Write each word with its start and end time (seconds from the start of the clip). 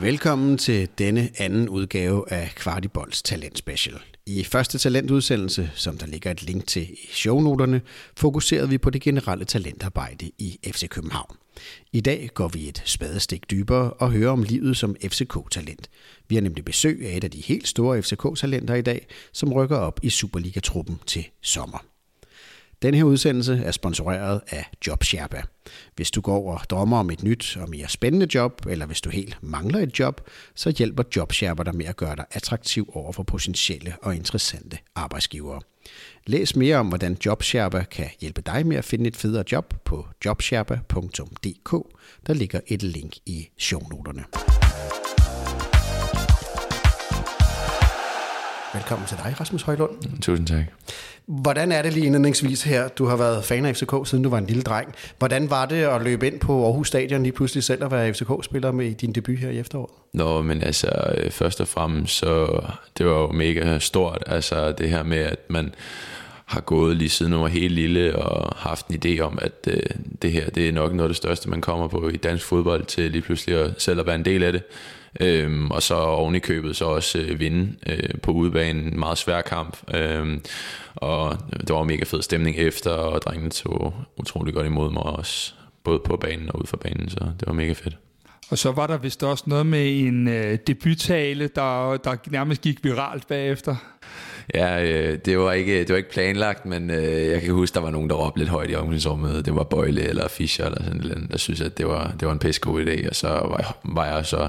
Velkommen 0.00 0.58
til 0.58 0.88
denne 0.98 1.30
anden 1.38 1.68
udgave 1.68 2.32
af 2.32 2.52
Kvartibolds 2.56 3.22
Talent 3.22 3.58
Special. 3.58 3.98
I 4.26 4.44
første 4.44 4.78
talentudsendelse, 4.78 5.70
som 5.74 5.98
der 5.98 6.06
ligger 6.06 6.30
et 6.30 6.42
link 6.42 6.66
til 6.66 6.82
i 6.82 7.08
shownoterne, 7.12 7.80
fokuserede 8.16 8.68
vi 8.68 8.78
på 8.78 8.90
det 8.90 9.02
generelle 9.02 9.44
talentarbejde 9.44 10.30
i 10.38 10.58
FC 10.72 10.88
København. 10.88 11.36
I 11.92 12.00
dag 12.00 12.28
går 12.34 12.48
vi 12.48 12.68
et 12.68 12.82
spadestik 12.84 13.50
dybere 13.50 13.92
og 13.92 14.10
hører 14.10 14.30
om 14.30 14.42
livet 14.42 14.76
som 14.76 14.96
FCK-talent. 15.04 15.90
Vi 16.28 16.34
har 16.34 16.42
nemlig 16.42 16.64
besøg 16.64 17.06
af 17.06 17.16
et 17.16 17.24
af 17.24 17.30
de 17.30 17.40
helt 17.40 17.68
store 17.68 18.02
FCK-talenter 18.02 18.74
i 18.74 18.82
dag, 18.82 19.06
som 19.32 19.52
rykker 19.52 19.76
op 19.76 20.00
i 20.02 20.10
Superliga-truppen 20.10 21.00
til 21.06 21.26
sommer. 21.42 21.84
Den 22.82 22.94
her 22.94 23.04
udsendelse 23.04 23.62
er 23.64 23.70
sponsoreret 23.70 24.40
af 24.48 24.70
JobSherpa. 24.86 25.42
Hvis 25.96 26.10
du 26.10 26.20
går 26.20 26.52
og 26.52 26.60
drømmer 26.70 26.98
om 26.98 27.10
et 27.10 27.22
nyt 27.22 27.56
og 27.60 27.70
mere 27.70 27.88
spændende 27.88 28.26
job, 28.34 28.66
eller 28.68 28.86
hvis 28.86 29.00
du 29.00 29.10
helt 29.10 29.38
mangler 29.42 29.78
et 29.78 29.98
job, 29.98 30.20
så 30.54 30.74
hjælper 30.78 31.02
JobSherpa 31.16 31.62
dig 31.62 31.74
med 31.76 31.86
at 31.86 31.96
gøre 31.96 32.16
dig 32.16 32.24
attraktiv 32.32 32.90
over 32.94 33.12
for 33.12 33.22
potentielle 33.22 33.94
og 34.02 34.16
interessante 34.16 34.78
arbejdsgivere. 34.94 35.60
Læs 36.26 36.56
mere 36.56 36.76
om, 36.76 36.88
hvordan 36.88 37.16
JobSherpa 37.26 37.84
kan 37.90 38.10
hjælpe 38.20 38.42
dig 38.46 38.66
med 38.66 38.76
at 38.76 38.84
finde 38.84 39.08
et 39.08 39.16
federe 39.16 39.44
job 39.52 39.74
på 39.84 40.06
jobsherpa.dk. 40.24 41.72
Der 42.26 42.34
ligger 42.34 42.60
et 42.66 42.82
link 42.82 43.16
i 43.26 43.48
shownoterne. 43.58 44.24
Velkommen 48.74 49.08
til 49.08 49.16
dig, 49.16 49.40
Rasmus 49.40 49.62
Højlund. 49.62 50.20
Tusind 50.22 50.46
tak. 50.46 50.64
Hvordan 51.26 51.72
er 51.72 51.82
det 51.82 51.92
lige 51.92 52.06
indledningsvis 52.06 52.62
her? 52.62 52.88
Du 52.88 53.06
har 53.06 53.16
været 53.16 53.44
fan 53.44 53.64
af 53.64 53.76
FCK, 53.76 53.92
siden 54.04 54.24
du 54.24 54.30
var 54.30 54.38
en 54.38 54.46
lille 54.46 54.62
dreng. 54.62 54.94
Hvordan 55.18 55.50
var 55.50 55.66
det 55.66 55.82
at 55.82 56.02
løbe 56.02 56.26
ind 56.26 56.40
på 56.40 56.64
Aarhus 56.64 56.88
Stadion 56.88 57.22
lige 57.22 57.32
pludselig 57.32 57.64
selv 57.64 57.84
at 57.84 57.90
være 57.90 58.14
FCK-spiller 58.14 58.72
med 58.72 58.94
din 58.94 59.12
debut 59.12 59.38
her 59.38 59.50
i 59.50 59.58
efteråret? 59.58 59.90
Nå, 60.12 60.42
men 60.42 60.62
altså, 60.62 61.14
øh, 61.16 61.30
først 61.30 61.60
og 61.60 61.68
fremmest, 61.68 62.16
så 62.16 62.60
det 62.98 63.06
var 63.06 63.12
jo 63.12 63.32
mega 63.32 63.78
stort, 63.78 64.22
altså 64.26 64.72
det 64.72 64.90
her 64.90 65.02
med, 65.02 65.18
at 65.18 65.38
man 65.48 65.74
har 66.44 66.60
gået 66.60 66.96
lige 66.96 67.08
siden 67.08 67.32
man 67.32 67.40
var 67.40 67.48
helt 67.48 67.74
lille 67.74 68.16
og 68.16 68.56
haft 68.56 68.86
en 68.86 69.02
idé 69.04 69.20
om, 69.20 69.38
at 69.42 69.52
øh, 69.66 69.82
det 70.22 70.32
her 70.32 70.50
det 70.50 70.68
er 70.68 70.72
nok 70.72 70.92
noget 70.92 71.08
af 71.08 71.08
det 71.08 71.16
største, 71.16 71.50
man 71.50 71.60
kommer 71.60 71.88
på 71.88 72.08
i 72.08 72.16
dansk 72.16 72.44
fodbold 72.44 72.84
til 72.84 73.10
lige 73.10 73.22
pludselig 73.22 73.56
at 73.56 73.74
selv 73.78 74.00
at 74.00 74.06
være 74.06 74.14
en 74.14 74.24
del 74.24 74.42
af 74.42 74.52
det. 74.52 74.62
Øhm, 75.20 75.70
og 75.70 75.82
så 75.82 75.94
oven 75.94 76.34
i 76.34 76.38
købet 76.38 76.76
så 76.76 76.84
også 76.84 77.18
øh, 77.18 77.40
vinde 77.40 77.74
øh, 77.86 78.20
på 78.22 78.32
udebanen. 78.32 78.84
En 78.84 78.98
meget 78.98 79.18
svær 79.18 79.40
kamp. 79.40 79.76
Øhm, 79.94 80.42
og 80.94 81.38
det 81.60 81.70
var 81.70 81.82
mega 81.82 82.04
fed 82.04 82.22
stemning 82.22 82.56
efter, 82.56 82.90
og 82.90 83.22
drengene 83.22 83.50
tog 83.50 83.94
utrolig 84.16 84.54
godt 84.54 84.66
imod 84.66 84.92
mig 84.92 85.02
også. 85.02 85.54
Både 85.84 86.00
på 86.04 86.16
banen 86.16 86.48
og 86.48 86.60
ud 86.60 86.66
for 86.66 86.76
banen, 86.76 87.10
så 87.10 87.18
det 87.20 87.46
var 87.46 87.52
mega 87.52 87.72
fedt. 87.72 87.96
Og 88.50 88.58
så 88.58 88.72
var 88.72 88.86
der 88.86 88.98
vist 88.98 89.22
også 89.22 89.44
noget 89.46 89.66
med 89.66 90.00
en 90.00 90.28
øh, 90.28 90.58
debuttale, 90.66 91.48
der, 91.54 91.96
der 91.96 92.16
nærmest 92.30 92.62
gik 92.62 92.84
viralt 92.84 93.26
bagefter. 93.28 93.76
Ja, 94.54 94.84
øh, 94.84 95.18
det, 95.24 95.38
var 95.38 95.52
ikke, 95.52 95.78
det 95.80 95.88
var 95.88 95.96
ikke 95.96 96.10
planlagt, 96.10 96.66
men 96.66 96.90
øh, 96.90 97.26
jeg 97.26 97.42
kan 97.42 97.54
huske, 97.54 97.74
der 97.74 97.80
var 97.80 97.90
nogen, 97.90 98.10
der 98.10 98.16
råbte 98.16 98.38
lidt 98.38 98.48
højt 98.50 98.70
i 98.70 98.74
omklædningsrummet. 98.74 99.44
Det 99.44 99.54
var 99.54 99.62
Bøjle 99.62 100.02
eller 100.02 100.28
Fischer 100.28 100.64
eller 100.66 100.82
sådan 100.84 101.00
noget, 101.00 101.30
der 101.30 101.38
synes, 101.38 101.60
at 101.60 101.78
det 101.78 101.86
var, 101.86 102.14
det 102.20 102.26
var 102.26 102.32
en 102.32 102.38
pisse 102.38 102.60
god 102.60 102.86
idé. 102.86 103.08
Og 103.08 103.16
så 103.16 103.28
var 103.28 103.56
jeg, 103.58 103.72
var 103.84 104.06
jeg 104.06 104.26
så, 104.26 104.48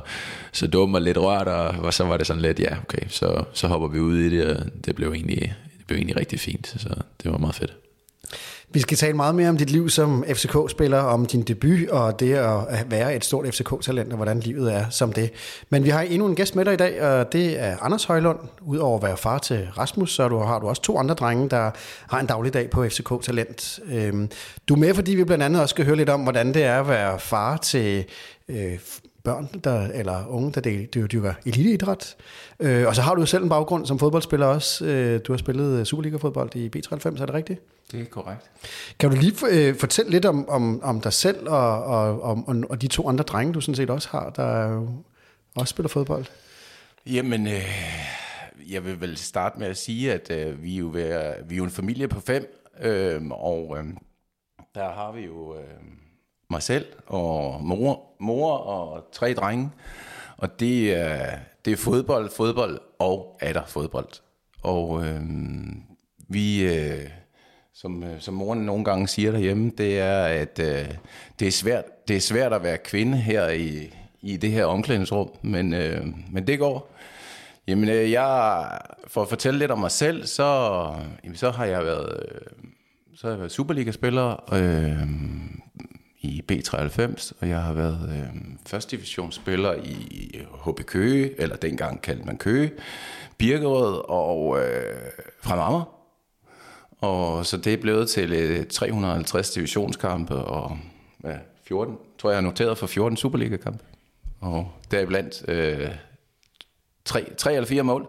så 0.52 0.68
dum 0.68 0.94
og 0.94 1.02
lidt 1.02 1.18
rørt, 1.18 1.48
og, 1.48 1.68
og 1.68 1.94
så 1.94 2.04
var 2.04 2.18
det 2.18 2.28
sådan 2.28 2.42
lidt, 2.42 2.60
ja, 2.60 2.76
okay, 2.84 3.08
så, 3.08 3.44
så 3.54 3.68
hopper 3.68 3.88
vi 3.88 4.00
ud 4.00 4.18
i 4.18 4.38
det, 4.38 4.46
og 4.46 4.66
det 4.86 4.96
blev 4.96 5.14
egentlig, 5.14 5.56
det 5.78 5.88
blev 5.88 5.98
egentlig 5.98 6.18
rigtig 6.18 6.40
fint. 6.40 6.68
Så 6.68 6.90
det 7.24 7.32
var 7.32 7.38
meget 7.38 7.56
fedt. 7.56 7.74
Vi 8.74 8.80
skal 8.80 8.98
tale 8.98 9.14
meget 9.14 9.36
mere 9.36 9.50
om 9.50 9.58
dit 9.58 9.70
liv 9.70 9.90
som 9.90 10.24
FCK-spiller, 10.28 10.98
om 10.98 11.26
din 11.26 11.42
debut 11.42 11.90
og 11.90 12.20
det 12.20 12.34
at 12.34 12.86
være 12.92 13.16
et 13.16 13.26
stort 13.26 13.46
FCK-talent 13.46 14.12
og 14.12 14.16
hvordan 14.16 14.40
livet 14.40 14.74
er 14.74 14.90
som 14.90 15.14
det. 15.14 15.32
Men 15.70 15.84
vi 15.84 15.90
har 15.90 16.02
endnu 16.02 16.28
en 16.28 16.36
gæst 16.36 16.56
med 16.56 16.66
dig 16.66 16.74
i 16.74 16.78
dag, 16.78 17.02
og 17.02 17.34
det 17.34 17.60
er 17.60 17.78
Anders 17.82 18.04
Højlund. 18.04 18.40
Udover 18.62 18.98
at 18.98 19.04
være 19.04 19.18
far 19.18 19.38
til 19.38 19.68
Rasmus, 19.78 20.14
så 20.14 20.24
har 20.24 20.60
du 20.60 20.68
også 20.68 20.82
to 20.82 20.98
andre 20.98 21.16
drenge, 21.16 21.50
der 21.50 21.72
har 22.10 22.20
en 22.20 22.26
daglig 22.26 22.54
dag 22.54 22.70
på 22.70 22.86
FCK-talent. 22.86 23.80
Øhm, 23.92 24.30
du 24.70 24.74
er 24.74 24.80
med, 24.80 24.94
fordi 24.94 25.16
vi 25.16 25.24
blandt 25.24 25.44
andet 25.44 25.62
også 25.62 25.74
skal 25.74 25.86
høre 25.86 25.96
lidt 25.96 26.10
om, 26.10 26.22
hvordan 26.22 26.54
det 26.54 26.64
er 26.64 26.80
at 26.80 26.88
være 26.88 27.20
far 27.20 27.58
til 27.58 28.06
øh, 28.50 28.80
børn, 29.24 29.50
der, 29.64 29.88
eller 29.94 30.28
unge, 30.30 30.52
der 30.52 30.86
dyrker 30.94 31.34
eliteidræt. 31.46 32.16
Øh, 32.60 32.88
og 32.88 32.96
så 32.96 33.02
har 33.02 33.16
du 33.16 33.22
jo 33.22 33.26
selv 33.26 33.44
en 33.44 33.50
baggrund 33.50 33.86
som 33.86 34.00
fodboldspiller 34.00 34.46
også. 34.46 34.86
Øh, 34.86 35.20
du 35.28 35.34
har 35.34 35.38
spillet 35.38 35.88
Superliga-fodbold 35.88 36.56
i 36.56 36.70
B93, 36.76 37.22
er 37.22 37.26
det 37.26 37.34
rigtigt? 37.34 37.60
Det 37.92 38.02
er 38.02 38.06
korrekt. 38.06 38.52
Kan 39.00 39.10
du 39.10 39.16
lige 39.16 39.36
øh, 39.52 39.76
fortælle 39.76 40.12
lidt 40.12 40.26
om, 40.26 40.50
om, 40.50 40.84
om 40.84 41.02
dig 41.02 41.14
selv 41.14 41.50
og, 41.50 41.84
og, 41.84 42.22
og, 42.22 42.64
og 42.70 42.82
de 42.82 42.88
to 42.88 43.10
andre 43.10 43.24
drenge, 43.24 43.54
du 43.54 43.62
sådan 43.62 43.76
set 43.76 43.90
også 43.90 44.10
har, 44.12 44.30
der 44.30 44.82
også 45.56 45.72
spiller 45.72 45.90
fodbold? 45.90 46.26
Jamen, 47.06 47.48
øh, 47.48 47.66
jeg 48.70 48.86
vil 48.86 49.02
vel 49.02 49.18
starte 49.18 49.60
med 49.60 49.68
at 49.68 49.78
sige, 49.78 50.14
at 50.14 50.32
øh, 50.32 50.64
vi, 50.64 50.76
er 50.76 50.80
jo 50.80 50.90
ved, 50.94 51.34
vi 51.46 51.56
er 51.56 51.58
jo 51.58 51.64
en 51.64 51.70
familie 51.70 52.08
på 52.08 52.20
fem, 52.20 52.66
øh, 52.82 53.22
og 53.30 53.78
øh, 53.78 53.84
der 54.76 54.92
har 54.92 55.12
vi 55.12 55.22
jo 55.22 55.56
øh, 55.56 55.64
mig 56.50 56.64
selv 56.64 56.86
og 57.08 57.64
mor, 57.64 58.16
mor 58.20 58.58
og 58.58 59.08
tre 59.12 59.34
drenge, 59.34 59.70
og 60.38 60.60
det 60.60 60.94
er, 60.94 61.38
det 61.66 61.74
er 61.74 61.78
fodbold, 61.78 62.30
fodbold 62.30 62.80
og 63.00 63.38
atter 63.42 63.66
fodbold. 63.66 64.10
Og 64.64 65.06
øh, 65.06 65.22
vi... 66.28 66.64
Øh, 66.64 67.10
som, 67.82 68.04
øh, 68.04 68.20
som 68.20 68.34
moren 68.34 68.60
nogle 68.60 68.86
gange 68.86 69.08
siger 69.08 69.32
derhjemme, 69.32 69.72
det 69.78 70.00
er, 70.00 70.24
at 70.24 70.60
øh, 70.60 70.86
det, 71.40 71.48
er 71.48 71.52
svært, 71.52 71.84
det 72.08 72.16
er 72.16 72.20
svært 72.22 72.54
at 72.54 72.64
være 72.64 72.78
kvinde 72.78 73.18
her 73.18 73.50
i, 73.50 73.94
i 74.22 74.38
det 74.38 74.52
her 74.52 74.66
omklædningsrum, 74.66 75.30
men, 75.42 75.74
øh, 75.74 76.06
men 76.32 76.48
det 76.48 76.60
går. 76.60 76.94
Jamen, 77.68 77.90
øh, 77.90 78.12
jeg, 78.12 78.68
for 79.08 79.22
at 79.22 79.30
fortælle 79.30 79.60
lidt 79.60 79.72
om 79.72 79.80
mig 79.80 79.92
selv, 79.92 80.26
så, 80.26 80.44
jamen, 81.24 81.36
så 81.38 81.52
har 81.52 81.66
jeg 81.66 81.86
været, 81.86 82.24
øh, 82.32 82.42
så 83.16 83.28
har 83.28 83.32
jeg 83.32 83.40
været 83.40 83.52
Superliga-spiller 83.52 84.54
øh, 84.54 85.08
i 86.22 86.44
B93, 86.52 87.32
og 87.42 87.50
jeg 87.50 87.62
har 87.62 87.74
været 87.74 88.10
øh, 88.10 88.42
første 88.68 88.98
divisionsspiller 88.98 89.74
i 89.74 90.32
øh, 90.40 90.72
HB 90.72 90.86
Køge, 90.86 91.42
eller 91.42 91.56
dengang 91.56 92.02
kaldte 92.02 92.26
man 92.26 92.38
Køge, 92.38 92.72
Birkerød 93.38 94.10
og 94.10 94.60
øh, 94.60 94.96
Fremammer. 95.42 96.01
Og 97.02 97.46
så 97.46 97.58
det 97.58 97.74
er 97.74 97.78
blevet 97.78 98.10
til 98.10 98.68
350 98.68 99.50
øh, 99.50 99.56
divisionskampe 99.56 100.36
og 100.36 100.78
ja, 101.24 101.36
14, 101.68 101.96
tror 102.18 102.30
jeg, 102.30 102.36
jeg 102.36 102.44
har 102.44 102.50
noteret 102.50 102.78
for 102.78 102.88
14 102.88 103.18
Superliga-kampe. 103.18 103.84
Og 104.40 104.72
deriblandt 104.92 105.50
øh, 105.50 105.88
tre, 107.06 107.26
tre 107.38 107.54
eller 107.56 107.68
fire 107.68 107.84
mål. 107.84 108.08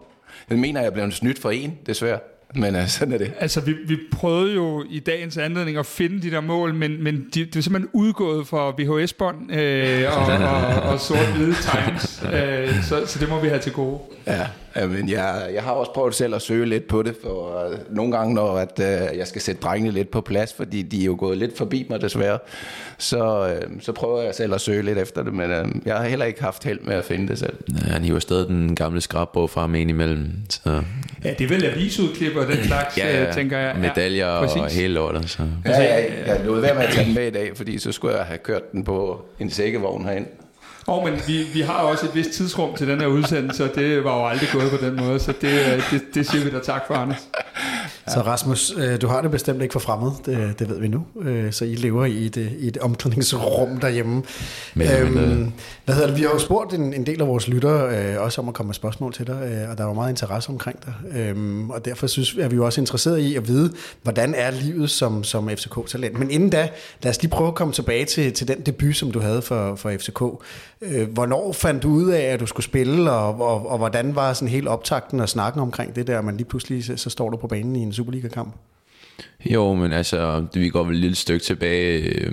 Jeg 0.49 0.59
mener, 0.59 0.79
jeg 0.79 0.87
er 0.87 0.91
blevet 0.91 1.13
snydt 1.13 1.39
for 1.39 1.51
en, 1.51 1.77
desværre. 1.85 2.19
Men 2.55 2.75
uh, 2.75 2.87
sådan 2.87 3.13
er 3.13 3.17
det. 3.17 3.33
Altså, 3.39 3.61
vi, 3.61 3.73
vi 3.87 3.97
prøvede 4.11 4.53
jo 4.53 4.85
i 4.89 4.99
dagens 4.99 5.37
anledning 5.37 5.77
at 5.77 5.85
finde 5.85 6.21
de 6.21 6.31
der 6.31 6.41
mål, 6.41 6.73
men, 6.73 7.03
men 7.03 7.27
de, 7.33 7.45
det 7.45 7.55
er 7.55 7.61
simpelthen 7.61 7.89
udgået 7.93 8.47
for 8.47 8.75
VHS-bånd 8.77 9.51
øh, 9.51 10.17
og, 10.17 10.25
og, 10.25 10.91
og 10.91 10.99
sort-hvide 10.99 11.55
times, 11.55 12.23
øh, 12.33 12.83
så, 12.83 13.03
så 13.05 13.19
det 13.19 13.29
må 13.29 13.39
vi 13.39 13.47
have 13.47 13.59
til 13.59 13.71
gode. 13.71 13.99
Ja, 14.27 14.47
men 14.75 15.09
jeg, 15.09 15.49
jeg 15.53 15.63
har 15.63 15.71
også 15.71 15.91
prøvet 15.93 16.15
selv 16.15 16.35
at 16.35 16.41
søge 16.41 16.65
lidt 16.65 16.87
på 16.87 17.03
det, 17.03 17.15
for 17.23 17.65
uh, 17.67 17.95
nogle 17.95 18.17
gange, 18.17 18.33
når 18.33 18.57
at, 18.57 18.71
uh, 18.79 19.17
jeg 19.17 19.27
skal 19.27 19.41
sætte 19.41 19.61
drengene 19.61 19.91
lidt 19.91 20.11
på 20.11 20.21
plads, 20.21 20.53
fordi 20.53 20.81
de 20.81 21.01
er 21.01 21.05
jo 21.05 21.15
gået 21.19 21.37
lidt 21.37 21.57
forbi 21.57 21.85
mig 21.89 22.01
desværre, 22.01 22.39
så, 22.97 23.53
uh, 23.71 23.81
så 23.81 23.91
prøver 23.91 24.21
jeg 24.21 24.35
selv 24.35 24.53
at 24.53 24.61
søge 24.61 24.83
lidt 24.83 24.97
efter 24.97 25.23
det, 25.23 25.33
men 25.33 25.51
uh, 25.51 25.69
jeg 25.85 25.95
har 25.95 26.03
heller 26.03 26.25
ikke 26.25 26.43
haft 26.43 26.63
held 26.63 26.79
med 26.79 26.95
at 26.95 27.05
finde 27.05 27.27
det 27.27 27.39
selv. 27.39 27.57
Ja, 27.87 27.91
han 27.91 28.03
hiver 28.03 28.19
stadig 28.19 28.47
den 28.47 28.75
gamle 28.75 29.01
skrabbog 29.01 29.49
frem 29.49 29.75
ind 29.75 29.89
imellem. 29.89 30.31
Så. 30.49 30.81
Ja, 31.23 31.33
det 31.33 31.41
er 31.41 31.47
vel 31.47 31.65
avisudklip 31.65 32.35
og 32.35 32.47
den 32.47 32.63
slags, 32.69 32.97
ja, 32.97 33.23
ja. 33.23 33.33
tænker 33.33 33.57
jeg. 33.57 33.75
Medaljer 33.79 34.27
ja, 34.27 34.61
og 34.61 34.71
hele 34.71 34.93
lortet. 34.93 35.29
Så. 35.29 35.43
Ja, 35.65 35.81
ja, 35.81 36.25
jeg 36.27 36.41
lod 36.45 36.61
være 36.61 36.75
med 36.75 36.83
at 36.83 36.93
tage 36.93 37.05
den 37.05 37.15
med 37.15 37.27
i 37.27 37.31
dag, 37.31 37.51
fordi 37.55 37.77
så 37.77 37.91
skulle 37.91 38.17
jeg 38.17 38.25
have 38.25 38.37
kørt 38.37 38.71
den 38.71 38.83
på 38.83 39.25
en 39.39 39.49
sækkevogn 39.49 40.05
herind. 40.05 40.25
Og 40.87 41.09
men 41.09 41.21
vi, 41.27 41.43
vi 41.53 41.61
har 41.61 41.73
også 41.73 42.05
et 42.05 42.15
vist 42.15 42.31
tidsrum 42.31 42.75
til 42.75 42.87
den 42.87 42.99
her 42.99 43.07
udsendelse, 43.07 43.63
og 43.63 43.75
det 43.75 44.03
var 44.03 44.17
jo 44.17 44.27
aldrig 44.27 44.49
gået 44.53 44.71
på 44.71 44.85
den 44.85 44.95
måde, 44.95 45.19
så 45.19 45.33
det, 45.41 45.83
det, 45.91 46.01
det 46.13 46.29
siger 46.29 46.43
vi 46.43 46.49
da 46.49 46.59
tak 46.59 46.81
for, 46.87 46.93
Anders. 46.93 47.27
Så 48.07 48.21
Rasmus, 48.21 48.73
øh, 48.77 49.01
du 49.01 49.07
har 49.07 49.21
det 49.21 49.31
bestemt 49.31 49.61
ikke 49.61 49.71
for 49.71 49.79
fremmed, 49.79 50.11
det, 50.25 50.59
det 50.59 50.69
ved 50.69 50.79
vi 50.79 50.87
nu. 50.87 51.05
Øh, 51.21 51.51
så 51.53 51.65
I 51.65 51.75
lever 51.75 52.05
i 52.05 52.25
et, 52.25 52.37
i 52.59 52.67
et 52.67 52.77
omklædningsrum 52.77 53.79
derhjemme. 53.79 54.23
Men, 54.73 54.87
øhm, 54.91 55.11
men, 55.11 55.53
hvad 55.85 55.95
hedder 55.95 56.07
det? 56.09 56.17
Vi 56.17 56.21
har 56.21 56.29
jo 56.29 56.39
spurgt 56.39 56.73
en, 56.73 56.93
en 56.93 57.05
del 57.05 57.21
af 57.21 57.27
vores 57.27 57.47
lyttere 57.47 57.97
øh, 57.97 58.21
også 58.21 58.41
om 58.41 58.47
at 58.47 58.53
komme 58.53 58.67
med 58.67 58.73
spørgsmål 58.73 59.13
til 59.13 59.27
dig, 59.27 59.41
øh, 59.43 59.69
og 59.69 59.77
der 59.77 59.83
var 59.83 59.93
meget 59.93 60.09
interesse 60.09 60.49
omkring 60.49 60.79
dig. 60.85 60.93
Øhm, 61.19 61.69
og 61.69 61.85
derfor 61.85 62.07
synes 62.07 62.35
er 62.39 62.47
vi 62.47 62.55
jo 62.55 62.65
også 62.65 62.81
interesseret 62.81 63.19
i 63.19 63.35
at 63.35 63.47
vide, 63.47 63.73
hvordan 64.03 64.33
er 64.37 64.51
livet 64.51 64.89
som, 64.89 65.23
som 65.23 65.49
FCK-talent. 65.49 66.19
Men 66.19 66.31
inden 66.31 66.49
da, 66.49 66.69
lad 67.03 67.09
os 67.09 67.21
lige 67.21 67.31
prøve 67.31 67.47
at 67.47 67.55
komme 67.55 67.73
tilbage 67.73 68.05
til, 68.05 68.33
til 68.33 68.47
den 68.47 68.61
debut, 68.61 68.95
som 68.95 69.11
du 69.11 69.19
havde 69.19 69.41
for, 69.41 69.75
for 69.75 69.91
FCK. 69.97 70.21
Øh, 70.83 71.09
hvornår 71.09 71.51
fandt 71.51 71.83
du 71.83 71.89
ud 71.89 72.09
af, 72.09 72.21
at 72.21 72.39
du 72.39 72.45
skulle 72.45 72.65
spille, 72.65 73.11
og, 73.11 73.41
og, 73.41 73.69
og 73.69 73.77
hvordan 73.77 74.15
var 74.15 74.33
sådan 74.33 74.47
helt 74.47 74.67
optakten 74.67 75.19
og 75.19 75.29
snakken 75.29 75.61
omkring 75.61 75.95
det 75.95 76.07
der, 76.07 76.21
man 76.21 76.37
lige 76.37 76.47
pludselig 76.47 76.85
så, 76.85 76.97
så 76.97 77.09
står 77.09 77.29
du 77.29 77.37
på 77.37 77.47
banen 77.47 77.75
i 77.75 77.79
en 77.79 77.93
Superliga-kamp? 77.93 78.55
Jo, 79.45 79.73
men 79.73 79.93
altså, 79.93 80.45
vi 80.53 80.69
går 80.69 80.83
vel 80.83 80.95
et 80.95 81.01
lille 81.01 81.15
stykke 81.15 81.45
tilbage, 81.45 81.99
øh, 81.99 82.31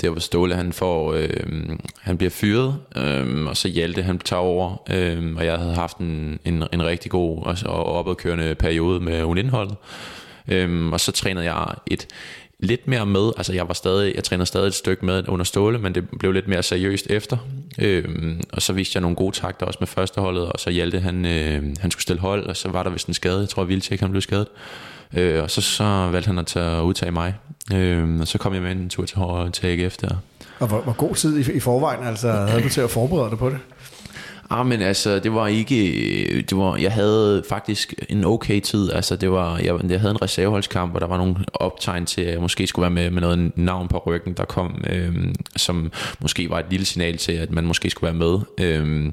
der 0.00 0.10
hvor 0.10 0.20
Ståle 0.20 0.54
han 0.54 0.72
får, 0.72 1.12
øh, 1.12 1.78
han 2.00 2.16
bliver 2.16 2.30
fyret, 2.30 2.76
øh, 2.96 3.46
og 3.46 3.56
så 3.56 3.68
Hjalte 3.68 4.02
han 4.02 4.18
tager 4.18 4.40
over, 4.40 4.82
øh, 4.90 5.36
og 5.36 5.44
jeg 5.44 5.58
havde 5.58 5.74
haft 5.74 5.96
en, 5.98 6.38
en, 6.44 6.64
en 6.72 6.84
rigtig 6.84 7.10
god 7.10 7.42
og, 7.42 7.56
og 7.66 7.84
opadkørende 7.84 8.54
periode 8.54 9.00
med 9.00 9.24
unindholdet, 9.24 9.76
øh, 10.48 10.92
og 10.92 11.00
så 11.00 11.12
trænede 11.12 11.54
jeg 11.54 11.66
et, 11.86 12.06
lidt 12.62 12.88
mere 12.88 13.06
med, 13.06 13.30
altså 13.36 13.52
jeg 13.52 13.68
var 13.68 13.74
stadig, 13.74 14.14
jeg 14.14 14.24
trænede 14.24 14.46
stadig 14.46 14.66
et 14.66 14.74
stykke 14.74 15.06
med 15.06 15.28
under 15.28 15.44
Ståle, 15.44 15.78
men 15.78 15.94
det 15.94 16.08
blev 16.18 16.32
lidt 16.32 16.48
mere 16.48 16.62
seriøst 16.62 17.06
efter, 17.10 17.36
øh, 17.78 18.04
og 18.52 18.62
så 18.62 18.72
viste 18.72 18.96
jeg 18.96 19.00
nogle 19.00 19.16
gode 19.16 19.36
takter 19.36 19.66
også 19.66 19.78
med 19.80 19.88
førsteholdet, 19.88 20.46
og 20.46 20.60
så 20.60 20.70
Hjalte 20.70 21.00
han, 21.00 21.26
øh, 21.26 21.62
han 21.80 21.90
skulle 21.90 22.02
stille 22.02 22.20
hold, 22.20 22.46
og 22.46 22.56
så 22.56 22.68
var 22.68 22.82
der 22.82 22.90
vist 22.90 23.08
en 23.08 23.14
skade, 23.14 23.40
jeg 23.40 23.48
tror 23.48 23.64
Vildtjek 23.64 24.00
han 24.00 24.10
blev 24.10 24.22
skadet, 24.22 24.46
Øh, 25.14 25.42
og 25.42 25.50
så, 25.50 25.60
så 25.60 25.84
valgte 25.84 26.26
han 26.26 26.38
at 26.38 26.46
tage, 26.46 26.82
udtage 26.82 27.12
mig. 27.12 27.34
Øh, 27.74 28.20
og 28.20 28.28
så 28.28 28.38
kom 28.38 28.54
jeg 28.54 28.62
med 28.62 28.72
en 28.72 28.88
tur 28.88 29.04
til, 29.04 29.18
til 29.52 29.66
AGF 29.66 29.96
der. 29.96 30.16
Og 30.58 30.68
hvor, 30.68 30.80
hvor 30.80 30.92
god 30.92 31.14
tid 31.14 31.48
i, 31.48 31.52
i 31.52 31.60
forvejen 31.60 32.04
altså, 32.04 32.32
havde 32.32 32.62
du 32.62 32.68
til 32.68 32.80
at 32.80 32.90
forberede 32.90 33.30
dig 33.30 33.38
på 33.38 33.50
det? 33.50 33.58
Ah, 34.52 34.66
men 34.66 34.82
altså, 34.82 35.18
det 35.18 35.34
var 35.34 35.46
ikke, 35.46 35.76
det 36.50 36.58
var, 36.58 36.76
jeg 36.76 36.92
havde 36.92 37.42
faktisk 37.48 37.94
en 38.08 38.24
okay 38.24 38.60
tid, 38.60 38.92
altså 38.92 39.16
det 39.16 39.30
var, 39.30 39.58
jeg, 39.58 39.90
jeg 39.90 40.00
havde 40.00 40.10
en 40.10 40.22
reserveholdskamp, 40.22 40.94
og 40.94 41.00
der 41.00 41.06
var 41.06 41.16
nogle 41.16 41.36
optegn 41.52 42.06
til, 42.06 42.20
at 42.20 42.32
jeg 42.32 42.40
måske 42.40 42.66
skulle 42.66 42.82
være 42.82 42.90
med 42.90 43.10
med 43.10 43.20
noget 43.20 43.52
navn 43.56 43.88
på 43.88 44.02
ryggen, 44.06 44.34
der 44.34 44.44
kom, 44.44 44.84
øh, 44.90 45.14
som 45.56 45.92
måske 46.20 46.50
var 46.50 46.58
et 46.58 46.66
lille 46.70 46.86
signal 46.86 47.16
til, 47.16 47.32
at 47.32 47.50
man 47.50 47.64
måske 47.64 47.90
skulle 47.90 48.12
være 48.12 48.28
med. 48.28 48.40
Øh, 48.58 49.12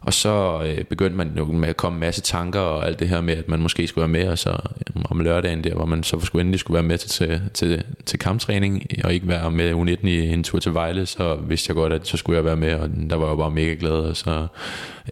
og 0.00 0.14
så 0.14 0.62
øh, 0.66 0.84
begyndte 0.84 1.16
man 1.16 1.32
jo 1.36 1.44
med 1.44 1.68
at 1.68 1.76
komme 1.76 1.96
en 1.96 2.00
masse 2.00 2.20
tanker 2.20 2.60
og 2.60 2.86
alt 2.86 2.98
det 2.98 3.08
her 3.08 3.20
med, 3.20 3.36
at 3.36 3.48
man 3.48 3.60
måske 3.60 3.86
skulle 3.86 4.02
være 4.02 4.22
med, 4.22 4.30
og 4.32 4.38
så 4.38 4.50
øh, 4.50 5.02
om 5.04 5.20
lørdagen 5.20 5.64
der, 5.64 5.74
hvor 5.74 5.84
man 5.84 6.02
så 6.02 6.20
skulle 6.20 6.40
endelig 6.40 6.60
skulle 6.60 6.74
være 6.74 6.82
med 6.82 6.98
til, 6.98 7.10
til, 7.10 7.42
til, 7.54 7.84
til 8.06 8.18
kamptræning, 8.18 8.86
og 9.04 9.14
ikke 9.14 9.28
være 9.28 9.50
med 9.50 9.72
U19 9.72 10.06
i 10.06 10.32
en 10.32 10.44
tur 10.44 10.58
til 10.58 10.74
Vejle, 10.74 11.06
så 11.06 11.34
vidste 11.34 11.70
jeg 11.70 11.74
godt, 11.74 11.92
at 11.92 12.06
så 12.06 12.16
skulle 12.16 12.36
jeg 12.36 12.44
være 12.44 12.56
med, 12.56 12.74
og 12.74 12.90
der 13.10 13.16
var 13.16 13.28
jeg 13.28 13.36
bare 13.36 13.50
mega 13.50 13.76
glad, 13.80 13.92
og 13.92 14.16
så 14.16 14.46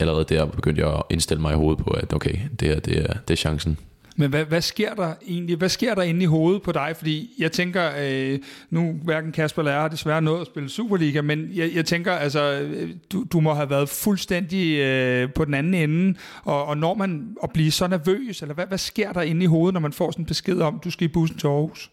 allerede 0.00 0.24
der 0.24 0.46
begyndte 0.46 0.82
jeg 0.82 0.94
at 0.94 1.02
indstille 1.10 1.40
mig 1.40 1.52
i 1.52 1.56
hovedet 1.56 1.84
på, 1.84 1.90
at 1.90 2.14
okay, 2.14 2.34
det 2.60 2.68
her, 2.68 2.80
det 2.80 2.98
er, 2.98 3.12
det 3.12 3.30
er 3.30 3.36
chancen. 3.36 3.78
Men 4.18 4.30
hvad, 4.30 4.44
hvad 4.44 4.60
sker 4.60 4.94
der 4.94 5.14
egentlig? 5.28 5.56
Hvad 5.56 5.68
sker 5.68 5.94
der 5.94 6.02
inde 6.02 6.22
i 6.22 6.26
hovedet 6.26 6.62
på 6.62 6.72
dig? 6.72 6.92
Fordi 6.96 7.34
jeg 7.38 7.52
tænker, 7.52 7.90
øh, 8.00 8.38
nu 8.70 8.92
hverken 9.04 9.32
Kasper 9.32 9.62
eller 9.62 9.72
jeg 9.72 9.80
har 9.80 9.88
desværre 9.88 10.22
nået 10.22 10.40
at 10.40 10.46
spille 10.46 10.68
Superliga, 10.68 11.22
men 11.22 11.48
jeg, 11.54 11.70
jeg 11.74 11.84
tænker, 11.84 12.12
altså, 12.12 12.60
øh, 12.60 12.90
du, 13.12 13.24
du 13.32 13.40
må 13.40 13.54
have 13.54 13.70
været 13.70 13.88
fuldstændig 13.88 14.78
øh, 14.78 15.32
på 15.32 15.44
den 15.44 15.54
anden 15.54 15.74
ende, 15.74 16.18
og, 16.44 16.64
og 16.64 16.76
når 16.76 16.94
man 16.94 17.36
at 17.42 17.50
blive 17.50 17.70
så 17.70 17.86
nervøs, 17.86 18.42
eller 18.42 18.54
hvad, 18.54 18.66
hvad 18.66 18.78
sker 18.78 19.12
der 19.12 19.22
inde 19.22 19.42
i 19.44 19.46
hovedet, 19.46 19.74
når 19.74 19.80
man 19.80 19.92
får 19.92 20.10
sådan 20.10 20.22
en 20.22 20.26
besked 20.26 20.60
om, 20.60 20.80
du 20.84 20.90
skal 20.90 21.04
i 21.04 21.08
bussen 21.08 21.38
til 21.38 21.46
Aarhus? 21.46 21.90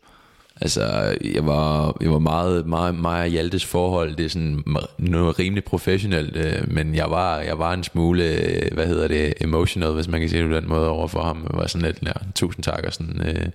Altså, 0.62 1.16
jeg 1.34 1.46
var, 1.46 1.98
jeg 2.02 2.12
var 2.12 2.20
meget, 2.20 2.68
meget, 2.68 2.96
meget 2.96 3.32
Hjaltes 3.32 3.66
forhold, 3.66 4.16
det 4.16 4.26
er 4.26 4.30
sådan 4.30 4.64
noget 4.98 5.40
rimelig 5.40 5.64
professionelt, 5.64 6.36
øh, 6.36 6.72
men 6.74 6.96
jeg 6.96 7.12
var, 7.12 7.40
jeg 7.40 7.60
var 7.60 7.74
en 7.74 7.84
smule, 7.84 8.24
øh, 8.24 8.74
hvad 8.74 8.88
hedder 8.88 9.08
det, 9.08 9.34
emotional, 9.42 9.92
hvis 9.92 10.08
man 10.08 10.20
kan 10.20 10.30
sige 10.30 10.42
det 10.42 10.50
på 10.50 10.56
den 10.56 10.70
måde 10.70 10.90
over 10.90 11.08
for 11.08 11.24
ham. 11.24 11.48
Jeg 11.52 11.60
var 11.60 11.68
sådan 11.68 11.86
lidt, 11.86 11.98
ja, 12.04 12.12
tusind 12.36 12.64
tak, 12.64 12.84
og 12.88 12.94
sådan, 12.94 13.22
øh, 13.28 13.46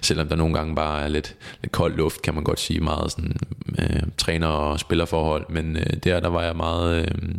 selvom 0.00 0.28
der 0.28 0.36
nogle 0.36 0.54
gange 0.54 0.74
bare 0.74 1.02
er 1.02 1.08
lidt, 1.08 1.34
lidt 1.62 1.72
kold 1.72 1.96
luft, 1.96 2.22
kan 2.22 2.34
man 2.34 2.44
godt 2.44 2.60
sige 2.60 2.80
meget 2.80 3.10
sådan, 3.10 3.36
øh, 3.78 4.02
træner- 4.18 4.46
og 4.46 4.80
spillerforhold, 4.80 5.46
men 5.48 5.76
øh, 5.76 5.96
der, 6.04 6.20
der 6.20 6.28
var 6.28 6.42
jeg 6.42 6.56
meget 6.56 6.96
øh, 7.00 7.34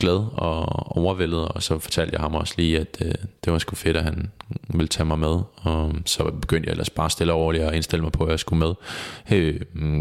glad 0.00 0.26
og 0.32 0.96
overvældet, 0.96 1.48
og 1.48 1.62
så 1.62 1.78
fortalte 1.78 2.12
jeg 2.14 2.20
ham 2.20 2.34
også 2.34 2.54
lige, 2.56 2.78
at 2.80 2.98
øh, 3.00 3.14
det 3.44 3.52
var 3.52 3.58
sgu 3.58 3.76
fedt, 3.76 3.96
at 3.96 4.04
han 4.04 4.30
ville 4.74 4.88
tage 4.88 5.06
mig 5.06 5.18
med, 5.18 5.40
og 5.56 5.92
så 6.04 6.24
begyndte 6.40 6.66
jeg 6.66 6.70
ellers 6.70 6.90
bare 6.90 7.10
stille 7.10 7.32
over 7.32 7.68
at 7.68 7.74
indstille 7.74 8.02
mig 8.02 8.12
på, 8.12 8.28
jeg 8.30 8.38
skulle 8.38 8.58
med. 8.58 8.74
Øh, 9.32 9.60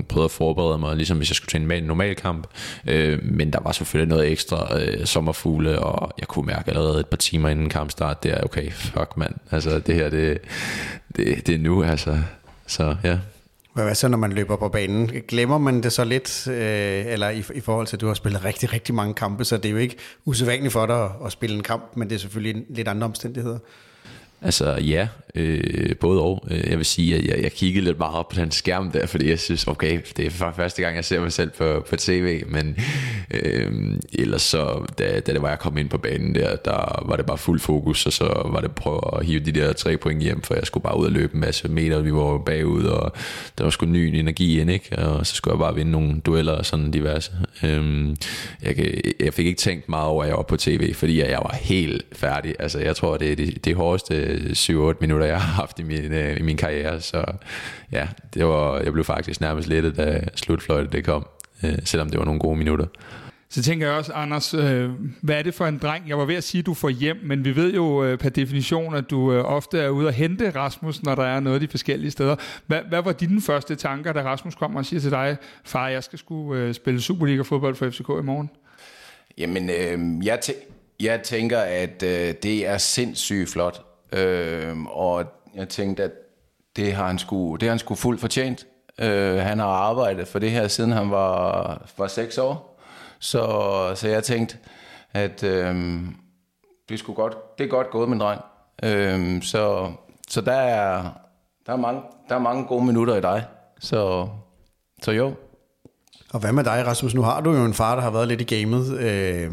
prøvede 0.09 0.25
at 0.25 0.31
forberede 0.31 0.77
mig, 0.77 0.95
ligesom 0.95 1.18
hvis 1.18 1.30
jeg 1.30 1.36
skulle 1.36 1.50
til 1.50 1.71
en 1.71 1.83
normal 1.83 2.15
kamp. 2.15 2.48
Øh, 2.88 3.19
men 3.24 3.53
der 3.53 3.59
var 3.63 3.71
selvfølgelig 3.71 4.09
noget 4.09 4.31
ekstra 4.31 4.81
øh, 4.81 5.06
sommerfugle, 5.06 5.80
og 5.80 6.12
jeg 6.19 6.27
kunne 6.27 6.45
mærke 6.45 6.69
allerede 6.69 7.00
et 7.00 7.07
par 7.07 7.18
timer 7.18 7.50
inden 7.50 7.69
kampstart, 7.69 8.24
det 8.24 8.31
er 8.31 8.44
okay, 8.44 8.71
fuck 8.71 9.18
mand. 9.18 9.33
Altså 9.51 9.80
det 9.80 9.95
her, 9.95 10.09
det, 10.09 10.38
det, 11.15 11.48
det 11.48 11.56
er 11.56 11.59
nu, 11.59 11.83
altså. 11.83 12.19
Så 12.68 12.95
ja. 13.03 13.18
Hvad 13.74 13.95
så, 13.95 14.07
når 14.07 14.18
man 14.18 14.31
løber 14.31 14.56
på 14.56 14.69
banen? 14.69 15.12
Glemmer 15.27 15.57
man 15.57 15.83
det 15.83 15.92
så 15.92 16.03
lidt, 16.03 16.48
øh, 16.48 17.06
eller 17.06 17.30
i, 17.30 17.44
i 17.56 17.59
forhold 17.59 17.88
til, 17.88 17.95
at 17.95 18.01
du 18.01 18.07
har 18.07 18.13
spillet 18.13 18.45
rigtig, 18.45 18.74
rigtig 18.74 18.95
mange 18.95 19.13
kampe, 19.13 19.45
så 19.45 19.57
det 19.57 19.65
er 19.65 19.69
jo 19.69 19.77
ikke 19.77 19.95
usædvanligt 20.25 20.74
for 20.74 20.86
dig 20.86 21.03
at, 21.03 21.12
at 21.25 21.31
spille 21.31 21.56
en 21.56 21.63
kamp, 21.63 21.83
men 21.95 22.09
det 22.09 22.15
er 22.15 22.19
selvfølgelig 22.19 22.63
lidt 22.69 22.88
andre 22.88 23.06
omstændigheder. 23.06 23.59
Altså 24.44 24.76
ja, 24.76 25.08
øh, 25.36 25.96
både 25.96 26.22
og. 26.22 26.48
Øh, 26.52 26.70
jeg 26.70 26.78
vil 26.78 26.86
sige, 26.86 27.16
at 27.16 27.26
jeg, 27.26 27.44
jeg 27.44 27.52
kiggede 27.52 27.86
lidt 27.86 27.98
meget 27.98 28.16
op 28.16 28.30
på 28.30 28.36
den 28.36 28.52
skærm 28.52 28.92
der, 28.92 29.06
fordi 29.06 29.30
jeg 29.30 29.40
synes, 29.40 29.68
okay, 29.68 30.02
det 30.18 30.26
er 30.26 30.30
for 30.30 30.54
første 30.56 30.82
gang, 30.82 30.96
jeg 30.96 31.06
ser 31.06 31.22
mig 31.22 31.34
selv 31.34 31.50
på, 31.58 31.86
på 31.90 31.96
tv, 31.96 32.44
men 32.48 32.78
øh, 33.32 33.72
ellers 34.14 34.42
så, 34.42 34.86
da, 34.98 35.20
da 35.20 35.34
det 35.34 35.42
var, 35.42 35.50
jeg 35.50 35.60
kom 35.60 35.78
ind 35.78 35.90
på 35.90 35.98
banen 35.98 36.36
der, 36.36 36.56
der 36.56 37.04
var 37.06 37.16
det 37.16 37.26
bare 37.26 37.38
fuld 37.38 37.60
fokus, 37.60 38.06
og 38.06 38.14
så 38.14 38.42
var 38.46 38.62
det 38.62 38.72
prøve 38.72 39.20
at 39.20 39.26
hive 39.26 39.40
de 39.40 39.52
der 39.52 39.74
tre 39.74 39.98
point 39.98 40.22
hjem, 40.22 40.42
for 40.42 40.54
jeg 40.54 40.66
skulle 40.66 40.84
bare 40.84 41.00
ud 41.00 41.06
og 41.06 41.12
løbe 41.12 41.34
en 41.34 41.40
masse 41.40 41.68
meter, 41.68 42.00
vi 42.02 42.14
var 42.14 42.38
bagud, 42.38 42.84
og 42.84 43.14
der 43.58 43.64
var 43.64 43.72
sgu 43.72 43.86
ny 43.86 43.98
energi 43.98 44.62
ind, 44.62 44.72
ikke? 44.72 44.98
og 44.98 45.28
så 45.28 45.36
skulle 45.36 45.54
jeg 45.54 45.60
bare 45.60 45.76
vinde 45.76 45.92
nogle 45.92 46.20
dueller 46.20 46.54
og 46.54 46.66
sådan 46.66 46.92
diverse. 46.92 47.32
Øh, 47.64 48.10
jeg, 48.62 49.02
jeg 49.20 49.34
fik 49.34 49.46
ikke 49.46 49.60
tænkt 49.60 49.90
meget 49.90 50.08
over, 50.08 50.24
at 50.24 50.30
jeg 50.30 50.38
var 50.38 50.44
på 50.44 50.58
tv, 50.58 50.94
fordi 50.94 51.20
jeg 51.20 51.40
var 51.44 51.56
helt 51.62 52.06
færdig. 52.14 52.56
Altså 52.60 52.80
jeg 52.80 52.96
tror, 52.96 53.18
det 53.18 53.32
er 53.32 53.36
det, 53.36 53.66
det 53.66 53.76
hårdeste 53.76 54.31
7-8 54.36 54.98
minutter, 55.01 55.25
jeg 55.25 55.42
har 55.42 55.54
haft 55.54 55.80
i 55.80 55.83
min, 55.83 56.13
øh, 56.13 56.39
i 56.39 56.42
min 56.42 56.57
karriere. 56.57 57.01
Så 57.01 57.24
ja, 57.92 58.07
det 58.33 58.45
var, 58.45 58.80
jeg 58.80 58.94
blev 58.94 59.06
faktisk 59.06 59.42
nærmest 59.42 59.68
lettet, 59.68 59.98
da 59.98 60.22
slutfløjtet 60.36 60.94
det 60.94 61.06
kom, 61.06 61.28
øh, 61.63 61.78
selvom 61.83 62.10
det 62.10 62.19
var 62.19 62.25
nogle 62.25 62.39
gode 62.39 62.57
minutter. 62.57 62.86
Så 63.51 63.63
tænker 63.63 63.88
jeg 63.88 63.95
også, 63.95 64.13
Anders, 64.13 64.54
øh, 64.54 64.89
hvad 65.22 65.36
er 65.36 65.42
det 65.42 65.54
for 65.54 65.66
en 65.66 65.78
dreng? 65.78 66.10
Jeg 66.10 66.18
var 66.18 66.25
ved 66.25 66.36
at 66.36 66.44
sige, 66.44 66.60
at 66.60 66.66
du 66.66 66.74
får 66.74 66.89
hjem, 66.89 67.18
men 67.24 67.45
vi 67.45 67.56
ved 67.56 67.74
jo 67.74 68.04
øh, 68.04 68.18
per 68.18 68.30
definition, 68.30 68.95
at 68.95 69.10
du 69.10 69.33
øh, 69.33 69.44
ofte 69.45 69.80
er 69.80 69.89
ude 69.89 70.07
at 70.07 70.13
hente 70.13 70.50
Rasmus, 70.50 71.04
når 71.04 71.16
der 71.16 71.24
er 71.24 71.39
noget 71.39 71.62
de 71.62 71.68
forskellige 71.68 72.12
steder. 72.12 72.36
Hvad, 72.68 72.80
hvad 72.89 73.01
var 73.01 73.12
dine 73.12 73.42
første 73.42 73.75
tanker, 73.75 74.13
da 74.13 74.22
Rasmus 74.22 74.56
kommer 74.56 74.80
og 74.80 74.86
siger 74.86 75.00
til 75.00 75.12
dig, 75.12 75.38
far, 75.63 75.88
jeg 75.88 76.04
skal 76.04 76.19
sgu 76.19 76.56
øh, 76.56 76.74
spille 76.74 77.01
Superliga-fodbold 77.01 77.75
for 77.75 77.89
FCK 77.89 78.10
i 78.10 78.24
morgen? 78.24 78.50
Jamen, 79.38 79.69
øh, 79.69 80.25
jeg, 80.25 80.39
tæ- 80.45 80.72
jeg 81.00 81.22
tænker, 81.24 81.60
at 81.60 82.04
øh, 82.04 82.34
det 82.44 82.68
er 82.68 82.77
sindssygt 82.77 83.50
flot, 83.50 83.86
Øh, 84.12 84.84
og 84.86 85.25
jeg 85.56 85.70
tænkte, 85.70 86.03
at 86.03 86.12
det 86.75 86.94
har 86.94 87.08
han 87.08 87.20
sgu, 87.20 87.56
det 87.56 87.63
har 87.63 87.70
han 87.70 87.80
sgu 87.80 87.96
fuldt 87.96 88.22
fortjent. 88.22 88.65
Øh, 89.00 89.38
han 89.38 89.60
har 89.60 89.68
arbejdet 89.68 90.27
for 90.27 90.39
det 90.39 90.51
her, 90.51 90.68
siden 90.68 90.91
han 90.91 91.12
var, 91.12 91.82
var 91.98 92.08
seks 92.08 92.38
år. 92.38 92.80
Så, 93.20 93.46
så 93.96 94.08
jeg 94.08 94.24
tænkte, 94.24 94.58
at 95.13 95.44
øh, 95.44 96.01
det, 96.89 97.00
skulle 97.00 97.15
godt, 97.15 97.58
det 97.58 97.63
er 97.63 97.70
godt 97.70 97.89
gået, 97.89 98.10
min 98.10 98.20
dreng. 98.20 98.41
Øh, 98.84 99.44
så, 99.44 99.91
så 100.30 100.41
der 100.41 100.53
er, 100.53 101.03
der, 101.65 101.74
er 101.74 101.77
mange, 101.77 102.01
der 102.30 102.36
er 102.36 102.39
mange 102.39 102.65
gode 102.65 102.86
minutter 102.86 103.15
i 103.15 103.22
dig. 103.22 103.46
Så, 103.80 104.27
så 105.03 105.12
jo. 105.12 105.34
Og 106.34 106.39
hvad 106.39 106.51
med 106.51 106.63
dig, 106.63 106.84
Rasmus? 106.88 107.13
Nu 107.15 107.22
har 107.22 107.41
du 107.41 107.51
jo 107.53 107.65
en 107.65 107.74
far, 107.74 107.96
der 107.96 108.01
har 108.01 108.12
været 108.12 108.27
lidt 108.27 108.41
i 108.41 108.56
gamet. 108.56 109.00
Øh, 109.00 109.51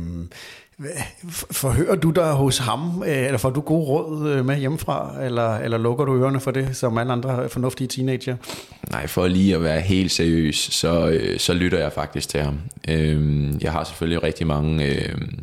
Forhører 1.50 1.96
du 1.96 2.10
dig 2.10 2.32
hos 2.32 2.58
ham, 2.58 3.02
øh, 3.06 3.26
eller 3.26 3.38
får 3.38 3.50
du 3.50 3.60
gode 3.60 3.86
råd 3.86 4.30
øh, 4.30 4.44
med 4.44 4.58
hjemmefra, 4.58 5.24
eller, 5.24 5.56
eller 5.56 5.78
lukker 5.78 6.04
du 6.04 6.16
ørerne 6.16 6.40
for 6.40 6.50
det, 6.50 6.76
som 6.76 6.98
alle 6.98 7.12
andre 7.12 7.48
fornuftige 7.48 7.88
teenager? 7.88 8.36
Nej, 8.90 9.06
for 9.06 9.26
lige 9.26 9.54
at 9.54 9.62
være 9.62 9.80
helt 9.80 10.12
seriøs, 10.12 10.56
så, 10.56 11.08
øh, 11.08 11.38
så 11.38 11.54
lytter 11.54 11.78
jeg 11.78 11.92
faktisk 11.92 12.28
til 12.28 12.40
ham. 12.40 12.60
Øhm, 12.88 13.58
jeg 13.60 13.72
har 13.72 13.84
selvfølgelig 13.84 14.22
rigtig 14.22 14.46
mange 14.46 14.84
øhm, 14.84 15.38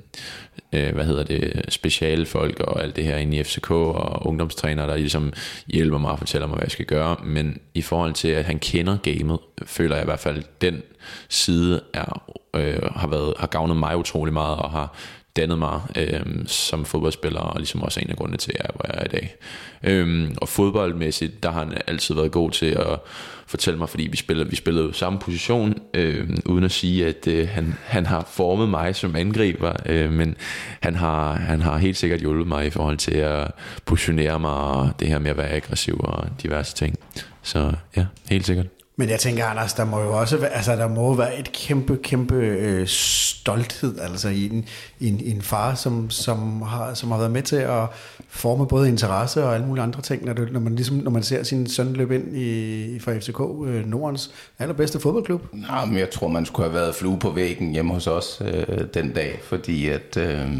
hvad 0.70 1.06
hedder 1.06 1.24
det, 1.24 1.66
specialfolk 1.70 2.60
og 2.60 2.84
alt 2.84 2.96
det 2.96 3.04
her 3.04 3.18
inde 3.18 3.38
i 3.38 3.44
FCK 3.44 3.72
og 3.72 4.28
ungdomstrænere, 4.28 4.88
der 4.88 4.98
ligesom 4.98 5.34
hjælper 5.68 5.98
mig 5.98 6.12
og 6.12 6.18
fortæller 6.18 6.48
mig, 6.48 6.56
hvad 6.56 6.66
jeg 6.66 6.72
skal 6.72 6.86
gøre. 6.86 7.16
Men 7.24 7.60
i 7.74 7.82
forhold 7.82 8.14
til, 8.14 8.28
at 8.28 8.46
han 8.46 8.60
kender 8.60 8.98
gamet, 9.04 9.40
føler 9.66 9.96
jeg 9.96 10.04
i 10.04 10.06
hvert 10.06 10.20
fald, 10.20 10.44
den 10.62 10.82
side 11.30 11.82
er, 11.94 12.22
øh, 12.56 12.92
har, 12.96 13.08
været, 13.08 13.34
har 13.40 13.48
gavnet 13.48 13.78
mig 13.78 13.98
utrolig 13.98 14.34
meget 14.34 14.58
og 14.58 14.72
har 14.72 14.96
dannet 15.36 15.60
mig 15.60 15.82
øh, 15.96 16.26
som 16.46 16.86
fodboldspiller, 16.86 17.40
og 17.40 17.58
ligesom 17.60 17.84
også 17.84 18.00
en 18.00 18.10
af 18.10 18.16
grundene 18.16 18.38
til, 18.38 18.52
at 18.52 18.58
jeg 18.58 18.66
er, 18.70 18.74
hvor 18.76 18.86
jeg 18.88 19.02
er 19.02 19.06
i 19.06 19.08
dag. 19.08 19.36
Øh, 19.84 20.32
og 20.38 20.50
fodboldmæssigt, 20.50 21.44
der 21.44 21.52
har 21.52 21.60
han 21.60 21.78
altid 21.88 22.16
været 22.16 22.32
god 22.32 22.52
til 22.52 22.66
at 22.66 23.00
fortælle 23.48 23.78
mig, 23.78 23.90
fordi 23.90 24.08
vi 24.08 24.18
spillede, 24.18 24.50
vi 24.50 24.56
spillede 24.56 24.94
samme 24.94 25.20
position, 25.20 25.80
øh, 25.94 26.30
uden 26.46 26.64
at 26.64 26.72
sige, 26.72 27.08
at 27.08 27.28
øh, 27.28 27.50
han, 27.50 27.76
han 27.84 28.06
har 28.06 28.28
formet 28.32 28.70
mig 28.70 28.96
som 28.96 29.16
angriber, 29.16 29.74
øh, 29.86 30.12
men 30.12 30.36
han 30.82 30.96
har, 30.96 31.34
han 31.34 31.62
har 31.62 31.78
helt 31.78 31.98
sikkert 31.98 32.20
hjulpet 32.20 32.48
mig 32.48 32.66
i 32.66 32.70
forhold 32.70 32.98
til 32.98 33.16
at 33.16 33.52
positionere 33.86 34.40
mig, 34.40 34.52
og 34.52 34.92
det 35.00 35.08
her 35.08 35.20
med 35.20 35.32
at 35.32 35.38
være 35.38 35.50
aggressiv 35.50 36.00
og 36.04 36.28
diverse 36.44 36.76
ting. 36.76 37.00
Så 37.42 37.74
ja, 37.96 38.06
helt 38.30 38.46
sikkert. 38.46 38.75
Men 38.98 39.10
jeg 39.10 39.20
tænker, 39.20 39.46
Anders, 39.46 39.74
der 39.74 39.86
må 39.86 40.02
jo 40.02 40.18
også 40.20 40.38
være, 40.38 40.50
altså, 40.50 40.76
der 40.76 40.88
må 40.88 41.16
være 41.16 41.40
et 41.40 41.52
kæmpe, 41.52 41.98
kæmpe 41.98 42.36
øh, 42.36 42.88
stolthed 42.88 44.00
altså, 44.00 44.30
i, 44.30 44.46
en, 44.46 44.66
i, 45.00 45.08
en, 45.08 45.20
i 45.20 45.32
en 45.32 45.42
far, 45.42 45.76
som, 45.76 46.10
som, 46.10 46.62
har, 46.62 46.94
som 46.94 47.12
har 47.12 47.18
været 47.18 47.32
med 47.32 47.42
til 47.42 47.56
at 47.56 47.84
forme 48.28 48.68
både 48.68 48.90
interesse 48.90 49.44
og 49.44 49.54
alle 49.54 49.68
mulige 49.68 49.84
andre 49.84 50.02
ting, 50.02 50.26
når, 50.26 50.34
det, 50.34 50.54
når, 50.54 50.60
man, 50.60 50.76
ligesom, 50.76 50.98
når 50.98 51.12
man 51.12 51.24
ser 51.24 51.44
sin 51.44 51.70
søn 51.70 51.94
løbe 51.94 52.16
ind 52.16 52.38
i, 52.38 53.00
fra 53.00 53.18
FCK, 53.18 53.40
øh, 53.66 53.86
Nordens 53.86 54.32
allerbedste 54.60 55.00
fodboldklub. 55.00 55.42
Nej, 55.54 55.86
men 55.86 55.98
jeg 55.98 56.10
tror, 56.10 56.28
man 56.28 56.46
skulle 56.46 56.70
have 56.70 56.82
været 56.82 56.96
flue 56.96 57.20
på 57.20 57.30
væggen 57.30 57.72
hjemme 57.72 57.94
hos 57.94 58.08
os 58.08 58.42
øh, 58.46 58.86
den 58.94 59.14
dag, 59.14 59.40
fordi 59.44 59.90
at 59.90 60.18
øh, 60.18 60.52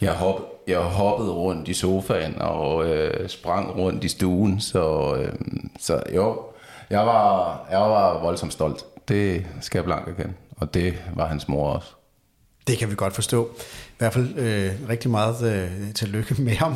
jeg 0.00 0.12
hop, 0.12 0.40
jeg 0.66 0.78
hoppede 0.78 1.32
rundt 1.32 1.68
i 1.68 1.74
sofaen 1.74 2.34
og 2.40 2.88
øh, 2.88 3.28
sprang 3.28 3.76
rundt 3.76 4.04
i 4.04 4.08
stuen, 4.08 4.60
så, 4.60 5.16
øh, 5.20 5.32
så 5.80 6.02
jo, 6.14 6.36
jeg 6.90 7.06
var, 7.06 7.66
jeg 7.70 7.78
var 7.78 8.20
voldsomt 8.20 8.52
stolt. 8.52 8.84
Det 9.08 9.46
skal 9.60 9.78
jeg 9.78 9.84
blankt 9.84 10.08
erkende. 10.08 10.34
Og 10.56 10.74
det 10.74 10.94
var 11.14 11.26
hans 11.26 11.48
mor 11.48 11.68
også. 11.68 11.88
Det 12.66 12.78
kan 12.78 12.90
vi 12.90 12.94
godt 12.94 13.14
forstå. 13.14 13.50
I 13.88 13.98
hvert 13.98 14.12
fald 14.12 14.38
øh, 14.38 14.88
rigtig 14.88 15.10
meget 15.10 15.54
øh, 15.54 15.94
tillykke 15.94 16.34
med 16.42 16.52
ham. 16.52 16.74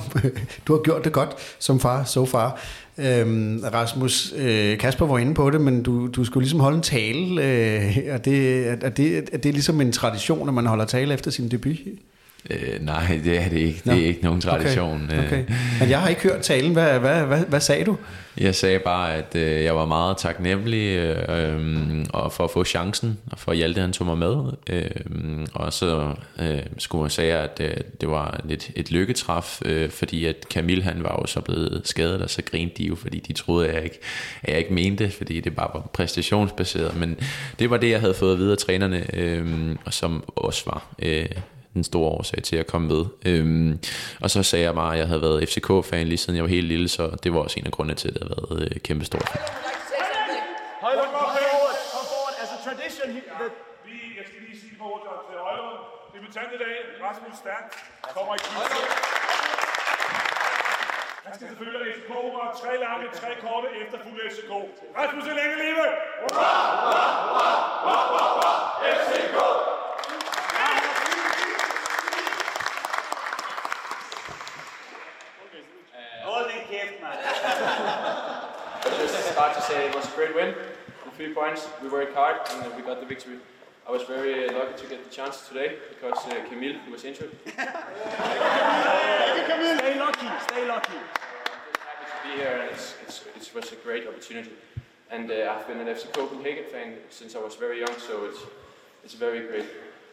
Du 0.67 0.73
har 0.73 0.83
gjort 0.83 1.05
det 1.05 1.13
godt 1.13 1.37
som 1.59 1.81
far, 1.81 2.05
så 2.05 2.13
so 2.13 2.27
far. 2.27 2.61
Øhm, 2.99 3.65
Rasmus, 3.73 4.33
øh, 4.37 4.79
Kasper 4.79 5.07
var 5.07 5.19
inde 5.19 5.35
på 5.35 5.51
det, 5.51 5.61
men 5.61 5.83
du, 5.83 6.07
du 6.07 6.25
skulle 6.25 6.45
ligesom 6.45 6.61
holde 6.61 6.77
en 6.77 6.83
tale. 6.83 7.43
Øh, 7.43 7.99
er, 7.99 8.19
det, 8.19 8.69
er, 8.69 8.91
det, 8.91 9.29
er 9.33 9.39
det 9.39 9.55
ligesom 9.55 9.81
en 9.81 9.93
tradition, 9.93 10.49
at 10.49 10.55
man 10.55 10.67
holder 10.67 10.85
tale 10.85 11.15
efter 11.15 11.31
sin 11.31 11.51
debut? 11.51 11.77
Øh, 12.51 12.85
nej, 12.85 13.21
det 13.25 13.39
er 13.39 13.49
det 13.49 13.59
ikke. 13.59 13.81
Det 13.85 13.93
er 13.93 14.07
ikke 14.07 14.23
nogen 14.23 14.41
tradition. 14.41 15.05
Okay. 15.05 15.27
okay. 15.27 15.45
Men 15.81 15.91
jeg 15.91 16.01
har 16.01 16.09
ikke 16.09 16.23
hørt 16.23 16.41
talen. 16.41 16.73
Hvad, 16.73 16.99
hvad, 16.99 17.23
hvad, 17.23 17.45
hvad 17.45 17.61
sagde 17.61 17.85
du? 17.85 17.97
Jeg 18.39 18.55
sagde 18.55 18.79
bare, 18.79 19.15
at 19.15 19.37
øh, 19.37 19.65
jeg 19.65 19.77
var 19.77 19.87
meget 19.87 20.17
taknemmelig 20.17 20.97
øh, 20.97 22.05
og 22.13 22.33
for 22.33 22.45
at 22.45 22.51
få 22.51 22.65
chancen, 22.65 23.19
og 23.33 23.39
for 23.39 23.53
Hjalte 23.53 23.81
han 23.81 23.93
tog 23.93 24.07
mig 24.07 24.19
med. 24.19 24.53
Øh, 24.71 25.47
og 25.55 25.73
så 25.73 26.15
øh, 26.41 26.63
skulle 26.79 27.05
jeg 27.05 27.11
sige, 27.11 27.33
at 27.33 27.61
øh, 27.61 27.77
det 28.01 28.11
var 28.11 28.41
lidt 28.45 28.71
et 28.77 28.91
lykketræf, 28.91 29.63
øh, 29.65 29.91
fordi 29.91 30.27
at 30.27 30.37
Camille 30.51 30.83
han 30.83 31.03
var 31.03 31.19
jo 31.21 31.27
så 31.27 31.41
blevet 31.41 31.83
skadet, 31.85 32.23
og 32.23 32.31
så 32.31 32.43
grinte 32.43 32.75
de 32.77 32.85
jo, 32.85 32.95
fordi 32.95 33.19
de 33.19 33.33
troede, 33.33 33.69
at 33.69 33.75
jeg 33.75 33.85
ikke, 33.85 33.99
at 34.43 34.49
jeg 34.51 34.59
ikke 34.59 34.75
mente, 34.75 35.11
fordi 35.11 35.41
det 35.41 35.57
bare 35.57 35.71
var 35.75 35.81
præstationsbaseret. 35.93 36.97
Men 36.97 37.17
det 37.59 37.71
var 37.71 37.77
det, 37.77 37.91
jeg 37.91 38.01
havde 38.01 38.15
fået 38.15 38.33
at 38.33 38.39
vide 38.39 38.53
af 38.53 38.59
trænerne, 38.59 39.17
øh, 39.17 39.47
som 39.91 40.25
også 40.37 40.63
var... 40.67 40.87
Øh, 40.99 41.27
den 41.75 41.85
store 41.85 42.09
årsag 42.11 42.43
til 42.43 42.57
at 42.57 42.67
komme 42.67 42.89
med. 42.89 43.05
Øhm, 43.27 43.79
og 44.21 44.31
så 44.31 44.43
sagde 44.43 44.65
jeg 44.65 44.75
bare, 44.75 44.93
at 44.93 44.99
jeg 44.99 45.09
havde 45.09 45.23
været 45.23 45.49
FCK-fan 45.49 46.07
lige 46.07 46.19
siden 46.19 46.37
jeg 46.37 46.45
var 46.45 46.49
helt 46.49 46.67
lille, 46.67 46.89
så 46.89 47.17
det 47.23 47.35
var 47.35 47.41
også 47.41 47.61
en 47.61 47.67
af 47.67 47.73
grundene 47.73 47.95
til, 47.95 48.09
at 48.09 48.15
det 48.15 48.23
havde 48.23 48.37
været 48.51 48.63
øh, 48.75 48.81
kæmpe 48.81 49.05
stort. 49.05 49.29
Debutant 56.15 56.51
i 56.57 56.59
dag, 56.65 56.77
Rasmus 57.05 57.37
Stern, 57.43 57.65
kommer 58.15 58.35
i 58.35 58.39
Han 61.25 61.35
skal 61.35 61.49
selvfølgelig 61.49 61.81
have 61.85 61.95
FCK 61.95 62.11
og 62.45 62.51
tre 62.63 62.73
lange, 62.85 63.05
tre 63.21 63.31
korte 63.45 63.69
efter 63.83 63.99
fuld 64.05 64.21
FCK. 64.31 64.53
Rasmus 64.99 65.25
er 65.31 65.35
længe 65.41 65.57
leve! 65.65 65.87
FCK! 68.97 69.80
Just 78.85 79.33
start 79.33 79.57
to 79.57 79.63
say 79.63 79.89
it 79.89 79.95
was 79.95 80.07
a 80.07 80.11
great 80.15 80.33
win. 80.35 80.55
The 81.05 81.11
three 81.17 81.35
points, 81.35 81.69
we 81.83 81.89
worked 81.89 82.15
hard 82.15 82.37
and 82.51 82.73
we 82.77 82.83
got 82.83 83.01
the 83.01 83.07
victory. 83.07 83.39
I 83.89 83.91
was 83.91 84.05
very 84.05 84.49
uh, 84.49 84.53
lucky 84.53 84.81
to 84.83 84.87
get 84.89 85.03
the 85.03 85.11
chance 85.11 85.49
today 85.49 85.75
because 85.89 86.17
uh, 86.29 86.45
Camille 86.49 86.79
he 86.85 86.93
was 86.93 87.05
injured. 87.05 87.33
stay 89.79 89.99
lucky, 89.99 90.29
stay 90.47 90.69
lucky. 90.69 90.95
I'm 90.95 91.81
happy 91.89 92.07
to 92.07 92.13
be 92.23 92.31
here 92.41 92.55
and 92.63 92.71
it's, 92.71 92.95
it's, 93.05 93.25
it 93.37 93.51
was 93.55 93.73
a 93.73 93.77
great 93.77 94.07
opportunity. 94.07 94.53
And 95.11 95.29
uh, 95.29 95.57
I've 95.59 95.67
been 95.67 95.81
an 95.81 95.89
FC 95.89 96.13
Copenhagen 96.13 96.67
fan 96.71 96.99
since 97.09 97.35
I 97.35 97.41
was 97.41 97.57
very 97.57 97.81
young, 97.81 97.99
so 97.99 98.27
it's, 98.27 98.45
it's 99.03 99.15
a 99.15 99.17
very 99.17 99.41
great 99.49 99.67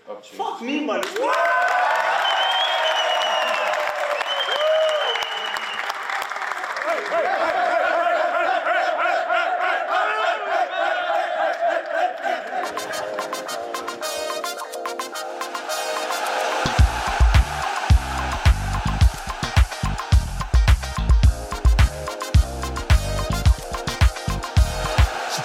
opportunity. 0.10 0.38
Fuck 0.38 0.62
me, 0.64 0.84
man! 0.84 1.04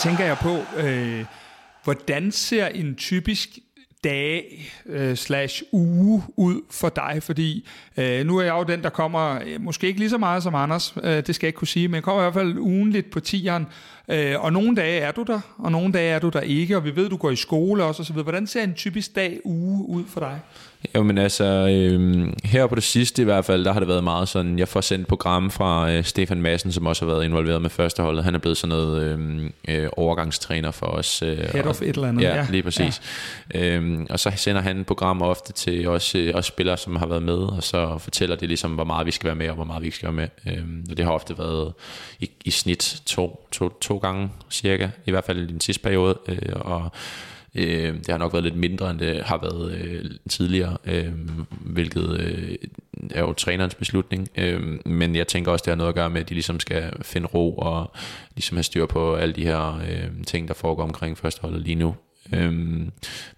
Tænker 0.02 0.24
jeg 0.24 0.36
på, 0.38 0.64
øh, 0.76 1.26
hvordan 1.84 2.32
ser 2.32 2.66
en 2.66 2.94
typisk 2.94 3.48
dag 4.04 4.72
øh, 4.86 5.16
slash 5.16 5.62
uge 5.72 6.22
ud 6.36 6.60
for 6.70 6.88
dig? 6.88 7.22
Fordi 7.22 7.68
øh, 7.96 8.26
nu 8.26 8.38
er 8.38 8.42
jeg 8.42 8.54
jo 8.54 8.62
den, 8.62 8.82
der 8.82 8.90
kommer, 8.90 9.38
øh, 9.46 9.60
måske 9.60 9.86
ikke 9.86 9.98
lige 9.98 10.10
så 10.10 10.18
meget 10.18 10.42
som 10.42 10.54
Anders, 10.54 10.94
øh, 11.02 11.26
det 11.26 11.34
skal 11.34 11.46
jeg 11.46 11.48
ikke 11.48 11.58
kunne 11.58 11.68
sige, 11.68 11.88
men 11.88 11.94
jeg 11.94 12.02
kommer 12.02 12.22
i 12.22 12.24
hvert 12.24 12.34
fald 12.34 12.58
ugenligt 12.58 13.10
på 13.10 13.20
tieren. 13.20 13.66
Øh, 14.08 14.44
og 14.44 14.52
nogle 14.52 14.76
dage 14.76 15.00
er 15.00 15.12
du 15.12 15.22
der, 15.22 15.40
og 15.58 15.72
nogle 15.72 15.92
dage 15.92 16.10
er 16.10 16.18
du 16.18 16.28
der 16.28 16.40
ikke, 16.40 16.76
og 16.76 16.84
vi 16.84 16.96
ved, 16.96 17.08
du 17.08 17.16
går 17.16 17.30
i 17.30 17.36
skole 17.36 17.84
også 17.84 18.02
osv. 18.02 18.22
Hvordan 18.22 18.46
ser 18.46 18.62
en 18.62 18.74
typisk 18.74 19.16
dag, 19.16 19.40
uge 19.44 19.88
ud 19.88 20.04
for 20.08 20.20
dig? 20.20 20.40
Jo, 20.94 21.02
men 21.02 21.18
altså, 21.18 21.44
øh, 21.44 22.26
her 22.44 22.66
på 22.66 22.74
det 22.74 22.82
sidste 22.82 23.22
i 23.22 23.24
hvert 23.24 23.44
fald, 23.44 23.64
der 23.64 23.72
har 23.72 23.80
det 23.80 23.88
været 23.88 24.04
meget 24.04 24.28
sådan, 24.28 24.58
jeg 24.58 24.68
får 24.68 24.80
sendt 24.80 25.08
program 25.08 25.50
fra 25.50 25.90
øh, 25.90 26.04
Stefan 26.04 26.42
Madsen, 26.42 26.72
som 26.72 26.86
også 26.86 27.04
har 27.04 27.12
været 27.12 27.24
involveret 27.24 27.62
med 27.62 27.70
førsteholdet. 27.70 28.24
Han 28.24 28.34
er 28.34 28.38
blevet 28.38 28.56
sådan 28.56 28.76
noget 28.76 29.02
øh, 29.02 29.50
øh, 29.68 29.88
overgangstræner 29.96 30.70
for 30.70 30.86
os. 30.86 31.22
Øh, 31.22 31.38
Head 31.38 31.66
of 31.66 31.80
og, 31.80 31.88
et 31.88 31.94
eller 31.94 32.08
andet. 32.08 32.22
Ja, 32.22 32.36
ja. 32.36 32.46
lige 32.50 32.62
præcis. 32.62 33.02
Ja. 33.54 33.68
Øh, 33.68 34.06
og 34.10 34.20
så 34.20 34.32
sender 34.36 34.62
han 34.62 34.84
program 34.84 35.22
ofte 35.22 35.52
til 35.52 35.88
os, 35.88 36.14
øh, 36.14 36.34
os 36.34 36.46
spillere, 36.46 36.76
som 36.76 36.96
har 36.96 37.06
været 37.06 37.22
med, 37.22 37.38
og 37.38 37.62
så 37.62 37.98
fortæller 37.98 38.36
de 38.36 38.46
ligesom, 38.46 38.70
hvor 38.70 38.84
meget 38.84 39.06
vi 39.06 39.10
skal 39.10 39.26
være 39.26 39.36
med, 39.36 39.48
og 39.48 39.54
hvor 39.54 39.64
meget 39.64 39.82
vi 39.82 39.86
ikke 39.86 39.96
skal 39.96 40.06
være 40.06 40.28
med. 40.46 40.52
Øh, 40.52 40.64
og 40.90 40.96
det 40.96 41.04
har 41.04 41.12
ofte 41.12 41.38
været 41.38 41.72
i, 42.20 42.30
i 42.44 42.50
snit 42.50 43.02
to, 43.06 43.48
to, 43.52 43.68
to 43.68 43.96
gange 43.98 44.30
cirka, 44.50 44.88
i 45.06 45.10
hvert 45.10 45.24
fald 45.24 45.38
i 45.38 45.46
den 45.46 45.60
sidste 45.60 45.82
periode. 45.82 46.18
Øh, 46.28 46.38
og 46.54 46.92
Øh, 47.54 47.94
det 47.94 48.08
har 48.08 48.18
nok 48.18 48.32
været 48.32 48.44
lidt 48.44 48.56
mindre, 48.56 48.90
end 48.90 48.98
det 48.98 49.22
har 49.24 49.38
været 49.38 49.72
øh, 49.72 50.04
tidligere, 50.28 50.76
øh, 50.84 51.12
hvilket 51.50 52.20
øh, 52.20 52.54
er 53.10 53.20
jo 53.20 53.32
trænerens 53.32 53.74
beslutning. 53.74 54.28
Øh, 54.38 54.78
men 54.86 55.16
jeg 55.16 55.26
tænker 55.28 55.52
også, 55.52 55.62
det 55.62 55.70
har 55.70 55.76
noget 55.76 55.88
at 55.88 55.94
gøre 55.94 56.10
med, 56.10 56.20
at 56.20 56.28
de 56.28 56.34
ligesom 56.34 56.60
skal 56.60 56.92
finde 57.02 57.26
ro 57.26 57.56
og 57.56 57.92
ligesom 58.34 58.56
have 58.56 58.62
styr 58.62 58.86
på 58.86 59.14
alle 59.14 59.34
de 59.34 59.44
her 59.44 59.80
øh, 59.90 60.24
ting, 60.26 60.48
der 60.48 60.54
foregår 60.54 60.82
omkring 60.82 61.18
førsteholdet 61.18 61.60
lige 61.60 61.74
nu. 61.74 61.94
Øh, 62.34 62.52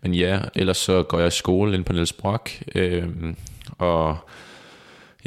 men 0.03 0.15
ja, 0.15 0.41
ellers 0.55 0.77
så 0.77 1.03
går 1.03 1.19
jeg 1.19 1.29
i 1.29 1.31
skole 1.31 1.75
ind 1.75 1.85
på 1.85 1.93
Niels 1.93 2.13
Brock, 2.13 2.63
øh, 2.75 3.09
og 3.79 4.17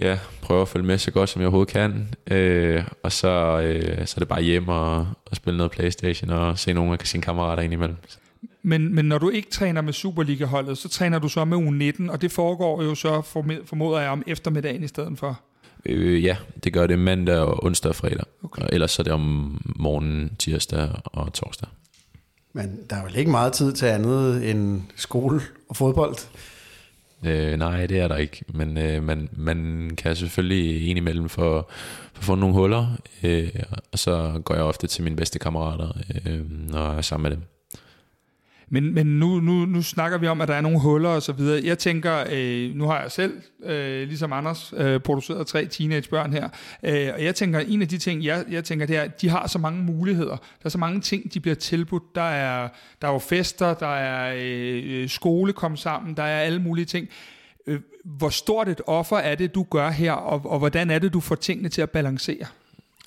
ja, 0.02 0.18
prøver 0.42 0.62
at 0.62 0.68
følge 0.68 0.86
med 0.86 0.98
så 0.98 1.12
godt 1.12 1.30
som 1.30 1.42
jeg 1.42 1.48
overhovedet 1.48 1.74
kan. 1.74 2.16
Øh, 2.28 2.84
og 3.04 3.12
så, 3.12 3.62
øh, 3.62 4.08
så 4.08 4.14
er 4.18 4.20
det 4.20 4.28
bare 4.28 4.42
hjem 4.42 4.68
og, 4.68 4.98
og 5.26 5.36
spille 5.36 5.58
noget 5.58 5.72
Playstation 5.72 6.30
og 6.30 6.60
se 6.60 6.74
nogle 6.74 6.94
af 6.94 7.08
sine 7.08 7.24
kammerater 7.24 7.64
indimellem. 7.64 7.98
Men, 8.68 8.96
men 8.96 9.06
når 9.06 9.18
du 9.18 9.30
ikke 9.30 9.50
træner 9.50 9.82
med 9.82 9.94
Superliga-holdet, 9.94 10.78
så 10.78 10.90
træner 10.90 11.20
du 11.20 11.30
så 11.30 11.46
med 11.46 11.58
U19, 11.58 12.12
og 12.12 12.22
det 12.22 12.32
foregår 12.32 12.84
jo 12.84 12.96
så, 12.96 13.22
formoder 13.66 14.00
jeg, 14.00 14.10
om 14.10 14.24
eftermiddagen 14.28 14.84
i 14.84 14.88
stedet 14.88 15.20
for? 15.20 15.42
Øh, 15.86 16.24
ja, 16.24 16.38
det 16.64 16.74
gør 16.74 16.88
det 16.88 17.00
mandag 17.00 17.40
og 17.40 17.64
onsdag 17.64 17.90
og 17.90 17.96
fredag. 17.96 18.24
Okay. 18.44 18.62
Og 18.62 18.70
ellers 18.72 18.92
så 18.92 19.02
er 19.02 19.04
det 19.04 19.14
om 19.14 19.62
morgenen, 19.76 20.36
tirsdag 20.40 20.90
og 21.06 21.34
torsdag. 21.34 21.70
Men 22.54 22.80
der 22.90 22.96
er 22.96 23.04
vel 23.04 23.16
ikke 23.16 23.32
meget 23.32 23.54
tid 23.54 23.74
til 23.74 23.86
andet 23.86 24.50
end 24.52 24.82
skole 24.96 25.42
og 25.70 25.76
fodbold? 25.76 26.16
Øh, 27.26 27.58
nej, 27.58 27.86
det 27.86 28.00
er 28.00 28.08
der 28.08 28.18
ikke. 28.18 28.44
Men 28.54 28.78
øh, 28.78 29.04
man, 29.04 29.30
man 29.32 29.92
kan 29.98 30.16
selvfølgelig 30.16 30.88
en 30.88 30.98
imellem 30.98 31.30
for, 31.30 31.70
få 32.14 32.36
nogle 32.36 32.56
huller. 32.56 32.88
Øh, 33.24 33.50
og 33.92 34.00
så 34.00 34.42
går 34.46 34.56
jeg 34.56 34.64
ofte 34.64 34.88
til 34.88 35.04
mine 35.04 35.16
bedste 35.16 35.40
kammerater, 35.40 35.92
øh, 36.26 36.70
når 36.72 36.90
jeg 36.90 36.98
er 36.98 37.02
sammen 37.02 37.30
med 37.30 37.38
dem 37.38 37.57
men, 38.70 38.94
men 38.94 39.06
nu, 39.06 39.40
nu, 39.40 39.66
nu 39.66 39.82
snakker 39.82 40.18
vi 40.18 40.28
om, 40.28 40.42
at 40.42 40.48
der 40.48 40.54
er 40.54 40.62
nogle 40.62 40.80
huller 40.80 41.10
og 41.10 41.22
så 41.22 41.32
videre. 41.32 41.62
Jeg 41.64 41.78
tænker, 41.78 42.24
øh, 42.32 42.76
nu 42.76 42.86
har 42.86 43.02
jeg 43.02 43.12
selv, 43.12 43.42
øh, 43.64 44.08
ligesom 44.08 44.34
Anders, 44.34 44.74
øh, 44.78 45.00
produceret 45.00 45.48
tre 45.48 45.66
teenagebørn 45.66 46.34
her, 46.34 46.50
øh, 46.84 47.10
og 47.14 47.24
jeg 47.24 47.36
tænker, 47.36 47.60
en 47.60 47.82
af 47.82 47.88
de 47.88 47.98
ting, 47.98 48.24
jeg, 48.24 48.46
jeg 48.50 48.64
tænker, 48.64 48.86
det 48.86 48.98
er, 48.98 49.02
at 49.02 49.22
de 49.22 49.30
har 49.30 49.48
så 49.48 49.60
mange 49.60 49.84
muligheder. 49.84 50.36
Der 50.36 50.66
er 50.66 50.70
så 50.70 50.78
mange 50.78 51.02
ting, 51.02 51.34
de 51.34 51.40
bliver 51.40 51.56
tilbudt. 51.56 52.16
Der 52.16 52.22
er, 52.22 52.70
der 53.02 53.08
er 53.08 53.12
jo 53.12 53.20
fester, 53.20 53.74
der 53.74 53.96
er 53.96 54.36
øh, 54.38 55.02
øh 55.02 55.10
skole 55.10 55.54
kom 55.54 55.78
sammen, 55.78 56.18
der 56.18 56.24
er 56.24 56.40
alle 56.40 56.62
mulige 56.62 56.86
ting. 56.86 57.08
Øh, 57.68 57.80
hvor 58.04 58.30
stort 58.30 58.70
et 58.70 58.82
offer 58.88 59.18
er 59.18 59.36
det, 59.36 59.56
du 59.56 59.64
gør 59.64 59.90
her, 59.90 60.12
og, 60.12 60.52
og 60.52 60.60
hvordan 60.60 60.90
er 60.90 61.00
det, 61.00 61.14
du 61.14 61.20
får 61.20 61.36
tingene 61.36 61.70
til 61.70 61.82
at 61.82 61.90
balancere? 61.90 62.46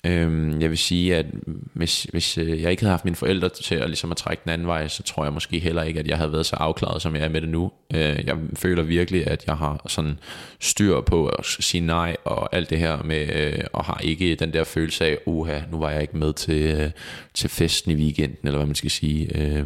Øhm, 0.03 0.61
jeg 0.61 0.69
vil 0.69 0.77
sige, 0.77 1.15
at 1.15 1.25
hvis, 1.73 2.03
hvis 2.03 2.37
øh, 2.37 2.61
jeg 2.61 2.71
ikke 2.71 2.83
havde 2.83 2.91
haft 2.91 3.05
mine 3.05 3.15
forældre 3.15 3.49
til 3.49 3.75
at, 3.75 3.89
ligesom 3.89 4.11
at 4.11 4.17
trække 4.17 4.41
den 4.43 4.51
anden 4.51 4.67
vej, 4.67 4.87
så 4.87 5.03
tror 5.03 5.23
jeg 5.23 5.33
måske 5.33 5.59
heller 5.59 5.83
ikke, 5.83 5.99
at 5.99 6.07
jeg 6.07 6.17
havde 6.17 6.31
været 6.31 6.45
så 6.45 6.55
afklaret, 6.55 7.01
som 7.01 7.15
jeg 7.15 7.23
er 7.23 7.29
med 7.29 7.41
det 7.41 7.49
nu. 7.49 7.71
Øh, 7.93 8.25
jeg 8.25 8.37
føler 8.55 8.83
virkelig, 8.83 9.27
at 9.27 9.43
jeg 9.47 9.57
har 9.57 9.83
sådan 9.87 10.19
styr 10.59 11.01
på 11.01 11.27
at 11.27 11.45
sige 11.45 11.81
nej 11.81 12.17
og 12.25 12.55
alt 12.55 12.69
det 12.69 12.79
her 12.79 13.03
med, 13.03 13.35
øh, 13.35 13.63
og 13.73 13.85
har 13.85 13.99
ikke 14.03 14.35
den 14.35 14.53
der 14.53 14.63
følelse 14.63 15.05
af, 15.05 15.17
uha, 15.25 15.59
nu 15.71 15.79
var 15.79 15.89
jeg 15.89 16.01
ikke 16.01 16.17
med 16.17 16.33
til, 16.33 16.61
øh, 16.61 16.91
til 17.33 17.49
festen 17.49 17.91
i 17.91 17.95
weekenden, 17.95 18.47
eller 18.47 18.57
hvad 18.57 18.67
man 18.67 18.75
skal 18.75 18.91
sige. 18.91 19.37
Øh, 19.37 19.65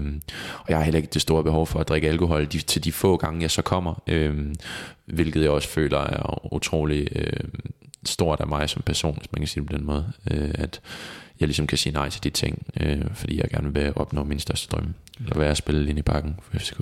og 0.59 0.65
jeg 0.69 0.77
har 0.77 0.83
heller 0.83 0.97
ikke 0.97 1.13
det 1.13 1.21
store 1.21 1.43
behov 1.43 1.67
for 1.67 1.79
at 1.79 1.87
drikke 1.87 2.09
alkohol 2.09 2.45
de, 2.45 2.59
til 2.59 2.83
de 2.83 2.91
få 2.91 3.17
gange, 3.17 3.41
jeg 3.41 3.51
så 3.51 3.61
kommer. 3.61 4.03
Øh, 4.07 4.37
hvilket 5.05 5.41
jeg 5.41 5.49
også 5.49 5.69
føler 5.69 5.99
er 5.99 6.53
utrolig 6.53 7.07
øh, 7.15 7.39
stort 8.09 8.39
af 8.39 8.47
mig 8.47 8.69
som 8.69 8.81
person, 8.81 9.17
hvis 9.17 9.31
man 9.31 9.39
kan 9.39 9.47
sige 9.47 9.61
det 9.61 9.69
på 9.69 9.77
den 9.77 9.85
måde, 9.85 10.11
øh, 10.31 10.51
at 10.53 10.81
jeg 11.39 11.47
ligesom 11.47 11.67
kan 11.67 11.77
sige 11.77 11.93
nej 11.93 12.09
til 12.09 12.23
de 12.23 12.29
ting, 12.29 12.65
øh, 12.79 13.01
fordi 13.13 13.37
jeg 13.37 13.49
gerne 13.49 13.73
vil 13.73 13.93
opnå 13.95 14.23
min 14.23 14.39
største 14.39 14.67
drømme, 14.67 14.93
og 15.31 15.39
være 15.39 15.51
at 15.51 15.57
spille 15.57 15.89
ind 15.89 15.99
i 15.99 16.01
bakken 16.01 16.35
for 16.41 16.57
FCK. 16.59 16.79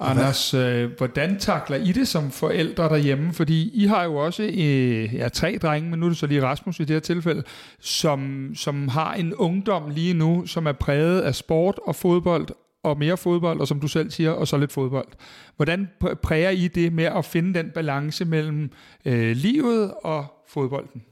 Anders, 0.00 0.54
øh, 0.54 0.90
hvordan 0.98 1.38
takler 1.38 1.76
I 1.76 1.92
det 1.92 2.08
som 2.08 2.30
forældre 2.30 2.88
derhjemme? 2.88 3.32
Fordi 3.32 3.70
I 3.74 3.86
har 3.86 4.04
jo 4.04 4.16
også 4.16 4.42
øh, 4.42 5.14
ja, 5.14 5.28
tre 5.28 5.58
drenge, 5.62 5.90
men 5.90 6.00
nu 6.00 6.06
er 6.06 6.10
det 6.10 6.18
så 6.18 6.26
lige 6.26 6.42
Rasmus 6.42 6.80
i 6.80 6.84
det 6.84 6.90
her 6.90 7.00
tilfælde, 7.00 7.42
som, 7.80 8.50
som 8.54 8.88
har 8.88 9.14
en 9.14 9.34
ungdom 9.34 9.90
lige 9.90 10.14
nu, 10.14 10.46
som 10.46 10.66
er 10.66 10.72
præget 10.72 11.20
af 11.20 11.34
sport 11.34 11.80
og 11.86 11.96
fodbold, 11.96 12.46
og 12.82 12.98
mere 12.98 13.16
fodbold, 13.16 13.60
og 13.60 13.68
som 13.68 13.80
du 13.80 13.88
selv 13.88 14.10
siger, 14.10 14.30
og 14.30 14.48
så 14.48 14.56
lidt 14.56 14.72
fodbold. 14.72 15.08
Hvordan 15.56 15.88
præger 16.22 16.50
I 16.50 16.68
det 16.68 16.92
med 16.92 17.04
at 17.04 17.24
finde 17.24 17.58
den 17.58 17.70
balance 17.70 18.24
mellem 18.24 18.70
øh, 19.04 19.36
livet 19.36 19.94
og 20.04 20.33
fodbolden? 20.54 21.02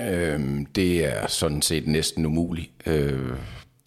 Øhm, 0.00 0.66
det 0.66 1.04
er 1.06 1.26
sådan 1.26 1.62
set 1.62 1.86
næsten 1.86 2.26
umuligt. 2.26 2.70
Øh, 2.86 3.30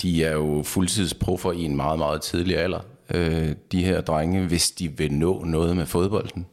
de 0.01 0.23
er 0.23 0.33
jo 0.33 0.61
fuldtidsproffer 0.65 1.51
i 1.51 1.63
en 1.63 1.75
meget, 1.75 1.99
meget 1.99 2.21
tidlig 2.21 2.57
alder, 2.57 2.79
øh, 3.13 3.51
de 3.71 3.85
her 3.85 4.01
drenge, 4.01 4.47
hvis 4.47 4.71
de 4.71 4.97
vil 4.97 5.13
nå 5.13 5.43
noget 5.43 5.75
med 5.75 5.85
fodbolden. 5.85 6.45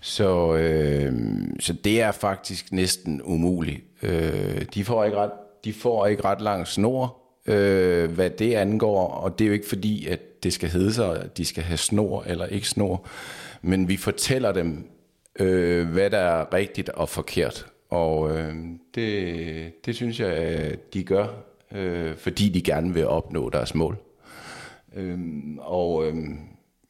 Så, 0.00 0.54
øh, 0.54 1.12
så 1.60 1.72
det 1.72 2.00
er 2.00 2.12
faktisk 2.12 2.72
næsten 2.72 3.22
umuligt. 3.22 3.80
Øh, 4.02 4.62
de, 4.74 4.84
får 4.84 5.04
ikke 5.04 5.16
ret, 5.16 5.30
de 5.64 5.72
får 5.72 6.06
ikke 6.06 6.24
ret 6.24 6.40
lang 6.40 6.66
snor, 6.66 7.16
øh, 7.46 8.10
hvad 8.10 8.30
det 8.30 8.54
angår, 8.54 9.08
og 9.08 9.38
det 9.38 9.44
er 9.44 9.48
jo 9.48 9.54
ikke 9.54 9.68
fordi, 9.68 10.06
at 10.06 10.20
det 10.42 10.52
skal 10.52 10.68
hedde 10.68 10.92
sig, 10.92 11.20
at 11.20 11.36
de 11.38 11.44
skal 11.44 11.62
have 11.62 11.76
snor 11.76 12.22
eller 12.26 12.46
ikke 12.46 12.68
snor, 12.68 13.06
men 13.62 13.88
vi 13.88 13.96
fortæller 13.96 14.52
dem, 14.52 14.93
øh, 15.40 15.88
hvad 15.88 16.10
der 16.10 16.18
er 16.18 16.54
rigtigt 16.54 16.88
og 16.88 17.08
forkert. 17.08 17.66
Og 17.90 18.38
øh, 18.38 18.54
det, 18.94 19.86
det 19.86 19.96
synes 19.96 20.20
jeg, 20.20 20.76
de 20.94 21.04
gør, 21.04 21.26
øh, 21.72 22.16
fordi 22.16 22.48
de 22.48 22.62
gerne 22.62 22.94
vil 22.94 23.06
opnå 23.06 23.50
deres 23.50 23.74
mål. 23.74 23.96
Øh, 24.96 25.18
og 25.58 26.06
øh, 26.06 26.14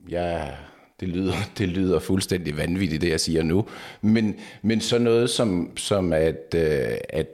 ja, 0.08 0.48
det 1.00 1.08
lyder, 1.08 1.34
det 1.58 1.68
lyder 1.68 1.98
fuldstændig 1.98 2.56
vanvittigt, 2.56 3.02
det 3.02 3.10
jeg 3.10 3.20
siger 3.20 3.42
nu. 3.42 3.66
Men, 4.00 4.36
men 4.62 4.80
så 4.80 4.98
noget 4.98 5.30
som, 5.30 5.76
som 5.76 6.12
at, 6.12 6.54
øh, 6.54 6.96
at 7.08 7.28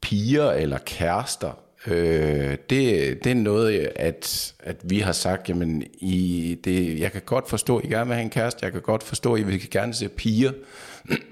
piger 0.00 0.50
eller 0.50 0.78
kærester 0.78 1.58
Øh, 1.86 2.56
det, 2.70 3.24
det 3.24 3.26
er 3.26 3.34
noget, 3.34 3.92
at, 3.96 4.54
at 4.60 4.76
vi 4.84 4.98
har 4.98 5.12
sagt, 5.12 5.48
jamen, 5.48 5.82
I, 5.92 6.58
det, 6.64 7.00
jeg 7.00 7.12
kan 7.12 7.22
godt 7.26 7.48
forstå, 7.48 7.78
at 7.78 7.84
I 7.84 7.88
gerne 7.88 8.06
vil 8.06 8.14
have 8.14 8.24
en 8.24 8.30
kæreste, 8.30 8.64
jeg 8.64 8.72
kan 8.72 8.82
godt 8.82 9.02
forstå, 9.02 9.34
at 9.34 9.40
I 9.40 9.42
vil 9.42 9.70
gerne 9.70 9.94
se 9.94 10.08
piger, 10.08 10.52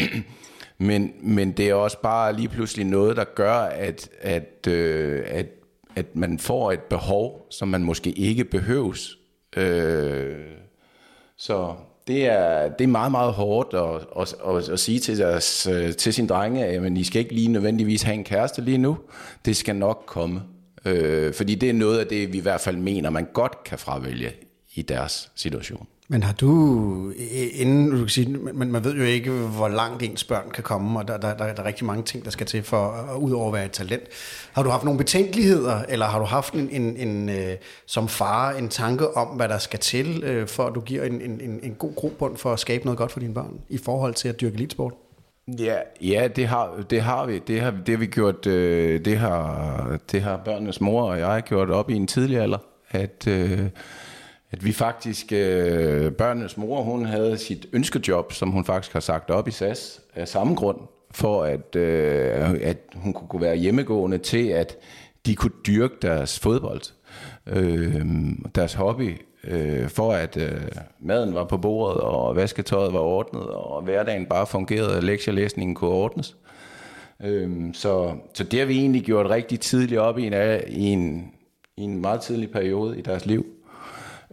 men, 0.78 1.12
men 1.22 1.52
det 1.52 1.68
er 1.68 1.74
også 1.74 2.00
bare 2.02 2.32
lige 2.32 2.48
pludselig 2.48 2.86
noget, 2.86 3.16
der 3.16 3.24
gør, 3.24 3.54
at, 3.54 4.08
at, 4.20 4.66
øh, 4.68 5.22
at, 5.26 5.46
at 5.96 6.16
man 6.16 6.38
får 6.38 6.72
et 6.72 6.82
behov, 6.82 7.46
som 7.50 7.68
man 7.68 7.84
måske 7.84 8.10
ikke 8.10 8.44
behøves. 8.44 9.18
Øh, 9.56 10.46
så 11.36 11.74
det 12.08 12.26
er, 12.26 12.68
det 12.68 12.84
er 12.84 12.88
meget, 12.88 13.10
meget 13.10 13.32
hårdt 13.32 13.74
at, 13.74 14.06
at, 14.20 14.56
at, 14.56 14.68
at 14.68 14.80
sige 14.80 15.00
til, 15.00 15.18
deres, 15.18 15.66
øh, 15.66 15.94
til 15.94 16.14
sin 16.14 16.26
drenge, 16.26 16.64
at 16.64 16.98
I 16.98 17.04
skal 17.04 17.20
ikke 17.20 17.34
lige 17.34 17.48
nødvendigvis 17.48 18.02
have 18.02 18.14
en 18.14 18.24
kæreste 18.24 18.62
lige 18.62 18.78
nu. 18.78 18.98
Det 19.44 19.56
skal 19.56 19.76
nok 19.76 20.02
komme. 20.06 20.42
Øh, 20.84 21.34
fordi 21.34 21.54
det 21.54 21.68
er 21.68 21.74
noget 21.74 21.98
af 21.98 22.06
det, 22.06 22.32
vi 22.32 22.38
i 22.38 22.40
hvert 22.40 22.60
fald 22.60 22.76
mener, 22.76 23.10
man 23.10 23.26
godt 23.32 23.64
kan 23.64 23.78
fravælge 23.78 24.32
i 24.74 24.82
deres 24.82 25.30
situation. 25.34 25.86
Men 26.10 26.22
har 26.22 26.32
du, 26.32 27.12
inden 27.52 27.90
du 27.90 27.96
kan 27.96 28.08
sige, 28.08 28.38
men 28.38 28.72
man 28.72 28.84
ved 28.84 28.94
jo 28.94 29.02
ikke, 29.02 29.30
hvor 29.30 29.68
langt 29.68 30.02
ens 30.02 30.24
børn 30.24 30.50
kan 30.50 30.64
komme, 30.64 30.98
og 30.98 31.08
der, 31.08 31.16
der, 31.16 31.34
der, 31.36 31.54
der 31.54 31.62
er 31.62 31.66
rigtig 31.66 31.86
mange 31.86 32.02
ting, 32.02 32.24
der 32.24 32.30
skal 32.30 32.46
til 32.46 32.62
for, 32.62 33.12
øh, 33.12 33.22
ud 33.22 33.32
over 33.32 33.46
at 33.46 33.52
være 33.52 33.64
et 33.64 33.70
talent. 33.70 34.02
Har 34.52 34.62
du 34.62 34.70
haft 34.70 34.84
nogle 34.84 34.98
betænkeligheder, 34.98 35.82
eller 35.88 36.06
har 36.06 36.18
du 36.18 36.24
haft 36.24 36.54
en, 36.54 36.68
en, 36.70 36.96
en, 36.96 37.28
øh, 37.28 37.56
som 37.86 38.08
far 38.08 38.50
en 38.50 38.68
tanke 38.68 39.16
om, 39.16 39.28
hvad 39.28 39.48
der 39.48 39.58
skal 39.58 39.78
til, 39.78 40.22
øh, 40.24 40.48
for 40.48 40.66
at 40.66 40.74
du 40.74 40.80
giver 40.80 41.04
en, 41.04 41.20
en, 41.20 41.60
en 41.62 41.74
god 41.78 41.94
grobund 41.94 42.36
for 42.36 42.52
at 42.52 42.58
skabe 42.58 42.84
noget 42.84 42.98
godt 42.98 43.12
for 43.12 43.20
dine 43.20 43.34
børn, 43.34 43.60
i 43.68 43.78
forhold 43.78 44.14
til 44.14 44.28
at 44.28 44.40
dyrke 44.40 44.54
elitsport? 44.54 44.92
Ja, 45.58 45.76
ja 46.00 46.28
det, 46.36 46.46
har, 46.46 46.84
det 46.90 47.02
har 47.02 47.26
vi. 47.26 47.38
Det 47.38 47.60
har, 47.60 47.70
det 47.70 47.88
har 47.88 47.98
vi 47.98 48.06
gjort, 48.06 48.46
øh, 48.46 49.04
det 49.04 49.18
har, 49.18 49.98
det 50.12 50.22
har 50.22 50.36
børnenes 50.36 50.80
mor 50.80 51.10
og 51.10 51.18
jeg 51.18 51.42
gjort 51.46 51.70
op 51.70 51.90
i 51.90 51.94
en 51.94 52.06
tidlig 52.06 52.38
alder, 52.38 52.58
at... 52.90 53.26
Øh, 53.26 53.60
at 54.50 54.64
vi 54.64 54.72
faktisk, 54.72 55.32
øh, 55.32 56.12
børnenes 56.12 56.56
mor, 56.56 56.82
hun 56.82 57.04
havde 57.04 57.38
sit 57.38 57.66
ønskejob, 57.72 58.32
som 58.32 58.50
hun 58.50 58.64
faktisk 58.64 58.92
har 58.92 59.00
sagt 59.00 59.30
op 59.30 59.48
i 59.48 59.50
SAS, 59.50 60.00
af 60.14 60.28
samme 60.28 60.54
grund, 60.54 60.78
for 61.10 61.42
at, 61.42 61.76
øh, 61.76 62.54
at 62.62 62.78
hun 62.94 63.12
kunne 63.12 63.42
være 63.42 63.56
hjemmegående 63.56 64.18
til, 64.18 64.48
at 64.48 64.76
de 65.26 65.34
kunne 65.34 65.52
dyrke 65.66 65.94
deres 66.02 66.38
fodbold, 66.38 66.80
øh, 67.46 68.04
deres 68.54 68.74
hobby, 68.74 69.16
øh, 69.44 69.88
for 69.88 70.12
at 70.12 70.36
øh, 70.36 70.62
maden 71.00 71.34
var 71.34 71.44
på 71.44 71.56
bordet, 71.56 72.00
og 72.00 72.36
vasketøjet 72.36 72.92
var 72.92 73.00
ordnet, 73.00 73.46
og 73.46 73.82
hverdagen 73.82 74.26
bare 74.26 74.46
fungerede, 74.46 74.96
og 74.96 75.02
lektielæsningen 75.02 75.74
kunne 75.74 75.90
ordnes. 75.90 76.36
Øh, 77.24 77.50
så, 77.72 78.14
så 78.34 78.44
det 78.44 78.58
har 78.58 78.66
vi 78.66 78.78
egentlig 78.78 79.02
gjort 79.02 79.30
rigtig 79.30 79.60
tidligt 79.60 80.00
op 80.00 80.18
i 80.18 80.26
en, 80.26 80.34
i 80.68 80.86
en, 80.86 81.32
i 81.76 81.82
en 81.82 82.00
meget 82.00 82.20
tidlig 82.20 82.50
periode 82.50 82.98
i 82.98 83.02
deres 83.02 83.26
liv. 83.26 83.46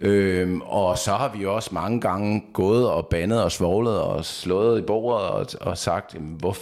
Øhm, 0.02 0.62
og 0.62 0.98
så 0.98 1.12
har 1.12 1.32
vi 1.38 1.46
også 1.46 1.70
mange 1.74 2.02
gange 2.02 2.44
gået 2.54 2.90
og 2.90 3.08
bandet 3.08 3.44
og 3.44 3.52
svoglet 3.52 4.02
og 4.02 4.26
slået 4.26 4.80
i 4.80 4.82
bordet 4.82 5.30
og, 5.30 5.48
og 5.62 5.78
sagt, 5.78 6.14
hvor 6.14 6.56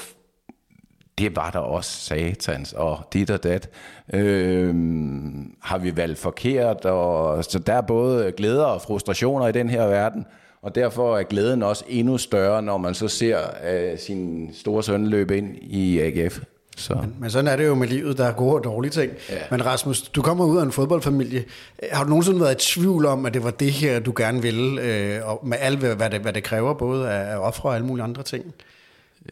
det 1.17 1.35
var 1.35 1.49
der 1.49 1.59
også 1.59 1.91
satans, 1.91 2.73
og 2.73 2.99
dit 3.13 3.29
og 3.29 3.43
dat. 3.43 3.69
Øhm, 4.13 5.55
har 5.61 5.77
vi 5.77 5.97
valgt 5.97 6.19
forkert, 6.19 6.85
og 6.85 7.43
så 7.43 7.59
der 7.59 7.73
er 7.73 7.81
både 7.81 8.31
glæder 8.31 8.65
og 8.65 8.81
frustrationer 8.81 9.47
i 9.47 9.51
den 9.51 9.69
her 9.69 9.87
verden, 9.87 10.25
og 10.61 10.75
derfor 10.75 11.17
er 11.17 11.23
glæden 11.23 11.63
også 11.63 11.83
endnu 11.87 12.17
større, 12.17 12.61
når 12.61 12.77
man 12.77 12.93
så 12.93 13.07
ser 13.07 13.39
øh, 13.71 13.97
sin 13.97 14.49
store 14.53 14.83
søn 14.83 15.07
løbe 15.07 15.37
ind 15.37 15.55
i 15.61 15.99
AGF. 15.99 16.39
Så. 16.77 16.95
Men, 16.95 17.15
men 17.19 17.29
sådan 17.29 17.47
er 17.47 17.55
det 17.55 17.67
jo 17.67 17.75
med 17.75 17.87
livet, 17.87 18.17
der 18.17 18.25
er 18.25 18.31
gode 18.31 18.53
og 18.53 18.63
dårlige 18.63 18.91
ting. 18.91 19.11
Ja. 19.29 19.35
Men 19.51 19.65
Rasmus, 19.65 20.01
du 20.01 20.21
kommer 20.21 20.45
ud 20.45 20.57
af 20.57 20.63
en 20.63 20.71
fodboldfamilie. 20.71 21.45
Har 21.91 22.03
du 22.03 22.09
nogensinde 22.09 22.39
været 22.39 22.63
i 22.63 22.73
tvivl 22.73 23.05
om, 23.05 23.25
at 23.25 23.33
det 23.33 23.43
var 23.43 23.51
det 23.51 23.71
her, 23.71 23.99
du 23.99 24.13
gerne 24.17 24.41
ville, 24.41 24.81
øh, 24.81 25.27
og 25.29 25.47
med 25.47 25.57
alt, 25.61 25.79
hvad 25.79 26.09
det, 26.09 26.19
hvad 26.19 26.33
det 26.33 26.43
kræver, 26.43 26.73
både 26.73 27.09
af 27.11 27.37
ofre 27.37 27.69
og 27.69 27.75
alle 27.75 27.87
mulige 27.87 28.03
andre 28.03 28.23
ting? 28.23 28.53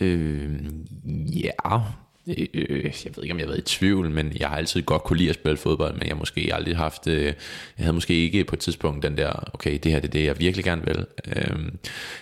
Øh, 0.01 0.59
ja, 1.43 1.79
Øh, 2.27 2.47
øh, 2.53 2.83
jeg 2.83 3.11
ved 3.15 3.23
ikke, 3.23 3.33
om 3.33 3.39
jeg 3.39 3.45
har 3.45 3.51
været 3.51 3.71
i 3.71 3.77
tvivl, 3.77 4.09
men 4.09 4.33
jeg 4.39 4.49
har 4.49 4.57
altid 4.57 4.81
godt 4.81 5.03
kunne 5.03 5.17
lide 5.17 5.29
at 5.29 5.35
spille 5.35 5.57
fodbold, 5.57 5.93
men 5.93 6.01
jeg 6.01 6.09
har 6.09 6.19
måske 6.19 6.51
aldrig 6.53 6.77
haft, 6.77 7.07
øh, 7.07 7.25
jeg 7.25 7.33
havde 7.77 7.93
måske 7.93 8.13
ikke 8.13 8.43
på 8.43 8.55
et 8.55 8.59
tidspunkt 8.59 9.03
den 9.03 9.17
der, 9.17 9.49
okay, 9.53 9.79
det 9.83 9.91
her 9.91 9.99
det 9.99 10.07
er 10.07 10.11
det, 10.11 10.25
jeg 10.25 10.39
virkelig 10.39 10.65
gerne 10.65 10.85
vil. 10.85 11.05
Øh, 11.27 11.71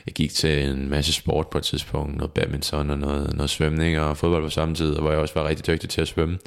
jeg 0.06 0.14
gik 0.14 0.32
til 0.32 0.70
en 0.70 0.90
masse 0.90 1.14
sport 1.14 1.48
på 1.48 1.58
et 1.58 1.64
tidspunkt, 1.64 2.18
noget 2.18 2.32
badminton 2.32 2.90
og 2.90 2.98
noget, 2.98 3.34
noget 3.34 3.50
svømning 3.50 4.00
og 4.00 4.18
fodbold 4.18 4.44
på 4.44 4.50
samme 4.50 4.76
tid, 4.76 4.96
hvor 4.96 5.12
jeg 5.12 5.20
også 5.20 5.34
var 5.34 5.48
rigtig 5.48 5.68
dygtig 5.68 5.90
til 5.90 6.02
at 6.02 6.08
svømme. 6.08 6.38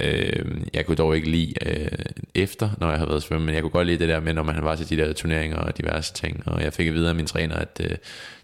Øh, 0.00 0.44
jeg 0.74 0.86
kunne 0.86 0.96
dog 0.96 1.16
ikke 1.16 1.30
lide 1.30 1.54
øh, 1.66 1.88
efter, 2.34 2.70
når 2.80 2.88
jeg 2.88 2.98
havde 2.98 3.10
været 3.10 3.22
svømme, 3.22 3.46
men 3.46 3.54
jeg 3.54 3.62
kunne 3.62 3.70
godt 3.70 3.86
lide 3.86 3.98
det 3.98 4.08
der 4.08 4.20
med, 4.20 4.34
når 4.34 4.42
man 4.42 4.64
var 4.64 4.76
til 4.76 4.88
de 4.88 4.96
der 4.96 5.12
turneringer 5.12 5.56
og 5.56 5.78
diverse 5.78 6.12
ting, 6.14 6.42
og 6.46 6.62
jeg 6.62 6.72
fik 6.72 6.88
at 6.88 6.94
vide 6.94 7.08
af 7.08 7.14
min 7.14 7.26
træner, 7.26 7.56
at 7.56 7.80
øh, 7.84 7.96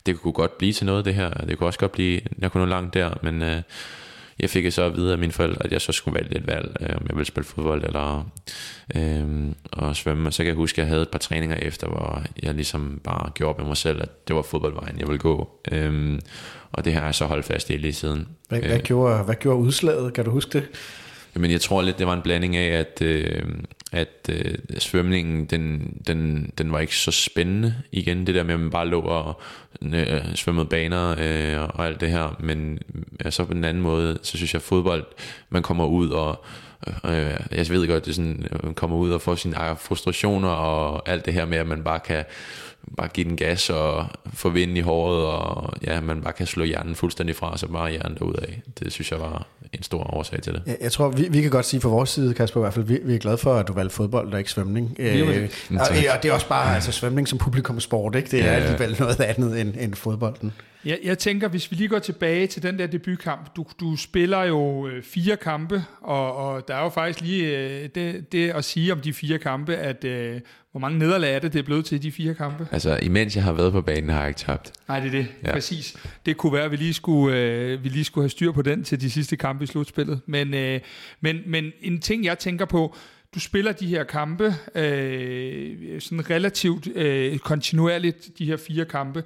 det 0.07 0.21
kunne 0.21 0.33
godt 0.33 0.59
blive 0.59 0.73
til 0.73 0.87
noget 0.87 1.05
det 1.05 1.15
her, 1.15 1.31
det 1.31 1.59
kunne 1.59 1.69
også 1.69 1.79
godt 1.79 1.93
blive, 1.93 2.21
jeg 2.39 2.53
kunne 2.53 2.65
nå 2.65 2.71
langt 2.71 2.95
der, 2.95 3.19
men 3.23 3.43
øh, 3.43 3.63
jeg 4.41 4.51
fik 4.51 4.73
så 4.73 4.83
at 4.83 4.97
vide 4.97 5.13
af 5.13 5.19
mine 5.19 5.33
forældre, 5.33 5.65
at 5.65 5.73
jeg 5.73 5.81
så 5.81 5.93
skulle 5.93 6.21
vælge 6.21 6.37
et 6.37 6.47
valg, 6.47 6.77
øh, 6.81 6.89
om 6.97 7.07
jeg 7.09 7.17
ville 7.17 7.27
spille 7.27 7.47
fodbold 7.47 7.85
eller 7.85 8.31
øh, 8.95 9.53
og 9.73 9.97
svømme. 9.97 10.29
Og 10.29 10.33
så 10.33 10.43
kan 10.43 10.47
jeg 10.47 10.55
huske, 10.55 10.75
at 10.75 10.79
jeg 10.79 10.89
havde 10.89 11.03
et 11.03 11.09
par 11.09 11.19
træninger 11.19 11.57
efter, 11.57 11.87
hvor 11.87 12.23
jeg 12.43 12.55
ligesom 12.55 13.01
bare 13.05 13.31
gjorde 13.35 13.59
med 13.59 13.69
mig 13.69 13.77
selv, 13.77 14.03
at 14.03 14.29
det 14.29 14.37
var 14.37 14.43
fodboldvejen, 14.43 14.99
jeg 14.99 15.07
ville 15.07 15.19
gå. 15.19 15.51
Øh, 15.73 16.19
og 16.73 16.85
det 16.85 16.95
har 16.95 17.05
jeg 17.05 17.15
så 17.15 17.25
holdt 17.25 17.45
fast 17.45 17.71
i 17.71 17.77
lige 17.77 17.93
siden. 17.93 18.29
Hvad, 18.49 18.61
hvad, 18.61 18.79
gjorde, 18.79 19.25
hvad 19.25 19.35
gjorde 19.35 19.59
udslaget? 19.59 20.13
Kan 20.13 20.25
du 20.25 20.31
huske 20.31 20.59
det? 20.59 20.69
Men 21.35 21.51
jeg 21.51 21.61
tror 21.61 21.83
lidt, 21.83 21.99
det 21.99 22.07
var 22.07 22.13
en 22.13 22.23
blanding 22.23 22.57
af, 22.57 22.79
at, 22.79 23.03
øh, 23.03 23.43
at 23.93 24.31
øh, 24.31 24.55
svømningen, 24.79 25.45
den, 25.45 25.97
den, 26.07 26.51
den 26.59 26.73
var 26.73 26.79
ikke 26.79 26.97
så 26.97 27.11
spændende 27.11 27.75
igen. 27.93 28.27
Det 28.27 28.35
der 28.35 28.43
med, 28.43 28.55
at 28.55 28.61
man 28.61 28.71
bare 28.71 28.89
lå 28.89 29.01
og 29.01 29.41
øh, 29.83 30.35
svømmede 30.35 30.67
baner 30.67 31.11
øh, 31.19 31.69
og 31.75 31.87
alt 31.87 32.01
det 32.01 32.11
her. 32.11 32.37
Men 32.41 32.79
øh, 33.25 33.33
så 33.33 33.45
på 33.45 33.55
den 33.55 33.65
anden 33.65 33.83
måde, 33.83 34.19
så 34.23 34.37
synes 34.37 34.55
jeg, 34.55 34.59
at 34.59 34.65
fodbold, 34.65 35.05
man 35.51 35.63
kommer 35.63 35.87
ud 35.87 36.09
og 36.09 36.45
øh, 37.05 37.41
jeg 37.53 37.69
ved 37.69 37.89
godt, 37.89 38.05
det 38.05 38.11
er 38.11 38.15
sådan, 38.15 38.47
man 38.63 38.75
kommer 38.75 38.97
ud 38.97 39.11
og 39.11 39.21
får 39.21 39.35
sine 39.35 39.59
ah, 39.59 39.77
frustrationer 39.77 40.49
og 40.49 41.09
alt 41.09 41.27
det 41.27 41.35
her 41.35 41.47
med, 41.47 41.59
at 41.59 41.67
man 41.67 41.85
bare 41.85 42.01
kan 42.01 42.25
bare 42.97 43.09
give 43.09 43.29
den 43.29 43.37
gas 43.37 43.71
og 43.71 44.07
få 44.35 44.49
vind 44.49 44.79
i 44.79 44.81
håret, 44.81 45.27
og 45.27 45.73
ja, 45.87 46.01
man 46.01 46.23
bare 46.23 46.33
kan 46.33 46.47
slå 46.47 46.65
hjernen 46.65 46.95
fuldstændig 46.95 47.37
fra, 47.37 47.59
så 47.59 47.67
bare 47.67 47.91
hjernen 47.91 48.35
af. 48.43 48.63
Det 48.79 48.93
synes 48.93 49.13
jeg 49.13 49.21
var 49.21 49.47
en 49.73 49.83
stor 49.83 50.15
årsag 50.15 50.43
til 50.43 50.53
det. 50.53 50.63
Jeg, 50.67 50.77
jeg 50.81 50.93
tror, 50.93 51.09
vi, 51.09 51.29
vi 51.31 51.43
kan 51.43 51.51
godt 51.51 51.67
sige 51.67 51.81
fra 51.81 51.89
vores 51.89 52.11
side, 52.11 52.35
Kasper, 52.35 52.61
i 52.61 52.63
hvert 52.63 52.75
fald, 52.75 52.85
vi, 52.85 52.99
vi 53.03 53.15
er 53.15 53.19
glade 53.19 53.39
for, 53.39 53.55
at 53.55 53.69
du 53.69 53.73
valgte 53.73 53.95
fodbold 53.95 54.33
og 54.33 54.39
ikke 54.39 54.51
svømning. 54.51 54.97
Øh, 54.99 55.49
og, 55.71 55.77
og 55.81 56.23
det 56.23 56.29
er 56.29 56.33
også 56.33 56.49
bare 56.49 56.75
altså, 56.75 56.93
svømning 56.93 57.29
som 57.29 57.39
publikumsport, 57.39 58.15
ikke? 58.15 58.31
Det 58.31 58.41
er 58.41 58.53
ja. 58.53 58.53
alligevel 58.53 58.97
noget 59.01 59.21
andet 59.21 59.61
end, 59.61 59.75
end 59.79 59.95
fodbolden. 59.95 60.53
Jeg, 60.85 60.99
jeg 61.05 61.19
tænker, 61.19 61.49
hvis 61.49 61.71
vi 61.71 61.77
lige 61.77 61.89
går 61.89 61.99
tilbage 61.99 62.47
til 62.47 62.63
den 62.63 62.79
der 62.79 62.87
debutkamp, 62.87 63.57
du, 63.57 63.67
du 63.81 63.97
spiller 63.97 64.43
jo 64.43 64.89
øh, 64.89 65.03
fire 65.03 65.37
kampe, 65.37 65.85
og, 66.01 66.37
og 66.37 66.69
der 66.69 66.75
er 66.75 66.83
jo 66.83 66.89
faktisk 66.89 67.21
lige 67.21 67.59
øh, 67.59 67.89
det, 67.95 68.33
det 68.33 68.51
at 68.51 68.65
sige 68.65 68.93
om 68.93 69.01
de 69.01 69.13
fire 69.13 69.39
kampe, 69.39 69.77
at 69.77 70.05
øh, 70.05 70.41
hvor 70.71 70.81
mange 70.81 70.99
nederlag 70.99 71.35
er 71.35 71.39
det, 71.39 71.53
det 71.53 71.59
er 71.59 71.63
blevet 71.63 71.85
til 71.85 72.03
de 72.03 72.13
fire 72.13 72.35
kampe? 72.35 72.69
Altså, 72.73 72.99
imens 73.03 73.37
jeg 73.37 73.45
har 73.45 73.53
været 73.53 73.73
på 73.73 73.81
banen, 73.81 74.11
har 74.11 74.19
jeg 74.19 74.29
ikke 74.29 74.39
tabt. 74.39 74.73
Nej, 74.89 75.01
det 75.01 75.07
er 75.07 75.11
det. 75.11 75.27
Ja. 75.45 75.53
Præcis. 75.53 75.97
Det 76.27 76.37
kunne 76.37 76.53
være, 76.53 76.65
at 76.65 76.71
vi 76.71 76.77
lige, 76.77 76.95
skulle, 76.95 77.39
øh, 77.39 77.85
vi 77.85 77.89
lige 77.89 78.05
skulle 78.05 78.23
have 78.23 78.31
styr 78.31 78.53
på 78.53 78.63
den 78.63 78.85
til 78.85 79.01
de 79.01 79.11
sidste 79.11 79.37
kampe 79.37 79.65
i 79.65 79.67
slutspillet. 79.67 80.21
Men, 80.27 80.55
øh, 80.55 80.81
men, 81.21 81.37
men 81.47 81.73
en 81.81 82.01
ting, 82.01 82.25
jeg 82.25 82.39
tænker 82.39 82.65
på, 82.65 82.97
du 83.35 83.41
spiller 83.41 83.73
de 83.73 83.87
her 83.87 84.05
kampe 84.05 84.55
øh, 84.75 86.01
sådan 86.01 86.31
relativt 86.31 86.89
øh, 86.95 87.39
kontinuerligt, 87.39 88.39
de 88.39 88.47
her 88.47 88.57
fire 88.57 88.85
kampe, 88.85 89.25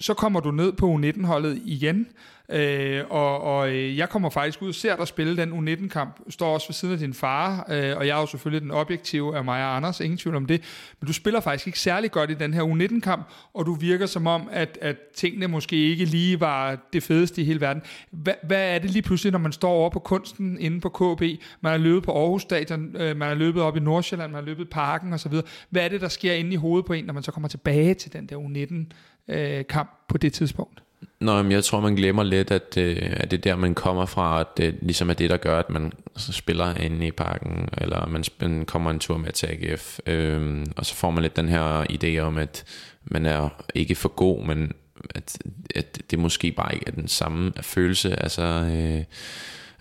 så 0.00 0.14
kommer 0.14 0.40
du 0.40 0.50
ned 0.50 0.72
på 0.72 0.94
U19-holdet 0.94 1.62
igen, 1.64 2.06
øh, 2.48 3.04
og, 3.10 3.40
og 3.40 3.70
øh, 3.70 3.96
jeg 3.96 4.08
kommer 4.08 4.30
faktisk 4.30 4.62
ud 4.62 4.68
og 4.68 4.74
ser 4.74 4.96
dig 4.96 5.08
spille 5.08 5.36
den 5.36 5.52
U19-kamp, 5.52 6.20
står 6.28 6.54
også 6.54 6.68
ved 6.68 6.74
siden 6.74 6.94
af 6.94 7.00
din 7.00 7.14
far, 7.14 7.66
øh, 7.70 7.96
og 7.96 8.06
jeg 8.06 8.16
er 8.16 8.20
jo 8.20 8.26
selvfølgelig 8.26 8.62
den 8.62 8.70
objektive 8.70 9.36
af 9.36 9.44
mig 9.44 9.64
og 9.64 9.76
Anders, 9.76 10.00
ingen 10.00 10.18
tvivl 10.18 10.36
om 10.36 10.46
det, 10.46 10.62
men 11.00 11.06
du 11.06 11.12
spiller 11.12 11.40
faktisk 11.40 11.66
ikke 11.66 11.80
særlig 11.80 12.10
godt 12.10 12.30
i 12.30 12.34
den 12.34 12.54
her 12.54 12.62
U19-kamp, 12.62 13.28
og 13.54 13.66
du 13.66 13.74
virker 13.74 14.06
som 14.06 14.26
om, 14.26 14.48
at, 14.52 14.78
at 14.80 14.96
tingene 15.14 15.48
måske 15.48 15.76
ikke 15.76 16.04
lige 16.04 16.40
var 16.40 16.78
det 16.92 17.02
fedeste 17.02 17.42
i 17.42 17.44
hele 17.44 17.60
verden. 17.60 17.82
Hva, 18.10 18.34
hvad 18.42 18.74
er 18.74 18.78
det 18.78 18.90
lige 18.90 19.02
pludselig, 19.02 19.32
når 19.32 19.38
man 19.38 19.52
står 19.52 19.70
over 19.70 19.90
på 19.90 19.98
kunsten 19.98 20.58
inde 20.58 20.80
på 20.80 20.88
KB, 20.88 21.22
man 21.60 21.70
har 21.72 21.78
løbet 21.78 22.02
på 22.02 22.12
Aarhus 22.12 22.42
Stadion, 22.42 22.96
øh, 22.96 23.16
man 23.16 23.28
har 23.28 23.34
løbet 23.34 23.62
op 23.62 23.76
i 23.76 23.80
Nordsjælland, 23.80 24.32
man 24.32 24.42
har 24.42 24.46
løbet 24.46 24.70
parken 24.70 25.12
osv., 25.12 25.32
hvad 25.70 25.84
er 25.84 25.88
det, 25.88 26.00
der 26.00 26.08
sker 26.08 26.32
inde 26.32 26.52
i 26.52 26.56
hovedet 26.56 26.86
på 26.86 26.92
en, 26.92 27.04
når 27.04 27.14
man 27.14 27.22
så 27.22 27.32
kommer 27.32 27.48
tilbage 27.48 27.94
til 27.94 28.12
den 28.12 28.26
der 28.26 28.36
U19 28.36 28.94
øh, 29.30 29.64
kamp 29.66 29.90
på 30.08 30.18
det 30.18 30.32
tidspunkt? 30.32 30.82
Nå, 31.20 31.42
men 31.42 31.52
jeg 31.52 31.64
tror, 31.64 31.80
man 31.80 31.94
glemmer 31.94 32.22
lidt, 32.22 32.50
at, 32.50 32.76
øh, 32.76 32.96
at 33.10 33.30
det 33.30 33.36
er 33.36 33.42
der, 33.42 33.56
man 33.56 33.74
kommer 33.74 34.06
fra, 34.06 34.40
at 34.40 34.46
det 34.56 34.74
ligesom 34.82 35.10
er 35.10 35.14
det, 35.14 35.30
der 35.30 35.36
gør, 35.36 35.58
at 35.58 35.70
man 35.70 35.92
spiller 36.16 36.74
inde 36.74 37.06
i 37.06 37.10
parken, 37.10 37.68
eller 37.78 38.06
man, 38.06 38.24
man 38.40 38.64
kommer 38.64 38.90
en 38.90 38.98
tur 38.98 39.16
med 39.16 39.32
til 39.32 39.46
AGF, 39.46 40.00
øh, 40.06 40.66
og 40.76 40.86
så 40.86 40.94
får 40.94 41.10
man 41.10 41.22
lidt 41.22 41.36
den 41.36 41.48
her 41.48 41.84
idé 41.90 42.18
om, 42.18 42.38
at 42.38 42.64
man 43.04 43.26
er 43.26 43.48
ikke 43.74 43.94
for 43.94 44.08
god, 44.08 44.44
men 44.44 44.72
at, 45.14 45.38
at 45.74 45.98
det 46.10 46.18
måske 46.18 46.52
bare 46.52 46.74
ikke 46.74 46.86
er 46.86 46.92
den 46.92 47.08
samme 47.08 47.52
følelse, 47.60 48.22
altså... 48.22 48.42
Øh, 48.42 49.04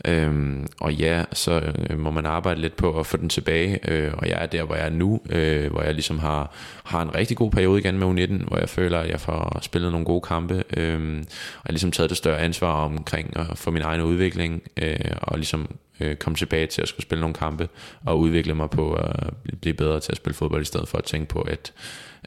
Øhm, 0.06 0.68
og 0.80 0.94
ja, 0.94 1.24
så 1.34 1.74
øh, 1.90 2.00
må 2.00 2.12
man 2.12 2.26
arbejde 2.26 2.62
lidt 2.62 2.76
på 2.76 3.00
at 3.00 3.06
få 3.06 3.18
den 3.18 3.30
tilbage, 3.30 3.92
øh, 3.92 4.12
og 4.18 4.30
jeg 4.30 4.44
er 4.44 4.46
der, 4.46 4.64
hvor 4.64 4.76
jeg 4.76 4.86
er 4.86 4.90
nu, 4.90 5.22
øh, 5.30 5.72
hvor 5.72 5.82
jeg 5.82 5.94
ligesom 5.94 6.20
har, 6.20 6.54
har 6.84 7.02
en 7.02 7.16
rigtig 7.16 7.38
god 7.38 7.52
periode 7.52 7.80
igen 7.80 8.00
med 8.00 8.08
U19, 8.08 8.48
hvor 8.48 8.58
jeg 8.58 8.70
føler, 8.70 9.00
at 9.00 9.10
jeg 9.10 9.20
får 9.20 9.60
spillet 9.62 9.92
nogle 9.92 10.06
gode 10.06 10.22
kampe, 10.22 10.64
øh, 10.78 11.18
og 11.58 11.66
jeg 11.66 11.70
ligesom 11.70 11.92
taget 11.92 12.10
det 12.10 12.18
større 12.18 12.40
ansvar 12.40 12.86
omkring 12.86 13.38
at 13.38 13.58
få 13.58 13.72
min 13.72 13.82
egen 13.82 14.02
udvikling, 14.02 14.62
øh, 14.78 14.96
og 15.22 15.38
ligesom 15.38 15.76
øh, 16.00 16.16
komme 16.16 16.38
tilbage 16.38 16.68
til 16.68 16.82
at 16.82 16.88
skulle 16.88 17.04
spille 17.04 17.22
nogle 17.22 17.34
kampe, 17.34 17.70
og 18.06 18.20
udvikle 18.20 18.56
mig 18.56 18.70
på 18.70 18.94
at 18.94 19.34
blive 19.62 19.74
bedre 19.74 20.00
til 20.00 20.12
at 20.12 20.18
spille 20.18 20.36
fodbold, 20.36 20.62
i 20.62 20.66
stedet 20.66 20.88
for 20.88 20.98
at 20.98 21.04
tænke 21.04 21.28
på, 21.28 21.42
at 21.42 21.74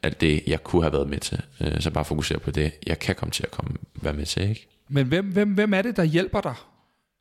alt 0.03 0.21
det, 0.21 0.43
jeg 0.47 0.65
kunne 0.65 0.83
have 0.83 0.93
været 0.93 1.09
med 1.09 1.19
til, 1.19 1.41
øh, 1.61 1.81
så 1.81 1.91
bare 1.91 2.05
fokusere 2.05 2.39
på 2.39 2.51
det, 2.51 2.73
jeg 2.87 2.99
kan 2.99 3.15
komme 3.15 3.33
til 3.33 3.43
at 3.43 3.51
komme, 3.51 3.73
være 3.95 4.13
med 4.13 4.27
til, 4.27 4.49
ikke? 4.49 4.69
Men 4.89 5.07
hvem, 5.07 5.33
hvem, 5.33 5.49
hvem 5.49 5.75
er 5.75 5.83
det, 5.83 5.97
der 5.97 6.05
hjælper 6.05 6.41
dig? 6.41 6.55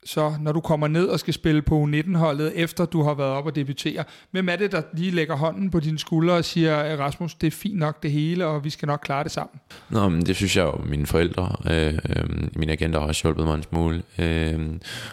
Så 0.05 0.33
når 0.39 0.51
du 0.51 0.59
kommer 0.59 0.87
ned 0.87 1.07
og 1.07 1.19
skal 1.19 1.33
spille 1.33 1.61
på 1.61 1.83
U19-holdet, 1.83 2.51
efter 2.55 2.85
du 2.85 3.03
har 3.03 3.13
været 3.13 3.31
op 3.31 3.45
og 3.45 3.55
debutere, 3.55 4.03
hvem 4.31 4.49
er 4.49 4.55
det, 4.55 4.71
der 4.71 4.81
lige 4.93 5.11
lægger 5.11 5.35
hånden 5.35 5.71
på 5.71 5.79
dine 5.79 5.99
skuldre 5.99 6.33
og 6.33 6.45
siger, 6.45 6.93
øh, 6.93 6.99
Rasmus, 6.99 7.35
det 7.35 7.47
er 7.47 7.51
fint 7.51 7.77
nok 7.77 8.03
det 8.03 8.11
hele, 8.11 8.45
og 8.45 8.63
vi 8.63 8.69
skal 8.69 8.87
nok 8.87 8.99
klare 9.03 9.23
det 9.23 9.31
sammen? 9.31 9.59
Nå, 9.89 10.09
men 10.09 10.25
det 10.25 10.35
synes 10.35 10.57
jeg 10.57 10.63
jo, 10.63 10.81
mine 10.85 11.05
forældre, 11.05 11.55
øh, 11.71 11.93
øh, 11.93 12.47
mine 12.55 12.71
agenter 12.71 12.99
har 12.99 13.07
også 13.07 13.23
hjulpet 13.23 13.45
mig 13.45 13.55
en 13.55 13.63
smule. 13.63 14.03
Øh, 14.19 14.59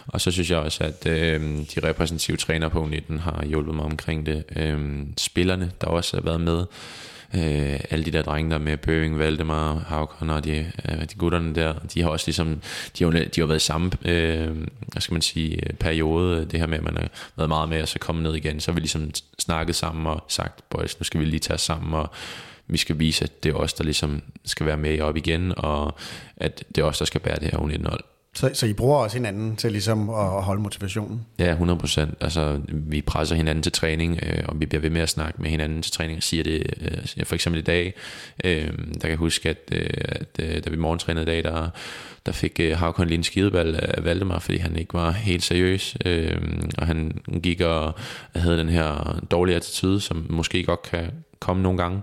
og 0.07 0.21
så 0.21 0.31
synes 0.31 0.51
jeg 0.51 0.57
også, 0.57 0.83
at 0.83 1.07
øh, 1.07 1.41
de 1.41 1.87
repræsentative 1.87 2.37
trænere 2.37 2.69
på 2.69 2.85
19 2.85 3.19
har 3.19 3.45
hjulpet 3.45 3.75
mig 3.75 3.85
omkring 3.85 4.25
det. 4.25 4.43
Øh, 4.55 5.05
spillerne, 5.17 5.71
der 5.81 5.87
også 5.87 6.17
har 6.17 6.21
været 6.21 6.41
med, 6.41 6.65
øh, 7.35 7.79
alle 7.89 8.05
de 8.05 8.11
der 8.11 8.21
drenge 8.21 8.51
der 8.51 8.57
med 8.57 8.77
Bøving, 8.77 9.19
Valdemar, 9.19 9.85
Havkon 9.87 10.29
og 10.29 10.43
de, 10.43 10.71
øh, 10.89 11.01
de 11.01 11.15
gutterne 11.17 11.55
der, 11.55 11.73
de 11.93 12.01
har 12.01 12.09
også 12.09 12.27
ligesom, 12.27 12.61
de 12.99 13.03
har, 13.03 13.11
de 13.11 13.41
har 13.41 13.45
været 13.45 13.59
i 13.61 13.65
samme, 13.65 13.91
øh, 14.05 14.57
hvad 14.87 15.01
skal 15.01 15.13
man 15.13 15.21
sige, 15.21 15.55
øh, 15.55 15.73
periode, 15.73 16.41
øh, 16.41 16.51
det 16.51 16.59
her 16.59 16.67
med, 16.67 16.77
at 16.77 16.83
man 16.83 16.97
har 16.97 17.09
været 17.37 17.49
meget 17.49 17.69
med, 17.69 17.81
og 17.81 17.87
så 17.87 17.99
komme 17.99 18.23
ned 18.23 18.35
igen, 18.35 18.59
så 18.59 18.71
har 18.71 18.73
vi 18.73 18.81
ligesom 18.81 19.11
snakket 19.39 19.75
sammen 19.75 20.07
og 20.07 20.23
sagt, 20.27 20.69
boys, 20.69 20.99
nu 20.99 21.03
skal 21.03 21.19
vi 21.19 21.25
lige 21.25 21.39
tage 21.39 21.57
sammen, 21.57 21.93
og 21.93 22.09
vi 22.67 22.77
skal 22.77 22.99
vise, 22.99 23.23
at 23.23 23.43
det 23.43 23.49
er 23.49 23.55
os, 23.55 23.73
der 23.73 23.83
ligesom 23.83 24.21
skal 24.45 24.65
være 24.65 24.77
med 24.77 25.01
op 25.01 25.17
igen, 25.17 25.53
og 25.57 25.97
at 26.37 26.63
det 26.75 26.81
er 26.81 26.85
os, 26.85 26.97
der 26.97 27.05
skal 27.05 27.21
bære 27.21 27.39
det 27.39 27.51
her 27.51 27.57
U19-hold. 27.57 28.03
Så, 28.39 28.49
så 28.53 28.65
I 28.65 28.73
bruger 28.73 28.97
også 28.97 29.17
hinanden 29.17 29.55
til 29.55 29.71
ligesom 29.71 30.09
at 30.09 30.43
holde 30.43 30.61
motivationen? 30.61 31.25
Ja, 31.39 31.51
100 31.51 31.79
procent. 31.79 32.13
Altså, 32.21 32.61
vi 32.69 33.01
presser 33.01 33.35
hinanden 33.35 33.63
til 33.63 33.71
træning, 33.71 34.19
øh, 34.23 34.43
og 34.47 34.59
vi 34.59 34.65
bliver 34.65 34.81
ved 34.81 34.89
med 34.89 35.01
at 35.01 35.09
snakke 35.09 35.41
med 35.41 35.49
hinanden 35.49 35.81
til 35.81 35.91
træning. 35.91 36.15
Jeg 36.15 36.23
siger 36.23 36.43
det 36.43 36.63
øh, 37.17 37.25
for 37.25 37.35
eksempel 37.35 37.59
i 37.59 37.63
dag, 37.63 37.93
øh, 38.43 38.67
der 38.93 38.99
kan 39.01 39.09
jeg 39.09 39.17
huske, 39.17 39.49
at, 39.49 39.57
øh, 39.71 39.89
at 39.93 40.39
øh, 40.39 40.63
da 40.63 40.69
vi 40.69 40.77
morgentrænede 40.77 41.23
i 41.23 41.25
dag, 41.25 41.43
der, 41.43 41.69
der 42.25 42.31
fik 42.31 42.59
øh, 42.59 42.77
Havkon 42.77 43.07
lige 43.07 43.17
en 43.17 43.23
skideball 43.23 43.75
af 43.75 44.03
Valdemar, 44.03 44.39
fordi 44.39 44.57
han 44.57 44.75
ikke 44.75 44.93
var 44.93 45.11
helt 45.11 45.43
seriøs, 45.43 45.97
øh, 46.05 46.41
og 46.77 46.87
han 46.87 47.21
gik 47.43 47.61
og 47.61 47.93
havde 48.35 48.57
den 48.57 48.69
her 48.69 49.19
dårlige 49.31 49.55
attitude, 49.55 50.01
som 50.01 50.25
måske 50.29 50.63
godt 50.63 50.83
kan 50.83 51.11
komme 51.39 51.63
nogle 51.63 51.77
gange. 51.77 52.01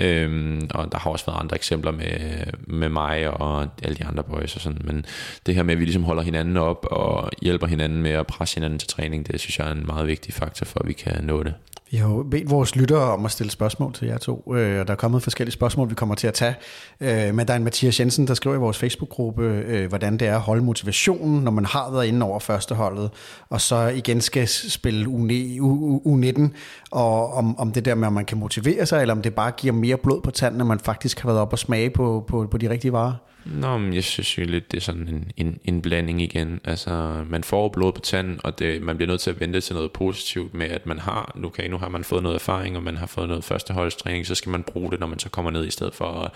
Øhm, 0.00 0.68
og 0.70 0.92
der 0.92 0.98
har 0.98 1.10
også 1.10 1.26
været 1.26 1.40
andre 1.40 1.56
eksempler 1.56 1.92
med, 1.92 2.44
med 2.66 2.88
mig 2.88 3.30
og 3.30 3.68
alle 3.82 3.96
de 3.96 4.04
andre 4.04 4.22
boys 4.22 4.54
og 4.54 4.60
sådan. 4.60 4.80
Men 4.84 5.06
det 5.46 5.54
her 5.54 5.62
med, 5.62 5.74
at 5.74 5.80
vi 5.80 5.84
ligesom 5.84 6.04
holder 6.04 6.22
hinanden 6.22 6.56
op 6.56 6.86
og 6.90 7.30
hjælper 7.42 7.66
hinanden 7.66 8.02
med 8.02 8.10
at 8.10 8.26
presse 8.26 8.54
hinanden 8.54 8.78
til 8.78 8.88
træning, 8.88 9.26
det 9.26 9.40
synes 9.40 9.58
jeg 9.58 9.68
er 9.68 9.72
en 9.72 9.86
meget 9.86 10.06
vigtig 10.06 10.34
faktor 10.34 10.64
for, 10.64 10.80
at 10.80 10.88
vi 10.88 10.92
kan 10.92 11.24
nå 11.24 11.42
det. 11.42 11.54
Vi 11.90 11.96
har 11.96 12.08
jo 12.08 12.22
bedt 12.22 12.50
vores 12.50 12.76
lyttere 12.76 13.12
om 13.12 13.24
at 13.24 13.30
stille 13.30 13.50
spørgsmål 13.50 13.92
til 13.92 14.08
jer 14.08 14.18
to, 14.18 14.54
øh, 14.54 14.80
og 14.80 14.86
der 14.86 14.92
er 14.92 14.96
kommet 14.96 15.22
forskellige 15.22 15.52
spørgsmål, 15.52 15.90
vi 15.90 15.94
kommer 15.94 16.14
til 16.14 16.26
at 16.26 16.34
tage. 16.34 16.54
Øh, 17.00 17.34
men 17.34 17.46
der 17.46 17.52
er 17.52 17.56
en 17.56 17.64
Mathias 17.64 18.00
Jensen, 18.00 18.26
der 18.26 18.34
skriver 18.34 18.56
i 18.56 18.58
vores 18.58 18.78
Facebook-gruppe, 18.78 19.44
øh, 19.44 19.88
hvordan 19.88 20.16
det 20.16 20.28
er 20.28 20.34
at 20.34 20.40
holde 20.40 20.64
motivationen, 20.64 21.44
når 21.44 21.50
man 21.50 21.64
har 21.64 21.90
været 21.90 22.06
inde 22.06 22.26
over 22.26 22.40
førsteholdet, 22.40 23.10
og 23.48 23.60
så 23.60 23.86
igen 23.86 24.20
skal 24.20 24.48
spille 24.48 25.06
U19, 25.06 26.48
og 26.90 27.34
om, 27.34 27.58
om 27.58 27.72
det 27.72 27.84
der 27.84 27.94
med, 27.94 28.06
om 28.06 28.12
man 28.12 28.24
kan 28.24 28.38
motivere 28.38 28.86
sig, 28.86 29.00
eller 29.00 29.14
om 29.14 29.22
det 29.22 29.34
bare 29.34 29.50
giver 29.50 29.74
mere 29.74 29.96
blod 29.96 30.20
på 30.20 30.30
tanden, 30.30 30.58
når 30.58 30.64
man 30.64 30.78
faktisk 30.78 31.20
har 31.20 31.28
været 31.28 31.40
op 31.40 31.52
og 31.52 31.58
smage 31.58 31.90
på, 31.90 32.24
på, 32.28 32.46
på 32.50 32.58
de 32.58 32.70
rigtige 32.70 32.92
varer. 32.92 33.14
Nå, 33.44 33.78
men 33.78 33.94
jeg 33.94 34.04
synes 34.04 34.38
jo 34.38 34.44
lidt, 34.44 34.72
det 34.72 34.76
er 34.76 34.80
sådan 34.80 35.08
en, 35.08 35.32
en, 35.36 35.60
en 35.64 35.82
blanding 35.82 36.22
igen. 36.22 36.60
Altså, 36.64 37.24
man 37.28 37.44
får 37.44 37.68
blod 37.68 37.92
på 37.92 38.00
tanden, 38.00 38.40
og 38.44 38.58
det, 38.58 38.82
man 38.82 38.96
bliver 38.96 39.06
nødt 39.06 39.20
til 39.20 39.30
at 39.30 39.40
vente 39.40 39.60
til 39.60 39.74
noget 39.74 39.92
positivt 39.92 40.54
med, 40.54 40.66
at 40.66 40.86
man 40.86 40.98
har, 40.98 41.32
nu, 41.36 41.46
okay, 41.46 41.68
nu 41.68 41.78
har 41.78 41.88
man 41.88 42.04
fået 42.04 42.22
noget 42.22 42.34
erfaring, 42.34 42.76
og 42.76 42.82
man 42.82 42.96
har 42.96 43.06
fået 43.06 43.28
noget 43.28 43.44
førsteholdstræning, 43.44 44.26
så 44.26 44.34
skal 44.34 44.50
man 44.50 44.62
bruge 44.62 44.90
det, 44.90 45.00
når 45.00 45.06
man 45.06 45.18
så 45.18 45.28
kommer 45.28 45.50
ned, 45.50 45.66
i 45.66 45.70
stedet 45.70 45.94
for 45.94 46.04
at, 46.06 46.30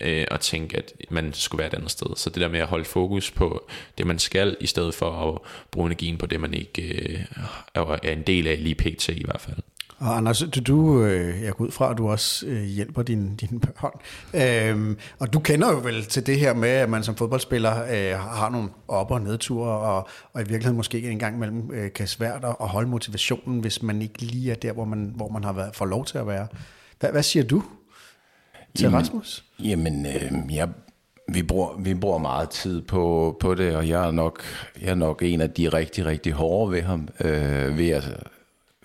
øh, 0.00 0.26
at 0.30 0.40
tænke, 0.40 0.76
at 0.76 0.92
man 1.10 1.32
skulle 1.32 1.58
være 1.58 1.68
et 1.68 1.74
andet 1.74 1.90
sted. 1.90 2.16
Så 2.16 2.30
det 2.30 2.40
der 2.40 2.48
med 2.48 2.60
at 2.60 2.66
holde 2.66 2.84
fokus 2.84 3.30
på 3.30 3.68
det, 3.98 4.06
man 4.06 4.18
skal, 4.18 4.56
i 4.60 4.66
stedet 4.66 4.94
for 4.94 5.10
at 5.10 5.38
bruge 5.70 5.86
energien 5.86 6.18
på 6.18 6.26
det, 6.26 6.40
man 6.40 6.54
ikke 6.54 6.82
øh, 6.82 7.20
er 7.74 8.10
en 8.12 8.22
del 8.22 8.46
af 8.46 8.62
lige 8.62 8.74
pt. 8.74 9.08
i 9.08 9.24
hvert 9.24 9.40
fald. 9.40 9.56
Og 9.98 10.16
Anders, 10.16 10.38
du, 10.38 10.60
du 10.60 11.04
øh, 11.04 11.42
jeg 11.42 11.52
går 11.52 11.64
ud 11.64 11.70
fra, 11.70 11.90
at 11.90 11.98
du 11.98 12.08
også 12.08 12.46
øh, 12.46 12.62
hjælper 12.62 13.02
dine 13.02 13.36
din 13.36 13.60
børn. 13.60 14.00
Øhm, 14.34 14.98
og 15.18 15.32
du 15.32 15.38
kender 15.38 15.72
jo 15.72 15.78
vel 15.78 16.04
til 16.04 16.26
det 16.26 16.38
her 16.38 16.54
med, 16.54 16.68
at 16.68 16.90
man 16.90 17.02
som 17.02 17.16
fodboldspiller 17.16 17.82
øh, 17.82 18.20
har 18.20 18.50
nogle 18.50 18.68
op- 18.88 19.10
og 19.10 19.20
nedture, 19.20 19.78
og, 19.78 20.08
og 20.32 20.40
i 20.40 20.44
virkeligheden 20.44 20.76
måske 20.76 21.10
en 21.10 21.18
gang 21.18 21.36
imellem 21.36 21.70
øh, 21.72 21.92
kan 21.92 22.06
svært 22.06 22.44
at 22.44 22.68
holde 22.68 22.88
motivationen, 22.88 23.60
hvis 23.60 23.82
man 23.82 24.02
ikke 24.02 24.22
lige 24.22 24.50
er 24.50 24.54
der, 24.54 24.72
hvor 24.72 24.84
man, 24.84 25.12
hvor 25.16 25.28
man 25.28 25.44
har 25.44 25.52
været, 25.52 25.76
får 25.76 25.86
lov 25.86 26.04
til 26.04 26.18
at 26.18 26.26
være. 26.26 26.46
Hvad, 27.00 27.10
hvad 27.10 27.22
siger 27.22 27.44
du 27.44 27.62
til 28.74 28.84
Jamen, 28.84 28.98
Rasmus? 28.98 29.44
Jamen, 29.64 30.06
øh, 30.06 30.54
jeg, 30.54 30.68
vi, 31.28 31.42
bruger, 31.42 31.76
vi 31.78 31.94
bruger 31.94 32.18
meget 32.18 32.50
tid 32.50 32.82
på, 32.82 33.36
på 33.40 33.54
det, 33.54 33.76
og 33.76 33.88
jeg 33.88 34.06
er, 34.06 34.10
nok, 34.10 34.42
jeg 34.80 34.90
er 34.90 34.94
nok 34.94 35.22
en 35.22 35.40
af 35.40 35.50
de 35.50 35.68
rigtig, 35.68 36.06
rigtig 36.06 36.32
hårde 36.32 36.72
ved 36.72 36.82
ham, 36.82 37.08
øh, 37.20 37.78
ved, 37.78 37.88
at, 37.88 38.04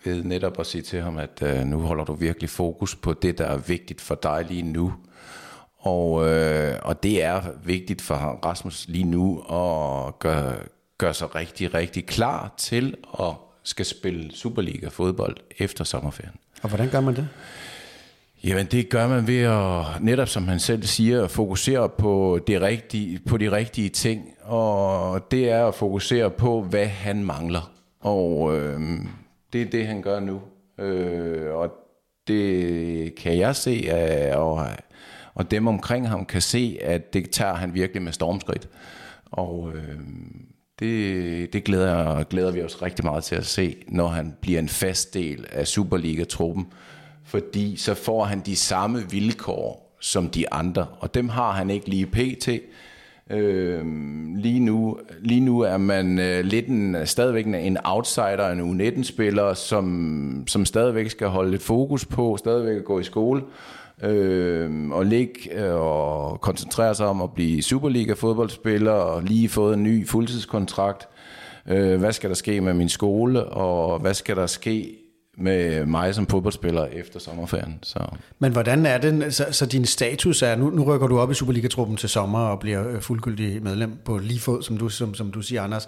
ved 0.04 0.24
netop 0.24 0.60
at 0.60 0.66
sige 0.66 0.82
til 0.82 1.02
ham, 1.02 1.18
at 1.18 1.42
øh, 1.42 1.66
nu 1.66 1.80
holder 1.82 2.04
du 2.04 2.14
virkelig 2.14 2.50
fokus 2.50 2.96
på 2.96 3.14
det, 3.14 3.38
der 3.38 3.46
er 3.46 3.58
vigtigt 3.58 4.02
for 4.02 4.16
dig 4.16 4.46
lige 4.50 4.64
nu. 4.64 4.94
Og, 5.80 6.30
øh, 6.30 6.76
og 6.82 7.04
det 7.04 7.24
er 7.24 7.42
vigtigt 7.64 8.02
for 8.02 8.16
Rasmus 8.16 8.86
lige 8.88 9.04
nu 9.04 9.40
at 9.40 10.20
gøre, 10.20 10.56
gøre 10.98 11.14
sig 11.14 11.36
rigtig, 11.36 11.74
rigtig 11.74 12.06
klar 12.06 12.54
til 12.58 12.96
at 13.20 13.34
skal 13.64 13.86
spille 13.86 14.32
Superliga-fodbold 14.36 15.38
efter 15.58 15.84
sommerferien. 15.84 16.36
Og 16.62 16.70
hvordan 16.70 16.90
gør 16.90 17.00
man 17.00 17.16
det? 17.16 17.28
Jamen 18.44 18.66
det 18.66 18.90
gør 18.90 19.08
man 19.08 19.28
ved 19.28 19.42
at, 19.42 20.02
netop 20.02 20.28
som 20.28 20.48
han 20.48 20.60
selv 20.60 20.84
siger, 20.84 21.28
fokusere 21.28 21.90
på, 21.90 22.40
det 22.48 22.62
rigtige, 22.62 23.20
på 23.20 23.38
de 23.38 23.52
rigtige 23.52 23.90
ting. 23.90 24.26
Og 24.42 25.32
det 25.32 25.50
er 25.50 25.66
at 25.66 25.76
fokusere 25.76 26.30
på, 26.30 26.62
hvad 26.62 26.86
han 26.86 27.24
mangler. 27.24 27.72
Og 28.00 28.58
øh, 28.58 28.82
det 29.54 29.62
er 29.62 29.66
det, 29.66 29.88
han 29.88 30.02
gør 30.02 30.20
nu. 30.20 30.42
Øh, 30.78 31.54
og 31.54 31.72
det 32.28 33.16
kan 33.16 33.38
jeg 33.38 33.56
se, 33.56 33.72
øh, 33.72 34.38
og, 34.38 34.68
og 35.34 35.52
dem 35.52 35.68
omkring 35.68 36.10
ham 36.10 36.26
kan 36.26 36.42
se, 36.42 36.78
at 36.82 37.14
det 37.14 37.30
tager 37.30 37.54
han 37.54 37.74
virkelig 37.74 38.02
med 38.02 38.12
stormskridt. 38.12 38.70
Og 39.32 39.72
øh, 39.76 40.00
det, 40.80 41.54
det 41.54 41.64
glæder, 41.64 42.24
glæder 42.24 42.52
vi 42.52 42.64
os 42.64 42.82
rigtig 42.82 43.06
meget 43.06 43.24
til 43.24 43.36
at 43.36 43.46
se, 43.46 43.76
når 43.88 44.08
han 44.08 44.36
bliver 44.42 44.60
en 44.60 44.70
fast 44.70 45.14
del 45.14 45.46
af 45.52 45.68
Superliga-truppen. 45.68 46.74
Fordi 47.24 47.76
så 47.76 47.94
får 47.94 48.24
han 48.24 48.40
de 48.40 48.56
samme 48.56 49.12
vilkår 49.12 49.98
som 50.00 50.30
de 50.30 50.54
andre, 50.54 50.88
og 51.00 51.14
dem 51.14 51.30
har 51.30 51.52
han 51.52 51.70
ikke 51.70 51.90
lige 51.90 52.06
pt. 52.06 52.50
Øh, 53.32 53.86
lige, 54.36 54.60
nu, 54.60 54.98
lige 55.20 55.42
nu 55.42 55.60
er 55.60 55.78
man 55.78 56.20
øh, 56.20 56.46
lidt 56.46 56.68
en, 56.68 56.96
øh, 56.96 57.06
stadigvæk 57.06 57.46
en 57.46 57.78
outsider, 57.84 58.50
en 58.50 58.82
U19-spiller, 58.82 59.54
som, 59.54 60.44
som 60.48 60.66
stadigvæk 60.66 61.10
skal 61.10 61.28
holde 61.28 61.52
lidt 61.52 61.64
fokus 61.64 62.06
på, 62.06 62.38
stadigvæk 62.38 62.78
at 62.78 62.86
gå 62.86 63.00
i 63.00 63.04
skole, 63.04 63.42
øh, 64.04 64.90
og 64.92 65.06
ligge 65.06 65.34
øh, 65.54 65.76
og 65.76 66.42
koncentrere 66.42 66.96
sig 66.96 67.08
om 67.08 67.22
at 67.22 67.32
blive 67.32 67.62
Superliga-fodboldspiller, 67.62 68.92
og 68.92 69.24
lige 69.24 69.50
fået 69.50 69.74
en 69.74 69.84
ny 69.84 70.08
fuldtidskontrakt. 70.08 71.08
Øh, 71.68 72.00
hvad 72.00 72.12
skal 72.12 72.30
der 72.30 72.36
ske 72.36 72.62
med 72.62 72.74
min 72.74 72.90
skole, 72.90 73.46
og 73.46 74.00
hvad 74.00 74.14
skal 74.14 74.36
der 74.36 74.46
ske 74.46 74.99
med 75.40 75.86
mig 75.86 76.16
som 76.16 76.28
fodboldspiller 76.28 76.86
efter 76.86 77.20
sommerferien. 77.20 77.80
Så. 77.84 78.00
Men 78.40 78.52
hvordan 78.52 78.86
er 78.86 78.98
det, 78.98 79.34
så, 79.34 79.46
så 79.52 79.66
din 79.66 79.86
status 79.86 80.42
er, 80.42 80.56
nu, 80.56 80.70
nu 80.70 80.84
rykker 80.84 81.08
du 81.08 81.20
op 81.20 81.32
i 81.32 81.34
Superliga-truppen 81.34 81.98
til 81.98 82.10
sommer 82.10 82.40
og 82.40 82.60
bliver 82.60 82.90
øh, 82.90 83.02
fuldgyldig 83.02 83.64
medlem 83.64 83.98
på 84.06 84.18
lige 84.18 84.40
fod, 84.40 84.64
som 84.64 84.78
du, 84.78 84.90
som, 84.90 85.14
som 85.14 85.32
du 85.32 85.42
siger, 85.42 85.64
Anders. 85.64 85.88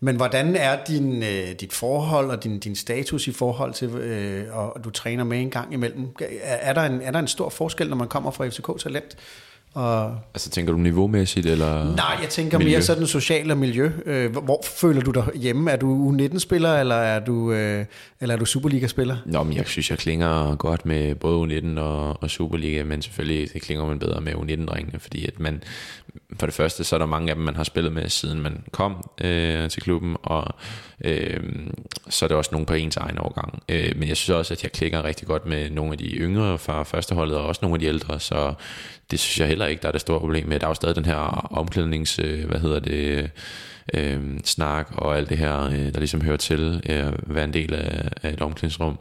Men 0.00 0.16
hvordan 0.16 0.56
er 0.56 0.84
din, 0.88 1.22
øh, 1.22 1.48
dit 1.60 1.72
forhold 1.72 2.30
og 2.30 2.44
din, 2.44 2.58
din 2.58 2.76
status 2.76 3.26
i 3.26 3.32
forhold 3.32 3.72
til, 3.74 3.88
øh, 3.88 4.56
og 4.56 4.84
du 4.84 4.90
træner 4.90 5.24
med 5.24 5.40
en 5.40 5.50
gang 5.50 5.72
imellem? 5.72 6.08
Er, 6.20 6.54
er, 6.54 6.72
der 6.72 6.82
en, 6.82 7.00
er 7.02 7.10
der 7.10 7.18
en 7.18 7.28
stor 7.28 7.48
forskel, 7.48 7.88
når 7.88 7.96
man 7.96 8.08
kommer 8.08 8.30
fra 8.30 8.48
FCK 8.48 8.82
Talent? 8.82 9.16
Og 9.78 10.18
altså 10.34 10.50
tænker 10.50 10.72
du 10.72 10.78
niveaumæssigt, 10.78 11.46
eller 11.46 11.96
Nej, 11.96 12.18
jeg 12.22 12.28
tænker 12.28 12.58
miljø? 12.58 12.70
mere 12.70 12.82
sådan 12.82 13.06
socialt 13.06 13.50
og 13.50 13.58
miljø. 13.58 13.90
Øh, 14.06 14.32
hvor, 14.32 14.40
hvor 14.40 14.64
føler 14.76 15.00
du 15.00 15.10
dig 15.10 15.24
hjemme? 15.34 15.70
Er 15.70 15.76
du 15.76 16.12
U19-spiller, 16.12 16.80
eller 16.80 16.94
er 16.94 17.20
du, 17.20 17.52
øh, 17.52 17.84
eller 18.20 18.34
er 18.34 18.38
du 18.38 18.44
Superliga-spiller? 18.44 19.16
Nå, 19.26 19.42
men 19.42 19.56
jeg 19.56 19.66
synes, 19.66 19.90
jeg 19.90 19.98
klinger 19.98 20.54
godt 20.56 20.86
med 20.86 21.14
både 21.14 21.58
U19 21.58 21.80
og, 21.80 22.22
og 22.22 22.30
Superliga, 22.30 22.84
men 22.84 23.02
selvfølgelig 23.02 23.52
det 23.52 23.62
klinger 23.62 23.86
man 23.86 23.98
bedre 23.98 24.20
med 24.20 24.32
U19-drengene, 24.32 24.98
fordi 24.98 25.26
at 25.26 25.40
man, 25.40 25.62
for 26.40 26.46
det 26.46 26.54
første, 26.54 26.84
så 26.84 26.96
er 26.96 26.98
der 26.98 27.06
mange 27.06 27.30
af 27.30 27.36
dem, 27.36 27.44
man 27.44 27.56
har 27.56 27.64
spillet 27.64 27.92
med, 27.92 28.08
siden 28.08 28.40
man 28.40 28.64
kom 28.72 29.08
øh, 29.20 29.70
til 29.70 29.82
klubben, 29.82 30.16
og 30.22 30.54
øh, 31.04 31.40
så 32.08 32.24
er 32.24 32.28
det 32.28 32.36
også 32.36 32.50
nogen 32.52 32.66
på 32.66 32.74
ens 32.74 32.96
egen 32.96 33.18
årgang. 33.18 33.62
Øh, 33.68 33.92
men 33.96 34.08
jeg 34.08 34.16
synes 34.16 34.30
også, 34.38 34.54
at 34.54 34.62
jeg 34.62 34.72
klikker 34.72 35.04
rigtig 35.04 35.28
godt 35.28 35.46
med 35.46 35.70
nogle 35.70 35.92
af 35.92 35.98
de 35.98 36.04
yngre 36.04 36.58
fra 36.58 36.82
førsteholdet, 36.82 37.36
og 37.36 37.46
også 37.46 37.58
nogle 37.62 37.74
af 37.74 37.80
de 37.80 37.86
ældre, 37.86 38.20
så 38.20 38.54
det 39.10 39.20
synes 39.20 39.40
jeg 39.40 39.48
heller 39.48 39.66
ikke, 39.66 39.82
der 39.82 39.88
er 39.88 39.92
det 39.92 40.00
store 40.00 40.20
problem 40.20 40.48
med. 40.48 40.60
Der 40.60 40.66
er 40.66 40.70
jo 40.70 40.74
stadig 40.74 40.96
den 40.96 41.04
her 41.04 41.14
omklædnings, 41.52 42.18
øh, 42.18 42.44
hvad 42.44 42.60
hedder 42.60 42.80
det, 42.80 43.30
øh, 43.94 44.20
snak 44.44 44.88
og 44.94 45.16
alt 45.16 45.28
det 45.28 45.38
her, 45.38 45.64
øh, 45.64 45.94
der 45.94 45.98
ligesom 45.98 46.22
hører 46.22 46.36
til 46.36 46.82
at 46.84 47.06
øh, 47.06 47.12
være 47.34 47.44
en 47.44 47.52
del 47.52 47.74
af, 47.74 48.08
af 48.22 48.32
et 48.32 48.40
omklædningsrum. 48.40 48.98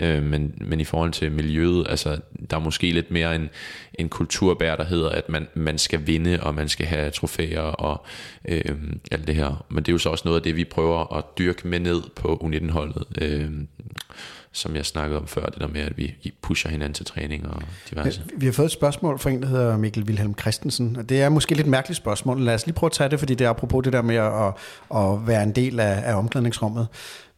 Øh, 0.00 0.22
men, 0.22 0.54
men 0.60 0.80
i 0.80 0.84
forhold 0.84 1.12
til 1.12 1.32
miljøet, 1.32 1.86
altså 1.88 2.18
der 2.50 2.56
er 2.56 2.60
måske 2.60 2.90
lidt 2.90 3.10
mere 3.10 3.34
en, 3.34 3.50
en 3.94 4.08
kulturbær, 4.08 4.76
der 4.76 4.84
hedder, 4.84 5.08
at 5.08 5.28
man, 5.28 5.48
man 5.54 5.78
skal 5.78 6.06
vinde, 6.06 6.38
og 6.42 6.54
man 6.54 6.68
skal 6.68 6.86
have 6.86 7.10
trofæer 7.10 7.60
og 7.60 8.06
øh, 8.48 8.76
alt 9.10 9.26
det 9.26 9.34
her. 9.34 9.64
Men 9.68 9.78
det 9.84 9.88
er 9.88 9.94
jo 9.94 9.98
så 9.98 10.08
også 10.08 10.22
noget 10.24 10.38
af 10.38 10.42
det, 10.42 10.56
vi 10.56 10.64
prøver 10.64 11.16
at 11.16 11.24
dyrke 11.38 11.68
med 11.68 11.80
ned 11.80 12.02
på 12.16 12.40
U19-holdet. 12.44 13.04
Øh, 13.20 13.50
som 14.58 14.76
jeg 14.76 14.86
snakkede 14.86 15.20
om 15.20 15.26
før, 15.26 15.46
det 15.46 15.60
der 15.60 15.68
med, 15.68 15.80
at 15.80 15.96
vi 15.96 16.32
pusher 16.42 16.70
hinanden 16.70 16.94
til 16.94 17.06
træning 17.06 17.46
og 17.46 17.62
diverse. 17.90 18.22
Vi 18.36 18.46
har 18.46 18.52
fået 18.52 18.66
et 18.66 18.72
spørgsmål 18.72 19.18
fra 19.18 19.30
en, 19.30 19.42
der 19.42 19.48
hedder 19.48 19.76
Mikkel 19.76 20.02
Wilhelm 20.02 20.34
Christensen, 20.40 20.96
og 20.96 21.08
det 21.08 21.22
er 21.22 21.28
måske 21.28 21.54
lidt 21.54 21.66
mærkeligt 21.66 21.96
spørgsmål. 21.96 22.40
Lad 22.40 22.54
os 22.54 22.66
lige 22.66 22.74
prøve 22.74 22.88
at 22.88 22.92
tage 22.92 23.10
det, 23.10 23.18
fordi 23.18 23.34
det 23.34 23.44
er 23.44 23.50
apropos 23.50 23.84
det 23.84 23.92
der 23.92 24.02
med 24.02 24.16
at, 24.16 24.54
at 24.96 25.26
være 25.26 25.42
en 25.42 25.52
del 25.52 25.80
af, 25.80 26.02
af 26.04 26.14
omklædningsrummet. 26.14 26.88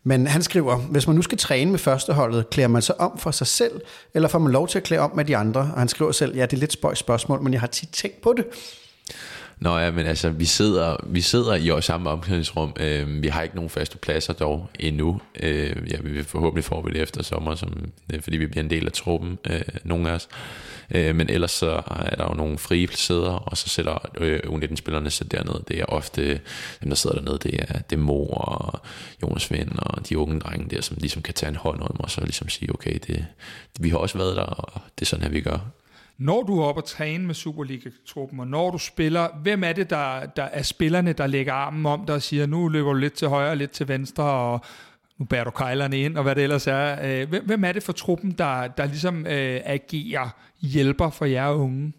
Men 0.04 0.26
han 0.26 0.42
skriver, 0.42 0.76
hvis 0.76 1.06
man 1.06 1.16
nu 1.16 1.22
skal 1.22 1.38
træne 1.38 1.70
med 1.70 1.78
førsteholdet, 1.78 2.50
klæder 2.50 2.68
man 2.68 2.83
sig 2.83 3.00
om 3.00 3.18
for 3.18 3.30
sig 3.30 3.46
selv, 3.46 3.80
eller 4.14 4.28
får 4.28 4.38
man 4.38 4.52
lov 4.52 4.68
til 4.68 4.78
at 4.78 4.85
klæde 4.85 5.00
om 5.00 5.12
med 5.16 5.24
de 5.24 5.37
andre? 5.37 5.61
Og 5.61 5.78
han 5.78 5.88
skriver 5.88 6.12
selv, 6.12 6.37
ja, 6.37 6.42
det 6.42 6.52
er 6.52 6.61
lidt 6.61 6.72
spøjs 6.72 6.98
spørgsmål, 6.98 7.42
men 7.42 7.52
jeg 7.52 7.61
har 7.61 7.68
tit 7.68 7.88
tænkt 7.88 8.22
på 8.22 8.35
det. 8.37 8.44
Nå 9.61 9.79
ja, 9.79 9.90
men 9.90 10.07
altså, 10.07 10.31
vi 10.31 10.44
sidder, 10.44 10.96
vi 11.07 11.20
sidder 11.20 11.55
i 11.55 11.68
vores 11.68 11.85
samme 11.85 12.11
omklædningsrum. 12.11 12.73
Øh, 12.81 13.23
vi 13.23 13.29
har 13.29 13.42
ikke 13.42 13.55
nogen 13.55 13.70
faste 13.70 13.99
pladser 13.99 14.33
dog 14.33 14.70
endnu. 14.79 15.20
Øh, 15.42 15.77
ja, 15.90 15.96
vi 16.01 16.11
vil 16.11 16.25
forhåbentlig 16.25 16.64
få 16.64 16.88
det 16.88 17.03
efter 17.03 17.23
sommer, 17.23 17.55
som, 17.55 17.92
øh, 18.12 18.23
fordi 18.23 18.37
vi 18.37 18.46
bliver 18.46 18.64
en 18.64 18.70
del 18.70 18.87
af 18.87 18.92
truppen, 18.92 19.38
øh, 19.51 19.62
nogle 19.85 20.11
af 20.11 20.14
os. 20.14 20.29
Øh, 20.90 21.14
men 21.16 21.31
ellers 21.31 21.51
så 21.51 21.83
er 21.87 22.16
der 22.16 22.25
jo 22.29 22.35
nogle 22.35 22.59
frie 22.59 22.88
sæder, 22.92 23.33
og 23.33 23.57
så 23.57 23.68
sætter 23.68 24.11
øh, 24.18 24.40
U19-spillerne 24.46 25.11
sig 25.11 25.33
dernede. 25.33 25.64
Det 25.68 25.81
er 25.81 25.85
ofte 25.85 26.40
dem, 26.83 26.88
der 26.88 26.94
sidder 26.94 27.16
dernede, 27.16 27.38
det 27.42 27.61
er, 27.61 27.79
det 27.79 27.96
er 27.96 28.01
Mo 28.01 28.27
og 28.27 28.81
Jonas 29.23 29.53
Vind 29.53 29.79
og 29.79 30.09
de 30.09 30.18
unge 30.18 30.40
drenge 30.40 30.77
der, 30.77 30.81
som 30.81 30.96
ligesom 31.01 31.23
kan 31.23 31.35
tage 31.35 31.51
en 31.51 31.57
hånd 31.57 31.81
om 31.81 32.01
og 32.01 32.11
så 32.11 32.20
ligesom 32.20 32.49
sige, 32.49 32.75
okay, 32.75 32.99
det, 33.07 33.27
vi 33.81 33.88
har 33.88 33.96
også 33.96 34.18
været 34.18 34.37
der, 34.37 34.42
og 34.42 34.81
det 34.99 35.05
er 35.05 35.07
sådan 35.07 35.23
her, 35.23 35.31
vi 35.31 35.40
gør. 35.40 35.59
Når 36.20 36.42
du 36.42 36.61
er 36.61 36.64
oppe 36.64 36.80
og 36.80 36.85
træne 36.85 37.26
med 37.26 37.35
Superliga-truppen, 37.35 38.40
og 38.40 38.46
når 38.46 38.70
du 38.70 38.78
spiller, 38.78 39.28
hvem 39.42 39.64
er 39.64 39.72
det, 39.72 39.90
der, 39.90 40.26
der 40.26 40.42
er 40.42 40.62
spillerne, 40.62 41.12
der 41.12 41.26
lægger 41.26 41.52
armen 41.52 41.87
om 41.87 42.06
dig 42.06 42.14
og 42.14 42.22
siger, 42.22 42.46
nu 42.46 42.68
løber 42.68 42.92
du 42.92 42.98
lidt 42.98 43.12
til 43.12 43.28
højre, 43.28 43.56
lidt 43.56 43.70
til 43.70 43.88
venstre, 43.88 44.24
og 44.24 44.61
nu 45.18 45.24
bærer 45.24 45.44
du 45.44 45.50
kejlerne 45.50 45.98
ind, 45.98 46.16
og 46.16 46.22
hvad 46.22 46.35
det 46.35 46.42
ellers 46.42 46.66
er. 46.66 47.20
Øh, 47.22 47.44
hvem 47.46 47.64
er 47.64 47.72
det 47.72 47.83
for 47.83 47.92
truppen, 47.92 48.30
der, 48.30 48.66
der 48.66 48.87
ligesom 48.87 49.26
øh, 49.26 49.61
agerer 49.64 50.28
hjælper 50.61 51.11
for 51.11 51.24
jer 51.24 51.50
unge? 51.50 51.92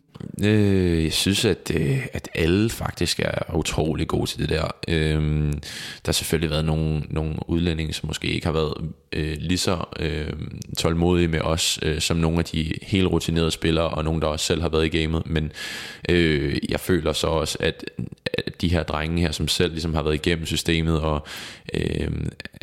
Øh, 0.44 1.04
jeg 1.04 1.14
synes, 1.14 1.46
at, 1.46 1.72
øh, 1.76 2.08
at 2.14 2.30
alle 2.36 2.70
faktisk 2.70 3.20
er 3.20 3.56
utrolig 3.56 4.08
gode 4.08 4.30
til 4.30 4.40
det 4.40 4.50
der. 4.50 4.68
Øh, 4.88 5.52
der 5.52 6.06
har 6.06 6.12
selvfølgelig 6.12 6.50
været 6.50 6.66
nogle, 6.66 7.04
nogle 7.10 7.36
udlændinge, 7.48 7.94
som 7.94 8.08
måske 8.08 8.28
ikke 8.28 8.46
har 8.46 8.54
været 8.54 8.74
øh, 9.14 9.38
lige 9.40 9.58
så 9.58 9.86
øh, 10.00 10.34
tålmodige 10.78 11.28
med 11.28 11.42
os, 11.42 11.80
øh, 11.82 12.02
som 12.02 12.18
nogle 12.18 12.40
af 12.40 12.46
de 12.46 12.74
helt 12.82 13.08
rutinerede 13.08 13.52
spillere, 13.52 13.90
og 13.90 14.04
nogle, 14.04 14.22
der 14.22 14.28
også 14.28 14.46
selv 14.46 14.62
har 14.62 14.70
været 14.70 14.86
i 14.86 14.98
gamet. 14.98 15.24
Men 15.26 15.52
øh, 16.10 16.58
jeg 16.70 16.80
føler 16.80 17.14
så 17.14 17.28
også, 17.28 17.58
at, 17.60 17.84
at 18.34 18.62
de 18.62 18.68
her 18.68 18.84
drenge 18.84 19.22
her, 19.22 19.32
som 19.32 19.48
selv 19.48 19.72
ligesom 19.72 19.94
har 19.94 20.04
været 20.04 20.16
igennem 20.16 20.46
systemet, 20.46 21.00
og 21.00 21.28
øh, 21.74 22.12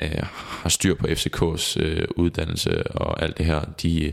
øh, 0.02 0.22
har 0.62 0.68
styr 0.68 0.94
på 0.94 1.06
FCK's 1.06 1.80
øh, 1.80 2.08
uddannelse 2.16 2.86
og 2.86 3.22
alt 3.22 3.38
det 3.38 3.46
her, 3.46 3.60
de 3.82 4.12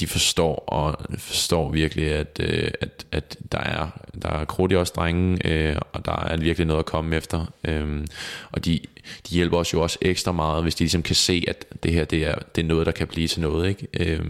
de 0.00 0.06
forstår 0.06 0.54
og 0.54 0.96
forstår 1.18 1.70
virkelig, 1.70 2.12
at, 2.12 2.40
øh, 2.42 2.70
at, 2.80 3.06
at 3.12 3.36
der 3.52 3.58
er 3.58 3.90
der 4.22 4.28
er 4.28 4.44
krudt 4.44 4.72
i 4.72 4.74
os 4.74 4.90
drenge, 4.90 5.46
øh, 5.46 5.76
og 5.92 6.04
der 6.04 6.24
er 6.24 6.36
virkelig 6.36 6.66
noget 6.66 6.78
at 6.78 6.86
komme 6.86 7.16
efter. 7.16 7.52
Øh, 7.64 8.06
og 8.52 8.64
de, 8.64 8.80
de 9.28 9.34
hjælper 9.34 9.58
os 9.58 9.72
jo 9.72 9.82
også 9.82 9.98
ekstra 10.02 10.32
meget, 10.32 10.62
hvis 10.62 10.74
de 10.74 10.84
ligesom 10.84 11.02
kan 11.02 11.16
se, 11.16 11.44
at 11.48 11.64
det 11.82 11.92
her 11.92 12.04
det 12.04 12.26
er, 12.26 12.34
det 12.54 12.64
er 12.64 12.66
noget, 12.66 12.86
der 12.86 12.92
kan 12.92 13.06
blive 13.06 13.28
til 13.28 13.40
noget. 13.40 13.68
Ikke? 13.68 13.86
Øh, 14.00 14.24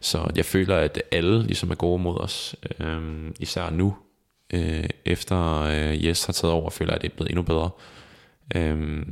så 0.00 0.30
jeg 0.36 0.44
føler, 0.44 0.76
at 0.76 1.02
alle 1.12 1.42
ligesom 1.42 1.70
er 1.70 1.74
gode 1.74 2.02
mod 2.02 2.20
os, 2.20 2.56
øh, 2.80 3.30
især 3.40 3.70
nu. 3.70 3.96
Øh, 4.52 4.88
efter 5.04 5.60
øh, 5.60 5.94
Yes 5.94 6.24
har 6.24 6.32
taget 6.32 6.54
over, 6.54 6.70
føler 6.70 6.92
jeg, 6.92 6.96
at 6.96 7.02
det 7.02 7.10
er 7.10 7.16
blevet 7.16 7.30
endnu 7.30 7.42
bedre. 7.42 7.70
Øh, 8.56 9.04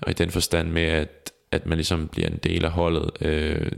og 0.00 0.10
i 0.10 0.14
den 0.14 0.30
forstand 0.30 0.68
med, 0.70 0.82
at 0.82 1.32
at 1.54 1.66
man 1.66 1.78
ligesom 1.78 2.08
bliver 2.08 2.28
en 2.28 2.36
del 2.42 2.64
af 2.64 2.70
holdet. 2.70 3.10
Øh, 3.20 3.72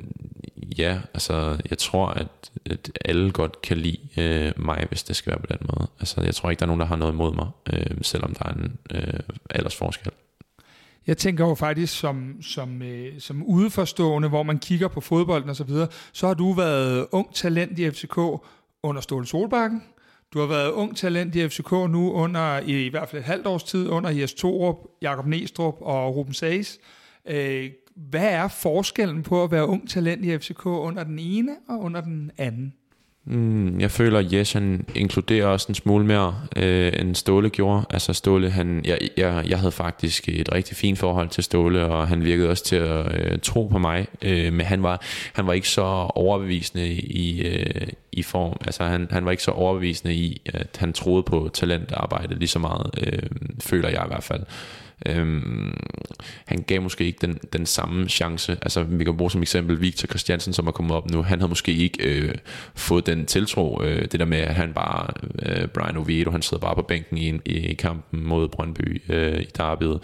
ja, 0.78 0.98
altså 1.14 1.56
jeg 1.70 1.78
tror, 1.78 2.06
at, 2.06 2.50
at 2.66 2.90
alle 3.04 3.30
godt 3.30 3.62
kan 3.62 3.76
lide 3.76 3.98
øh, 4.16 4.52
mig, 4.56 4.86
hvis 4.88 5.02
det 5.02 5.16
skal 5.16 5.30
være 5.30 5.40
på 5.40 5.46
den 5.46 5.66
måde. 5.74 5.88
Altså 6.00 6.20
jeg 6.20 6.34
tror 6.34 6.50
ikke, 6.50 6.60
der 6.60 6.66
er 6.66 6.68
nogen, 6.68 6.80
der 6.80 6.86
har 6.86 6.96
noget 6.96 7.12
imod 7.12 7.34
mig, 7.34 7.48
øh, 7.72 7.96
selvom 8.02 8.34
der 8.34 8.44
er 8.44 8.52
en 8.52 8.78
øh, 8.90 9.20
aldersforskel. 9.50 10.12
Jeg 11.06 11.16
tænker 11.16 11.46
jo 11.46 11.54
faktisk 11.54 11.98
som, 11.98 12.42
som, 12.42 12.82
øh, 12.82 13.20
som 13.20 13.42
udeforstående, 13.42 14.28
hvor 14.28 14.42
man 14.42 14.58
kigger 14.58 14.88
på 14.88 15.00
fodbolden 15.00 15.50
og 15.50 15.56
så 15.56 15.64
videre, 15.64 15.88
så 16.12 16.26
har 16.26 16.34
du 16.34 16.52
været 16.52 17.06
ung 17.12 17.34
talent 17.34 17.78
i 17.78 17.90
FCK 17.90 18.18
under 18.82 19.00
Ståle 19.00 19.26
Solbakken. 19.26 19.82
Du 20.34 20.40
har 20.40 20.46
været 20.46 20.70
ung 20.70 20.96
talent 20.96 21.34
i 21.34 21.48
FCK 21.48 21.72
nu 21.72 22.12
under 22.12 22.58
i, 22.58 22.86
i 22.86 22.88
hvert 22.88 23.08
fald 23.08 23.22
et 23.22 23.26
halvt 23.26 23.46
års 23.46 23.62
tid 23.62 23.88
under 23.88 24.10
Jes 24.10 24.34
Torup, 24.34 24.76
Jakob 25.02 25.26
Nestrup 25.26 25.74
og 25.80 26.16
Ruben 26.16 26.34
Sages. 26.34 26.78
Øh, 27.28 27.70
hvad 27.96 28.28
er 28.28 28.48
forskellen 28.48 29.22
på 29.22 29.44
at 29.44 29.50
være 29.50 29.66
ung 29.66 29.90
talent 29.90 30.24
i 30.24 30.38
FCK 30.38 30.66
under 30.66 31.04
den 31.04 31.18
ene 31.18 31.56
og 31.68 31.80
under 31.80 32.00
den 32.00 32.30
anden? 32.38 32.72
Mm, 33.28 33.80
jeg 33.80 33.90
føler, 33.90 34.18
at 34.18 34.32
Jes 34.32 34.52
han 34.52 34.86
inkluderer 34.94 35.46
også 35.46 35.66
en 35.68 35.74
smule 35.74 36.06
mere, 36.06 36.40
øh, 36.56 36.92
end 37.00 37.14
Ståle 37.14 37.50
gjorde. 37.50 37.84
Altså 37.90 38.12
Ståle, 38.12 38.50
han, 38.50 38.82
jeg, 38.84 38.98
jeg, 39.16 39.44
jeg 39.48 39.58
havde 39.58 39.72
faktisk 39.72 40.28
et 40.28 40.52
rigtig 40.54 40.76
fint 40.76 40.98
forhold 40.98 41.28
til 41.28 41.44
Ståle, 41.44 41.84
og 41.84 42.08
han 42.08 42.24
virkede 42.24 42.50
også 42.50 42.64
til 42.64 42.76
at 42.76 43.20
øh, 43.20 43.38
tro 43.42 43.66
på 43.66 43.78
mig. 43.78 44.06
Øh, 44.22 44.52
men 44.52 44.66
han 44.66 44.82
var, 44.82 45.02
han 45.32 45.46
var 45.46 45.52
ikke 45.52 45.68
så 45.68 45.82
overbevisende 46.14 46.88
i, 46.92 47.46
øh, 47.46 47.88
i 48.12 48.22
form. 48.22 48.56
Altså 48.60 48.84
han, 48.84 49.08
han 49.10 49.24
var 49.24 49.30
ikke 49.30 49.42
så 49.42 49.50
overbevisende 49.50 50.14
i, 50.14 50.42
at 50.54 50.76
han 50.78 50.92
troede 50.92 51.22
på 51.22 51.50
talentarbejde 51.54 52.34
lige 52.34 52.48
så 52.48 52.58
meget, 52.58 52.90
øh, 53.06 53.30
føler 53.60 53.88
jeg 53.88 54.02
i 54.04 54.08
hvert 54.08 54.24
fald. 54.24 54.42
Øhm, 55.06 55.76
han 56.46 56.64
gav 56.66 56.82
måske 56.82 57.04
ikke 57.04 57.18
den, 57.20 57.38
den 57.52 57.66
samme 57.66 58.08
chance. 58.08 58.58
Altså 58.62 58.82
vi 58.82 59.04
kan 59.04 59.16
bruge 59.16 59.30
som 59.30 59.42
eksempel 59.42 59.80
Victor 59.80 60.06
Christiansen, 60.06 60.52
som 60.52 60.66
er 60.66 60.70
kommet 60.70 60.96
op 60.96 61.10
nu. 61.10 61.22
Han 61.22 61.38
havde 61.38 61.48
måske 61.48 61.72
ikke 61.72 62.04
øh, 62.04 62.34
fået 62.74 63.06
den 63.06 63.26
tiltro. 63.26 63.82
Øh, 63.82 64.02
det 64.12 64.20
der 64.20 64.26
med, 64.26 64.38
at 64.38 64.54
han 64.54 64.72
bare, 64.72 65.06
øh, 65.42 65.68
Brian 65.68 65.96
Oviedo, 65.96 66.30
han 66.30 66.42
sidder 66.42 66.60
bare 66.60 66.74
på 66.74 66.82
bænken 66.82 67.18
i, 67.18 67.40
i 67.44 67.74
kampen 67.74 68.24
mod 68.24 68.48
Brøndby 68.48 69.02
øh, 69.08 69.40
i 69.40 69.48
Darby'et. 69.58 69.98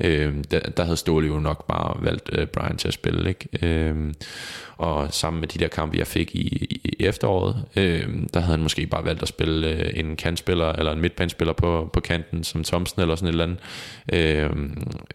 Øh, 0.00 0.34
der, 0.50 0.60
der 0.60 0.84
havde 0.84 0.96
Ståle 0.96 1.26
jo 1.26 1.40
nok 1.40 1.66
bare 1.66 2.04
valgt 2.04 2.30
øh, 2.32 2.46
Brian 2.46 2.76
til 2.76 2.88
at 2.88 2.94
spille. 2.94 3.28
Ikke? 3.28 3.48
Øh, 3.62 4.14
og 4.76 5.14
sammen 5.14 5.40
med 5.40 5.48
de 5.48 5.58
der 5.58 5.68
kampe, 5.68 5.98
jeg 5.98 6.06
fik 6.06 6.34
i, 6.34 6.80
i 6.84 6.96
efteråret, 6.98 7.64
øh, 7.76 8.08
der 8.34 8.40
havde 8.40 8.50
han 8.50 8.62
måske 8.62 8.86
bare 8.86 9.04
valgt 9.04 9.22
at 9.22 9.28
spille 9.28 9.68
øh, 9.68 9.90
en 9.94 10.16
kantspiller 10.16 10.72
eller 10.72 10.92
en 10.92 11.00
midtbanespiller 11.00 11.52
på, 11.52 11.90
på 11.92 12.00
kanten, 12.00 12.44
som 12.44 12.64
Thomsen 12.64 13.02
eller 13.02 13.16
sådan 13.16 13.28
et 13.28 13.32
eller 13.32 13.44
andet. 13.44 13.58
Øh, 14.12 14.50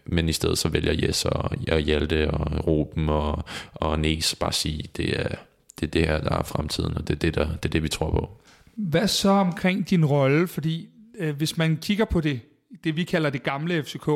men 0.06 0.30
i 0.30 0.34
stedet 0.34 0.58
så 0.58 0.70
vælger 0.70 0.94
Jes 0.94 1.26
og, 1.26 1.52
og 1.72 1.80
Hjalte 1.80 2.32
og 2.32 2.68
Ruben 2.68 3.10
og, 3.10 3.44
og 3.74 4.00
Nes 4.00 4.36
bare 4.36 4.54
sige, 4.54 4.84
det 4.98 5.20
er, 5.20 5.36
det 5.80 5.88
er 5.88 5.92
det 5.92 6.08
her, 6.08 6.22
der 6.22 6.38
er 6.38 6.44
fremtiden, 6.44 6.98
og 6.98 7.08
det 7.08 7.14
er 7.16 7.20
det, 7.20 7.36
der, 7.36 7.48
det, 7.48 7.66
er 7.66 7.70
det 7.70 7.84
vi 7.84 7.90
tror 7.90 8.12
på. 8.12 8.30
Hvad 8.76 9.08
så 9.08 9.30
omkring 9.30 9.90
din 9.90 10.06
rolle? 10.06 10.48
Fordi 10.48 10.88
øh, 11.20 11.36
hvis 11.36 11.58
man 11.58 11.78
kigger 11.82 12.06
på 12.06 12.22
det, 12.22 12.40
det 12.84 12.96
vi 12.96 13.04
kalder 13.04 13.30
det 13.30 13.44
gamle 13.44 13.84
FCK, 13.84 14.10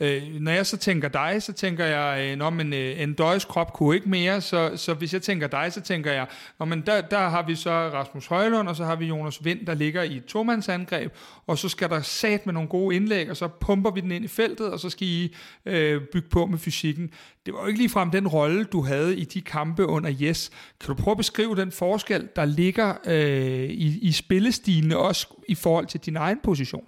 Øh, 0.00 0.22
når 0.40 0.52
jeg 0.52 0.66
så 0.66 0.76
tænker 0.76 1.08
dig, 1.08 1.42
så 1.42 1.52
tænker 1.52 1.84
jeg, 1.84 2.36
øh, 2.40 2.52
man 2.52 2.72
øh, 2.72 3.02
en 3.02 3.14
døjs 3.14 3.44
krop 3.44 3.72
kunne 3.72 3.94
ikke 3.94 4.08
mere, 4.08 4.40
så, 4.40 4.72
så 4.76 4.94
hvis 4.94 5.12
jeg 5.12 5.22
tænker 5.22 5.46
dig, 5.46 5.72
så 5.72 5.80
tænker 5.80 6.12
jeg, 6.12 6.26
når 6.58 6.66
man 6.66 6.82
der, 6.86 7.00
der 7.00 7.28
har 7.28 7.42
vi 7.46 7.54
så 7.54 7.70
Rasmus 7.70 8.26
Højlund, 8.26 8.68
og 8.68 8.76
så 8.76 8.84
har 8.84 8.96
vi 8.96 9.06
Jonas 9.06 9.44
Vind, 9.44 9.66
der 9.66 9.74
ligger 9.74 10.02
i 10.02 10.16
et 10.16 10.24
tomandsangreb, 10.24 11.12
og 11.46 11.58
så 11.58 11.68
skal 11.68 11.90
der 11.90 12.00
sat 12.00 12.46
med 12.46 12.54
nogle 12.54 12.68
gode 12.68 12.96
indlæg, 12.96 13.30
og 13.30 13.36
så 13.36 13.48
pumper 13.48 13.90
vi 13.90 14.00
den 14.00 14.12
ind 14.12 14.24
i 14.24 14.28
feltet, 14.28 14.72
og 14.72 14.80
så 14.80 14.90
skal 14.90 15.08
I 15.08 15.34
øh, 15.66 16.02
bygge 16.12 16.28
på 16.28 16.46
med 16.46 16.58
fysikken. 16.58 17.10
Det 17.46 17.54
var 17.54 17.60
jo 17.60 17.66
ikke 17.66 17.78
ligefrem 17.78 18.10
den 18.10 18.28
rolle, 18.28 18.64
du 18.64 18.82
havde 18.82 19.16
i 19.16 19.24
de 19.24 19.40
kampe 19.40 19.86
under 19.86 20.12
Yes. 20.22 20.50
Kan 20.80 20.88
du 20.88 21.02
prøve 21.02 21.12
at 21.12 21.18
beskrive 21.18 21.56
den 21.56 21.72
forskel, 21.72 22.28
der 22.36 22.44
ligger 22.44 22.94
øh, 23.06 23.70
i, 23.70 23.98
i 23.98 24.12
spillestilene, 24.12 24.96
også 24.96 25.26
i 25.48 25.54
forhold 25.54 25.86
til 25.86 26.00
din 26.00 26.16
egen 26.16 26.38
position? 26.44 26.84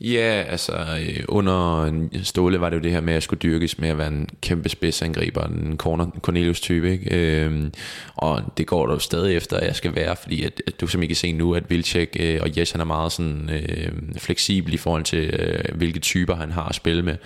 Ja, 0.00 0.44
altså 0.48 0.72
øh, 0.72 1.24
under 1.28 1.90
Ståle 2.22 2.60
var 2.60 2.70
det 2.70 2.76
jo 2.76 2.82
det 2.82 2.90
her 2.90 3.00
med 3.00 3.12
at 3.12 3.14
jeg 3.14 3.22
skulle 3.22 3.40
dyrkes 3.40 3.78
med 3.78 3.88
at 3.88 3.98
være 3.98 4.08
en 4.08 4.28
kæmpe 4.40 4.68
spidsangriber, 4.68 5.44
en 5.44 5.76
Cornelius-type, 6.20 6.92
ikke? 6.92 7.16
Øhm, 7.16 7.72
og 8.14 8.42
det 8.56 8.66
går 8.66 8.86
der 8.86 8.94
jo 8.94 8.98
stadig 8.98 9.36
efter, 9.36 9.56
at 9.56 9.66
jeg 9.66 9.76
skal 9.76 9.94
være, 9.94 10.16
fordi 10.16 10.44
at, 10.44 10.62
at 10.66 10.80
du 10.80 10.86
som 10.86 11.02
I 11.02 11.06
kan 11.06 11.16
se 11.16 11.32
nu, 11.32 11.54
at 11.54 11.70
Vilcek 11.70 12.16
øh, 12.20 12.38
og 12.42 12.58
Jes 12.58 12.70
han 12.70 12.80
er 12.80 12.84
meget 12.84 13.12
sådan 13.12 13.50
øh, 13.50 13.92
fleksibel 14.18 14.74
i 14.74 14.76
forhold 14.76 15.04
til, 15.04 15.34
øh, 15.34 15.76
hvilke 15.76 16.00
typer 16.00 16.34
han 16.34 16.50
har 16.50 16.68
at 16.68 16.74
spille 16.74 17.02
med, 17.02 17.16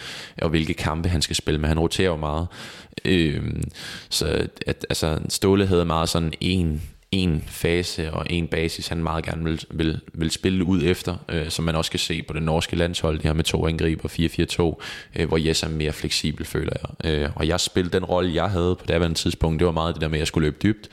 og 0.42 0.48
hvilke 0.48 0.74
kampe 0.74 1.08
han 1.08 1.22
skal 1.22 1.36
spille 1.36 1.60
med. 1.60 1.68
Han 1.68 1.78
roterer 1.78 2.08
jo 2.08 2.16
meget. 2.16 2.46
Øh, 3.04 3.42
så 4.10 4.48
at, 4.66 4.86
altså, 4.90 5.18
Ståle 5.28 5.66
havde 5.66 5.84
meget 5.84 6.08
sådan 6.08 6.32
en 6.40 6.82
en 7.12 7.44
fase 7.46 8.12
og 8.12 8.26
en 8.30 8.48
basis, 8.48 8.88
han 8.88 9.02
meget 9.02 9.24
gerne 9.24 9.44
vil, 9.44 9.64
vil, 9.70 10.00
vil 10.14 10.30
spille 10.30 10.64
ud 10.64 10.82
efter, 10.84 11.16
øh, 11.28 11.48
som 11.50 11.64
man 11.64 11.74
også 11.74 11.90
kan 11.90 12.00
se 12.00 12.22
på 12.22 12.32
det 12.32 12.42
norske 12.42 12.76
landshold, 12.76 13.16
det 13.16 13.24
her 13.24 13.32
med 13.32 13.44
to 13.44 13.66
angriber, 13.66 14.08
4-4-2, 15.16 15.20
øh, 15.20 15.28
hvor 15.28 15.36
Jes 15.36 15.62
er 15.62 15.68
mere 15.68 15.92
fleksibel, 15.92 16.46
føler 16.46 16.72
jeg. 16.82 17.12
Øh, 17.12 17.30
og 17.34 17.48
jeg 17.48 17.60
spillede 17.60 17.96
den 17.96 18.04
rolle, 18.04 18.34
jeg 18.34 18.50
havde 18.50 18.76
på 18.76 18.84
det 18.88 19.16
tidspunkt, 19.16 19.58
det 19.58 19.66
var 19.66 19.72
meget 19.72 19.94
det 19.94 20.00
der 20.00 20.08
med, 20.08 20.18
at 20.18 20.20
jeg 20.20 20.26
skulle 20.26 20.46
løbe 20.46 20.58
dybt, 20.62 20.88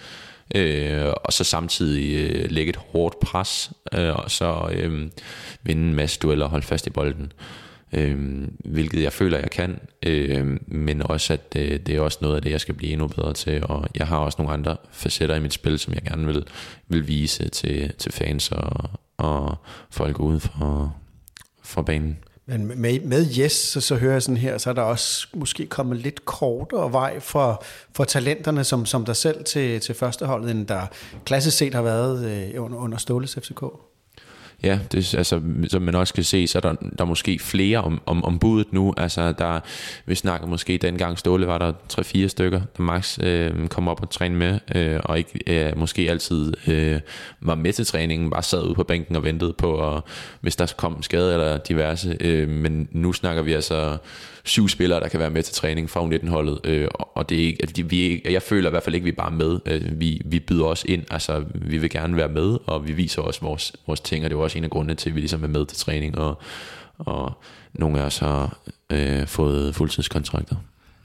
øh, 0.56 1.13
og 1.23 1.34
så 1.34 1.43
samtidig 1.43 2.15
øh, 2.15 2.51
lægge 2.51 2.69
et 2.69 2.80
hårdt 2.91 3.19
pres, 3.19 3.71
øh, 3.93 4.15
og 4.15 4.32
så 4.32 4.69
øh, 4.71 5.10
vinde 5.63 5.84
en 5.84 5.93
masse 5.93 6.19
dueller 6.19 6.45
og 6.45 6.51
holde 6.51 6.65
fast 6.65 6.88
i 6.88 6.89
bolden 6.89 7.34
øh, 7.34 7.64
Øhm, 7.98 8.56
hvilket 8.66 9.04
jeg 9.04 9.14
føler, 9.14 9.40
jeg 9.40 9.52
kan, 9.52 9.80
øh, 10.06 10.58
men 10.68 11.02
også, 11.02 11.34
at 11.34 11.56
øh, 11.56 11.80
det 11.80 11.96
er 11.96 12.02
også 12.02 12.18
noget 12.22 12.36
af 12.36 12.42
det, 12.42 12.52
jeg 12.52 12.62
skal 12.62 12.76
blive 12.76 12.92
endnu 12.92 13.08
bedre 13.08 13.34
til, 13.34 13.64
og 13.64 13.88
jeg 13.96 14.08
har 14.08 14.18
også 14.18 14.36
nogle 14.38 14.54
andre 14.54 14.78
facetter 14.92 15.36
i 15.36 15.40
mit 15.40 15.54
spil, 15.54 15.80
som 15.80 15.94
jeg 15.94 16.02
gerne 16.02 16.28
vil, 16.28 16.48
vil 16.88 17.08
vise 17.08 17.50
til, 17.50 17.94
til 17.98 18.12
fans 18.12 18.52
og, 18.52 18.90
og 19.18 19.58
folk 19.90 20.20
uden 20.20 20.40
for, 20.40 20.96
for 21.64 21.82
banen. 21.82 22.18
Men 22.46 22.82
med, 22.82 23.00
med 23.00 23.26
Yes, 23.40 23.52
så, 23.52 23.82
så 23.82 23.96
hører 23.96 24.14
jeg 24.14 24.24
sådan 24.24 24.38
her, 24.38 24.58
så 24.58 24.70
er 24.70 24.74
der 24.74 24.82
også 24.82 25.28
måske 25.34 25.66
kommet 25.66 25.98
lidt 25.98 26.26
kortere 26.26 26.92
vej 26.92 27.20
for, 27.20 27.64
for 27.96 28.04
talenterne 28.04 28.64
som, 28.64 28.86
som 28.86 29.06
der 29.06 29.14
selv 29.14 29.44
til, 29.44 29.80
til 29.80 29.96
førsteholdet, 29.96 30.52
end 30.52 30.68
der 30.68 30.82
klassisk 31.26 31.58
set 31.58 31.74
har 31.74 31.82
været 31.82 32.26
øh, 32.26 32.64
under, 32.64 32.78
under 32.78 32.98
Ståles 32.98 33.36
FCK. 33.36 33.64
Ja, 34.63 34.80
det, 34.91 35.15
altså, 35.15 35.41
som 35.68 35.82
man 35.82 35.96
også 35.96 36.13
kan 36.13 36.24
se, 36.24 36.48
så 36.48 36.58
er 36.58 36.62
der, 36.62 36.74
der 36.74 37.04
er 37.04 37.06
måske 37.06 37.39
flere 37.39 37.78
om, 37.78 38.02
om, 38.06 38.24
om 38.24 38.39
budet 38.39 38.74
nu. 38.74 38.94
Altså, 38.98 39.32
der, 39.32 39.60
vi 40.06 40.15
snakker 40.15 40.48
måske 40.48 40.78
dengang 40.78 41.20
Ståle, 41.20 41.48
var 41.48 41.58
der 41.58 41.74
3-4 41.94 42.28
stykker, 42.28 42.62
der 42.78 42.84
max 42.84 43.20
øh, 43.24 43.68
kom 43.68 43.88
op 43.88 44.02
og 44.02 44.10
træne 44.10 44.36
med, 44.36 44.60
øh, 44.76 45.00
og 45.04 45.18
ikke 45.18 45.39
øh, 45.48 45.78
måske 45.78 46.10
altid 46.10 46.54
øh, 46.68 47.00
var 47.41 47.56
med 47.56 47.74
til 47.74 47.86
træningen, 47.86 48.30
bare 48.30 48.44
sad 48.44 48.63
ude 48.63 48.76
på 48.76 48.84
bænken 48.84 49.15
og 49.15 49.24
ventede 49.24 49.54
på, 49.54 49.96
at, 49.96 50.02
hvis 50.41 50.56
der 50.56 50.74
kom 50.78 51.04
skade 51.04 51.34
eller 51.34 51.58
diverse. 51.58 52.18
Øh, 52.20 52.50
men 52.50 52.88
nu 52.91 53.13
snakker 53.13 53.44
vi 53.44 53.54
altså 53.54 53.98
syv 54.46 54.68
spillere, 54.68 55.00
der 55.00 55.08
kan 55.08 55.20
være 55.20 55.30
med 55.30 55.44
til 55.44 55.54
træning 55.54 55.90
fra 55.90 56.08
U19-holdet, 56.08 56.60
øh, 56.64 56.88
og 56.94 57.30
det 57.30 57.38
er 57.42 57.46
ikke, 57.46 57.58
altså, 57.62 57.84
vi, 57.84 58.22
jeg 58.30 58.42
føler 58.42 58.70
i 58.70 58.72
hvert 58.72 58.84
fald 58.84 58.96
ikke, 58.96 59.04
at 59.04 59.06
vi 59.06 59.12
er 59.12 59.24
bare 59.24 59.32
med. 59.32 59.60
Øh, 59.66 60.00
vi, 60.00 60.22
vi 60.26 60.40
byder 60.40 60.66
os 60.66 60.86
ind, 60.88 61.04
altså 61.12 61.44
vi 61.56 61.78
vil 61.78 61.90
gerne 61.90 62.18
være 62.18 62.30
med, 62.30 62.58
og 62.66 62.88
vi 62.88 62.94
viser 62.94 63.22
også 63.22 63.42
vores, 63.42 63.74
vores 63.88 64.00
ting, 64.00 64.24
og 64.24 64.30
det 64.30 64.36
er 64.38 64.40
også 64.40 64.58
en 64.58 64.64
af 64.64 64.70
grundene 64.70 64.96
til, 64.96 65.10
at 65.10 65.16
vi 65.16 65.20
ligesom 65.20 65.44
er 65.44 65.48
med 65.48 65.66
til 65.66 65.78
træning, 65.78 66.18
og, 66.18 66.42
og 66.98 67.34
nogle 67.74 68.02
af 68.02 68.06
os 68.06 68.18
har 68.18 68.58
øh, 68.90 69.28
fået 69.28 69.76
fuldtidskontrakter. 69.76 70.56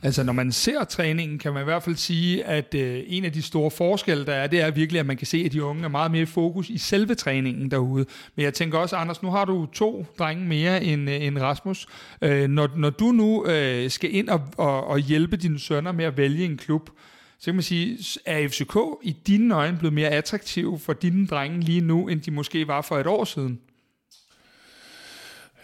Altså 0.02 0.22
når 0.22 0.32
man 0.32 0.52
ser 0.52 0.84
træningen, 0.84 1.38
kan 1.38 1.52
man 1.52 1.62
i 1.62 1.64
hvert 1.64 1.82
fald 1.82 1.96
sige, 1.96 2.44
at 2.44 2.74
øh, 2.74 3.02
en 3.06 3.24
af 3.24 3.32
de 3.32 3.42
store 3.42 3.70
forskelle, 3.70 4.26
der 4.26 4.32
er, 4.32 4.46
det 4.46 4.60
er 4.60 4.70
virkelig, 4.70 5.00
at 5.00 5.06
man 5.06 5.16
kan 5.16 5.26
se, 5.26 5.42
at 5.46 5.52
de 5.52 5.64
unge 5.64 5.84
er 5.84 5.88
meget 5.88 6.10
mere 6.10 6.26
fokus 6.26 6.68
i 6.68 6.78
selve 6.78 7.14
træningen 7.14 7.70
derude. 7.70 8.06
Men 8.36 8.44
jeg 8.44 8.54
tænker 8.54 8.78
også, 8.78 8.96
Anders, 8.96 9.22
nu 9.22 9.30
har 9.30 9.44
du 9.44 9.66
to 9.66 10.06
drenge 10.18 10.44
mere 10.44 10.84
end, 10.84 11.10
øh, 11.10 11.22
end 11.22 11.38
Rasmus. 11.38 11.86
Øh, 12.22 12.48
når, 12.48 12.68
når 12.76 12.90
du 12.90 13.04
nu 13.04 13.46
øh, 13.46 13.90
skal 13.90 14.14
ind 14.14 14.28
og, 14.28 14.40
og, 14.56 14.86
og 14.86 14.98
hjælpe 14.98 15.36
dine 15.36 15.58
sønner 15.58 15.92
med 15.92 16.04
at 16.04 16.16
vælge 16.16 16.44
en 16.44 16.56
klub, 16.56 16.90
så 17.38 17.44
kan 17.44 17.54
man 17.54 17.62
sige, 17.62 17.98
er 18.26 18.48
FCK 18.48 18.76
i 19.02 19.16
dine 19.26 19.54
øjne 19.54 19.78
blevet 19.78 19.94
mere 19.94 20.08
attraktiv 20.08 20.78
for 20.78 20.92
dine 20.92 21.26
drenge 21.26 21.60
lige 21.60 21.80
nu, 21.80 22.08
end 22.08 22.20
de 22.20 22.30
måske 22.30 22.68
var 22.68 22.82
for 22.82 22.98
et 22.98 23.06
år 23.06 23.24
siden? 23.24 23.60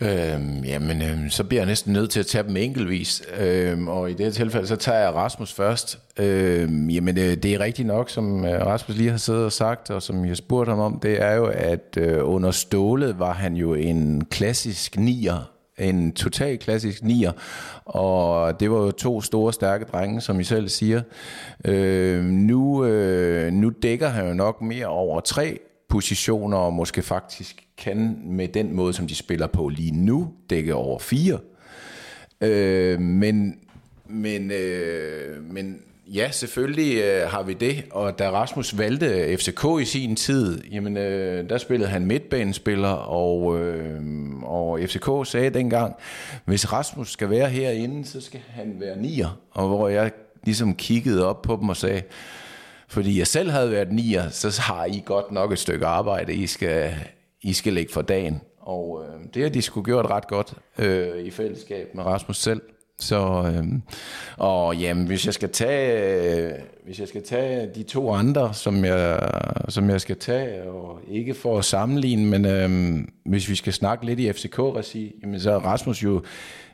Øhm, 0.01 0.65
jamen, 0.65 1.03
øhm, 1.03 1.31
så 1.31 1.45
bliver 1.45 1.61
jeg 1.61 1.67
næsten 1.67 1.93
nødt 1.93 2.11
til 2.11 2.21
at 2.21 2.27
tage 2.27 2.45
dem 2.45 2.57
enkeltvis. 2.57 3.23
Øhm, 3.39 3.89
og 3.89 4.11
i 4.11 4.15
det 4.15 4.27
her 4.27 4.33
tilfælde, 4.33 4.67
så 4.67 4.77
tager 4.77 4.99
jeg 4.99 5.15
Rasmus 5.15 5.53
først. 5.53 5.99
Øhm, 6.19 6.91
jamen, 6.91 7.19
øh, 7.19 7.35
det 7.37 7.45
er 7.45 7.61
rigtigt 7.61 7.89
nok, 7.89 8.11
som 8.11 8.45
øh, 8.45 8.67
Rasmus 8.67 8.97
lige 8.97 9.11
har 9.11 9.17
siddet 9.17 9.45
og 9.45 9.53
sagt, 9.53 9.91
og 9.91 10.03
som 10.03 10.25
jeg 10.25 10.37
spurgte 10.37 10.71
ham 10.71 10.79
om, 10.79 11.01
det 11.01 11.23
er 11.23 11.33
jo, 11.33 11.47
at 11.47 11.99
øh, 11.99 12.19
under 12.29 12.51
stålet 12.51 13.19
var 13.19 13.33
han 13.33 13.55
jo 13.55 13.75
en 13.75 14.25
klassisk 14.25 14.97
nier, 14.99 15.51
en 15.79 16.13
total 16.13 16.59
klassisk 16.59 17.03
nier, 17.03 17.33
og 17.85 18.61
det 18.61 18.71
var 18.71 18.77
jo 18.77 18.91
to 18.91 19.21
store, 19.21 19.53
stærke 19.53 19.85
drenge, 19.85 20.21
som 20.21 20.41
I 20.41 20.45
selv 20.45 20.69
siger. 20.69 21.03
Øhm, 21.65 22.25
nu, 22.25 22.85
øh, 22.85 23.53
nu 23.53 23.73
dækker 23.83 24.09
han 24.09 24.29
jo 24.29 24.35
nok 24.35 24.63
mere 24.63 24.87
over 24.87 25.21
tre 25.21 25.59
positioner, 25.89 26.57
og 26.57 26.73
måske 26.73 27.03
faktisk 27.03 27.63
kan 27.79 28.19
med 28.25 28.49
den 28.49 28.75
måde, 28.75 28.93
som 28.93 29.07
de 29.07 29.15
spiller 29.15 29.47
på 29.47 29.69
lige 29.69 30.05
nu, 30.05 30.33
dække 30.51 30.75
over 30.75 30.99
fire. 30.99 31.39
Øh, 32.41 33.01
men 33.01 33.59
men, 34.09 34.51
øh, 34.51 35.43
men 35.45 35.79
ja, 36.07 36.31
selvfølgelig 36.31 36.97
øh, 37.03 37.29
har 37.29 37.43
vi 37.43 37.53
det. 37.53 37.85
Og 37.91 38.19
da 38.19 38.31
Rasmus 38.31 38.79
valgte 38.79 39.37
FCK 39.37 39.65
i 39.81 39.85
sin 39.85 40.17
tid, 40.17 40.65
jamen, 40.73 40.97
øh, 40.97 41.49
der 41.49 41.59
spillede 41.59 41.91
han 41.91 42.07
midtbanespiller, 42.07 42.89
og, 42.89 43.61
øh, 43.61 44.01
og 44.43 44.81
FCK 44.81 45.09
sagde 45.25 45.51
dengang, 45.51 45.95
hvis 46.45 46.73
Rasmus 46.73 47.13
skal 47.13 47.31
være 47.31 47.49
herinde, 47.49 48.05
så 48.05 48.21
skal 48.21 48.41
han 48.49 48.77
være 48.81 48.97
nier. 48.97 49.41
Og 49.51 49.69
hvor 49.69 49.89
jeg 49.89 50.13
ligesom 50.45 50.75
kiggede 50.75 51.27
op 51.27 51.43
på 51.43 51.59
dem 51.61 51.69
og 51.69 51.77
sagde, 51.77 52.03
fordi 52.97 53.19
jeg 53.19 53.27
selv 53.27 53.51
havde 53.51 53.71
været 53.71 53.93
nier, 53.93 54.29
så 54.29 54.61
har 54.61 54.85
I 54.85 55.03
godt 55.05 55.33
nok 55.33 55.53
et 55.53 55.59
stykke 55.59 55.87
arbejde, 55.87 56.35
I 56.35 56.47
skal, 56.47 56.95
I 57.43 57.53
skal 57.53 57.73
lægge 57.73 57.93
for 57.93 58.03
dagen. 58.03 58.41
Og 58.61 59.05
øh, 59.05 59.21
det 59.35 59.43
har 59.43 59.51
de 59.51 59.63
sgu 59.63 59.83
gjort 59.83 60.07
ret 60.07 60.29
godt 60.29 60.55
øh, 60.79 61.19
i 61.19 61.31
fællesskab 61.31 61.95
med 61.95 62.05
Rasmus 62.05 62.37
selv. 62.37 62.63
Så, 62.99 63.53
øh, 63.55 63.65
og 64.37 64.77
jamen, 64.77 65.07
hvis 65.07 65.27
jeg 65.27 65.35
skal 65.35 65.49
tage, 65.49 66.49
øh, 66.49 66.53
hvis 66.85 67.01
jeg 67.01 67.09
skal 67.09 67.25
tage 67.25 67.71
de 67.75 67.83
to 67.83 68.13
andre, 68.13 68.55
som 68.55 68.85
jeg, 68.85 69.31
som 69.69 69.91
jeg 69.91 70.01
skal 70.01 70.17
tage, 70.17 70.63
og 70.63 71.01
ikke 71.09 71.35
for 71.35 71.59
at 71.59 71.65
sammenligne, 71.65 72.27
men 72.27 72.45
øh, 72.45 72.99
hvis 73.25 73.49
vi 73.49 73.55
skal 73.55 73.73
snakke 73.73 74.07
lidt 74.07 74.21
i 74.21 74.33
FCK-regi, 74.33 75.15
jamen, 75.23 75.41
så 75.41 75.51
er 75.51 75.59
Rasmus 75.59 76.03
jo 76.03 76.23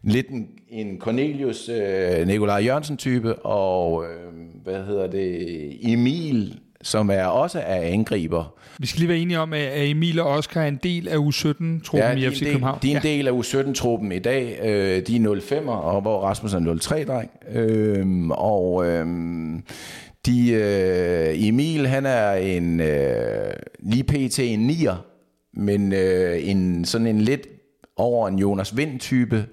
lidt 0.02 0.28
en, 0.28 0.48
en 0.68 0.98
Cornelius 1.00 1.68
øh, 1.68 2.26
Nikolaj 2.26 2.56
Jørgensen 2.64 2.96
type, 2.96 3.34
og 3.36 4.04
øh, 4.04 4.32
hvad 4.64 4.84
hedder 4.84 5.06
det, 5.10 5.92
Emil, 5.92 6.58
som 6.82 7.10
er 7.10 7.24
også 7.24 7.58
er 7.58 7.80
angriber. 7.82 8.54
Vi 8.78 8.86
skal 8.86 8.98
lige 9.00 9.08
være 9.08 9.18
enige 9.18 9.38
om, 9.38 9.52
at 9.52 9.90
Emil 9.90 10.20
og 10.20 10.26
Oscar 10.30 10.62
er 10.62 10.68
en 10.68 10.80
del 10.82 11.08
af 11.08 11.16
U17-truppen 11.16 12.18
Ja, 12.18 12.28
i 12.28 12.30
FC 12.30 12.38
del, 12.38 12.48
København. 12.52 12.78
de 12.82 12.92
er 12.92 12.96
en 12.96 13.02
del 13.02 13.28
af 13.28 13.32
U17-truppen 13.32 14.12
i 14.12 14.18
dag. 14.18 14.58
Øh, 14.64 15.06
de 15.06 15.16
er 15.16 15.40
05'er, 15.50 15.68
og 15.70 16.00
hvor 16.00 16.20
Rasmus 16.20 16.54
er 16.54 16.58
03-dreng. 16.58 17.56
Øh, 17.58 18.28
og 18.30 18.86
øh, 18.86 19.06
de, 20.26 20.50
øh, 20.52 21.48
Emil, 21.48 21.86
han 21.86 22.06
er 22.06 22.32
en 22.32 22.80
øh, 22.80 23.52
lige 23.78 24.04
pt. 24.04 24.38
en 24.38 24.58
nier, 24.66 25.04
men 25.54 25.92
øh, 25.92 26.48
en, 26.50 26.84
sådan 26.84 27.06
en 27.06 27.20
lidt 27.20 27.46
over 27.96 28.28
en 28.28 28.38
Jonas 28.38 28.76
Vind-type. 28.76 29.44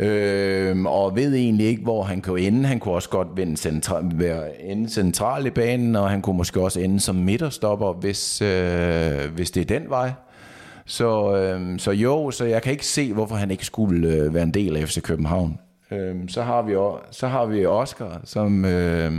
Øh, 0.00 0.84
og 0.84 1.16
ved 1.16 1.34
egentlig 1.34 1.66
ikke, 1.66 1.82
hvor 1.82 2.02
han 2.02 2.20
kunne 2.20 2.40
ende. 2.40 2.64
Han 2.68 2.80
kunne 2.80 2.94
også 2.94 3.08
godt 3.08 3.28
vende 3.36 3.68
centra- 3.68 4.16
være 4.16 4.62
ende 4.62 4.88
central 4.88 5.46
i 5.46 5.50
banen, 5.50 5.96
og 5.96 6.10
han 6.10 6.22
kunne 6.22 6.36
måske 6.36 6.60
også 6.60 6.80
ende 6.80 7.00
som 7.00 7.16
midterstopper, 7.16 7.92
hvis, 7.92 8.42
øh, 8.42 9.34
hvis 9.34 9.50
det 9.50 9.60
er 9.60 9.78
den 9.78 9.90
vej. 9.90 10.12
Så, 10.86 11.36
øh, 11.36 11.78
så 11.78 11.90
jo, 11.90 12.30
så 12.30 12.44
jeg 12.44 12.62
kan 12.62 12.72
ikke 12.72 12.86
se, 12.86 13.12
hvorfor 13.12 13.34
han 13.34 13.50
ikke 13.50 13.66
skulle 13.66 14.08
øh, 14.08 14.34
være 14.34 14.42
en 14.42 14.54
del 14.54 14.76
af 14.76 14.88
FC 14.88 15.02
København. 15.02 15.58
Øh, 15.90 16.16
så, 16.28 16.42
har 16.42 16.62
vi, 16.62 16.74
så 17.10 17.28
har 17.28 17.46
vi 17.46 17.66
Oscar, 17.66 18.20
som, 18.24 18.64
øh, 18.64 19.12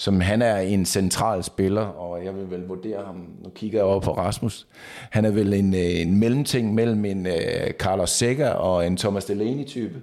som 0.00 0.20
han 0.20 0.42
er 0.42 0.56
en 0.56 0.86
central 0.86 1.44
spiller, 1.44 1.80
og 1.82 2.24
jeg 2.24 2.34
vil 2.34 2.50
vel 2.50 2.66
vurdere 2.68 3.04
ham, 3.06 3.16
nu 3.44 3.50
kigger 3.54 3.78
jeg 3.78 3.84
over 3.84 4.00
på 4.00 4.12
Rasmus, 4.12 4.66
han 5.10 5.24
er 5.24 5.30
vel 5.30 5.54
en, 5.54 5.74
øh, 5.74 5.80
en 5.80 6.16
mellemting 6.16 6.74
mellem 6.74 7.04
en 7.04 7.26
øh, 7.26 7.70
Carlos 7.78 8.10
Seca 8.10 8.48
og 8.48 8.86
en 8.86 8.96
Thomas 8.96 9.24
Delaney-type. 9.24 9.94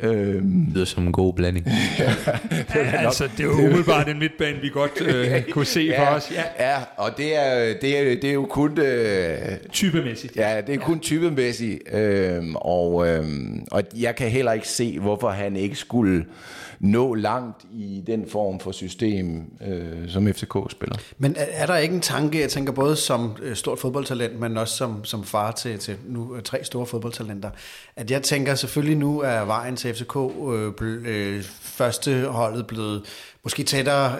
Øh, 0.00 0.34
Det 0.34 0.42
lyder 0.74 0.84
som 0.84 1.06
en 1.06 1.12
god 1.12 1.34
blanding. 1.34 1.66
Altså, 2.74 3.24
det 3.36 3.40
er 3.40 3.44
jo 3.44 3.52
umiddelbart 3.52 4.08
en 4.08 4.18
midtbane, 4.18 4.60
vi 4.60 4.68
godt 4.68 5.02
øh, 5.02 5.42
kunne 5.50 5.66
se 5.66 5.92
for 5.98 6.04
os. 6.04 6.32
Ja, 6.32 6.70
ja, 6.70 6.76
og 6.96 7.10
det 7.16 7.36
er, 7.36 7.74
det 7.80 7.98
er, 7.98 8.20
det 8.20 8.30
er 8.30 8.34
jo 8.34 8.46
kun... 8.50 8.78
Øh, 8.78 9.38
typemæssigt. 9.72 10.36
Ja, 10.36 10.60
det 10.66 10.74
er 10.74 10.78
kun 10.78 11.00
typemæssigt, 11.00 11.94
øhm, 11.94 12.56
og, 12.56 13.08
øhm, 13.08 13.66
og 13.70 13.82
jeg 13.96 14.16
kan 14.16 14.28
heller 14.30 14.52
ikke 14.52 14.68
se, 14.68 14.98
hvorfor 14.98 15.28
han 15.28 15.56
ikke 15.56 15.76
skulle 15.76 16.24
nå 16.84 17.14
langt 17.14 17.64
i 17.72 18.02
den 18.06 18.28
form 18.28 18.60
for 18.60 18.72
system, 18.72 19.44
øh, 19.66 20.08
som 20.08 20.26
FCK 20.26 20.56
spiller. 20.70 20.96
Men 21.18 21.36
er, 21.36 21.46
er 21.50 21.66
der 21.66 21.76
ikke 21.76 21.94
en 21.94 22.00
tanke, 22.00 22.40
jeg 22.40 22.50
tænker 22.50 22.72
både 22.72 22.96
som 22.96 23.36
øh, 23.42 23.56
stort 23.56 23.78
fodboldtalent, 23.78 24.40
men 24.40 24.56
også 24.56 24.76
som, 24.76 25.04
som 25.04 25.24
far 25.24 25.50
til, 25.50 25.78
til 25.78 25.96
nu 26.06 26.36
øh, 26.36 26.42
tre 26.42 26.64
store 26.64 26.86
fodboldtalenter, 26.86 27.50
at 27.96 28.10
jeg 28.10 28.22
tænker 28.22 28.54
selvfølgelig 28.54 28.96
nu 28.96 29.20
er 29.20 29.44
vejen 29.44 29.76
til 29.76 29.94
FCK 29.94 30.16
øh, 30.16 30.72
øh, 30.80 31.42
første 31.60 32.26
holdet 32.26 32.66
blevet 32.66 33.02
måske 33.44 33.62
tættere 33.64 34.18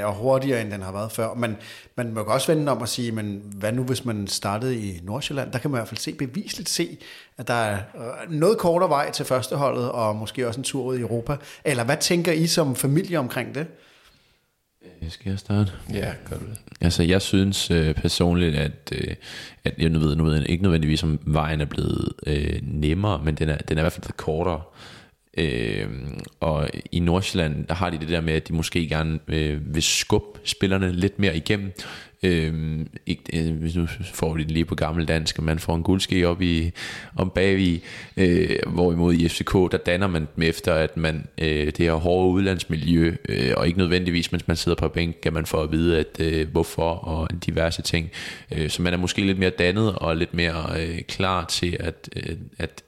øh, 0.00 0.06
og 0.06 0.14
hurtigere, 0.14 0.60
end 0.60 0.70
den 0.70 0.82
har 0.82 0.92
været 0.92 1.12
før. 1.12 1.34
Men 1.34 1.56
man 1.96 2.12
må 2.12 2.20
også 2.20 2.54
vende 2.54 2.72
om 2.72 2.80
og 2.80 2.88
sige, 2.88 3.12
men 3.12 3.42
hvad 3.54 3.72
nu 3.72 3.82
hvis 3.82 4.04
man 4.04 4.26
startede 4.26 4.76
i 4.76 5.00
Nordsjælland? 5.02 5.52
Der 5.52 5.58
kan 5.58 5.70
man 5.70 5.78
i 5.78 5.80
hvert 5.80 5.88
fald 5.88 5.98
se 5.98 6.12
bevisligt 6.12 6.68
se, 6.68 6.98
at 7.38 7.48
der 7.48 7.54
er 7.54 7.78
øh, 7.96 8.30
noget 8.30 8.58
kortere 8.58 8.90
vej 8.90 9.10
til 9.10 9.24
førsteholdet, 9.24 9.90
og 9.90 10.16
måske 10.16 10.48
også 10.48 10.60
en 10.60 10.64
tur 10.64 10.84
ud 10.84 10.98
i 10.98 11.00
Europa. 11.00 11.36
Eller 11.64 11.84
hvad 11.84 11.96
tænker 11.96 12.32
I 12.32 12.46
som 12.46 12.76
familie 12.76 13.18
omkring 13.18 13.54
det? 13.54 13.66
Skal 15.08 15.30
jeg 15.30 15.38
starte? 15.38 15.72
Ja, 15.92 16.12
gør 16.30 16.36
du 16.36 16.44
det. 16.44 16.60
Altså, 16.80 17.02
jeg 17.02 17.22
synes 17.22 17.70
øh, 17.70 17.94
personligt, 17.94 18.56
at, 18.56 18.92
øh, 18.92 19.14
at 19.64 19.74
jeg 19.78 19.90
nu 19.90 19.98
ved, 19.98 20.16
nu 20.16 20.24
ved 20.24 20.34
jeg 20.34 20.50
ikke 20.50 20.62
nødvendigvis, 20.62 21.02
om 21.02 21.18
vejen 21.26 21.60
er 21.60 21.64
blevet 21.64 22.12
øh, 22.26 22.60
nemmere, 22.62 23.20
men 23.24 23.34
den 23.34 23.48
er, 23.48 23.56
den 23.56 23.78
er 23.78 23.82
i 23.82 23.84
hvert 23.84 23.92
fald 23.92 24.12
kortere. 24.16 24.60
Øh, 25.38 25.86
og 26.40 26.68
i 26.92 27.00
Nordsjælland, 27.00 27.66
der 27.66 27.74
har 27.74 27.90
de 27.90 27.98
det 27.98 28.08
der 28.08 28.20
med, 28.20 28.32
at 28.32 28.48
de 28.48 28.54
måske 28.54 28.88
gerne 28.88 29.18
øh, 29.28 29.74
vil 29.74 29.82
skubbe 29.82 30.40
spillerne 30.44 30.92
lidt 30.92 31.18
mere 31.18 31.36
igennem. 31.36 31.72
Øh, 32.22 32.78
ikke, 33.06 33.22
øh, 33.34 33.56
hvis 33.56 33.76
nu 33.76 33.86
får 34.14 34.34
vi 34.34 34.42
det 34.42 34.50
lige 34.50 34.64
på 34.64 34.74
gammel 34.74 35.08
dansk, 35.08 35.38
og 35.38 35.44
man 35.44 35.58
får 35.58 35.74
en 35.74 35.82
guldske 35.82 36.28
op 36.28 36.42
i 36.42 36.70
om 37.16 37.30
bagvig, 37.30 37.82
øh, 38.16 38.58
hvorimod 38.66 39.14
i 39.14 39.28
FCK, 39.28 39.52
der 39.52 39.78
danner 39.86 40.06
man 40.06 40.28
dem 40.36 40.42
efter, 40.42 40.74
at 40.74 40.96
man 40.96 41.26
øh, 41.38 41.66
det 41.66 41.78
her 41.78 41.92
hårde 41.92 42.32
udlandsmiljø, 42.32 43.14
øh, 43.28 43.52
og 43.56 43.66
ikke 43.66 43.78
nødvendigvis, 43.78 44.32
mens 44.32 44.48
man 44.48 44.56
sidder 44.56 44.76
på 44.76 44.88
bænk, 44.88 45.16
kan 45.22 45.32
man 45.32 45.46
få 45.46 45.62
at 45.62 45.72
vide, 45.72 45.98
at 45.98 46.20
øh, 46.20 46.48
hvorfor, 46.48 46.90
og 46.90 47.28
diverse 47.46 47.82
ting. 47.82 48.10
Øh, 48.52 48.70
så 48.70 48.82
man 48.82 48.92
er 48.92 48.96
måske 48.96 49.26
lidt 49.26 49.38
mere 49.38 49.50
dannet, 49.50 49.94
og 49.94 50.16
lidt 50.16 50.34
mere 50.34 50.80
øh, 50.80 51.02
klar 51.02 51.44
til, 51.44 51.76
at, 51.80 52.08
øh, 52.16 52.36
at 52.58 52.82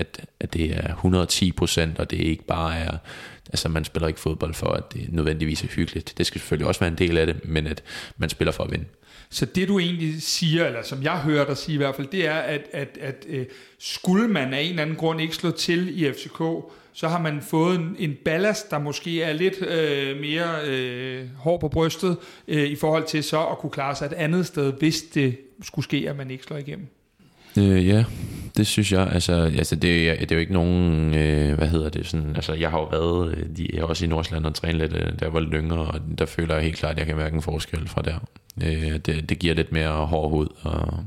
at, 0.00 0.20
at 0.40 0.54
det 0.54 0.76
er 0.76 0.88
110 0.88 1.52
procent, 1.52 1.98
og 1.98 2.10
det 2.10 2.16
ikke 2.16 2.44
bare 2.44 2.78
er, 2.78 2.98
altså 3.46 3.68
man 3.68 3.84
spiller 3.84 4.08
ikke 4.08 4.20
fodbold 4.20 4.54
for, 4.54 4.68
at 4.68 4.92
det 4.92 5.12
nødvendigvis 5.12 5.64
er 5.64 5.68
hyggeligt. 5.68 6.14
Det 6.18 6.26
skal 6.26 6.40
selvfølgelig 6.40 6.66
også 6.66 6.80
være 6.80 6.90
en 6.90 6.98
del 6.98 7.18
af 7.18 7.26
det, 7.26 7.44
men 7.44 7.66
at 7.66 7.82
man 8.16 8.28
spiller 8.28 8.52
for 8.52 8.64
at 8.64 8.70
vinde. 8.70 8.84
Så 9.30 9.46
det 9.46 9.68
du 9.68 9.78
egentlig 9.78 10.22
siger, 10.22 10.66
eller 10.66 10.82
som 10.82 11.02
jeg 11.02 11.18
hører 11.18 11.46
dig 11.46 11.56
sige 11.56 11.74
i 11.74 11.76
hvert 11.76 11.96
fald, 11.96 12.06
det 12.06 12.26
er, 12.26 12.34
at, 12.34 12.60
at, 12.72 12.98
at 13.00 13.24
øh, 13.28 13.46
skulle 13.78 14.28
man 14.28 14.54
af 14.54 14.60
en 14.60 14.70
eller 14.70 14.82
anden 14.82 14.96
grund 14.96 15.20
ikke 15.20 15.34
slå 15.34 15.50
til 15.50 16.02
i 16.02 16.12
FCK, 16.12 16.42
så 16.92 17.08
har 17.08 17.18
man 17.18 17.42
fået 17.42 17.78
en, 17.78 17.96
en 17.98 18.16
ballast, 18.24 18.70
der 18.70 18.78
måske 18.78 19.22
er 19.22 19.32
lidt 19.32 19.62
øh, 19.62 20.20
mere 20.20 20.66
øh, 20.66 21.26
hård 21.36 21.60
på 21.60 21.68
brystet, 21.68 22.16
øh, 22.48 22.68
i 22.68 22.76
forhold 22.76 23.06
til 23.06 23.24
så 23.24 23.46
at 23.46 23.58
kunne 23.58 23.70
klare 23.70 23.96
sig 23.96 24.06
et 24.06 24.12
andet 24.12 24.46
sted, 24.46 24.72
hvis 24.78 25.02
det 25.02 25.36
skulle 25.62 25.84
ske, 25.84 26.06
at 26.08 26.16
man 26.16 26.30
ikke 26.30 26.44
slår 26.44 26.56
igennem. 26.56 26.86
Øh, 27.58 27.88
ja, 27.88 28.04
det 28.60 28.66
synes 28.66 28.92
jeg. 28.92 29.08
Altså, 29.12 29.32
altså 29.32 29.76
det, 29.76 30.10
er, 30.10 30.14
det 30.14 30.32
er 30.32 30.36
jo 30.36 30.40
ikke 30.40 30.52
nogen, 30.52 31.14
øh, 31.14 31.54
hvad 31.58 31.68
hedder 31.68 31.88
det, 31.88 32.06
sådan, 32.06 32.36
altså 32.36 32.54
jeg 32.54 32.70
har 32.70 32.78
jo 32.78 32.84
været, 32.84 33.36
øh, 33.36 33.46
de 33.56 33.84
også 33.84 34.04
i 34.04 34.08
Nordsjælland 34.08 34.46
og 34.46 34.54
trænet 34.54 34.76
lidt, 34.76 34.92
øh, 34.92 35.12
jeg 35.20 35.32
var 35.32 35.40
lidt 35.40 35.54
yngre, 35.54 35.78
og 35.78 36.00
der 36.18 36.26
føler 36.26 36.54
jeg 36.54 36.64
helt 36.64 36.76
klart, 36.76 36.92
at 36.92 36.98
jeg 36.98 37.06
kan 37.06 37.16
mærke 37.16 37.34
en 37.34 37.42
forskel 37.42 37.88
fra 37.88 38.02
der. 38.02 38.18
Øh, 38.62 38.98
det, 39.06 39.28
det 39.28 39.38
giver 39.38 39.54
lidt 39.54 39.72
mere 39.72 40.06
hård 40.06 40.30
hud, 40.30 40.46
og 40.62 40.98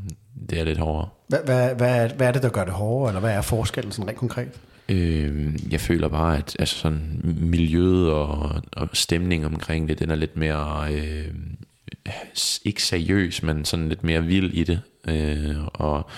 det 0.49 0.59
er 0.59 0.63
lidt 0.63 0.79
hårdere. 0.79 1.09
Hvad, 1.27 1.39
hvad, 1.45 1.75
hvad, 1.75 2.05
er, 2.05 2.13
hvad 2.13 2.27
er 2.27 2.31
det, 2.31 2.43
der 2.43 2.49
gør 2.49 2.63
det 2.63 2.73
hårdere, 2.73 3.09
eller 3.09 3.19
hvad 3.19 3.33
er 3.33 3.41
forskellen 3.41 3.91
sådan 3.91 4.09
rent 4.09 4.17
konkret? 4.17 4.49
Øh, 4.89 5.53
jeg 5.71 5.81
føler 5.81 6.07
bare, 6.07 6.37
at 6.37 6.55
altså 6.59 6.75
sådan, 6.75 7.21
miljøet 7.41 8.11
og, 8.11 8.61
og 8.71 8.89
stemningen 8.93 9.53
omkring 9.53 9.89
det, 9.89 9.99
den 9.99 10.11
er 10.11 10.15
lidt 10.15 10.37
mere, 10.37 10.93
øh, 10.93 11.27
ikke 12.65 12.83
seriøs, 12.83 13.43
men 13.43 13.65
sådan 13.65 13.89
lidt 13.89 14.03
mere 14.03 14.23
vild 14.23 14.53
i 14.53 14.63
det. 14.63 14.81
Øh, 15.07 15.55
og 15.73 16.09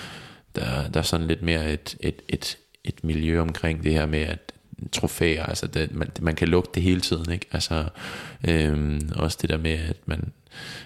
der, 0.56 0.88
der 0.88 1.00
er 1.00 1.04
sådan 1.04 1.26
lidt 1.26 1.42
mere 1.42 1.72
et, 1.72 1.96
et, 2.00 2.22
et, 2.28 2.58
et 2.84 3.04
miljø 3.04 3.40
omkring 3.40 3.84
det 3.84 3.92
her 3.92 4.06
med, 4.06 4.20
at 4.20 4.52
trofæer, 4.92 5.46
altså 5.46 5.66
det, 5.66 5.94
man, 5.94 6.08
man 6.20 6.34
kan 6.34 6.48
lugte 6.48 6.70
det 6.74 6.82
hele 6.82 7.00
tiden, 7.00 7.32
ikke? 7.32 7.46
Altså, 7.52 7.84
øhm, 8.48 9.10
også 9.16 9.38
det 9.42 9.50
der 9.50 9.58
med, 9.58 9.78
at 9.88 9.96
man, 10.06 10.32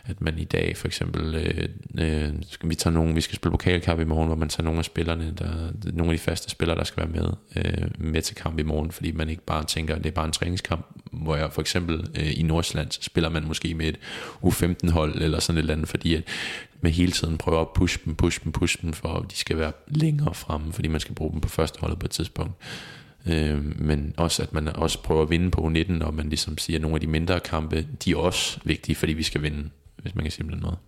at 0.05 0.21
man 0.21 0.39
i 0.39 0.45
dag 0.45 0.77
for 0.77 0.87
eksempel, 0.87 1.35
øh, 1.35 1.69
øh, 1.99 2.33
vi 2.65 2.75
tager 2.75 2.95
nogen, 2.95 3.17
vi 3.17 3.21
skal 3.21 3.37
spille 3.37 3.51
pokalkamp 3.51 4.01
i 4.01 4.05
morgen, 4.05 4.27
hvor 4.27 4.37
man 4.37 4.49
tager 4.49 4.65
nogle 4.65 4.79
af 4.79 4.85
spillerne, 4.85 5.35
der, 5.39 5.71
nogle 5.93 6.13
af 6.13 6.19
de 6.19 6.23
faste 6.23 6.51
spillere, 6.51 6.79
der 6.79 6.85
skal 6.85 7.03
være 7.03 7.23
med, 7.23 7.33
øh, 7.57 7.89
med 7.99 8.23
til 8.23 8.37
kamp 8.37 8.59
i 8.59 8.63
morgen, 8.63 8.93
fordi 8.93 9.13
man 9.13 9.29
ikke 9.29 9.45
bare 9.45 9.65
tænker, 9.65 9.95
at 9.95 10.03
det 10.03 10.11
er 10.11 10.15
bare 10.15 10.27
en 10.27 10.33
træningskamp, 10.33 10.87
hvor 11.13 11.37
jeg 11.37 11.53
for 11.53 11.61
eksempel 11.61 12.07
øh, 12.21 12.41
i 12.41 12.43
Nordsjælland, 12.43 12.91
så 12.91 13.03
spiller 13.03 13.31
man 13.31 13.45
måske 13.45 13.75
med 13.75 13.87
et 13.87 13.99
U15 14.45 14.91
hold, 14.91 15.23
eller 15.23 15.41
sådan 15.41 15.59
et 15.59 15.63
eller 15.63 15.75
andet, 15.75 15.89
fordi 15.89 16.15
at 16.15 16.23
med 16.81 16.91
hele 16.91 17.13
tiden 17.13 17.39
prøver 17.39 17.61
at 17.61 17.69
pushe 17.75 18.01
dem, 18.05 18.15
pushe 18.15 18.41
dem, 18.45 18.53
pushe 18.53 18.79
dem, 18.83 18.93
for 18.93 19.09
at 19.09 19.31
de 19.31 19.37
skal 19.37 19.59
være 19.59 19.73
længere 19.89 20.35
fremme, 20.35 20.73
fordi 20.73 20.89
man 20.89 21.01
skal 21.01 21.15
bruge 21.15 21.33
dem 21.33 21.41
på 21.41 21.49
første 21.49 21.81
holdet 21.81 21.99
på 21.99 22.07
et 22.07 22.11
tidspunkt. 22.11 22.53
Øh, 23.27 23.81
men 23.81 24.15
også 24.17 24.43
at 24.43 24.53
man 24.53 24.69
også 24.69 25.03
prøver 25.03 25.23
at 25.23 25.31
vinde 25.31 25.51
på 25.51 25.69
19, 25.69 26.03
og 26.03 26.15
man 26.15 26.29
ligesom 26.29 26.59
siger, 26.59 26.77
at 26.77 26.83
nogle 26.83 26.95
af 26.95 27.01
de 27.01 27.07
mindre 27.07 27.41
kampe, 27.41 27.87
de 28.05 28.11
er 28.11 28.17
også 28.17 28.61
vigtige, 28.65 28.97
fordi 28.97 29.13
vi 29.13 29.23
skal 29.23 29.43
vinde, 29.43 29.71
hvis 29.97 30.15
man 30.15 30.25
kan 30.25 30.33
sige 30.33 30.47
noget. 30.47 30.79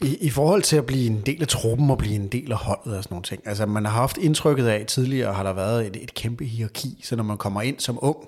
I, 0.00 0.16
I 0.20 0.30
forhold 0.30 0.62
til 0.62 0.76
at 0.76 0.86
blive 0.86 1.06
en 1.06 1.22
del 1.26 1.42
af 1.42 1.48
truppen 1.48 1.90
og 1.90 1.98
blive 1.98 2.14
en 2.14 2.28
del 2.28 2.52
af 2.52 2.58
holdet 2.58 2.96
og 2.96 3.04
sådan 3.04 3.14
nogle 3.14 3.24
ting. 3.24 3.42
Altså 3.46 3.66
man 3.66 3.84
har 3.84 3.92
haft 3.92 4.18
indtrykket 4.18 4.66
af, 4.66 4.86
tidligere 4.86 5.34
har 5.34 5.42
der 5.42 5.52
været 5.52 5.86
et, 5.86 5.96
et 6.02 6.14
kæmpe 6.14 6.44
hierarki, 6.44 7.00
så 7.02 7.16
når 7.16 7.24
man 7.24 7.36
kommer 7.36 7.62
ind 7.62 7.78
som 7.78 7.98
ung, 8.02 8.18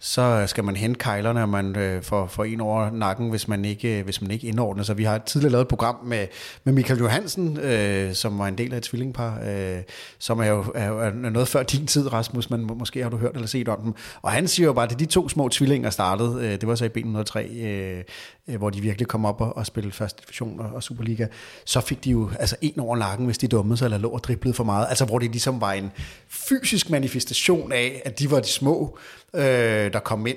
så 0.00 0.44
skal 0.46 0.64
man 0.64 0.76
hente 0.76 0.98
kejlerne, 0.98 1.42
og 1.42 1.48
man 1.48 1.76
øh, 1.76 2.02
får, 2.02 2.26
får 2.26 2.44
en 2.44 2.60
over 2.60 2.90
nakken, 2.90 3.30
hvis 3.30 3.48
man 3.48 3.64
ikke, 3.64 3.98
øh, 3.98 4.04
hvis 4.04 4.22
man 4.22 4.30
ikke 4.30 4.46
indordner 4.46 4.82
sig. 4.82 4.98
Vi 4.98 5.04
har 5.04 5.18
tidligere 5.18 5.52
lavet 5.52 5.62
et 5.62 5.68
program 5.68 5.96
med, 6.04 6.26
med 6.64 6.72
Michael 6.72 7.00
Johansen, 7.00 7.56
øh, 7.56 8.14
som 8.14 8.38
var 8.38 8.48
en 8.48 8.58
del 8.58 8.72
af 8.72 8.76
et 8.76 8.82
tvillingpar, 8.82 9.40
øh, 9.46 9.78
som 10.18 10.40
er 10.40 10.46
jo 10.46 10.64
er, 10.74 11.02
er 11.02 11.10
noget 11.10 11.48
før 11.48 11.62
din 11.62 11.86
tid, 11.86 12.12
Rasmus, 12.12 12.50
men 12.50 12.70
måske 12.74 13.02
har 13.02 13.10
du 13.10 13.16
hørt 13.16 13.34
eller 13.34 13.48
set 13.48 13.68
om 13.68 13.80
dem. 13.80 13.94
Og 14.22 14.30
han 14.30 14.48
siger 14.48 14.66
jo 14.66 14.72
bare, 14.72 14.90
at 14.90 14.98
de 14.98 15.06
to 15.06 15.28
små 15.28 15.48
tvillinger 15.48 15.90
startede, 15.90 16.46
øh, 16.46 16.50
det 16.50 16.68
var 16.68 16.74
så 16.74 16.84
i 16.84 16.88
B103, 16.88 17.38
øh, 17.38 18.04
øh, 18.48 18.56
hvor 18.56 18.70
de 18.70 18.80
virkelig 18.80 19.08
kom 19.08 19.24
op 19.24 19.40
og, 19.40 19.56
og 19.56 19.66
spillede 19.66 19.94
første 19.94 20.22
division 20.26 20.60
og, 20.60 20.70
og 20.74 20.82
Superliga, 20.82 21.26
så 21.64 21.80
fik 21.80 22.04
de 22.04 22.10
jo 22.10 22.30
altså 22.38 22.56
en 22.60 22.80
over 22.80 22.96
nakken, 22.96 23.26
hvis 23.26 23.38
de 23.38 23.48
dummede 23.48 23.76
sig 23.76 23.84
eller 23.84 23.98
lå 23.98 24.08
og 24.08 24.24
driblede 24.24 24.54
for 24.54 24.64
meget. 24.64 24.86
Altså 24.88 25.04
hvor 25.04 25.18
det 25.18 25.30
ligesom 25.30 25.60
var 25.60 25.72
en 25.72 25.90
fysisk 26.28 26.90
manifestation 26.90 27.72
af, 27.72 28.02
at 28.04 28.18
de 28.18 28.30
var 28.30 28.40
de 28.40 28.48
små, 28.48 28.98
øh, 29.34 29.92
der 29.92 30.00
kom 30.00 30.26
ind. 30.26 30.36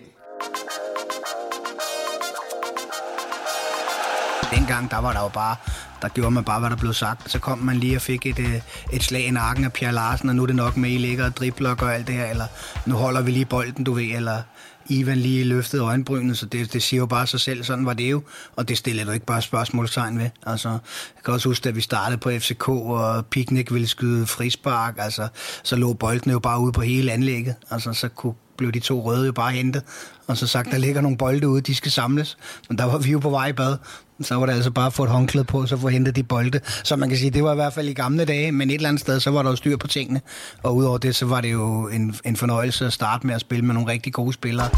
Dengang, 4.55 4.91
der 4.91 4.97
var 4.97 5.13
der 5.13 5.21
jo 5.21 5.27
bare, 5.27 5.55
der 6.01 6.07
gjorde 6.07 6.31
man 6.31 6.43
bare, 6.43 6.59
hvad 6.59 6.69
der 6.69 6.75
blev 6.75 6.93
sagt. 6.93 7.31
Så 7.31 7.39
kom 7.39 7.57
man 7.57 7.77
lige 7.77 7.95
og 7.95 8.01
fik 8.01 8.25
et, 8.25 8.39
øh, 8.39 8.61
et 8.93 9.03
slag 9.03 9.25
i 9.25 9.31
nakken 9.31 9.65
af 9.65 9.73
Pierre 9.73 9.93
Larsen, 9.93 10.29
og 10.29 10.35
nu 10.35 10.43
er 10.43 10.47
det 10.47 10.55
nok 10.55 10.77
med, 10.77 10.89
I 10.89 10.97
ligger 10.97 11.25
og 11.25 11.37
dribler 11.37 11.69
og 11.69 11.77
gør 11.77 11.89
alt 11.89 12.07
det 12.07 12.15
her, 12.15 12.25
eller 12.25 12.45
nu 12.85 12.95
holder 12.95 13.21
vi 13.21 13.31
lige 13.31 13.45
bolden, 13.45 13.83
du 13.83 13.93
ved, 13.93 14.15
eller 14.15 14.41
Ivan 14.89 15.17
lige 15.17 15.43
løftede 15.43 15.83
øjenbrynet, 15.83 16.37
så 16.37 16.45
det, 16.45 16.73
det 16.73 16.83
siger 16.83 16.99
jo 16.99 17.05
bare 17.05 17.27
sig 17.27 17.39
selv, 17.39 17.63
sådan 17.63 17.85
var 17.85 17.93
det 17.93 18.11
jo, 18.11 18.23
og 18.55 18.69
det 18.69 18.77
stiller 18.77 19.05
du 19.05 19.11
ikke 19.11 19.25
bare 19.25 19.41
spørgsmålstegn 19.41 20.19
ved. 20.19 20.29
Altså, 20.45 20.69
jeg 20.69 21.23
kan 21.25 21.33
også 21.33 21.49
huske, 21.49 21.69
at 21.69 21.75
vi 21.75 21.81
startede 21.81 22.17
på 22.17 22.29
FCK, 22.29 22.69
og 22.69 23.25
Picnic 23.25 23.71
ville 23.71 23.87
skyde 23.87 24.27
frispark, 24.27 24.95
altså, 24.97 25.27
så 25.63 25.75
lå 25.75 25.93
bolden 25.93 26.31
jo 26.31 26.39
bare 26.39 26.59
ude 26.59 26.71
på 26.71 26.81
hele 26.81 27.11
anlægget, 27.11 27.55
altså, 27.69 27.93
så 27.93 28.09
kunne 28.09 28.33
blev 28.61 28.71
de 28.71 28.79
to 28.79 29.01
røde 29.05 29.25
jo 29.25 29.31
bare 29.31 29.51
hentet, 29.51 29.83
og 30.27 30.37
så 30.37 30.47
sagt, 30.47 30.71
der 30.71 30.77
ligger 30.77 31.01
nogle 31.01 31.17
bolde 31.17 31.47
ude, 31.47 31.61
de 31.61 31.75
skal 31.75 31.91
samles. 31.91 32.37
Men 32.69 32.77
der 32.77 32.85
var 32.85 32.97
vi 32.97 33.11
jo 33.11 33.19
på 33.19 33.29
vej 33.29 33.47
i 33.47 33.53
bad, 33.53 33.77
så 34.21 34.35
var 34.35 34.45
det 34.45 34.53
altså 34.53 34.71
bare 34.71 34.85
at 34.85 34.93
få 34.93 35.03
et 35.03 35.09
håndklæde 35.09 35.45
på, 35.45 35.65
så 35.65 35.77
få 35.77 35.87
hentet 35.87 36.15
de 36.15 36.23
bolde. 36.23 36.59
Så 36.83 36.95
man 36.95 37.09
kan 37.09 37.17
sige, 37.17 37.31
det 37.31 37.43
var 37.43 37.51
i 37.51 37.55
hvert 37.55 37.73
fald 37.73 37.87
i 37.87 37.93
gamle 37.93 38.25
dage, 38.25 38.51
men 38.51 38.69
et 38.69 38.73
eller 38.73 38.89
andet 38.89 39.01
sted, 39.01 39.19
så 39.19 39.31
var 39.31 39.43
der 39.43 39.49
jo 39.49 39.55
styr 39.55 39.77
på 39.77 39.87
tingene. 39.87 40.21
Og 40.63 40.75
udover 40.75 40.97
det, 40.97 41.15
så 41.15 41.25
var 41.25 41.41
det 41.41 41.51
jo 41.51 41.87
en, 41.87 42.15
en 42.25 42.35
fornøjelse 42.35 42.85
at 42.85 42.93
starte 42.93 43.27
med 43.27 43.35
at 43.35 43.41
spille 43.41 43.65
med 43.65 43.73
nogle 43.73 43.91
rigtig 43.91 44.13
gode 44.13 44.33
spillere. 44.33 44.69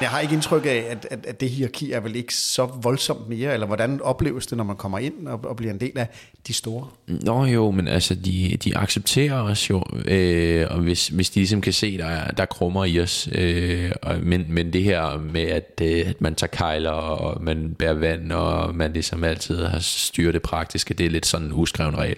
Jeg 0.00 0.08
har 0.08 0.20
ikke 0.20 0.34
indtryk 0.34 0.66
af, 0.66 0.86
at, 0.90 1.06
at, 1.10 1.26
at 1.26 1.40
det 1.40 1.50
hierarki 1.50 1.92
er 1.92 2.00
vel 2.00 2.16
ikke 2.16 2.34
så 2.34 2.66
voldsomt 2.82 3.28
mere, 3.28 3.54
eller 3.54 3.66
hvordan 3.66 4.00
opleves 4.02 4.46
det, 4.46 4.56
når 4.56 4.64
man 4.64 4.76
kommer 4.76 4.98
ind 4.98 5.28
og, 5.28 5.40
og 5.44 5.56
bliver 5.56 5.72
en 5.72 5.80
del 5.80 5.98
af 5.98 6.08
de 6.46 6.52
store? 6.52 6.86
Nå 7.06 7.44
jo, 7.44 7.70
men 7.70 7.88
altså, 7.88 8.14
de, 8.14 8.56
de 8.64 8.76
accepterer 8.76 9.42
os 9.42 9.70
jo, 9.70 9.82
øh, 10.04 10.66
og 10.70 10.78
hvis, 10.78 11.08
hvis 11.08 11.30
de 11.30 11.40
ligesom 11.40 11.60
kan 11.60 11.72
se, 11.72 11.98
der 11.98 12.06
er, 12.06 12.30
der 12.30 12.44
krummer 12.44 12.84
i 12.84 13.00
os, 13.00 13.28
øh, 13.32 13.92
og, 14.02 14.16
men, 14.22 14.44
men 14.48 14.72
det 14.72 14.84
her 14.84 15.18
med, 15.32 15.42
at, 15.42 15.80
øh, 15.82 16.08
at 16.08 16.20
man 16.20 16.34
tager 16.34 16.50
kejler, 16.50 16.90
og 16.90 17.42
man 17.42 17.74
bærer 17.78 17.94
vand, 17.94 18.32
og 18.32 18.74
man 18.74 18.92
ligesom 18.92 19.24
altid 19.24 19.64
har 19.64 19.78
styret 19.78 20.34
det 20.34 20.42
praktiske, 20.42 20.94
det 20.94 21.06
er 21.06 21.10
lidt 21.10 21.26
sådan 21.26 21.46
en 21.46 21.52
uskreven 21.52 21.98
regel, 21.98 22.16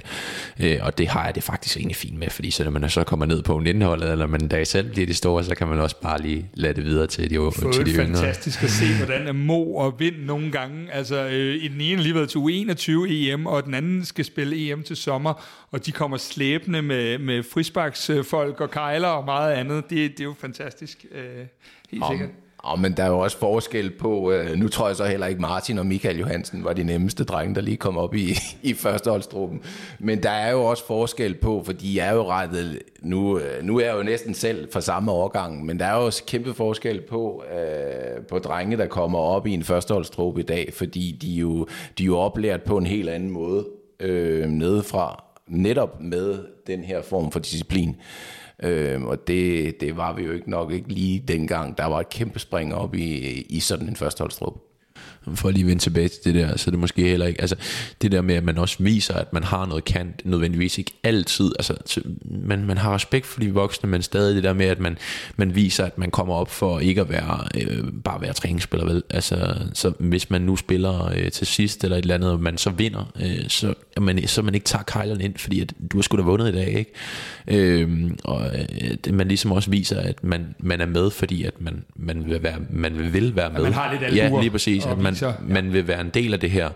øh, 0.61 0.79
og 0.83 0.99
det 0.99 1.09
har 1.09 1.25
jeg 1.25 1.35
det 1.35 1.43
faktisk 1.43 1.77
egentlig 1.77 1.97
fint 1.97 2.19
med, 2.19 2.31
fordi 2.31 2.51
så 2.51 2.65
når 2.65 2.71
man 2.71 2.91
så 2.91 3.05
kommer 3.05 3.27
ned 3.27 3.43
på 3.43 3.59
19-holdet, 3.59 4.13
eller 4.13 4.27
man 4.27 4.49
da 4.49 4.65
selv 4.65 4.91
bliver 4.91 5.07
de 5.07 5.15
store, 5.15 5.45
så 5.45 5.55
kan 5.55 5.69
man 5.69 5.81
også 5.81 5.97
bare 6.03 6.23
lige 6.23 6.47
lade 6.55 6.75
det 6.75 6.85
videre 6.85 7.07
til 7.07 7.31
de, 7.31 7.39
til 7.73 7.87
de 7.87 7.91
yngre. 7.91 8.07
fantastisk 8.07 8.63
at 8.63 8.71
se, 8.71 8.97
hvordan 8.97 9.29
er 9.29 9.33
Mo 9.33 9.75
og 9.75 10.01
Vind 10.01 10.17
nogle 10.17 10.53
gange, 10.53 10.93
altså 10.93 11.17
øh, 11.17 11.55
i 11.55 11.69
den 11.69 11.81
ene 11.81 12.03
lige 12.03 12.15
været 12.15 12.29
til 12.29 12.39
U21 12.39 13.07
EM, 13.09 13.47
og 13.47 13.65
den 13.65 13.75
anden 13.75 14.05
skal 14.05 14.25
spille 14.25 14.71
EM 14.71 14.83
til 14.83 14.97
sommer, 14.97 15.45
og 15.71 15.87
de 15.87 15.93
kommer 15.93 16.17
slæbende 16.17 16.83
med, 16.83 17.19
med 17.19 17.43
frisbaksfolk 17.43 18.61
og 18.61 18.71
kejler 18.71 19.09
og 19.09 19.25
meget 19.25 19.53
andet. 19.53 19.91
Det, 19.91 20.11
det 20.11 20.21
er 20.21 20.25
jo 20.25 20.35
fantastisk, 20.39 21.07
øh, 21.13 21.47
helt 21.91 22.03
Om, 22.03 22.13
sikkert. 22.13 22.31
Og, 22.63 22.81
men 22.81 22.93
der 22.93 23.03
er 23.03 23.09
jo 23.09 23.19
også 23.19 23.39
forskel 23.39 23.91
på, 23.91 24.33
øh, 24.33 24.57
nu 24.57 24.69
tror 24.69 24.87
jeg 24.87 24.97
så 24.97 25.05
heller 25.05 25.27
ikke 25.27 25.41
Martin 25.41 25.79
og 25.79 25.87
Michael 25.87 26.19
Johansen 26.19 26.65
var 26.65 26.73
de 26.73 26.85
nemmeste 26.85 27.25
drenge, 27.25 27.55
der 27.55 27.61
lige 27.61 27.77
kom 27.77 27.99
op 27.99 28.15
i, 28.15 28.35
i 28.71 28.75
førsteholdstruppen. 28.75 29.61
Men 29.99 30.23
der 30.23 30.31
er 30.31 30.51
jo 30.51 30.65
også 30.65 30.87
forskel 30.87 31.35
på, 31.35 31.63
for 31.65 31.73
de 31.73 32.01
er 32.01 32.15
jo 32.15 32.31
rettet, 32.31 32.79
nu, 33.01 33.39
øh, 33.39 33.65
nu 33.65 33.79
er 33.79 33.85
jeg 33.85 33.97
jo 33.97 34.03
næsten 34.03 34.35
selv 34.35 34.73
fra 34.73 34.81
samme 34.81 35.13
årgang, 35.13 35.67
men 35.67 35.79
der 35.79 35.87
er 35.87 35.97
jo 35.97 36.05
også 36.05 36.25
kæmpe 36.25 36.55
forskel 36.55 37.01
på, 37.01 37.45
øh, 37.53 38.23
på 38.27 38.39
drenge, 38.39 38.77
der 38.77 38.87
kommer 38.87 39.19
op 39.19 39.47
i 39.47 39.55
en 39.55 39.65
førsteholdstruppe 39.65 40.41
i 40.41 40.45
dag, 40.45 40.73
fordi 40.75 41.19
de 41.23 41.29
jo, 41.29 41.67
de 41.99 42.03
er 42.03 42.07
jo 42.07 42.19
oplært 42.19 42.63
på 42.63 42.77
en 42.79 42.87
helt 42.87 43.09
anden 43.09 43.31
måde 43.31 43.67
øh, 44.01 44.47
nedefra, 44.47 45.25
netop 45.47 46.01
med 46.01 46.39
den 46.67 46.85
her 46.85 47.03
form 47.03 47.31
for 47.31 47.41
disciplin. 47.41 47.97
Øh, 48.63 49.03
og 49.03 49.27
det, 49.27 49.81
det 49.81 49.97
var 49.97 50.15
vi 50.15 50.23
jo 50.23 50.33
ikke 50.33 50.51
nok 50.51 50.73
ikke 50.73 50.93
lige 50.93 51.25
dengang. 51.29 51.79
Der 51.79 51.85
var 51.85 52.01
et 52.01 52.09
kæmpe 52.09 52.39
spring 52.39 52.75
op 52.75 52.95
i, 52.95 53.17
i 53.49 53.61
sådan 53.61 53.89
en 53.89 53.97
førsteholdstrup. 53.97 54.55
For 55.35 55.49
at 55.49 55.55
lige 55.55 55.67
vende 55.67 55.83
tilbage 55.83 56.09
til 56.09 56.25
det 56.25 56.35
der, 56.35 56.57
så 56.57 56.69
er 56.69 56.71
det 56.71 56.79
måske 56.79 57.03
heller 57.03 57.27
ikke, 57.27 57.41
altså 57.41 57.57
det 58.03 58.13
der 58.13 58.23
med, 58.23 58.35
at 58.35 58.45
man 58.45 58.59
også 58.59 58.77
viser, 58.79 59.15
at 59.15 59.33
man 59.33 59.45
har 59.45 59.67
noget 59.67 59.85
kant, 59.85 60.27
nødvendigvis 60.27 60.79
ikke 60.79 60.93
altid, 61.03 61.53
altså 61.59 62.03
man, 62.25 62.67
man 62.67 62.79
har 62.79 62.95
respekt 62.95 63.27
for 63.27 63.41
de 63.41 63.55
voksne, 63.55 63.91
men 63.91 64.03
stadig 64.03 64.35
det 64.35 64.45
der 64.45 64.53
med, 64.53 64.67
at 64.67 64.81
man, 64.81 64.99
man 65.37 65.55
viser, 65.55 65.85
at 65.85 65.99
man 65.99 66.11
kommer 66.11 66.35
op 66.35 66.51
for 66.51 66.79
ikke 66.79 67.01
at 67.01 67.09
være, 67.09 67.45
øh, 67.61 67.85
bare 68.05 68.21
være 68.21 68.33
træningsspiller, 68.33 68.87
vel? 68.87 69.03
Altså, 69.11 69.57
så 69.75 69.93
hvis 69.99 70.31
man 70.31 70.43
nu 70.43 70.57
spiller 70.57 71.13
øh, 71.17 71.31
til 71.31 71.47
sidst, 71.47 71.85
eller 71.85 71.97
et 71.97 72.03
eller 72.03 72.15
andet, 72.15 72.31
og 72.31 72.41
man 72.41 72.59
så 72.59 72.71
vinder, 72.71 73.13
øh, 73.21 73.49
så, 73.49 73.75
man, 74.01 74.27
så 74.27 74.43
man 74.43 74.55
ikke 74.55 74.65
tager 74.65 74.83
kejlerne 74.83 75.25
ind, 75.25 75.37
fordi 75.37 75.61
at 75.61 75.73
du 75.93 75.97
har 75.97 76.03
sgu 76.03 76.17
da 76.17 76.23
vundet 76.23 76.49
i 76.49 76.53
dag, 76.53 76.69
ikke? 76.69 76.93
Øh, 77.47 78.11
og 78.25 78.47
øh, 78.47 78.91
det, 79.05 79.15
man 79.15 79.29
ligesom 79.29 79.53
også 79.53 79.71
viser, 79.71 80.01
at 80.01 80.25
man, 80.25 80.55
man 80.59 80.81
er 80.81 80.87
med, 80.87 81.11
fordi 81.11 81.45
at 81.45 81.61
man, 81.61 81.85
man, 81.97 82.27
vil, 82.27 82.43
være, 82.43 82.57
man 82.71 82.99
vil 83.13 83.37
være 83.37 83.51
med. 83.51 83.57
At 83.57 83.63
man 83.63 83.73
har 83.73 83.93
lidt 83.93 84.17
Ja, 84.17 84.41
lige 84.41 84.51
præcis, 84.51 84.87
at 84.87 84.99
man, 84.99 85.13
viser, 85.13 85.27
ja. 85.27 85.35
man 85.49 85.73
vil 85.73 85.89
være 85.89 86.01
en 86.01 86.11
del 86.15 86.33
af 86.33 86.41
det 86.41 86.51
her, 86.51 86.71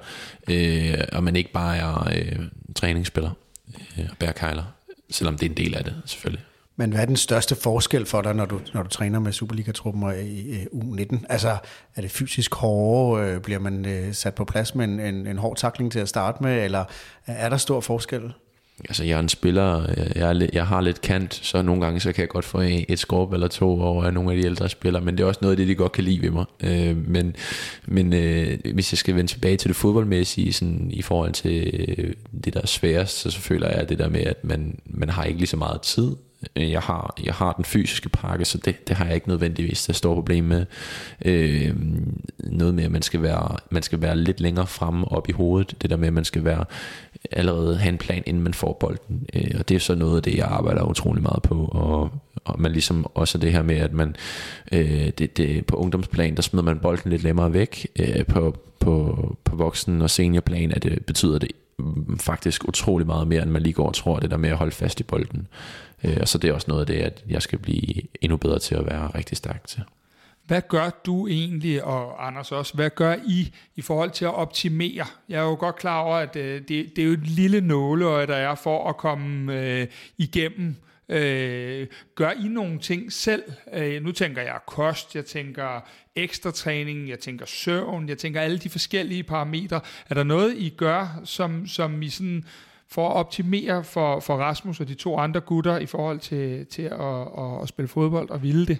øh, 0.51 0.95
og 1.12 1.25
man 1.25 1.37
ikke 1.37 1.53
bare 1.53 1.77
er 1.77 2.09
øh, 2.16 2.39
træningsspiller 2.75 3.31
øh, 3.99 4.05
og 4.11 4.16
bærer 4.16 4.33
kejler, 4.33 4.64
selvom 5.11 5.39
det 5.39 5.47
er 5.47 5.51
en 5.51 5.57
del 5.57 5.75
af 5.75 5.85
det, 5.85 5.95
selvfølgelig. 6.07 6.45
Men 6.77 6.91
hvad 6.91 7.01
er 7.01 7.07
den 7.07 7.16
største 7.16 7.55
forskel 7.55 8.07
for 8.07 8.22
dig, 8.22 8.35
når 8.35 8.47
du, 8.47 8.61
når 8.75 8.83
du 8.83 8.89
træner 8.89 9.18
med 9.18 9.33
Superliga-truppen 9.33 10.03
og 10.03 10.18
i 10.18 10.62
i 10.62 10.64
U19? 10.64 11.25
Altså, 11.29 11.57
er 11.97 12.01
det 12.01 12.11
fysisk 12.11 12.55
hårdere? 12.55 13.35
Øh, 13.35 13.41
bliver 13.41 13.59
man 13.59 13.87
øh, 13.87 14.14
sat 14.14 14.35
på 14.35 14.45
plads 14.45 14.75
med 14.75 14.85
en, 14.85 15.01
en, 15.01 15.27
en 15.27 15.39
hård 15.39 15.57
takling 15.57 15.93
til 15.93 15.99
at 15.99 16.09
starte 16.09 16.43
med? 16.43 16.64
Eller 16.64 16.85
er 17.27 17.49
der 17.49 17.57
stor 17.57 17.81
forskel? 17.81 18.33
Altså, 18.89 19.05
jeg 19.05 19.16
er 19.16 19.20
en 19.20 19.29
spiller, 19.29 19.87
jeg, 20.16 20.31
er, 20.31 20.49
jeg 20.53 20.66
har 20.66 20.81
lidt 20.81 21.01
kant, 21.01 21.35
så 21.35 21.62
nogle 21.62 21.85
gange 21.85 22.01
så 22.01 22.12
kan 22.12 22.20
jeg 22.22 22.29
godt 22.29 22.45
få 22.45 22.61
et 22.64 22.99
skorp 22.99 23.33
eller 23.33 23.49
to 23.49 23.81
over 23.81 24.11
nogle 24.11 24.33
af 24.33 24.37
de 24.37 24.47
ældre 24.47 24.68
spillere, 24.68 25.03
men 25.03 25.16
det 25.16 25.25
er 25.25 25.29
også 25.29 25.41
noget 25.43 25.53
af 25.53 25.57
det, 25.57 25.68
de 25.68 25.75
godt 25.75 25.93
kan 25.93 26.05
lide 26.05 26.22
ved 26.22 26.31
mig. 26.31 26.45
Øh, 26.61 27.09
men 27.09 27.37
men 27.87 28.12
øh, 28.12 28.59
hvis 28.75 28.93
jeg 28.93 28.99
skal 28.99 29.16
vende 29.16 29.31
tilbage 29.31 29.57
til 29.57 29.68
det 29.68 29.77
fodboldmæssige, 29.77 30.53
sådan, 30.53 30.91
i 30.91 31.03
forhold 31.03 31.33
til 31.33 31.85
øh, 31.99 32.14
det, 32.45 32.55
der 32.55 32.61
er 32.61 32.66
sværest, 32.66 33.18
så, 33.18 33.31
så 33.31 33.41
føler 33.41 33.68
jeg 33.68 33.89
det 33.89 33.99
der 33.99 34.09
med, 34.09 34.20
at 34.20 34.45
man, 34.45 34.79
man 34.87 35.09
har 35.09 35.25
ikke 35.25 35.39
lige 35.39 35.49
så 35.49 35.57
meget 35.57 35.81
tid. 35.81 36.16
Øh, 36.57 36.70
jeg 36.70 36.80
har, 36.80 37.14
jeg 37.24 37.34
har 37.34 37.53
den 37.53 37.64
fysiske 37.64 38.09
pakke, 38.09 38.45
så 38.45 38.59
det, 38.59 38.88
det 38.88 38.97
har 38.97 39.05
jeg 39.05 39.14
ikke 39.14 39.28
nødvendigvis 39.28 39.86
det 39.86 39.97
store 39.97 40.14
problem 40.14 40.45
med. 40.45 40.66
Øh, 41.24 41.74
noget 42.38 42.74
med, 42.74 42.84
at 42.84 42.90
man 42.90 43.03
skal, 43.03 43.22
være, 43.22 43.57
man 43.70 43.82
skal 43.82 44.01
være 44.03 44.16
lidt 44.16 44.40
længere 44.40 44.66
fremme 44.66 45.12
op 45.12 45.28
i 45.28 45.32
hovedet. 45.32 45.82
Det 45.82 45.90
der 45.90 45.97
med, 45.97 46.07
at 46.07 46.12
man 46.12 46.24
skal 46.24 46.45
være 46.45 46.64
allerede 47.30 47.76
have 47.76 47.92
en 47.92 47.99
plan, 47.99 48.22
inden 48.26 48.42
man 48.42 48.55
får 48.55 48.72
bolden. 48.80 49.26
Øh, 49.34 49.51
og 49.59 49.68
det 49.68 49.74
er 49.74 49.78
så 49.78 49.95
noget 49.95 50.16
af 50.16 50.22
det, 50.22 50.36
jeg 50.36 50.47
arbejder 50.47 50.82
utrolig 50.82 51.22
meget 51.22 51.42
på. 51.42 51.64
Og, 51.64 52.11
og 52.45 52.61
man 52.61 52.72
ligesom 52.72 53.07
også 53.14 53.38
det 53.38 53.53
her 53.53 53.62
med, 53.62 53.76
at 53.76 53.92
man 53.92 54.16
øh, 54.72 55.11
det, 55.18 55.36
det, 55.36 55.66
på 55.66 55.76
ungdomsplan, 55.76 56.34
der 56.36 56.42
smider 56.42 56.64
man 56.64 56.78
bolden 56.78 57.11
lidt 57.11 57.22
længere 57.22 57.53
væk. 57.53 57.86
Øh, 57.99 58.26
på, 58.26 58.57
på, 58.80 59.36
på 59.45 59.57
voksen- 59.57 60.03
og 60.03 60.11
seniorplan 60.11 60.72
at 60.72 60.82
det, 60.82 61.07
betyder 61.07 61.38
det 61.38 61.51
faktisk 62.20 62.68
utrolig 62.68 63.07
meget 63.07 63.29
mere, 63.29 63.43
end 63.43 63.51
man 63.51 63.62
lige 63.62 63.72
går 63.72 63.87
og 63.87 63.95
tror, 63.95 64.18
det 64.18 64.31
der 64.31 64.37
med 64.37 64.51
at 64.51 64.57
holde 64.57 64.72
fast 64.72 65.01
i 65.01 65.03
bolden. 65.03 65.47
Øh, 66.05 66.16
og 66.20 66.29
så 66.29 66.39
det 66.39 66.51
er 66.51 66.55
også 66.55 66.66
noget 66.68 66.81
af 66.81 66.87
det, 66.87 66.95
at 66.97 67.25
jeg 67.29 67.43
skal 67.43 67.59
blive 67.59 68.03
endnu 68.20 68.37
bedre 68.37 68.59
til 68.59 68.75
at 68.75 68.87
være 68.87 69.07
rigtig 69.14 69.37
stærk 69.37 69.66
til. 69.66 69.83
Hvad 70.47 70.62
gør 70.68 70.91
du 71.07 71.27
egentlig, 71.27 71.85
og 71.85 72.27
Anders 72.27 72.53
også, 72.53 72.75
hvad 72.75 72.91
gør 72.91 73.16
I 73.27 73.55
i 73.77 73.83
forhold 73.83 74.11
til 74.11 74.25
at 74.25 74.35
optimere? 74.35 75.07
Jeg 75.29 75.39
er 75.39 75.45
jo 75.45 75.55
godt 75.55 75.77
klar 75.77 76.01
over, 76.01 76.16
at 76.16 76.37
øh, 76.37 76.61
det, 76.68 76.68
det 76.68 76.99
er 76.99 77.07
jo 77.07 77.12
et 77.12 77.27
lille 77.27 77.61
nåleøje, 77.61 78.27
der 78.27 78.37
er 78.37 78.55
for 78.55 78.89
at 78.89 78.97
komme 78.97 79.61
øh, 79.61 79.87
igennem. 80.18 80.77
Øh, 81.09 81.87
gør 82.14 82.31
I 82.31 82.49
nogle 82.49 82.79
ting 82.79 83.12
selv? 83.12 83.43
Øh, 83.72 84.03
nu 84.03 84.12
tænker 84.12 84.43
jeg 84.43 84.59
kost, 84.66 85.14
jeg 85.14 85.25
tænker 85.25 85.89
ekstra 86.17 86.51
træning, 86.51 87.09
jeg 87.09 87.19
tænker 87.19 87.47
søvn, 87.47 88.09
jeg 88.09 88.19
tænker 88.19 88.41
alle 88.41 88.59
de 88.59 88.71
forskellige 88.71 89.23
parametre. 89.23 89.81
Er 90.11 90.15
der 90.15 90.23
noget, 90.23 90.55
I 90.57 90.69
gør, 90.69 91.21
som, 91.25 91.67
som 91.67 92.03
I 92.03 92.09
sådan 92.09 92.45
for 92.89 93.09
at 93.09 93.17
optimere 93.17 93.85
for, 93.85 94.21
for 94.21 94.37
Rasmus 94.37 94.81
og 94.81 94.89
de 94.89 94.95
to 94.95 95.19
andre 95.19 95.41
gutter 95.41 95.79
i 95.79 95.87
forhold 95.87 96.19
til, 96.19 96.67
til 96.67 96.83
at, 96.83 97.21
at, 97.39 97.62
at 97.62 97.69
spille 97.69 97.89
fodbold 97.89 98.31
og 98.31 98.43
ville 98.43 98.67
det? 98.67 98.79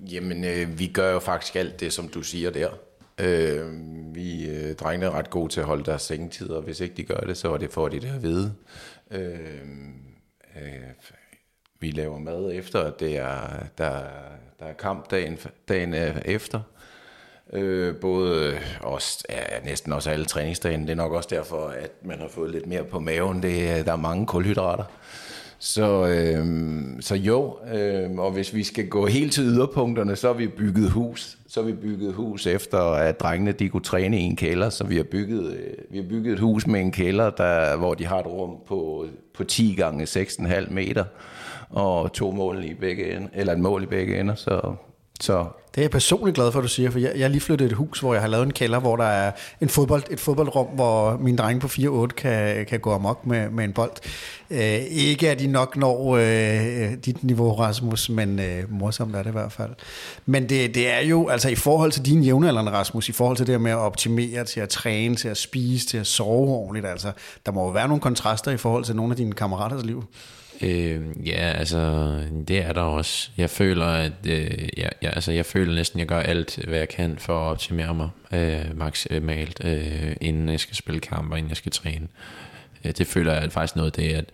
Jamen, 0.00 0.44
øh, 0.44 0.78
vi 0.78 0.86
gør 0.86 1.12
jo 1.12 1.18
faktisk 1.18 1.56
alt 1.56 1.80
det, 1.80 1.92
som 1.92 2.08
du 2.08 2.22
siger 2.22 2.50
der. 2.50 2.70
Øh, 3.20 3.64
vi 4.14 4.48
øh, 4.48 4.74
drengene 4.74 5.06
er 5.06 5.10
ret 5.10 5.30
gode 5.30 5.52
til 5.52 5.60
at 5.60 5.66
holde 5.66 5.84
deres 5.84 6.02
sengetider. 6.02 6.60
Hvis 6.60 6.80
ikke 6.80 6.94
de 6.94 7.02
gør 7.02 7.20
det, 7.20 7.36
så 7.36 7.52
er 7.52 7.56
det 7.56 7.70
for 7.70 7.88
de 7.88 8.00
det 8.00 8.14
at 8.14 8.22
vide. 8.22 8.54
Øh, 9.10 9.20
øh, 10.56 10.82
vi 11.80 11.90
laver 11.90 12.18
mad 12.18 12.50
efter, 12.52 12.80
at 12.80 13.00
det 13.00 13.16
er, 13.16 13.38
der, 13.78 13.92
der 14.58 14.66
er 14.66 14.72
kamp 14.72 15.10
dagen, 15.10 15.38
dagen 15.68 15.94
øh, 15.94 16.16
efter. 16.24 16.60
Øh, 17.52 17.96
både 17.96 18.58
også, 18.80 19.24
ja, 19.30 19.60
næsten 19.64 19.92
også 19.92 20.10
alle 20.10 20.24
træningsdagen. 20.24 20.82
Det 20.82 20.90
er 20.90 20.94
nok 20.94 21.12
også 21.12 21.28
derfor, 21.32 21.66
at 21.68 21.90
man 22.04 22.18
har 22.18 22.28
fået 22.28 22.50
lidt 22.50 22.66
mere 22.66 22.84
på 22.84 23.00
maven. 23.00 23.42
Det, 23.42 23.78
øh, 23.78 23.84
der 23.84 23.92
er 23.92 23.96
mange 23.96 24.26
kulhydrater. 24.26 24.84
Så, 25.58 26.06
øh, 26.06 26.46
så 27.00 27.14
jo, 27.14 27.56
øh, 27.74 28.10
og 28.18 28.32
hvis 28.32 28.54
vi 28.54 28.62
skal 28.62 28.88
gå 28.88 29.06
helt 29.06 29.32
til 29.32 29.44
yderpunkterne, 29.44 30.16
så 30.16 30.26
har 30.26 30.34
vi 30.34 30.48
bygget 30.48 30.90
hus. 30.90 31.38
Så 31.48 31.60
har 31.60 31.66
vi 31.66 31.72
bygget 31.72 32.14
hus 32.14 32.46
efter, 32.46 32.78
at 32.78 33.20
drengene 33.20 33.52
de 33.52 33.68
kunne 33.68 33.82
træne 33.82 34.18
i 34.18 34.22
en 34.22 34.36
kælder. 34.36 34.70
Så 34.70 34.84
vi 34.84 34.96
har 34.96 35.02
bygget, 35.02 35.52
øh, 35.52 35.74
vi 35.90 35.98
har 35.98 36.04
bygget 36.08 36.32
et 36.32 36.38
hus 36.38 36.66
med 36.66 36.80
en 36.80 36.92
kælder, 36.92 37.30
der, 37.30 37.76
hvor 37.76 37.94
de 37.94 38.06
har 38.06 38.18
et 38.18 38.26
rum 38.26 38.56
på, 38.66 39.06
på 39.34 39.44
10 39.44 39.74
gange 39.78 40.04
6,5 40.04 40.70
meter. 40.70 41.04
Og 41.70 42.12
to 42.12 42.30
mål 42.30 42.64
i 42.64 42.74
begge 42.74 43.16
ender, 43.16 43.28
eller 43.34 43.52
et 43.52 43.58
mål 43.58 43.82
i 43.82 43.86
begge 43.86 44.20
ender. 44.20 44.34
Så, 44.34 44.74
så 45.20 45.46
det 45.76 45.82
er 45.82 45.84
jeg 45.84 45.90
personligt 45.90 46.34
glad 46.34 46.52
for, 46.52 46.58
at 46.58 46.62
du 46.62 46.68
siger, 46.68 46.90
for 46.90 46.98
jeg, 46.98 47.12
jeg 47.16 47.30
lige 47.30 47.40
flyttet 47.40 47.66
et 47.66 47.72
hus, 47.72 48.00
hvor 48.00 48.12
jeg 48.12 48.22
har 48.22 48.28
lavet 48.28 48.46
en 48.46 48.52
kælder, 48.52 48.80
hvor 48.80 48.96
der 48.96 49.04
er 49.04 49.32
en 49.60 49.68
fodbold, 49.68 50.02
et 50.10 50.20
fodboldrum, 50.20 50.66
hvor 50.66 51.16
min 51.16 51.36
drenge 51.36 51.60
på 51.60 51.66
4-8 51.66 52.06
kan, 52.06 52.66
kan 52.66 52.80
gå 52.80 52.92
amok 52.92 53.26
med, 53.26 53.50
med 53.50 53.64
en 53.64 53.72
bold. 53.72 53.90
Øh, 54.50 54.80
ikke 54.90 55.30
at 55.30 55.38
de 55.38 55.46
nok 55.46 55.76
når 55.76 56.16
øh, 56.16 56.92
dit 57.04 57.24
niveau, 57.24 57.54
Rasmus, 57.54 58.08
men 58.08 58.38
øh, 58.38 58.72
morsomt 58.72 59.16
er 59.16 59.22
det 59.22 59.30
i 59.30 59.32
hvert 59.32 59.52
fald. 59.52 59.70
Men 60.26 60.48
det, 60.48 60.74
det 60.74 60.92
er 60.92 61.00
jo, 61.00 61.28
altså 61.28 61.48
i 61.48 61.54
forhold 61.54 61.92
til 61.92 62.06
din 62.06 62.22
jævnaldrende, 62.22 62.72
Rasmus, 62.72 63.08
i 63.08 63.12
forhold 63.12 63.36
til 63.36 63.46
det 63.46 63.60
med 63.60 63.70
at 63.70 63.78
optimere, 63.78 64.44
til 64.44 64.60
at 64.60 64.68
træne, 64.68 65.16
til 65.16 65.28
at 65.28 65.36
spise, 65.36 65.86
til 65.86 65.98
at 65.98 66.06
sove 66.06 66.48
ordentligt, 66.48 66.86
altså, 66.86 67.12
der 67.46 67.52
må 67.52 67.64
jo 67.64 67.70
være 67.70 67.88
nogle 67.88 68.00
kontraster 68.00 68.50
i 68.50 68.56
forhold 68.56 68.84
til 68.84 68.96
nogle 68.96 69.12
af 69.12 69.16
dine 69.16 69.32
kammeraters 69.32 69.84
liv. 69.84 70.04
Øh, 70.62 71.26
ja, 71.26 71.52
altså, 71.58 72.12
det 72.48 72.58
er 72.64 72.72
der 72.72 72.80
også. 72.80 73.30
Jeg 73.36 73.50
føler, 73.50 73.86
at 73.86 74.12
øh, 74.28 74.68
jeg, 74.76 74.90
jeg, 75.02 75.12
altså, 75.14 75.32
jeg 75.32 75.46
føler 75.46 75.74
næsten, 75.74 75.98
at 75.98 76.00
jeg 76.00 76.08
gør 76.08 76.20
alt, 76.20 76.58
hvad 76.68 76.78
jeg 76.78 76.88
kan 76.88 77.18
for 77.18 77.40
at 77.40 77.50
optimere 77.50 77.94
mig 77.94 78.10
øh, 78.32 78.78
maksimalt, 78.78 79.64
øh, 79.64 80.16
inden 80.20 80.48
jeg 80.48 80.60
skal 80.60 80.76
spille 80.76 81.00
kamper, 81.00 81.36
inden 81.36 81.50
jeg 81.50 81.56
skal 81.56 81.72
træne. 81.72 82.08
Øh, 82.84 82.92
det 82.98 83.06
føler 83.06 83.32
jeg 83.32 83.52
faktisk 83.52 83.76
noget 83.76 83.98
af 83.98 84.02
det, 84.02 84.14
at 84.14 84.24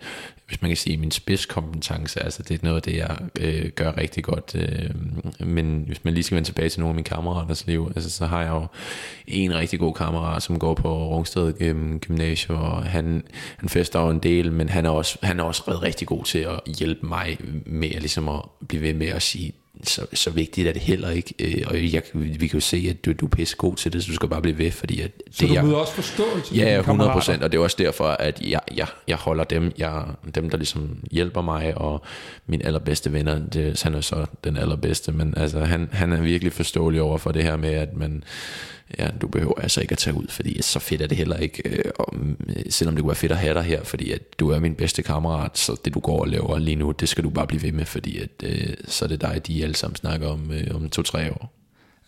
hvis 0.47 0.61
man 0.61 0.69
kan 0.69 0.77
sige, 0.77 0.97
min 0.97 1.11
spidskompetence, 1.11 2.23
altså 2.23 2.43
det 2.43 2.53
er 2.55 2.59
noget 2.63 2.75
af 2.75 2.81
det, 2.81 2.95
jeg 2.95 3.17
øh, 3.39 3.69
gør 3.69 3.97
rigtig 3.97 4.23
godt. 4.23 4.55
Øh, 4.55 4.89
men 5.47 5.83
hvis 5.87 6.03
man 6.03 6.13
lige 6.13 6.23
skal 6.23 6.35
vende 6.35 6.47
tilbage 6.47 6.69
til 6.69 6.79
nogle 6.79 6.91
af 6.91 6.95
mine 6.95 7.03
kammeraters 7.03 7.67
liv, 7.67 7.91
altså 7.95 8.09
så 8.09 8.25
har 8.25 8.41
jeg 8.41 8.49
jo 8.49 8.65
en 9.27 9.55
rigtig 9.55 9.79
god 9.79 9.93
kammerat, 9.93 10.43
som 10.43 10.59
går 10.59 10.73
på 10.73 11.07
Rungsted 11.07 11.53
øh, 11.59 11.97
Gymnasium, 11.97 12.61
og 12.61 12.83
han, 12.83 13.23
han 13.57 13.69
fester 13.69 14.01
jo 14.01 14.09
en 14.09 14.19
del, 14.19 14.51
men 14.51 14.69
han 14.69 14.85
er 14.85 14.89
også, 14.89 15.17
han 15.23 15.39
er 15.39 15.43
også 15.43 15.79
rigtig 15.83 16.07
god 16.07 16.23
til 16.23 16.39
at 16.39 16.59
hjælpe 16.79 17.05
mig 17.07 17.37
med 17.65 17.91
at, 17.91 18.01
ligesom 18.01 18.29
at 18.29 18.41
blive 18.67 18.81
ved 18.81 18.93
med 18.93 19.07
at 19.07 19.21
sige, 19.21 19.53
så, 19.83 20.05
så 20.13 20.29
vigtigt 20.29 20.67
er 20.67 20.73
det 20.73 20.81
heller 20.81 21.09
ikke. 21.09 21.33
Øh, 21.39 21.63
og 21.67 21.93
jeg, 21.93 22.01
vi 22.13 22.47
kan 22.47 22.57
jo 22.57 22.59
se, 22.59 22.87
at 22.89 23.05
du, 23.05 23.13
du 23.13 23.25
er 23.25 23.29
pisse 23.29 23.55
god 23.57 23.75
til 23.75 23.93
det, 23.93 24.03
så 24.03 24.07
du 24.07 24.15
skal 24.15 24.29
bare 24.29 24.41
blive 24.41 24.57
ved, 24.57 24.71
fordi 24.71 25.01
at 25.01 25.17
det, 25.17 25.35
så 25.35 25.47
du 25.47 25.53
jeg, 25.53 25.63
møder 25.65 25.77
også 25.77 25.93
forståelse 25.93 26.55
Ja, 26.55 26.79
100 26.79 27.11
procent, 27.11 27.43
og 27.43 27.51
det 27.51 27.57
er 27.57 27.61
også 27.61 27.77
derfor, 27.79 28.07
at 28.07 28.41
jeg, 28.41 28.61
jeg, 28.75 28.87
jeg 29.07 29.17
holder 29.17 29.43
dem, 29.43 29.71
jeg, 29.77 30.03
dem, 30.35 30.49
der 30.49 30.57
ligesom 30.57 30.97
hjælper 31.11 31.41
mig, 31.41 31.77
og 31.77 32.01
min 32.47 32.61
allerbedste 32.65 33.13
venner, 33.13 33.39
det, 33.39 33.83
han 33.83 33.93
er 33.93 34.01
så 34.01 34.25
den 34.43 34.57
allerbedste, 34.57 35.11
men 35.11 35.33
altså, 35.37 35.59
han, 35.59 35.89
han 35.91 36.13
er 36.13 36.21
virkelig 36.21 36.53
forståelig 36.53 37.01
over 37.01 37.17
for 37.17 37.31
det 37.31 37.43
her 37.43 37.57
med, 37.57 37.73
at 37.73 37.97
man, 37.97 38.23
ja, 38.99 39.07
du 39.21 39.27
behøver 39.27 39.61
altså 39.61 39.81
ikke 39.81 39.91
at 39.91 39.97
tage 39.97 40.15
ud, 40.15 40.27
fordi 40.29 40.61
så 40.61 40.79
fedt 40.79 41.01
er 41.01 41.07
det 41.07 41.17
heller 41.17 41.37
ikke, 41.37 41.69
øh, 41.69 41.91
om, 41.99 42.37
øh, 42.49 42.63
selvom 42.69 42.95
det 42.95 43.01
kunne 43.01 43.09
være 43.09 43.15
fedt 43.15 43.31
at 43.31 43.37
have 43.37 43.53
dig 43.53 43.63
her, 43.63 43.83
fordi 43.83 44.11
at 44.11 44.39
du 44.39 44.49
er 44.49 44.59
min 44.59 44.75
bedste 44.75 45.03
kammerat, 45.03 45.57
så 45.57 45.81
det 45.85 45.93
du 45.93 45.99
går 45.99 46.19
og 46.19 46.27
laver 46.27 46.59
lige 46.59 46.75
nu, 46.75 46.91
det 46.91 47.09
skal 47.09 47.23
du 47.23 47.29
bare 47.29 47.47
blive 47.47 47.63
ved 47.63 47.71
med, 47.71 47.85
fordi 47.85 48.19
at, 48.19 48.29
øh, 48.43 48.73
så 48.87 49.05
er 49.05 49.09
det 49.09 49.21
dig, 49.21 49.47
de 49.47 49.63
alle 49.63 49.75
sammen 49.75 49.95
snakker 49.95 50.27
om, 50.27 50.51
øh, 50.51 50.75
om 50.75 50.89
to-tre 50.89 51.31
år. 51.31 51.62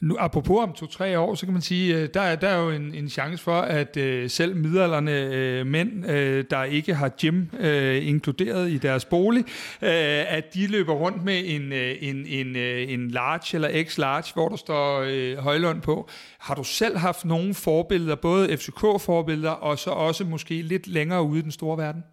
Nu, 0.06 0.16
apropos 0.20 0.64
om 0.64 0.74
to-tre 0.74 1.20
år, 1.20 1.36
så 1.36 1.45
kan 1.45 1.53
man 1.53 1.62
sige, 1.62 1.97
øh, 1.97 2.10
der 2.14 2.22
er, 2.22 2.36
der 2.36 2.47
er 2.47 2.64
jo 2.64 2.70
en, 2.70 2.93
en 2.93 3.10
chance 3.10 3.43
for, 3.43 3.62
at 3.62 3.97
øh, 3.97 4.30
selv 4.30 4.56
midalderne 4.56 5.12
øh, 5.12 5.66
mænd, 5.66 6.10
øh, 6.10 6.45
der 6.49 6.64
ikke 6.64 6.95
har 6.95 7.10
gym 7.22 7.45
øh, 7.60 8.08
inkluderet 8.08 8.72
i 8.72 8.78
deres 8.78 9.06
bolig, 9.06 9.45
øh, 9.82 10.34
at 10.34 10.53
de 10.53 10.68
løber 10.68 10.93
rundt 10.93 11.24
med 11.24 11.43
en, 11.45 11.74
øh, 11.74 11.95
en, 12.01 12.26
en, 12.28 12.56
øh, 12.56 12.91
en 12.91 13.12
large 13.12 13.56
eller 13.56 13.84
x-large, 13.84 14.34
hvor 14.34 14.49
der 14.49 14.56
står 14.56 15.06
øh, 15.08 15.38
Højlund 15.38 15.82
på. 15.82 16.10
Har 16.39 16.56
du 16.56 16.64
selv 16.64 16.97
haft 16.97 17.26
nogle 17.26 17.53
forbilleder, 17.53 18.16
både 18.16 18.58
FCK-forbilleder, 18.58 19.51
og 19.51 19.80
så 19.80 19.89
også 19.89 20.24
måske 20.24 20.62
lidt 20.62 20.88
længere 20.88 21.24
ude 21.24 21.39
i 21.39 21.41
den 21.41 21.51
store 21.51 21.78
verden? 21.78 22.03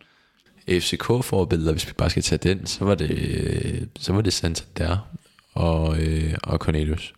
FCK-forbilleder, 0.68 1.72
hvis 1.72 1.88
vi 1.88 1.92
bare 1.98 2.10
skal 2.10 2.22
tage 2.22 2.54
den, 2.54 2.66
så 2.66 2.84
var 2.84 2.94
det, 2.94 3.10
øh, 3.10 3.82
så 3.98 4.12
var 4.12 4.20
det 4.20 4.32
Santander 4.32 4.98
og, 5.54 5.98
øh, 5.98 6.34
og 6.42 6.58
Cornelius. 6.58 7.14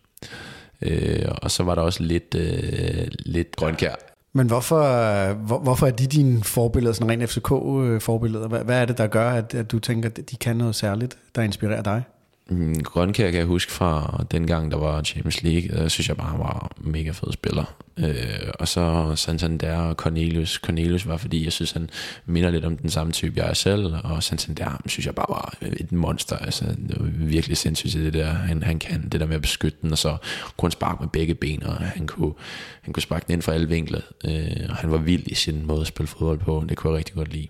Øh, 0.81 1.25
og 1.41 1.51
så 1.51 1.63
var 1.63 1.75
der 1.75 1.81
også 1.81 2.03
lidt, 2.03 2.35
øh, 2.35 3.07
lidt 3.19 3.55
grønkær. 3.55 3.95
Men 4.33 4.47
hvorfor, 4.47 5.33
hvor, 5.33 5.59
hvorfor 5.59 5.87
er 5.87 5.91
de 5.91 6.07
dine 6.07 6.43
forbilleder, 6.43 6.93
sådan 6.93 7.09
rent 7.09 7.29
FCK-forbilleder? 7.29 8.47
Hvad, 8.47 8.63
hvad 8.63 8.81
er 8.81 8.85
det, 8.85 8.97
der 8.97 9.07
gør, 9.07 9.29
at, 9.29 9.55
at 9.55 9.71
du 9.71 9.79
tænker, 9.79 10.09
at 10.09 10.31
de 10.31 10.35
kan 10.35 10.55
noget 10.55 10.75
særligt, 10.75 11.17
der 11.35 11.41
inspirerer 11.41 11.81
dig? 11.81 12.03
Mm, 12.49 12.83
Grønkær 12.83 13.31
kan 13.31 13.39
jeg 13.39 13.45
huske 13.45 13.71
fra 13.71 14.23
den 14.31 14.47
gang, 14.47 14.71
der 14.71 14.77
var 14.77 15.03
Champions 15.03 15.43
League. 15.43 15.69
Der 15.69 15.87
synes 15.87 16.09
jeg 16.09 16.17
bare, 16.17 16.29
han 16.29 16.39
var 16.39 16.71
mega 16.77 17.11
fed 17.11 17.31
spiller. 17.31 17.75
Øh, 17.97 18.49
og 18.59 18.67
så 18.67 19.13
Santander 19.15 19.77
og 19.77 19.95
Cornelius. 19.95 20.53
Cornelius 20.53 21.07
var, 21.07 21.17
fordi 21.17 21.43
jeg 21.43 21.51
synes, 21.51 21.71
han 21.71 21.89
minder 22.25 22.49
lidt 22.49 22.65
om 22.65 22.77
den 22.77 22.89
samme 22.89 23.13
type, 23.13 23.33
jeg 23.37 23.49
er 23.49 23.53
selv. 23.53 23.95
Og 24.03 24.23
Santander 24.23 24.81
synes 24.85 25.05
jeg 25.05 25.15
bare 25.15 25.25
var 25.29 25.53
et 25.61 25.91
monster. 25.91 26.37
Altså, 26.37 26.65
det 26.65 26.95
var 26.99 27.09
virkelig 27.11 27.57
sindssygt, 27.57 27.93
det 27.93 28.13
der, 28.13 28.33
han, 28.33 28.63
han 28.63 28.79
kan. 28.79 29.09
Det 29.09 29.19
der 29.19 29.25
med 29.25 29.35
at 29.35 29.41
beskytte 29.41 29.77
den, 29.81 29.91
og 29.91 29.97
så 29.97 30.17
kunne 30.57 30.67
han 30.67 30.71
sparke 30.71 30.97
med 31.01 31.09
begge 31.09 31.35
ben, 31.35 31.63
og 31.63 31.75
han 31.75 32.07
kunne, 32.07 32.33
han 32.81 32.93
kunne 32.93 33.03
sparke 33.03 33.25
den 33.27 33.33
ind 33.33 33.41
fra 33.41 33.53
alle 33.53 33.67
vinkler. 33.67 34.01
Øh, 34.25 34.69
og 34.69 34.75
han 34.75 34.91
var 34.91 34.97
vild 34.97 35.23
i 35.25 35.35
sin 35.35 35.65
måde 35.65 35.81
at 35.81 35.87
spille 35.87 36.07
fodbold 36.07 36.39
på. 36.39 36.65
Det 36.69 36.77
kunne 36.77 36.91
jeg 36.91 36.97
rigtig 36.97 37.15
godt 37.15 37.33
lide. 37.33 37.47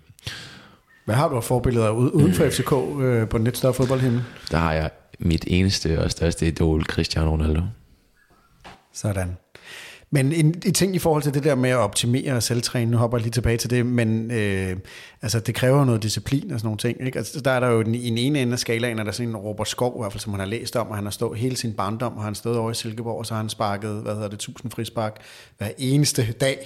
Hvad 1.06 1.14
har 1.14 1.28
du 1.28 1.36
af 1.36 1.44
forbilleder 1.44 1.90
uden 1.90 2.34
for 2.34 2.48
FCK 2.50 2.72
øh, 3.02 3.28
på 3.28 3.38
den 3.38 3.44
lidt 3.44 3.56
større 3.56 3.74
fodboldhimmel? 3.74 4.22
Der 4.50 4.58
har 4.58 4.72
jeg 4.72 4.90
mit 5.18 5.44
eneste 5.46 6.02
og 6.02 6.10
største 6.10 6.46
idol, 6.46 6.84
Cristiano 6.84 7.30
Ronaldo. 7.30 7.62
Sådan. 8.92 9.36
Men 10.10 10.32
en, 10.32 10.46
en 10.66 10.74
ting 10.74 10.96
i 10.96 10.98
forhold 10.98 11.22
til 11.22 11.34
det 11.34 11.44
der 11.44 11.54
med 11.54 11.70
at 11.70 11.76
optimere 11.76 12.32
og 12.32 12.42
selvtræne, 12.42 12.90
nu 12.90 12.96
hopper 12.96 13.18
jeg 13.18 13.22
lige 13.22 13.32
tilbage 13.32 13.56
til 13.56 13.70
det, 13.70 13.86
men 13.86 14.30
øh, 14.30 14.76
altså, 15.22 15.40
det 15.40 15.54
kræver 15.54 15.84
noget 15.84 16.02
disciplin 16.02 16.50
og 16.50 16.60
sådan 16.60 16.66
nogle 16.66 16.78
ting. 16.78 17.06
Ikke? 17.06 17.18
Altså, 17.18 17.40
der 17.40 17.50
er 17.50 17.60
der 17.60 17.68
jo 17.68 17.80
i 17.80 18.08
en 18.08 18.18
ene 18.18 18.42
ende 18.42 18.52
af 18.52 18.58
skalaen, 18.58 18.98
er 18.98 19.04
der 19.04 19.12
sådan 19.12 19.28
en 19.28 19.36
Robert 19.36 19.68
Skov, 19.68 19.94
i 19.96 20.00
hvert 20.00 20.12
fald, 20.12 20.20
som 20.20 20.32
han 20.32 20.40
har 20.40 20.46
læst 20.46 20.76
om, 20.76 20.88
og 20.88 20.96
han 20.96 21.04
har 21.04 21.10
stået 21.10 21.38
hele 21.38 21.56
sin 21.56 21.72
barndom, 21.72 22.16
og 22.16 22.24
han 22.24 22.34
stået 22.34 22.58
over 22.58 22.70
i 22.70 22.74
Silkeborg, 22.74 23.18
og 23.18 23.26
så 23.26 23.34
har 23.34 23.40
han 23.40 23.48
sparket, 23.48 24.02
hvad 24.02 24.14
hedder 24.14 24.28
det, 24.28 24.34
1000 24.34 24.70
frispark 24.70 25.16
hver 25.58 25.68
eneste 25.78 26.32
dag. 26.32 26.58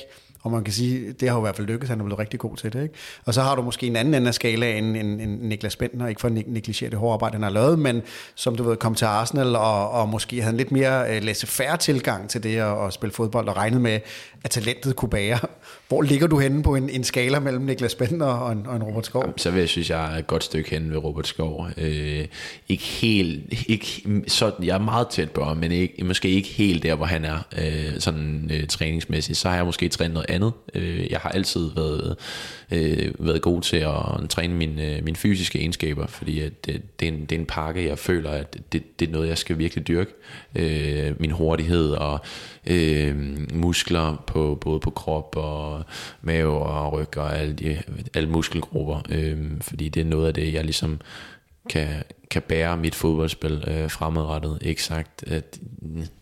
Og 0.42 0.50
man 0.50 0.64
kan 0.64 0.72
sige, 0.72 1.12
det 1.12 1.28
har 1.28 1.36
jo 1.36 1.42
i 1.42 1.44
hvert 1.44 1.56
fald 1.56 1.66
lykkedes, 1.66 1.88
han 1.88 2.00
er 2.00 2.04
blevet 2.04 2.18
rigtig 2.18 2.40
god 2.40 2.56
til 2.56 2.72
det. 2.72 2.82
Ikke? 2.82 2.94
Og 3.24 3.34
så 3.34 3.42
har 3.42 3.54
du 3.54 3.62
måske 3.62 3.86
en 3.86 3.96
anden 3.96 4.14
ende 4.14 4.28
af 4.28 4.34
skalaen 4.34 4.96
end, 4.96 5.20
end, 5.20 5.40
Niklas 5.40 5.76
Bentner, 5.76 6.06
ikke 6.06 6.20
for 6.20 6.28
at 6.28 6.34
negligere 6.34 6.90
det 6.90 6.98
hårde 6.98 7.12
arbejde, 7.12 7.34
han 7.34 7.42
har 7.42 7.50
lavet, 7.50 7.78
men 7.78 8.02
som 8.34 8.56
du 8.56 8.62
ved, 8.62 8.76
kom 8.76 8.94
til 8.94 9.04
Arsenal 9.04 9.56
og, 9.56 9.90
og 9.90 10.08
måske 10.08 10.42
havde 10.42 10.52
en 10.52 10.56
lidt 10.56 10.72
mere 10.72 11.16
uh, 11.16 11.22
laissez-faire 11.24 11.76
tilgang 11.76 12.28
til 12.30 12.42
det 12.42 12.56
at, 12.56 12.86
at 12.86 12.92
spille 12.92 13.12
fodbold 13.12 13.48
og 13.48 13.56
regnede 13.56 13.80
med, 13.80 14.00
at 14.44 14.50
talentet 14.50 14.96
kunne 14.96 15.10
bære. 15.10 15.38
Hvor 15.90 16.02
ligger 16.02 16.26
du 16.26 16.38
henne 16.38 16.62
på 16.62 16.74
en, 16.74 16.90
en 16.90 17.04
skala 17.04 17.40
mellem 17.40 17.64
Niklas 17.64 17.94
Bender 17.94 18.26
og 18.26 18.52
en, 18.52 18.66
og 18.66 18.76
en 18.76 18.82
Robert 18.82 19.06
Skov? 19.06 19.22
Jamen, 19.22 19.38
Så 19.38 19.50
vil 19.50 19.58
jeg 19.58 19.68
synes, 19.68 19.90
jeg 19.90 20.14
er 20.14 20.18
et 20.18 20.26
godt 20.26 20.44
stykke 20.44 20.70
henne 20.70 20.90
ved 20.90 20.98
Robert 20.98 21.26
Skov. 21.26 21.68
Øh, 21.76 22.26
ikke 22.68 22.84
helt, 22.84 23.68
ikke 23.68 23.86
sådan, 24.26 24.66
jeg 24.66 24.74
er 24.74 24.78
meget 24.78 25.08
tæt 25.08 25.30
på 25.30 25.44
ham, 25.44 25.56
men 25.56 25.72
ikke, 25.72 26.04
måske 26.04 26.28
ikke 26.28 26.48
helt 26.48 26.82
der, 26.82 26.94
hvor 26.94 27.06
han 27.06 27.24
er 27.24 27.38
øh, 27.58 28.00
sådan 28.00 28.50
øh, 28.54 28.66
træningsmæssigt. 28.66 29.38
Så 29.38 29.48
har 29.48 29.56
jeg 29.56 29.64
måske 29.64 29.88
trænet 29.88 30.14
noget 30.14 30.30
andet. 30.30 30.52
Øh, 30.74 31.10
jeg 31.10 31.18
har 31.18 31.28
altid 31.28 31.70
været, 31.76 32.16
øh, 32.70 33.12
været 33.18 33.42
god 33.42 33.62
til 33.62 33.76
at 33.76 34.28
træne 34.28 34.54
mine, 34.54 34.96
øh, 34.96 35.04
mine 35.04 35.16
fysiske 35.16 35.58
egenskaber, 35.58 36.06
fordi 36.06 36.40
at 36.40 36.66
det, 36.66 36.82
det, 37.00 37.08
er 37.08 37.12
en, 37.12 37.20
det 37.20 37.32
er 37.32 37.40
en 37.40 37.46
pakke, 37.46 37.88
jeg 37.88 37.98
føler, 37.98 38.30
at 38.30 38.56
det, 38.72 39.00
det 39.00 39.08
er 39.08 39.12
noget, 39.12 39.28
jeg 39.28 39.38
skal 39.38 39.58
virkelig 39.58 39.88
dyrke. 39.88 40.10
Øh, 40.54 41.20
min 41.20 41.30
hurtighed 41.30 41.90
og 41.90 42.20
øh, 42.66 43.16
muskler 43.54 44.24
på 44.26 44.58
både 44.60 44.80
på 44.80 44.90
krop 44.90 45.36
og 45.36 45.79
mave 46.22 46.58
og 46.58 46.92
ryg 46.92 47.16
og 47.16 47.38
alle, 47.38 47.54
de, 47.54 47.82
alle 48.14 48.28
muskelgrupper, 48.28 49.02
øh, 49.10 49.38
fordi 49.60 49.88
det 49.88 50.00
er 50.00 50.04
noget 50.04 50.26
af 50.26 50.34
det, 50.34 50.52
jeg 50.52 50.64
ligesom 50.64 51.00
kan, 51.68 51.88
kan 52.30 52.42
bære 52.42 52.76
mit 52.76 52.94
fodboldspil 52.94 53.64
øh, 53.66 53.90
fremadrettet. 53.90 54.58
Ikke 54.62 54.82
sagt, 54.82 55.24
at 55.26 55.58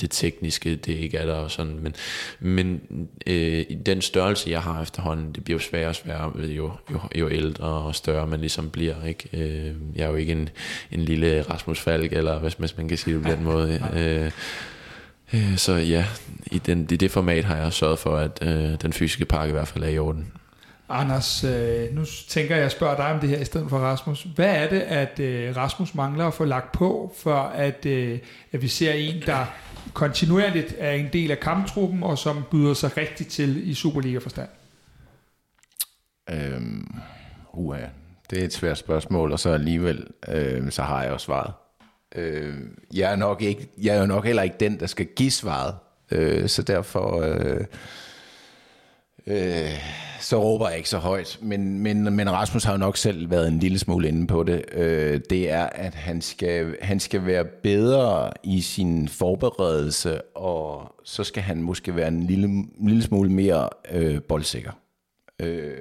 det 0.01 0.11
tekniske, 0.11 0.77
det 0.77 0.93
ikke 0.93 1.19
er 1.19 1.27
der 1.27 1.35
og 1.35 1.51
sådan, 1.51 1.79
men, 1.79 1.95
men 2.41 2.81
øh, 3.27 3.65
den 3.87 4.03
størrelse, 4.03 4.51
jeg 4.51 4.63
har 4.63 4.83
efterhånden, 4.83 5.33
det 5.33 5.45
bliver 5.45 5.59
jo 5.59 5.65
sværere 5.65 5.89
og 5.89 5.95
sværere, 5.95 6.33
jo, 6.39 6.73
jo, 6.93 7.01
jo 7.17 7.31
ældre 7.31 7.67
og 7.67 7.95
større 7.95 8.27
man 8.27 8.41
ligesom 8.41 8.71
bliver. 8.71 9.05
Ikke? 9.05 9.29
Øh, 9.33 9.75
jeg 9.95 10.05
er 10.05 10.09
jo 10.09 10.17
ikke 10.17 10.33
en, 10.33 10.49
en 10.91 11.01
lille 11.01 11.43
Rasmus 11.43 11.81
Falk, 11.81 12.13
eller 12.13 12.39
hvis 12.39 12.77
man 12.77 12.89
kan 12.89 12.99
sige 12.99 13.15
det 13.15 13.23
på 13.23 13.31
den 13.31 13.45
måde. 13.45 13.83
Øh, 13.97 14.31
Øh, 15.33 15.57
så 15.57 15.74
ja, 15.74 16.05
i, 16.47 16.59
den, 16.59 16.89
i 16.91 16.97
det 16.97 17.11
format 17.11 17.45
har 17.45 17.57
jeg 17.57 17.72
sørget 17.72 17.99
for, 17.99 18.16
at 18.16 18.39
øh, 18.43 18.81
den 18.83 18.93
fysiske 18.93 19.24
pakke 19.24 19.49
i 19.49 19.53
hvert 19.53 19.68
fald 19.68 19.85
er 19.85 19.89
i 19.89 19.99
orden. 19.99 20.33
Anders, 20.91 21.45
øh, 21.45 21.95
nu 21.95 22.05
tænker 22.29 22.57
jeg 22.57 22.64
at 22.64 22.72
spørge 22.72 22.97
dig 22.97 23.12
om 23.12 23.20
det 23.20 23.29
her 23.29 23.39
i 23.39 23.45
stedet 23.45 23.70
for 23.70 23.79
Rasmus. 23.79 24.26
Hvad 24.35 24.57
er 24.57 24.68
det, 24.68 24.81
at 24.81 25.20
øh, 25.20 25.57
Rasmus 25.57 25.95
mangler 25.95 26.26
at 26.26 26.35
få 26.35 26.45
lagt 26.45 26.72
på, 26.72 27.14
for 27.18 27.41
at, 27.41 27.87
øh, 27.87 28.18
at 28.53 28.62
vi 28.62 28.68
ser 28.68 28.93
en, 28.93 29.22
der 29.26 29.47
kontinuerligt 29.95 30.74
er 30.79 30.93
en 30.93 31.09
del 31.12 31.31
af 31.31 31.41
kamptruppen, 31.41 32.03
og 32.03 32.18
som 32.18 32.45
byder 32.51 32.74
sig 32.74 32.97
rigtigt 32.97 33.31
til 33.31 33.70
i 33.70 33.74
Superliga-forstand? 33.74 34.49
Øhm, 36.31 36.95
uha, 37.53 37.85
det 38.31 38.41
er 38.41 38.45
et 38.45 38.53
svært 38.53 38.79
spørgsmål, 38.79 39.33
og 39.33 39.39
så 39.39 39.51
alligevel, 39.51 40.07
øh, 40.29 40.70
så 40.70 40.83
har 40.83 41.03
jeg 41.03 41.11
jo 41.11 41.18
svaret. 41.18 41.53
Øh, 42.15 42.55
jeg, 42.95 43.13
er 43.13 43.17
nok 43.17 43.43
ikke, 43.43 43.69
jeg 43.83 43.97
er 43.97 44.01
jo 44.01 44.07
nok 44.07 44.25
heller 44.25 44.43
ikke 44.43 44.57
den, 44.61 44.81
der 44.81 44.87
skal 44.87 45.07
give 45.07 45.31
svaret, 45.31 45.75
øh, 46.11 46.49
så 46.49 46.63
derfor... 46.63 47.21
Øh, 47.21 47.65
øh, 49.27 49.71
så 50.21 50.43
råber 50.43 50.69
jeg 50.69 50.77
ikke 50.77 50.89
så 50.89 50.99
højt, 50.99 51.39
men, 51.43 51.81
men, 51.81 52.17
men 52.17 52.33
Rasmus 52.33 52.65
har 52.65 52.73
jo 52.73 52.79
nok 52.79 52.97
selv 52.97 53.31
været 53.31 53.49
en 53.49 53.59
lille 53.59 53.79
smule 53.79 54.09
inde 54.09 54.27
på 54.27 54.43
det. 54.43 54.65
Øh, 54.73 55.21
det 55.31 55.51
er, 55.51 55.67
at 55.67 55.95
han 55.95 56.21
skal, 56.21 56.77
han 56.83 57.01
skal 57.01 57.27
være 57.27 57.45
bedre 57.45 58.31
i 58.43 58.61
sin 58.61 59.09
forberedelse, 59.09 60.21
og 60.37 60.95
så 61.05 61.25
skal 61.25 61.43
han 61.43 61.63
måske 61.63 61.97
være 61.97 62.09
en 62.09 62.23
lille, 62.23 62.47
en 62.47 62.89
lille 62.89 63.03
smule 63.03 63.33
mere 63.33 63.69
øh, 63.91 64.23
boldsikker. 64.23 64.73
Øh, 65.41 65.77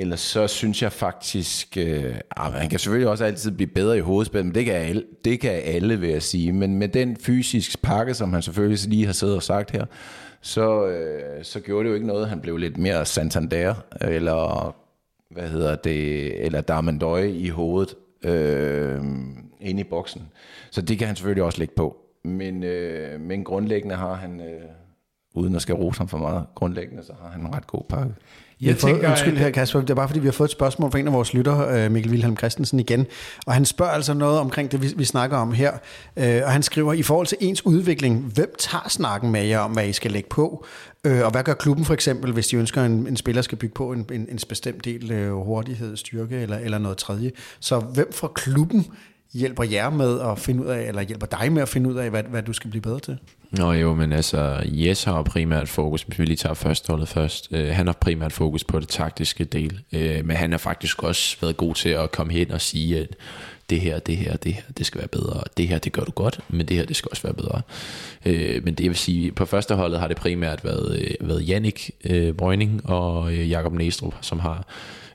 Ellers 0.00 0.20
så 0.20 0.46
synes 0.46 0.82
jeg 0.82 0.92
faktisk, 0.92 1.76
øh, 1.76 2.14
ah, 2.36 2.52
han 2.52 2.70
kan 2.70 2.78
selvfølgelig 2.78 3.08
også 3.08 3.24
altid 3.24 3.50
blive 3.50 3.66
bedre 3.66 3.96
i 3.96 4.00
hovedspil, 4.00 4.44
men 4.44 4.54
det 4.54 4.64
kan, 4.64 4.74
alle, 4.74 5.04
det 5.24 5.40
kan 5.40 5.60
alle, 5.64 6.00
vil 6.00 6.10
jeg 6.10 6.22
sige. 6.22 6.52
Men 6.52 6.78
med 6.78 6.88
den 6.88 7.16
fysisk 7.16 7.82
pakke, 7.82 8.14
som 8.14 8.32
han 8.32 8.42
selvfølgelig 8.42 8.88
lige 8.88 9.06
har 9.06 9.12
siddet 9.12 9.36
og 9.36 9.42
sagt 9.42 9.70
her, 9.70 9.86
så, 10.40 10.86
øh, 10.86 11.44
så 11.44 11.60
gjorde 11.60 11.84
det 11.84 11.90
jo 11.90 11.94
ikke 11.94 12.06
noget, 12.06 12.28
han 12.28 12.40
blev 12.40 12.56
lidt 12.56 12.78
mere 12.78 13.06
Santander, 13.06 13.74
øh, 14.02 14.14
eller 14.14 14.74
hvad 15.30 15.48
hedder 15.48 15.76
det, 15.76 16.44
eller 16.44 16.60
Darmandøje 16.60 17.30
i 17.30 17.48
hovedet, 17.48 17.94
øh, 18.24 19.00
inde 19.60 19.80
i 19.80 19.84
boksen. 19.84 20.22
Så 20.70 20.82
det 20.82 20.98
kan 20.98 21.06
han 21.06 21.16
selvfølgelig 21.16 21.44
også 21.44 21.58
lægge 21.58 21.74
på. 21.76 21.96
Men, 22.24 22.62
øh, 22.62 23.20
men 23.20 23.44
grundlæggende 23.44 23.94
har 23.94 24.14
han, 24.14 24.40
øh, 24.40 24.62
uden 25.34 25.56
at 25.56 25.62
skal 25.62 25.74
rose 25.74 25.98
ham 25.98 26.08
for 26.08 26.18
meget, 26.18 26.46
grundlæggende 26.54 27.02
så 27.02 27.12
har 27.22 27.28
han 27.28 27.40
en 27.40 27.54
ret 27.54 27.66
god 27.66 27.82
pakke. 27.88 28.14
Jeg, 28.60 28.68
jeg 28.68 28.78
tænker, 28.78 29.00
fået, 29.00 29.10
undskyld 29.10 29.36
her 29.36 29.50
Kasper, 29.50 29.80
det 29.80 29.90
er 29.90 29.94
bare 29.94 30.08
fordi, 30.08 30.20
vi 30.20 30.26
har 30.26 30.32
fået 30.32 30.48
et 30.48 30.52
spørgsmål 30.52 30.90
fra 30.90 30.98
en 30.98 31.06
af 31.06 31.12
vores 31.12 31.34
lytter, 31.34 31.68
øh, 31.68 31.90
Mikkel 31.90 32.12
Wilhelm 32.12 32.36
Christensen 32.36 32.80
igen, 32.80 33.06
og 33.46 33.54
han 33.54 33.64
spørger 33.64 33.92
altså 33.92 34.14
noget 34.14 34.38
omkring 34.38 34.72
det, 34.72 34.82
vi, 34.82 34.92
vi 34.96 35.04
snakker 35.04 35.36
om 35.36 35.52
her, 35.52 35.72
øh, 36.16 36.40
og 36.44 36.52
han 36.52 36.62
skriver, 36.62 36.92
i 36.92 37.02
forhold 37.02 37.26
til 37.26 37.38
ens 37.40 37.66
udvikling, 37.66 38.24
hvem 38.34 38.54
tager 38.58 38.88
snakken 38.88 39.30
med 39.30 39.44
jer 39.44 39.58
om, 39.58 39.70
hvad 39.70 39.88
I 39.88 39.92
skal 39.92 40.10
lægge 40.10 40.28
på, 40.28 40.64
øh, 41.04 41.24
og 41.24 41.30
hvad 41.30 41.42
gør 41.42 41.54
klubben 41.54 41.84
for 41.84 41.94
eksempel, 41.94 42.32
hvis 42.32 42.46
de 42.46 42.56
ønsker, 42.56 42.84
en, 42.84 43.06
en 43.06 43.16
spiller 43.16 43.42
skal 43.42 43.58
bygge 43.58 43.74
på 43.74 43.92
en, 43.92 44.06
en, 44.12 44.26
en 44.30 44.38
bestemt 44.48 44.84
del 44.84 45.30
hurtighed, 45.30 45.96
styrke 45.96 46.36
eller, 46.36 46.58
eller 46.58 46.78
noget 46.78 46.98
tredje. 46.98 47.30
Så 47.60 47.78
hvem 47.78 48.12
fra 48.12 48.28
klubben 48.34 48.86
hjælper 49.32 49.64
jer 49.64 49.90
med 49.90 50.20
at 50.20 50.38
finde 50.38 50.62
ud 50.62 50.68
af, 50.68 50.88
eller 50.88 51.02
hjælper 51.02 51.26
dig 51.26 51.52
med 51.52 51.62
at 51.62 51.68
finde 51.68 51.90
ud 51.90 51.94
af, 51.94 52.10
hvad, 52.10 52.22
hvad 52.22 52.42
du 52.42 52.52
skal 52.52 52.70
blive 52.70 52.82
bedre 52.82 53.00
til? 53.00 53.18
Nå 53.50 53.72
jo, 53.72 53.94
men 53.94 54.12
altså, 54.12 54.62
Jes 54.64 55.04
har 55.04 55.22
primært 55.22 55.68
fokus, 55.68 56.02
hvis 56.02 56.18
vi 56.18 56.24
lige 56.24 56.36
tager 56.36 56.54
førsteholdet 56.54 57.08
først, 57.08 57.48
øh, 57.50 57.68
han 57.68 57.86
har 57.86 57.92
primært 58.00 58.32
fokus 58.32 58.64
på 58.64 58.80
det 58.80 58.88
taktiske 58.88 59.44
del, 59.44 59.80
øh, 59.92 60.26
men 60.26 60.36
han 60.36 60.50
har 60.50 60.58
faktisk 60.58 61.02
også 61.02 61.36
været 61.40 61.56
god 61.56 61.74
til 61.74 61.88
at 61.88 62.12
komme 62.12 62.32
hen 62.32 62.50
og 62.50 62.60
sige, 62.60 62.98
at 62.98 63.08
det 63.70 63.80
her, 63.80 63.98
det 63.98 64.16
her, 64.16 64.36
det 64.36 64.54
her, 64.54 64.62
det 64.78 64.86
skal 64.86 64.98
være 64.98 65.08
bedre, 65.08 65.42
det 65.56 65.68
her, 65.68 65.78
det 65.78 65.92
gør 65.92 66.02
du 66.02 66.10
godt, 66.10 66.40
men 66.48 66.68
det 66.68 66.76
her, 66.76 66.84
det 66.84 66.96
skal 66.96 67.08
også 67.10 67.22
være 67.22 67.34
bedre. 67.34 67.62
Øh, 68.26 68.64
men 68.64 68.74
det 68.74 68.88
vil 68.88 68.96
sige, 68.96 69.32
på 69.32 69.44
førsteholdet 69.46 70.00
har 70.00 70.08
det 70.08 70.16
primært 70.16 70.64
været, 70.64 71.00
øh, 71.00 71.28
været 71.28 71.48
Jannik 71.48 71.90
øh, 72.04 72.32
Brøgning 72.32 72.90
og 72.90 73.32
øh, 73.32 73.50
Jakob 73.50 73.72
Næstrup, 73.72 74.14
som 74.20 74.38
har 74.38 74.66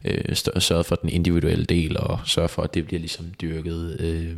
øh, 0.05 0.35
sørget 0.59 0.85
for 0.85 0.95
den 0.95 1.09
individuelle 1.09 1.65
del, 1.65 1.97
og 1.99 2.19
sørge 2.25 2.49
for, 2.49 2.61
at 2.61 2.73
det 2.73 2.85
bliver 2.85 2.99
ligesom 2.99 3.25
dyrket. 3.41 3.97
Øh, 3.99 4.31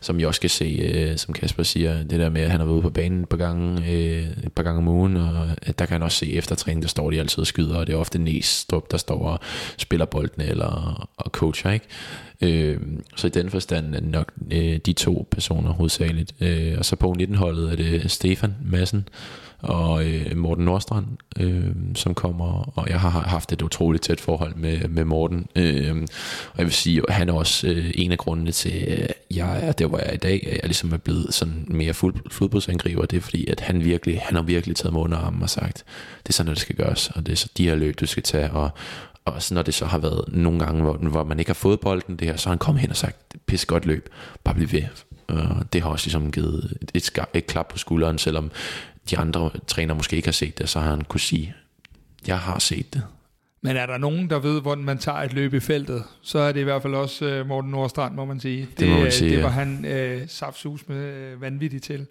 som 0.00 0.20
jeg 0.20 0.28
også 0.28 0.40
kan 0.40 0.50
se, 0.50 0.64
øh, 0.64 1.16
som 1.16 1.34
Kasper 1.34 1.62
siger, 1.62 2.02
det 2.02 2.20
der 2.20 2.28
med, 2.28 2.42
at 2.42 2.50
han 2.50 2.60
har 2.60 2.66
været 2.66 2.74
ude 2.74 2.82
på 2.82 2.90
banen 2.90 3.22
et 3.22 3.28
par 3.28 3.36
gange, 3.36 3.90
øh, 3.90 4.26
et 4.44 4.52
par 4.52 4.62
gange 4.62 4.78
om 4.78 4.88
ugen, 4.88 5.16
og 5.16 5.48
at 5.62 5.78
der 5.78 5.86
kan 5.86 5.92
han 5.92 6.02
også 6.02 6.18
se 6.18 6.32
efter 6.32 6.54
træning, 6.54 6.82
der 6.82 6.88
står 6.88 7.10
de 7.10 7.20
altid 7.20 7.38
og 7.38 7.46
skyder, 7.46 7.76
og 7.76 7.86
det 7.86 7.92
er 7.92 7.96
ofte 7.96 8.18
Næstrup, 8.18 8.90
der 8.90 8.96
står 8.96 9.28
og 9.28 9.38
spiller 9.76 10.06
bolden 10.06 10.42
eller 10.42 11.08
og 11.16 11.30
coacher, 11.30 11.70
ikke? 11.70 11.86
Øh, 12.42 12.80
så 13.16 13.26
i 13.26 13.30
den 13.30 13.50
forstand 13.50 13.94
er 13.94 14.00
det 14.00 14.08
nok 14.08 14.32
øh, 14.50 14.76
de 14.86 14.92
to 14.92 15.28
personer 15.30 15.72
hovedsageligt. 15.72 16.34
Øh, 16.40 16.74
og 16.78 16.84
så 16.84 16.96
på 16.96 17.14
19-holdet 17.18 17.72
er 17.72 17.76
det 17.76 18.10
Stefan 18.10 18.54
Madsen, 18.64 19.08
og 19.62 20.06
øh, 20.06 20.36
Morten 20.36 20.64
Nordstrand, 20.64 21.06
øh, 21.40 21.70
som 21.94 22.14
kommer, 22.14 22.72
og 22.78 22.88
jeg 22.88 23.00
har 23.00 23.10
haft 23.10 23.52
et 23.52 23.62
utroligt 23.62 24.04
tæt 24.04 24.20
forhold 24.20 24.54
med, 24.54 24.88
med 24.88 25.04
Morten, 25.04 25.46
øh, 25.56 25.96
og 26.52 26.58
jeg 26.58 26.66
vil 26.66 26.72
sige, 26.72 27.02
at 27.08 27.14
han 27.14 27.28
er 27.28 27.32
også 27.32 27.68
øh, 27.68 27.90
en 27.94 28.12
af 28.12 28.18
grundene 28.18 28.52
til, 28.52 28.70
at 28.70 29.14
jeg 29.30 29.66
er 29.68 29.72
der, 29.72 29.86
hvor 29.86 29.98
jeg 29.98 30.06
er 30.08 30.12
i 30.12 30.16
dag, 30.16 30.46
at 30.46 30.52
jeg 30.52 30.64
ligesom 30.64 30.92
er 30.92 30.96
blevet 30.96 31.34
sådan 31.34 31.64
mere 31.68 31.94
fuld, 31.94 32.14
fodboldsangriber, 32.30 33.06
det 33.06 33.16
er 33.16 33.20
fordi, 33.20 33.46
at 33.46 33.60
han 33.60 33.84
virkelig, 33.84 34.20
han 34.22 34.36
har 34.36 34.42
virkelig 34.42 34.76
taget 34.76 34.92
mig 34.92 35.02
under 35.02 35.18
armen 35.18 35.42
og 35.42 35.50
sagt, 35.50 35.84
det 36.22 36.28
er 36.28 36.32
sådan, 36.32 36.50
det 36.50 36.60
skal 36.60 36.76
gøres, 36.76 37.10
og 37.10 37.26
det 37.26 37.32
er 37.32 37.36
så 37.36 37.48
de 37.56 37.68
her 37.68 37.74
løb, 37.74 38.00
du 38.00 38.06
skal 38.06 38.22
tage, 38.22 38.50
og, 38.50 38.70
og 39.24 39.42
så 39.42 39.54
når 39.54 39.62
det 39.62 39.74
så 39.74 39.86
har 39.86 39.98
været 39.98 40.24
nogle 40.28 40.58
gange, 40.58 40.82
hvor, 40.82 40.96
hvor 40.96 41.24
man 41.24 41.38
ikke 41.38 41.48
har 41.48 41.54
fået 41.54 41.80
bolden, 41.80 42.16
det 42.16 42.28
her, 42.28 42.36
så 42.36 42.48
har 42.48 42.52
han 42.52 42.58
kommet 42.58 42.80
hen 42.80 42.90
og 42.90 42.96
sagt, 42.96 43.16
pisse 43.46 43.66
godt 43.66 43.86
løb, 43.86 44.08
bare 44.44 44.54
bliv 44.54 44.72
ved. 44.72 44.82
Og 45.28 45.72
det 45.72 45.82
har 45.82 45.90
også 45.90 46.06
ligesom 46.06 46.32
givet 46.32 46.78
et, 46.82 46.90
et, 46.94 47.26
et 47.34 47.46
klap 47.46 47.68
på 47.68 47.78
skulderen, 47.78 48.18
selvom 48.18 48.50
de 49.10 49.18
andre 49.18 49.50
træner 49.66 49.94
måske 49.94 50.16
ikke 50.16 50.28
har 50.28 50.32
set 50.32 50.58
det, 50.58 50.68
så 50.68 50.80
har 50.80 50.90
han 50.90 51.04
kunne 51.04 51.20
sige, 51.20 51.54
jeg 52.26 52.38
har 52.38 52.58
set 52.58 52.94
det. 52.94 53.02
Men 53.64 53.76
er 53.76 53.86
der 53.86 53.98
nogen, 53.98 54.30
der 54.30 54.38
ved, 54.38 54.60
hvordan 54.60 54.84
man 54.84 54.98
tager 54.98 55.18
et 55.18 55.32
løb 55.32 55.54
i 55.54 55.60
feltet, 55.60 56.04
så 56.22 56.38
er 56.38 56.52
det 56.52 56.60
i 56.60 56.62
hvert 56.62 56.82
fald 56.82 56.94
også 56.94 57.40
uh, 57.40 57.46
Morten 57.46 57.70
Nordstrand, 57.70 58.14
må 58.14 58.24
man 58.24 58.40
sige. 58.40 58.60
Det, 58.60 58.78
det, 58.78 58.88
må 58.88 58.98
man 58.98 59.12
sige, 59.12 59.30
det 59.30 59.42
var 59.42 59.48
ja. 59.48 59.54
han 59.54 59.84
uh, 60.20 60.28
saftsus 60.28 60.88
med 60.88 61.32
uh, 61.34 61.40
vanvittigt 61.40 61.84
til. 61.84 62.06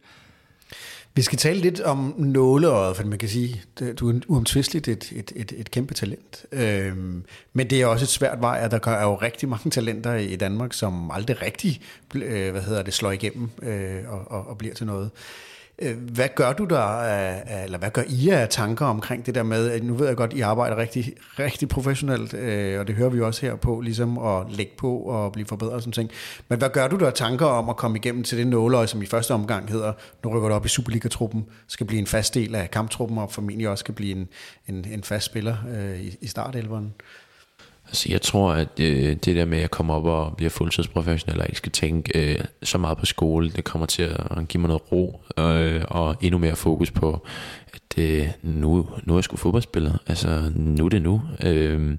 Vi 1.16 1.22
skal 1.22 1.38
tale 1.38 1.60
lidt 1.60 1.82
om 1.82 2.14
nåleøjet, 2.18 2.96
for 2.96 3.04
man 3.04 3.20
kan 3.20 3.30
sige, 3.30 3.62
at 3.82 4.00
du 4.00 4.10
er 4.10 4.20
uomtvisteligt 4.28 4.88
et, 4.88 5.12
et, 5.16 5.32
et, 5.36 5.54
et 5.58 5.72
kæmpe 5.72 5.94
talent. 5.94 6.46
Øhm, 6.52 7.24
men 7.54 7.70
det 7.70 7.82
er 7.82 7.86
også 7.86 8.06
et 8.06 8.10
svært 8.10 8.42
vej, 8.42 8.60
at 8.62 8.72
der 8.72 8.92
er 8.92 9.04
jo 9.04 9.16
rigtig 9.16 9.50
mange 9.50 9.72
talenter 9.72 10.16
i 10.16 10.36
Danmark, 10.36 10.74
som 10.74 11.12
aldrig 11.12 11.42
rigtig 11.42 11.82
øh, 12.16 12.52
hvad 12.52 12.62
hedder 12.62 12.82
det, 12.82 12.94
slår 12.94 13.12
igennem 13.12 13.50
øh, 13.62 14.00
og, 14.08 14.32
og, 14.32 14.48
og 14.48 14.58
bliver 14.58 14.74
til 14.74 14.86
noget. 14.86 15.10
Øh, 15.82 15.98
hvad 15.98 16.28
gør 16.36 16.54
du 16.54 16.66
der, 16.66 17.02
eller 17.64 17.78
hvad 17.78 17.90
gør 17.90 18.02
I 18.08 18.30
af 18.30 18.50
tanker 18.50 18.86
omkring 18.86 19.26
det 19.26 19.36
der 19.36 19.44
med, 19.44 19.72
at 19.72 19.84
nu 19.84 19.94
ved 19.94 20.08
jeg 20.08 20.16
godt, 20.16 20.34
I 20.34 20.42
arbejder 20.42 20.78
rigtig, 20.78 21.14
rigtig 21.40 21.70
professionelt, 21.70 22.34
øh, 22.34 22.80
og 22.80 22.88
det 22.88 22.96
hører 22.96 23.10
vi 23.10 23.22
også 23.22 23.46
her 23.46 23.56
på, 23.56 23.82
ligesom 23.82 24.18
at 24.18 24.52
lægge 24.52 24.72
på 24.78 24.98
og 24.98 25.32
blive 25.32 25.48
forbedret 25.48 25.74
og 25.74 25.82
sådan 25.82 25.92
ting. 25.92 26.12
Men 26.50 26.60
hvad 26.60 26.70
gør 26.70 26.88
du 26.88 26.98
der 26.98 27.12
tanker 27.12 27.46
om 27.46 27.70
at 27.70 27.78
komme 27.78 27.98
igennem 27.98 28.24
til 28.24 28.38
det 28.38 28.48
nåløje, 28.48 28.88
som 28.88 29.02
i 29.02 29.06
første 29.06 29.34
omgang 29.34 29.70
hedder, 29.70 29.94
nu 30.24 30.30
rykker 30.30 30.50
du 30.50 30.56
op 30.56 30.66
i 30.66 30.70
Superliga-truppen, 30.70 31.46
skal 31.68 31.88
blive 31.88 32.00
en 32.00 32.08
fast 32.08 32.34
del 32.34 32.56
af 32.56 32.72
kamptruppen, 32.72 33.18
og 33.18 33.32
formentlig 33.32 33.70
også 33.70 33.82
skal 33.82 33.94
blive 33.94 34.12
en, 34.12 34.28
en, 34.68 34.86
en 34.92 35.04
fast 35.04 35.26
spiller 35.26 35.58
øh, 35.76 36.02
i, 36.02 36.18
i 36.22 36.28
startelveren? 36.28 36.94
Altså, 37.92 38.08
jeg 38.10 38.22
tror, 38.22 38.52
at 38.52 38.80
øh, 38.80 39.16
det 39.16 39.36
der 39.36 39.46
med 39.46 39.58
at 39.58 39.72
komme 39.72 39.94
op 39.94 40.06
og 40.06 40.38
blive 40.38 40.50
fuldtidsprofessionel, 40.50 41.40
og 41.40 41.46
ikke 41.46 41.58
skal 41.58 41.72
tænke 41.72 42.34
øh, 42.34 42.46
så 42.64 42.78
meget 42.78 42.98
på 42.98 43.06
skole, 43.06 43.50
det 43.50 43.64
kommer 43.64 43.86
til 43.86 44.04
at 44.04 44.48
give 44.48 44.62
mig 44.62 44.68
noget 44.68 44.92
ro, 44.92 45.22
øh, 45.38 45.82
og 45.88 46.16
endnu 46.22 46.38
mere 46.38 46.56
fokus 46.56 46.92
på, 46.92 47.28
at 47.74 47.98
øh, 47.98 48.28
nu, 48.44 48.90
nu 49.04 49.14
er 49.14 49.18
jeg 49.18 49.24
sgu 49.24 49.38
fodboldspiller. 49.38 49.98
Altså, 50.08 50.52
nu 50.56 50.86
er 50.86 50.90
det 50.90 51.02
nu. 51.02 51.22
Øh, 51.44 51.98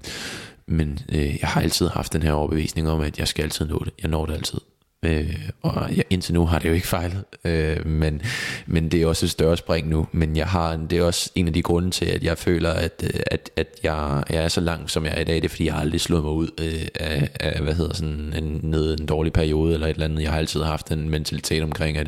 men 0.67 0.99
øh, 1.09 1.37
jeg 1.41 1.49
har 1.49 1.61
altid 1.61 1.87
haft 1.87 2.13
den 2.13 2.23
her 2.23 2.31
overbevisning 2.31 2.89
om, 2.89 3.01
at 3.01 3.19
jeg 3.19 3.27
skal 3.27 3.43
altid 3.43 3.65
nå 3.65 3.81
det. 3.85 3.93
Jeg 4.01 4.09
når 4.09 4.25
det 4.25 4.33
altid. 4.33 4.59
Øh, 5.03 5.49
og 5.61 5.91
ja, 5.95 6.01
indtil 6.09 6.33
nu 6.33 6.45
har 6.45 6.59
det 6.59 6.69
jo 6.69 6.73
ikke 6.73 6.87
fejlet, 6.87 7.23
øh, 7.45 7.87
men, 7.87 8.21
men 8.65 8.89
det 8.89 9.01
er 9.01 9.07
også 9.07 9.25
et 9.25 9.29
større 9.29 9.57
spring 9.57 9.89
nu. 9.89 10.07
Men 10.11 10.37
jeg 10.37 10.47
har, 10.47 10.77
det 10.77 10.97
er 10.97 11.03
også 11.03 11.31
en 11.35 11.47
af 11.47 11.53
de 11.53 11.61
grunde 11.61 11.91
til, 11.91 12.05
at 12.05 12.23
jeg 12.23 12.37
føler, 12.37 12.69
at, 12.69 13.03
øh, 13.03 13.19
at, 13.31 13.49
at 13.55 13.67
jeg, 13.83 14.23
jeg 14.29 14.43
er 14.43 14.47
så 14.47 14.61
langt, 14.61 14.91
som 14.91 15.05
jeg 15.05 15.13
er 15.15 15.21
i 15.21 15.23
dag. 15.23 15.35
Det 15.35 15.45
er, 15.45 15.49
fordi 15.49 15.65
jeg 15.65 15.73
har 15.73 15.81
aldrig 15.81 16.01
slået 16.01 16.23
mig 16.23 16.31
ud 16.31 16.49
øh, 16.61 16.87
af, 16.95 17.29
af, 17.39 17.61
hvad 17.61 17.73
hedder 17.73 17.93
sådan, 17.93 18.33
en, 18.37 18.59
ned 18.63 18.99
en 18.99 19.05
dårlig 19.05 19.33
periode 19.33 19.73
eller 19.73 19.87
et 19.87 19.93
eller 19.93 20.05
andet. 20.05 20.23
Jeg 20.23 20.31
har 20.31 20.37
altid 20.37 20.63
haft 20.63 20.91
en 20.91 21.09
mentalitet 21.09 21.63
omkring, 21.63 21.97
at 21.97 22.07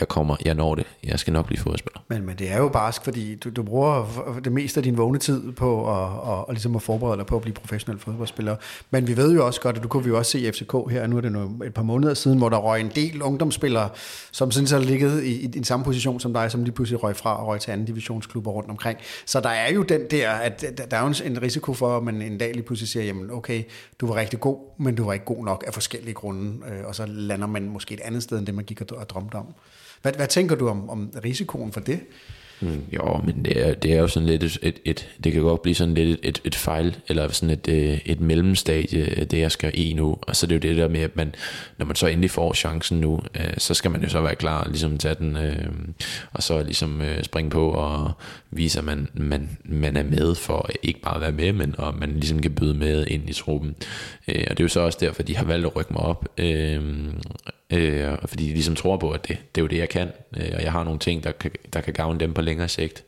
jeg 0.00 0.08
kommer, 0.08 0.36
jeg 0.44 0.54
når 0.54 0.74
det, 0.74 0.86
jeg 1.04 1.18
skal 1.18 1.32
nok 1.32 1.46
blive 1.46 1.58
fodboldspiller. 1.58 2.00
Men, 2.08 2.26
men 2.26 2.36
det 2.38 2.52
er 2.52 2.58
jo 2.58 2.68
barsk, 2.68 3.04
fordi 3.04 3.34
du, 3.34 3.50
du 3.50 3.62
bruger 3.62 4.06
det 4.44 4.52
meste 4.52 4.78
af 4.78 4.84
din 4.84 4.96
vågne 4.96 5.18
tid 5.18 5.52
på 5.52 5.90
at, 5.90 6.02
at, 6.02 6.46
og 6.46 6.46
ligesom 6.50 6.76
at 6.76 6.82
forberede 6.82 7.16
dig 7.16 7.26
på 7.26 7.36
at 7.36 7.42
blive 7.42 7.54
professionel 7.54 8.00
fodboldspiller. 8.00 8.56
Men 8.90 9.08
vi 9.08 9.16
ved 9.16 9.34
jo 9.34 9.46
også 9.46 9.60
godt, 9.60 9.76
og 9.76 9.82
du 9.82 9.88
kunne 9.88 10.04
vi 10.04 10.08
jo 10.08 10.18
også 10.18 10.30
se 10.30 10.40
i 10.40 10.52
FCK 10.52 10.72
her, 10.90 11.06
nu 11.06 11.16
er 11.16 11.20
det 11.20 11.32
nu 11.32 11.62
et 11.64 11.74
par 11.74 11.82
måneder 11.82 12.14
siden, 12.14 12.38
hvor 12.38 12.48
der 12.48 12.56
røg 12.56 12.80
en 12.80 12.92
del 12.94 13.22
ungdomsspillere, 13.22 13.88
som 14.32 14.50
sådan 14.50 14.68
har 14.68 14.78
ligget 14.78 15.22
i, 15.22 15.36
i, 15.36 15.44
i 15.44 15.46
den 15.46 15.64
samme 15.64 15.84
position 15.84 16.20
som 16.20 16.32
dig, 16.32 16.50
som 16.50 16.64
lige 16.64 16.74
pludselig 16.74 17.02
røg 17.02 17.16
fra 17.16 17.40
og 17.40 17.46
røg 17.46 17.60
til 17.60 17.70
anden 17.70 17.86
divisionsklubber 17.86 18.50
rundt 18.50 18.70
omkring. 18.70 18.98
Så 19.26 19.40
der 19.40 19.48
er 19.48 19.72
jo 19.72 19.82
den 19.82 20.00
der, 20.10 20.30
at 20.30 20.64
der 20.90 20.96
er 20.96 21.00
jo 21.00 21.14
en 21.24 21.42
risiko 21.42 21.74
for, 21.74 21.96
at 21.96 22.02
man 22.02 22.22
en 22.22 22.38
dag 22.38 22.52
lige 22.52 22.62
pludselig 22.62 22.88
siger, 22.88 23.04
jamen 23.04 23.30
okay, 23.30 23.62
du 24.00 24.06
var 24.06 24.14
rigtig 24.14 24.40
god, 24.40 24.58
men 24.78 24.94
du 24.94 25.04
var 25.04 25.12
ikke 25.12 25.24
god 25.24 25.44
nok 25.44 25.64
af 25.66 25.74
forskellige 25.74 26.14
grunde, 26.14 26.66
øh, 26.72 26.86
og 26.86 26.94
så 26.94 27.06
lander 27.06 27.46
man 27.46 27.68
måske 27.68 27.94
et 27.94 28.00
andet 28.00 28.22
sted, 28.22 28.38
end 28.38 28.46
det 28.46 28.54
man 28.54 28.64
gik 28.64 28.80
og 28.92 29.10
drømte 29.10 29.34
om. 29.34 29.54
Hvad, 30.06 30.14
hvad 30.14 30.26
tænker 30.26 30.56
du 30.56 30.68
om, 30.68 30.90
om 30.90 31.12
risikoen 31.24 31.72
for 31.72 31.80
det? 31.80 32.00
Mm, 32.60 32.82
jo, 32.92 33.20
men 33.24 33.44
det 33.44 33.68
er, 33.68 33.74
det 33.74 33.92
er 33.92 33.98
jo 33.98 34.08
sådan 34.08 34.28
lidt 34.28 34.42
et, 34.42 34.58
et, 34.62 34.78
et, 34.84 35.08
det 35.24 35.32
kan 35.32 35.42
godt 35.42 35.62
blive 35.62 35.74
sådan 35.74 35.94
lidt 35.94 36.08
et, 36.08 36.28
et, 36.28 36.40
et 36.44 36.54
fejl, 36.54 36.96
eller 37.08 37.28
sådan 37.28 37.50
et, 37.50 37.68
øh, 37.68 37.98
et 38.06 38.20
mellemstadie, 38.20 39.00
øh, 39.00 39.24
det 39.24 39.38
jeg 39.38 39.52
skal 39.52 39.70
i 39.74 39.92
nu, 39.92 40.18
og 40.22 40.36
så 40.36 40.46
er 40.46 40.48
det 40.48 40.54
jo 40.54 40.60
det 40.60 40.76
der 40.76 40.88
med, 40.88 41.00
at 41.00 41.16
man, 41.16 41.34
når 41.78 41.86
man 41.86 41.96
så 41.96 42.06
endelig 42.06 42.30
får 42.30 42.52
chancen 42.54 43.00
nu, 43.00 43.20
øh, 43.34 43.54
så 43.58 43.74
skal 43.74 43.90
man 43.90 44.02
jo 44.02 44.08
så 44.08 44.20
være 44.20 44.34
klar, 44.34 44.68
ligesom 44.68 44.98
tage 44.98 45.14
den, 45.14 45.36
øh, 45.36 45.68
og 46.32 46.42
så 46.42 46.62
ligesom 46.62 47.00
øh, 47.00 47.24
springe 47.24 47.50
på 47.50 47.70
og 47.70 48.12
vise, 48.50 48.78
at 48.78 48.84
man, 48.84 49.08
man, 49.14 49.58
man 49.64 49.96
er 49.96 50.04
med 50.04 50.34
for 50.34 50.70
ikke 50.82 51.00
bare 51.00 51.14
at 51.14 51.20
være 51.20 51.32
med, 51.32 51.52
men 51.52 51.74
at 51.78 51.94
man 51.98 52.10
ligesom 52.10 52.38
kan 52.38 52.54
byde 52.54 52.74
med 52.74 53.06
ind 53.06 53.30
i 53.30 53.32
truppen. 53.32 53.74
Øh, 54.28 54.44
og 54.50 54.58
det 54.58 54.60
er 54.60 54.64
jo 54.64 54.68
så 54.68 54.80
også 54.80 54.98
derfor, 55.00 55.22
de 55.22 55.36
har 55.36 55.44
valgt 55.44 55.66
at 55.66 55.76
rykke 55.76 55.92
mig 55.92 56.02
op, 56.02 56.28
øh, 56.38 56.80
øh, 57.72 58.18
fordi 58.24 58.44
de 58.44 58.52
ligesom 58.52 58.76
tror 58.76 58.96
på, 58.96 59.10
at 59.10 59.28
det, 59.28 59.38
det 59.54 59.60
er 59.60 59.62
jo 59.62 59.68
det, 59.68 59.78
jeg 59.78 59.88
kan, 59.88 60.12
øh, 60.36 60.52
og 60.54 60.62
jeg 60.62 60.72
har 60.72 60.84
nogle 60.84 60.98
ting, 60.98 61.24
der 61.24 61.32
kan, 61.32 61.50
der 61.72 61.80
kan 61.80 61.92
gavne 61.92 62.20
dem 62.20 62.34
på 62.34 62.40
længere 62.40 62.68
sigt. 62.68 63.04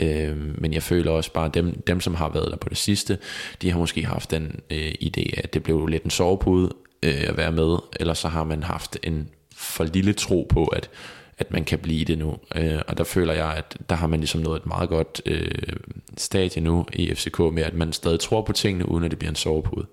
Øh, 0.00 0.60
men 0.60 0.72
jeg 0.72 0.82
føler 0.82 1.10
også 1.10 1.32
bare, 1.32 1.46
at 1.46 1.54
dem, 1.54 1.82
dem, 1.86 2.00
som 2.00 2.14
har 2.14 2.28
været 2.28 2.50
der 2.50 2.56
på 2.56 2.68
det 2.68 2.78
sidste, 2.78 3.18
de 3.62 3.70
har 3.70 3.78
måske 3.78 4.04
haft 4.04 4.30
den 4.30 4.60
øh, 4.70 4.92
idé, 5.02 5.40
at 5.42 5.54
det 5.54 5.62
blev 5.62 5.86
lidt 5.86 6.02
en 6.02 6.10
sovepude 6.10 6.70
øh, 7.02 7.24
at 7.28 7.36
være 7.36 7.52
med, 7.52 7.78
eller 8.00 8.14
så 8.14 8.28
har 8.28 8.44
man 8.44 8.62
haft 8.62 8.98
en 9.02 9.28
for 9.56 9.84
lille 9.84 10.12
tro 10.12 10.46
på, 10.50 10.64
at, 10.64 10.90
at 11.38 11.50
man 11.50 11.64
kan 11.64 11.78
blive 11.78 12.04
det 12.04 12.18
nu. 12.18 12.36
Øh, 12.54 12.80
og 12.88 12.98
der 12.98 13.04
føler 13.04 13.32
jeg, 13.34 13.54
at 13.56 13.76
der 13.88 13.94
har 13.94 14.06
man 14.06 14.20
ligesom 14.20 14.40
nået 14.40 14.56
et 14.56 14.66
meget 14.66 14.88
godt 14.88 15.22
øh, 15.26 15.76
stadie 16.16 16.62
nu 16.62 16.86
i 16.92 17.14
FCK, 17.14 17.38
med 17.38 17.62
at 17.62 17.74
man 17.74 17.92
stadig 17.92 18.20
tror 18.20 18.42
på 18.42 18.52
tingene, 18.52 18.88
uden 18.88 19.04
at 19.04 19.10
det 19.10 19.18
bliver 19.18 19.30
en 19.30 19.36
sovepude. 19.36 19.86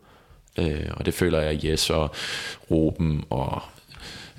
Øh, 0.60 0.88
og 0.92 1.06
det 1.06 1.14
føler 1.14 1.40
jeg, 1.40 1.50
at 1.50 1.64
Jes 1.64 1.90
og 1.90 2.12
Ruben 2.72 3.24
og 3.30 3.62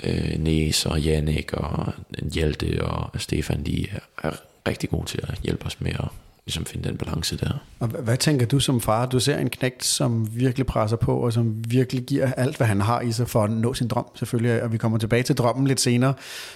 øh, 0.05 0.39
Næs 0.39 0.87
og 0.87 1.01
Jannik 1.01 1.53
og 1.53 1.93
Hjalte 2.33 2.85
og 2.85 3.21
Stefan, 3.21 3.67
de 3.67 3.87
er, 3.91 4.29
er 4.29 4.33
rigtig 4.69 4.91
gode 4.91 5.07
til 5.07 5.21
at 5.23 5.39
hjælpe 5.43 5.67
os 5.67 5.81
med 5.81 5.93
at 5.93 6.09
ligesom 6.47 6.65
finde 6.65 6.89
den 6.89 6.97
balance 6.97 7.37
der. 7.37 7.51
Og 7.81 7.89
hvad, 7.89 8.17
tænker 8.17 8.47
du 8.47 8.61
som 8.61 8.81
far? 8.81 9.07
Du 9.07 9.21
ser 9.21 9.39
en 9.39 9.51
knægt, 9.51 9.85
som 9.85 10.29
virkelig 10.33 10.67
presser 10.67 10.97
på, 10.97 11.17
og 11.17 11.33
som 11.33 11.55
virkelig 11.69 12.03
giver 12.03 12.33
alt, 12.33 12.57
hvad 12.57 12.67
han 12.67 12.81
har 12.81 13.01
i 13.01 13.13
sig 13.13 13.29
for 13.29 13.45
at 13.45 13.51
nå 13.51 13.75
sin 13.75 13.89
drøm, 13.89 14.07
selvfølgelig, 14.15 14.63
og 14.63 14.73
vi 14.73 14.79
kommer 14.79 14.99
tilbage 14.99 15.23
til 15.23 15.37
drømmen 15.37 15.67
lidt 15.67 15.81
senere. 15.81 16.15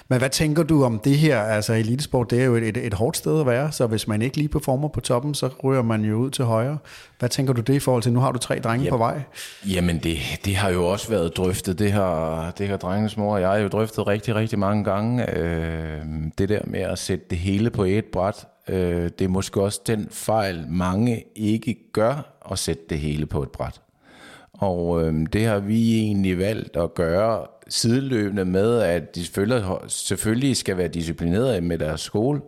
Men 0.09 0.19
hvad 0.19 0.31
tænker 0.31 0.63
du 0.63 0.85
om 0.85 0.99
det 0.99 1.19
her? 1.19 1.41
Altså 1.41 1.73
elitesport, 1.73 2.31
det 2.31 2.41
er 2.41 2.45
jo 2.45 2.55
et, 2.55 2.63
et, 2.63 2.77
et 2.77 2.95
hårdt 2.95 3.17
sted 3.17 3.41
at 3.41 3.47
være, 3.47 3.73
så 3.73 3.87
hvis 3.87 4.09
man 4.09 4.23
ikke 4.23 4.37
lige 4.37 4.49
performer 4.49 4.89
på 4.89 5.01
toppen, 5.01 5.35
så 5.35 5.51
ryger 5.65 5.83
man 5.83 6.05
jo 6.05 6.17
ud 6.17 6.31
til 6.31 6.45
højre. 6.45 6.79
Hvad 7.19 7.29
tænker 7.29 7.53
du 7.53 7.61
det 7.61 7.75
i 7.75 7.79
forhold 7.79 8.03
til, 8.03 8.13
nu 8.13 8.21
har 8.21 8.33
du 8.33 8.39
tre 8.39 8.61
drenge 8.61 8.85
Jamen, 8.85 8.91
på 8.91 8.99
vej? 8.99 9.23
Jamen, 9.67 9.99
det, 9.99 10.19
det 10.45 10.57
har 10.57 10.71
jo 10.71 10.87
også 10.87 11.09
været 11.09 11.37
drøftet, 11.37 11.79
det 11.79 11.93
her, 11.93 12.53
det 12.59 12.69
her 12.69 12.77
drengens 12.77 13.17
mor. 13.17 13.39
Jeg 13.39 13.49
har 13.49 13.57
jo 13.57 13.69
drøftet 13.69 14.07
rigtig, 14.07 14.35
rigtig 14.35 14.59
mange 14.59 14.85
gange, 14.85 15.39
øh, 15.39 16.01
det 16.39 16.49
der 16.49 16.61
med 16.65 16.81
at 16.81 16.99
sætte 16.99 17.25
det 17.31 17.39
hele 17.39 17.71
på 17.71 17.85
et 17.85 18.05
bræt. 18.05 18.47
Øh, 18.69 19.11
det 19.19 19.25
er 19.25 19.29
måske 19.29 19.63
også 19.63 19.81
den 19.87 20.09
fejl, 20.11 20.65
mange 20.69 21.25
ikke 21.35 21.77
gør, 21.93 22.39
at 22.51 22.59
sætte 22.59 22.83
det 22.91 22.99
hele 22.99 23.27
på 23.27 23.43
et 23.43 23.51
bræt. 23.51 23.81
Og 24.53 25.05
øh, 25.05 25.27
det 25.33 25.45
har 25.45 25.59
vi 25.59 25.99
egentlig 25.99 26.39
valgt 26.39 26.77
at 26.77 26.95
gøre 26.95 27.47
sideløbende 27.69 28.45
med, 28.45 28.81
at 28.81 29.15
de 29.15 29.25
selvfølgelig, 29.89 30.57
skal 30.57 30.77
være 30.77 30.89
disciplinerede 30.89 31.61
med 31.61 31.79
deres 31.79 32.01
skole, 32.01 32.41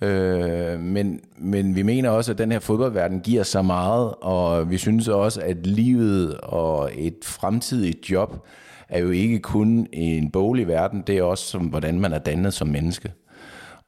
Øh, 0.00 0.80
men, 0.80 1.20
men 1.38 1.76
vi 1.76 1.82
mener 1.82 2.10
også, 2.10 2.32
at 2.32 2.38
den 2.38 2.52
her 2.52 2.58
fodboldverden 2.58 3.20
giver 3.20 3.42
så 3.42 3.62
meget, 3.62 4.14
og 4.20 4.70
vi 4.70 4.78
synes 4.78 5.08
også, 5.08 5.40
at 5.40 5.66
livet 5.66 6.36
og 6.40 6.90
et 6.94 7.18
fremtidigt 7.22 8.10
job 8.10 8.46
er 8.88 8.98
jo 8.98 9.10
ikke 9.10 9.38
kun 9.38 9.86
en 9.92 10.30
boglig 10.30 10.68
verden, 10.68 11.02
det 11.06 11.18
er 11.18 11.22
også, 11.22 11.44
som, 11.44 11.62
hvordan 11.62 12.00
man 12.00 12.12
er 12.12 12.18
dannet 12.18 12.54
som 12.54 12.68
menneske. 12.68 13.12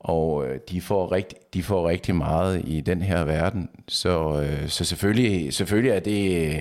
Og 0.01 0.47
øh, 0.47 0.59
de 0.71 0.81
får, 0.81 1.13
rigt, 1.13 1.35
de 1.55 1.63
får 1.63 1.89
rigtig 1.89 2.15
meget 2.15 2.63
i 2.65 2.81
den 2.81 3.03
her 3.03 3.25
verden. 3.25 3.69
Så, 3.89 4.43
øh, 4.43 4.69
så 4.69 4.85
selvfølgelig, 4.85 5.55
selvfølgelig 5.55 5.91
er 5.91 6.01
det, 6.01 6.57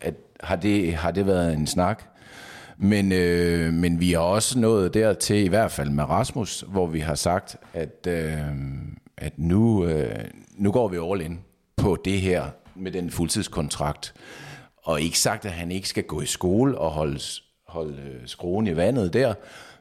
at, 0.00 0.14
har, 0.40 0.56
det, 0.56 0.94
har 0.94 1.10
det 1.10 1.26
været 1.26 1.52
en 1.52 1.66
snak. 1.66 2.02
Men, 2.76 3.12
øh, 3.12 3.72
men 3.72 4.00
vi 4.00 4.12
har 4.12 4.20
også 4.20 4.58
nået 4.58 4.94
dertil, 4.94 5.44
i 5.44 5.48
hvert 5.48 5.70
fald 5.70 5.90
med 5.90 6.04
Rasmus, 6.04 6.64
hvor 6.68 6.86
vi 6.86 7.00
har 7.00 7.14
sagt, 7.14 7.56
at, 7.74 8.06
øh, 8.08 8.38
at 9.16 9.32
nu, 9.36 9.84
øh, 9.84 10.24
nu 10.54 10.72
går 10.72 10.88
vi 10.88 10.96
all 10.96 11.20
in 11.20 11.40
på 11.76 11.96
det 12.04 12.20
her 12.20 12.44
med 12.74 12.92
den 12.92 13.10
fuldtidskontrakt. 13.10 14.14
Og 14.84 15.00
ikke 15.00 15.18
sagt, 15.18 15.44
at 15.44 15.52
han 15.52 15.72
ikke 15.72 15.88
skal 15.88 16.04
gå 16.04 16.20
i 16.20 16.26
skole 16.26 16.78
og 16.78 16.90
holde, 16.90 17.20
holde 17.68 18.02
øh, 18.02 18.20
skruen 18.26 18.66
i 18.66 18.76
vandet 18.76 19.12
der, 19.12 19.34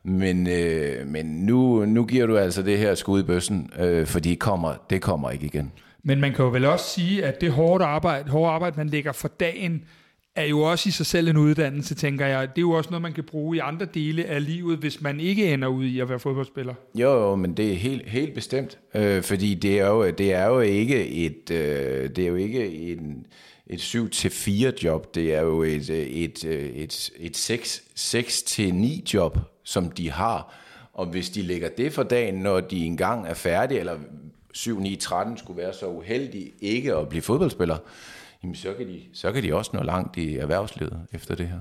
men, 0.03 0.47
øh, 0.47 1.07
men 1.07 1.25
nu, 1.25 1.85
nu 1.85 2.05
giver 2.05 2.25
du 2.25 2.37
altså 2.37 2.61
det 2.61 2.77
her 2.77 2.95
skud 2.95 3.19
i 3.19 3.23
bøssen, 3.23 3.69
øh, 3.79 4.07
for 4.07 4.19
det 4.19 4.39
kommer, 4.39 4.73
det 4.89 5.01
kommer 5.01 5.29
ikke 5.29 5.45
igen. 5.45 5.71
Men 6.03 6.21
man 6.21 6.33
kan 6.33 6.45
jo 6.45 6.51
vel 6.51 6.65
også 6.65 6.85
sige, 6.85 7.25
at 7.25 7.41
det 7.41 7.51
hårde 7.51 7.85
arbejde, 7.85 8.29
hårde 8.29 8.51
arbejde 8.51 8.77
man 8.77 8.87
lægger 8.87 9.11
for 9.11 9.27
dagen, 9.27 9.83
er 10.35 10.45
jo 10.45 10.61
også 10.61 10.89
i 10.89 10.91
sig 10.91 11.05
selv 11.05 11.27
en 11.27 11.37
uddannelse, 11.37 11.95
tænker 11.95 12.25
jeg. 12.25 12.49
Det 12.49 12.57
er 12.57 12.61
jo 12.61 12.71
også 12.71 12.89
noget, 12.89 13.01
man 13.01 13.13
kan 13.13 13.23
bruge 13.23 13.57
i 13.57 13.59
andre 13.59 13.85
dele 13.93 14.25
af 14.25 14.45
livet, 14.45 14.77
hvis 14.77 15.01
man 15.01 15.19
ikke 15.19 15.53
ender 15.53 15.67
ud 15.67 15.85
i 15.85 15.99
at 15.99 16.09
være 16.09 16.19
fodboldspiller. 16.19 16.73
Jo, 16.95 17.29
jo 17.29 17.35
men 17.35 17.57
det 17.57 17.71
er 17.71 17.75
helt, 17.75 18.09
helt 18.09 18.33
bestemt, 18.33 18.77
øh, 18.95 19.23
fordi 19.23 19.53
det 19.53 19.79
er, 19.79 19.87
jo, 19.87 20.11
det 20.11 20.33
er 20.33 20.47
jo 20.47 20.59
ikke 20.59 21.07
et, 21.07 21.51
øh, 21.51 22.09
det 22.09 22.19
er 22.19 22.27
jo 22.27 22.35
ikke 22.35 22.91
en, 22.91 23.25
et 23.67 23.79
7-4 23.79 24.83
job, 24.83 25.15
det 25.15 25.33
er 25.35 25.41
jo 25.41 25.63
et, 25.63 25.89
et, 25.89 26.43
et, 26.43 27.11
et 27.19 27.49
6-9 27.99 29.13
job, 29.13 29.37
som 29.63 29.91
de 29.91 30.11
har. 30.11 30.53
Og 30.93 31.05
hvis 31.05 31.29
de 31.29 31.41
lægger 31.41 31.69
det 31.77 31.93
for 31.93 32.03
dagen, 32.03 32.35
når 32.35 32.59
de 32.59 32.85
engang 32.85 33.27
er 33.27 33.33
færdige, 33.33 33.79
eller 33.79 33.95
7-9-13 34.57 35.37
skulle 35.37 35.61
være 35.61 35.73
så 35.73 35.87
uheldige 35.87 36.51
ikke 36.61 36.95
at 36.95 37.09
blive 37.09 37.21
fodboldspiller, 37.21 37.77
jamen 38.43 38.55
så 38.55 38.73
kan, 38.77 38.87
de, 38.87 38.99
så 39.13 39.31
kan 39.31 39.43
de 39.43 39.55
også 39.55 39.71
nå 39.73 39.83
langt 39.83 40.17
i 40.17 40.37
erhvervslivet 40.37 40.99
efter 41.13 41.35
det 41.35 41.47
her. 41.47 41.59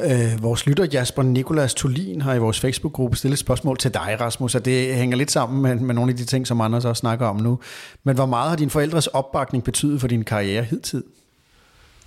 Øh, 0.00 0.42
vores 0.42 0.66
lytter 0.66 0.86
Jasper 0.92 1.22
Nikolas 1.22 1.74
Tulin 1.74 2.20
har 2.20 2.34
i 2.34 2.38
vores 2.38 2.60
Facebook-gruppe 2.60 3.16
stillet 3.16 3.34
et 3.34 3.38
spørgsmål 3.38 3.76
til 3.78 3.94
dig, 3.94 4.16
Rasmus, 4.20 4.54
og 4.54 4.64
det 4.64 4.94
hænger 4.94 5.16
lidt 5.16 5.30
sammen 5.30 5.62
med, 5.62 5.74
med 5.76 5.94
nogle 5.94 6.10
af 6.10 6.16
de 6.16 6.24
ting, 6.24 6.46
som 6.46 6.60
Anders 6.60 6.84
også 6.84 7.00
snakker 7.00 7.26
om 7.26 7.36
nu. 7.36 7.58
Men 8.04 8.14
hvor 8.14 8.26
meget 8.26 8.48
har 8.48 8.56
din 8.56 8.70
forældres 8.70 9.06
opbakning 9.06 9.64
betydet 9.64 10.00
for 10.00 10.08
din 10.08 10.24
karriere 10.24 10.62
hidtil? 10.62 11.02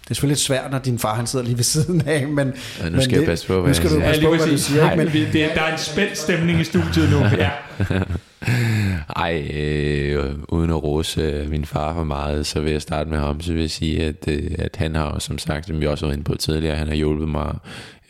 Det 0.07 0.11
er 0.11 0.15
selvfølgelig 0.15 0.35
lidt 0.35 0.39
svært, 0.39 0.71
når 0.71 0.79
din 0.79 0.99
far 0.99 1.15
han 1.15 1.27
sidder 1.27 1.45
lige 1.45 1.57
ved 1.57 1.63
siden 1.63 2.01
af, 2.05 2.27
men... 2.27 2.53
Ja, 2.79 2.89
nu 2.89 3.01
skal 3.01 3.11
men 3.11 3.19
jeg 3.19 3.29
passe 3.29 3.47
på, 3.47 3.61
hvad, 3.61 3.69
nu 3.69 3.73
skal 3.73 3.89
du 3.89 3.99
passe 3.99 4.21
ja, 4.21 4.27
på, 4.27 4.35
hvad 4.35 4.47
du 4.47 4.57
siger. 4.57 4.83
Nej, 4.83 4.95
men 4.95 5.07
det, 5.07 5.33
der 5.33 5.61
er 5.61 5.71
en 5.71 5.77
spændt 5.77 6.17
stemning 6.17 6.59
i 6.59 6.63
studiet 6.63 7.09
nu. 7.11 7.17
Ja. 7.37 7.49
Ej, 9.15 9.47
øh, 9.53 10.35
uden 10.49 10.69
at 10.69 10.83
rose 10.83 11.21
øh, 11.21 11.49
min 11.49 11.65
far 11.65 11.93
for 11.93 12.03
meget, 12.03 12.45
så 12.45 12.61
vil 12.61 12.71
jeg 12.71 12.81
starte 12.81 13.09
med 13.09 13.17
ham, 13.17 13.41
så 13.41 13.53
vil 13.53 13.61
jeg 13.61 13.69
sige, 13.69 14.03
at, 14.03 14.27
øh, 14.27 14.51
at 14.59 14.75
han 14.75 14.95
har, 14.95 15.19
som 15.19 15.37
sagt, 15.37 15.67
som 15.67 15.81
vi 15.81 15.87
også 15.87 16.05
var 16.05 16.13
inde 16.13 16.23
på 16.23 16.35
tidligere, 16.35 16.75
han 16.75 16.87
har 16.87 16.95
hjulpet 16.95 17.29
mig 17.29 17.55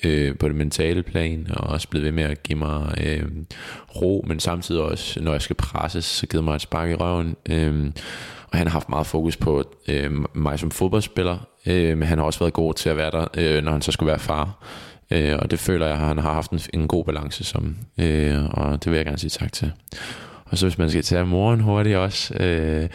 øh, 0.03 0.37
på 0.37 0.47
det 0.47 0.55
mentale 0.55 1.03
plan, 1.03 1.47
og 1.49 1.69
også 1.69 1.87
blevet 1.87 2.05
ved 2.05 2.11
med 2.11 2.23
at 2.23 2.43
give 2.43 2.59
mig 2.59 2.93
øh, 3.03 3.23
ro, 3.95 4.25
men 4.27 4.39
samtidig 4.39 4.81
også, 4.81 5.21
når 5.21 5.31
jeg 5.31 5.41
skal 5.41 5.55
presses, 5.55 6.05
så 6.05 6.27
givet 6.27 6.43
mig 6.43 6.55
et 6.55 6.61
spark 6.61 6.89
i 6.89 6.95
røven. 6.95 7.35
Øh, 7.49 7.91
og 8.51 8.57
han 8.57 8.67
har 8.67 8.71
haft 8.71 8.89
meget 8.89 9.07
fokus 9.07 9.37
på 9.37 9.63
øh, 9.87 10.11
mig 10.33 10.59
som 10.59 10.71
fodboldspiller, 10.71 11.37
øh, 11.65 11.97
men 11.97 12.07
han 12.07 12.17
har 12.17 12.25
også 12.25 12.39
været 12.39 12.53
god 12.53 12.73
til 12.73 12.89
at 12.89 12.97
være 12.97 13.11
der, 13.11 13.27
øh, 13.37 13.63
når 13.63 13.71
han 13.71 13.81
så 13.81 13.91
skulle 13.91 14.07
være 14.07 14.19
far. 14.19 14.65
Øh, 15.11 15.35
og 15.39 15.51
det 15.51 15.59
føler 15.59 15.85
jeg, 15.85 15.95
at 15.95 16.01
han 16.01 16.17
har 16.17 16.33
haft 16.33 16.51
en, 16.51 16.59
en 16.73 16.87
god 16.87 17.05
balance 17.05 17.43
som, 17.43 17.77
øh, 17.97 18.45
og 18.49 18.83
det 18.83 18.91
vil 18.91 18.97
jeg 18.97 19.05
gerne 19.05 19.17
sige 19.19 19.29
tak 19.29 19.53
til. 19.53 19.71
Og 20.49 20.57
så 20.57 20.65
hvis 20.65 20.77
man 20.77 20.89
skal 20.89 21.03
tage 21.03 21.25
moren 21.25 21.59
hurtigt 21.59 21.97
også. 21.97 22.33
Øh, 22.39 22.89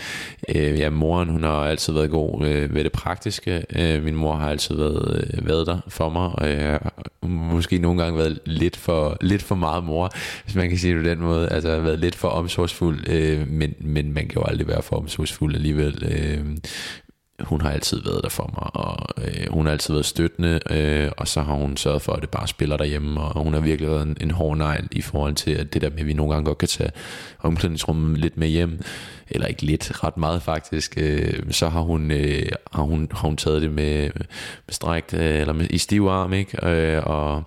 øh, 0.49 0.79
ja, 0.79 0.91
moren 0.91 1.29
hun 1.29 1.43
har 1.43 1.51
altid 1.51 1.93
været 1.93 2.11
god 2.11 2.47
øh, 2.47 2.75
ved 2.75 2.85
det 2.85 2.93
praktiske. 2.93 3.65
Øh, 3.77 4.05
min 4.05 4.15
mor 4.15 4.37
har 4.37 4.51
altid 4.51 4.77
været, 4.77 5.31
øh, 5.35 5.47
været 5.47 5.67
der 5.67 5.79
for 5.89 6.09
mig. 6.09 6.31
Og 6.35 6.51
jeg 6.51 6.81
måske 7.23 7.79
nogle 7.79 8.03
gange 8.03 8.19
været 8.19 8.39
lidt 8.45 8.77
for, 8.77 9.17
lidt 9.21 9.43
for 9.43 9.55
meget 9.55 9.85
mor, 9.85 10.11
hvis 10.45 10.55
man 10.55 10.69
kan 10.69 10.79
sige 10.79 10.95
det 10.95 11.03
på 11.03 11.09
den 11.09 11.21
måde. 11.21 11.49
Altså 11.49 11.81
været 11.81 11.99
lidt 11.99 12.15
for 12.15 12.29
omsorgsfuld. 12.29 13.09
Øh, 13.09 13.49
men, 13.49 13.75
men 13.81 14.13
man 14.13 14.29
kan 14.29 14.41
jo 14.41 14.45
aldrig 14.45 14.69
være 14.69 14.83
for 14.83 14.97
omsorgsfuld 14.97 15.55
alligevel. 15.55 16.05
Øh, 16.05 16.57
hun 17.43 17.61
har 17.61 17.71
altid 17.71 18.03
været 18.03 18.21
der 18.23 18.29
for 18.29 18.51
mig, 18.55 18.85
og 18.85 19.09
øh, 19.25 19.47
hun 19.51 19.67
har 19.67 19.73
altid 19.73 19.95
været 19.95 20.07
støttende, 20.07 20.61
øh, 20.71 21.11
og 21.17 21.29
så 21.29 21.43
har 21.43 21.55
hun 21.55 21.77
sørget 21.77 22.03
for, 22.03 22.13
at 22.13 22.23
det 22.23 22.31
bare 22.31 22.49
spiller 22.49 22.77
derhjemme, 22.77 23.21
og 23.21 23.43
hun 23.43 23.55
har 23.55 23.61
virkelig 23.61 23.91
været 23.91 24.03
en, 24.03 24.17
en 24.21 24.31
hård 24.31 24.57
negl 24.59 24.89
i 24.91 25.03
forhold 25.03 25.35
til 25.35 25.51
at 25.51 25.75
det 25.75 25.83
der 25.83 25.91
med, 25.91 26.01
at 26.01 26.07
vi 26.07 26.13
nogle 26.13 26.33
gange 26.33 26.47
godt 26.47 26.59
kan 26.59 26.69
tage 26.69 26.91
omklædningsrummet 27.39 28.19
lidt 28.19 28.37
med 28.37 28.49
hjem, 28.49 28.81
eller 29.31 29.47
ikke 29.47 29.63
lidt, 29.63 30.05
ret 30.05 30.17
meget 30.17 30.43
faktisk, 30.43 30.95
øh, 30.97 31.43
så 31.51 31.69
har 31.69 31.81
hun, 31.81 32.11
øh, 32.11 32.49
har, 32.73 32.83
hun, 32.83 33.09
har 33.11 33.29
hun 33.29 33.37
taget 33.37 33.63
det 33.63 33.71
med, 33.71 34.11
med 34.67 34.73
strækt, 34.73 35.15
øh, 35.15 35.41
eller 35.41 35.53
med, 35.53 35.67
i 35.71 35.79
stiv 35.79 36.07
arm, 36.07 36.33
ikke? 36.33 36.67
Øh, 36.67 37.03
og 37.07 37.43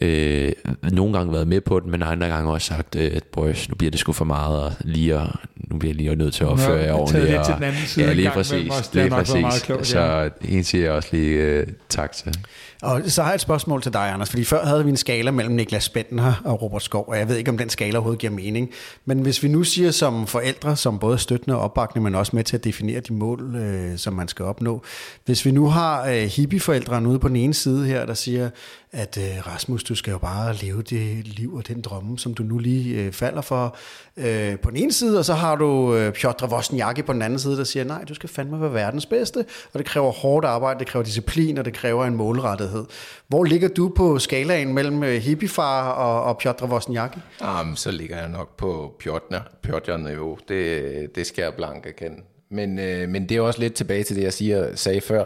øh, 0.00 0.52
nogle 0.82 1.12
gange 1.12 1.32
været 1.32 1.48
med 1.48 1.60
på 1.60 1.80
det, 1.80 1.88
men 1.88 2.02
andre 2.02 2.28
gange 2.28 2.52
også 2.52 2.66
sagt, 2.66 2.96
øh, 2.96 3.10
at 3.14 3.24
boys, 3.24 3.68
nu 3.68 3.74
bliver 3.74 3.90
det 3.90 4.00
sgu 4.00 4.12
for 4.12 4.24
meget, 4.24 4.62
og 4.62 4.72
lige 4.80 5.14
at, 5.14 5.26
nu 5.70 5.78
bliver 5.78 5.90
jeg 5.90 5.96
lige 5.96 6.16
nødt 6.16 6.34
til 6.34 6.44
at 6.44 6.50
opføre 6.50 6.78
jer 6.78 6.92
ordentligt. 6.92 7.30
Lidt 7.30 7.44
til 7.44 7.54
den 7.54 7.62
anden 7.62 7.86
side 7.86 8.06
ja, 8.06 8.12
lige 8.12 8.30
præcis. 8.30 8.94
Lige 8.94 9.10
præcis. 9.10 9.62
Klogt, 9.62 9.86
så 9.86 10.30
en 10.48 10.64
siger 10.64 10.84
jeg 10.84 10.92
også 10.92 11.08
lige 11.12 11.34
øh, 11.34 11.66
tak 11.88 12.12
til. 12.12 12.34
Og 12.82 13.02
så 13.06 13.22
har 13.22 13.30
jeg 13.30 13.34
et 13.34 13.40
spørgsmål 13.40 13.82
til 13.82 13.92
dig, 13.92 14.10
Anders, 14.10 14.30
fordi 14.30 14.44
før 14.44 14.66
havde 14.66 14.84
vi 14.84 14.90
en 14.90 14.96
skala 14.96 15.30
mellem 15.30 15.54
Niklas 15.54 15.88
Bentner 15.88 16.42
og 16.44 16.62
Robert 16.62 16.82
Skov, 16.82 17.04
og 17.08 17.18
jeg 17.18 17.28
ved 17.28 17.36
ikke, 17.36 17.50
om 17.50 17.58
den 17.58 17.70
skala 17.70 17.92
overhovedet 17.92 18.20
giver 18.20 18.32
mening. 18.32 18.70
Men 19.04 19.18
hvis 19.18 19.42
vi 19.42 19.48
nu 19.48 19.64
siger 19.64 19.90
som 19.90 20.26
forældre, 20.26 20.76
som 20.76 20.98
både 20.98 21.18
støttende 21.18 21.56
og 21.56 21.62
opbakning, 21.62 22.04
men 22.04 22.14
også 22.14 22.36
med 22.36 22.44
til 22.44 22.56
at 22.56 22.64
definere 22.64 23.00
de 23.00 23.12
mål, 23.12 23.56
øh, 23.56 23.98
som 23.98 24.12
man 24.12 24.28
skal 24.28 24.44
opnå. 24.44 24.82
Hvis 25.24 25.44
vi 25.44 25.50
nu 25.50 25.68
har 25.68 26.06
øh, 26.06 26.22
hippieforældrene 26.22 27.08
ude 27.08 27.18
på 27.18 27.28
den 27.28 27.36
ene 27.36 27.54
side 27.54 27.86
her, 27.86 28.06
der 28.06 28.14
siger, 28.14 28.50
at 28.92 29.18
øh, 29.18 29.46
Rasmus, 29.46 29.84
du 29.84 29.94
skal 29.94 30.10
jo 30.10 30.18
bare 30.18 30.54
leve 30.54 30.82
det 30.82 31.28
liv 31.28 31.54
og 31.54 31.68
den 31.68 31.80
drømme, 31.80 32.18
som 32.18 32.34
du 32.34 32.42
nu 32.42 32.58
lige 32.58 32.94
øh, 32.94 33.12
falder 33.12 33.42
for 33.42 33.76
øh, 34.16 34.58
på 34.58 34.70
den 34.70 34.76
ene 34.76 34.92
side, 34.92 35.18
og 35.18 35.24
så 35.24 35.34
har 35.34 35.53
du 35.56 35.94
øh, 35.94 36.12
Piotr 36.12 36.46
Wozniacki 36.46 37.02
på 37.02 37.12
den 37.12 37.22
anden 37.22 37.38
side, 37.38 37.56
der 37.56 37.64
siger, 37.64 37.84
nej, 37.84 38.04
du 38.04 38.14
skal 38.14 38.28
fandme 38.28 38.60
være 38.60 38.74
verdens 38.74 39.06
bedste, 39.06 39.44
og 39.72 39.78
det 39.78 39.86
kræver 39.86 40.12
hårdt 40.12 40.46
arbejde, 40.46 40.78
det 40.78 40.86
kræver 40.86 41.04
disciplin, 41.04 41.58
og 41.58 41.64
det 41.64 41.74
kræver 41.74 42.04
en 42.04 42.14
målrettighed. 42.14 42.84
Hvor 43.28 43.44
ligger 43.44 43.68
du 43.68 43.92
på 43.96 44.18
skalaen 44.18 44.74
mellem 44.74 45.02
øh, 45.02 45.22
hippiefar 45.22 45.90
og, 45.90 46.24
og 46.24 46.38
Piotr 46.38 46.64
Wozniacki? 46.64 47.18
Jamen, 47.40 47.76
så 47.76 47.90
ligger 47.90 48.18
jeg 48.18 48.28
nok 48.28 48.56
på 48.56 48.94
Piotr, 48.98 49.36
Piotr 49.62 49.96
niveau. 49.96 50.38
Det, 50.48 51.14
det 51.14 51.26
skal 51.26 51.42
jeg 51.42 51.54
blank 51.54 51.86
erkende. 51.86 52.22
Men, 52.50 52.78
øh, 52.78 53.08
men 53.08 53.28
det 53.28 53.36
er 53.36 53.40
også 53.40 53.60
lidt 53.60 53.74
tilbage 53.74 54.04
til 54.04 54.16
det, 54.16 54.22
jeg 54.22 54.32
siger, 54.32 54.76
sagde 54.76 55.00
før. 55.00 55.24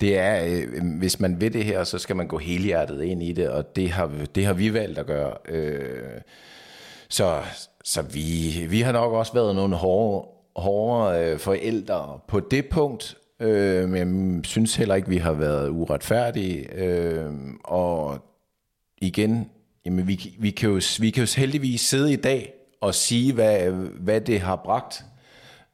Det 0.00 0.18
er, 0.18 0.44
øh, 0.44 0.98
hvis 0.98 1.20
man 1.20 1.40
vil 1.40 1.52
det 1.52 1.64
her, 1.64 1.84
så 1.84 1.98
skal 1.98 2.16
man 2.16 2.26
gå 2.26 2.38
helhjertet 2.38 3.02
ind 3.02 3.22
i 3.22 3.32
det, 3.32 3.48
og 3.48 3.76
det 3.76 3.90
har, 3.90 4.10
det 4.34 4.46
har 4.46 4.52
vi 4.52 4.74
valgt 4.74 4.98
at 4.98 5.06
gøre. 5.06 5.34
Øh, 5.48 6.20
så 7.08 7.42
så 7.88 8.02
vi, 8.02 8.66
vi 8.70 8.80
har 8.80 8.92
nok 8.92 9.12
også 9.12 9.32
været 9.32 9.54
nogle 9.54 9.76
hårde, 9.76 10.28
hårde 10.56 11.20
øh, 11.20 11.38
forældre 11.38 12.20
på 12.28 12.40
det 12.40 12.68
punkt, 12.68 13.16
øh, 13.40 13.88
men 13.88 14.36
jeg 14.36 14.44
synes 14.44 14.76
heller 14.76 14.94
ikke, 14.94 15.08
vi 15.08 15.16
har 15.16 15.32
været 15.32 15.68
uretfærdige. 15.68 16.74
Øh, 16.74 17.30
og 17.64 18.18
igen, 19.00 19.50
jamen 19.86 20.08
vi, 20.08 20.34
vi, 20.38 20.50
kan 20.50 20.70
jo, 20.70 20.80
vi 21.00 21.10
kan 21.10 21.24
jo 21.24 21.40
heldigvis 21.40 21.80
sidde 21.80 22.12
i 22.12 22.16
dag 22.16 22.52
og 22.80 22.94
sige, 22.94 23.32
hvad, 23.32 23.70
hvad 24.00 24.20
det 24.20 24.40
har 24.40 24.56
bragt. 24.56 25.04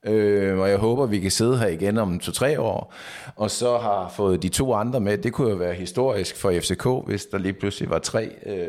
Øh, 0.04 0.58
og 0.58 0.70
jeg 0.70 0.78
håber, 0.78 1.06
vi 1.06 1.18
kan 1.18 1.30
sidde 1.30 1.58
her 1.58 1.66
igen 1.66 1.98
om 1.98 2.18
to-tre 2.18 2.60
år, 2.60 2.94
og 3.36 3.50
så 3.50 3.78
har 3.78 4.08
fået 4.08 4.42
de 4.42 4.48
to 4.48 4.74
andre 4.74 5.00
med. 5.00 5.18
Det 5.18 5.32
kunne 5.32 5.50
jo 5.50 5.56
være 5.56 5.74
historisk 5.74 6.36
for 6.36 6.52
FCK, 6.60 6.86
hvis 7.06 7.26
der 7.26 7.38
lige 7.38 7.52
pludselig 7.52 7.90
var 7.90 7.98
tre 7.98 8.30
øh, 8.46 8.68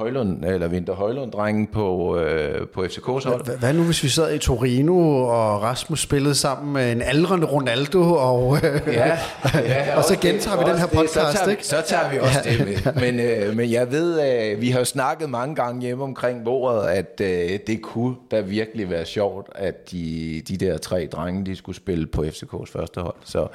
Højlund, 0.00 0.44
eller 0.44 0.68
Vinter 0.68 0.92
Højlund-drengen 0.92 1.66
på, 1.66 2.16
øh, 2.16 2.68
på 2.68 2.84
FCK's 2.84 3.28
hold. 3.28 3.58
Hvad 3.58 3.72
nu, 3.72 3.82
hvis 3.82 4.02
vi 4.02 4.08
sad 4.08 4.34
i 4.34 4.38
Torino, 4.38 5.20
og 5.20 5.62
Rasmus 5.62 6.00
spillede 6.00 6.34
sammen 6.34 6.72
med 6.72 6.92
en 6.92 7.02
aldrende 7.02 7.46
Ronaldo, 7.46 8.14
og, 8.14 8.56
øh, 8.56 8.80
ja, 8.86 9.18
ja, 9.54 9.96
og 9.98 10.04
så 10.04 10.18
gentager 10.20 10.56
det, 10.56 10.66
vi 10.66 10.70
den 10.70 10.78
her 10.78 10.86
podcast, 10.86 11.14
det, 11.14 11.32
så 11.32 11.38
tager, 11.38 11.50
ikke? 11.50 11.66
Så 11.66 11.82
tager 11.86 12.10
vi 12.10 12.18
også 12.18 12.40
ja. 12.44 12.50
det 12.50 12.66
med. 12.66 12.92
Men, 13.12 13.20
øh, 13.20 13.56
men 13.56 13.70
jeg 13.70 13.92
ved, 13.92 14.20
øh, 14.32 14.60
vi 14.60 14.70
har 14.70 14.78
jo 14.78 14.84
snakket 14.84 15.30
mange 15.30 15.54
gange 15.54 15.80
hjemme 15.80 16.04
omkring 16.04 16.44
bordet, 16.44 16.88
at 16.88 17.20
øh, 17.20 17.58
det 17.66 17.82
kunne 17.82 18.14
da 18.30 18.40
virkelig 18.40 18.90
være 18.90 19.04
sjovt, 19.04 19.48
at 19.54 19.90
de, 19.90 20.42
de 20.48 20.56
der 20.56 20.78
tre 20.78 21.08
drenge, 21.12 21.46
de 21.46 21.56
skulle 21.56 21.76
spille 21.76 22.06
på 22.06 22.22
FCK's 22.22 22.72
første 22.72 23.00
hold. 23.00 23.16
Så 23.24 23.46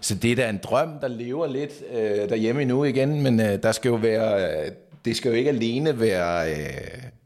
så 0.00 0.14
det 0.14 0.32
er 0.32 0.36
da 0.36 0.48
en 0.48 0.60
drøm, 0.62 0.88
der 1.00 1.08
lever 1.08 1.46
lidt 1.46 1.72
øh, 1.92 2.28
derhjemme 2.28 2.64
nu 2.64 2.84
igen, 2.84 3.22
men 3.22 3.40
øh, 3.40 3.62
der 3.62 3.72
skal 3.72 3.88
jo 3.88 3.94
være... 3.94 4.42
Øh, 4.42 4.70
det 5.08 5.16
skal 5.16 5.28
jo 5.28 5.34
ikke 5.34 5.50
alene 5.50 6.00
være, 6.00 6.50
øh, 6.50 6.56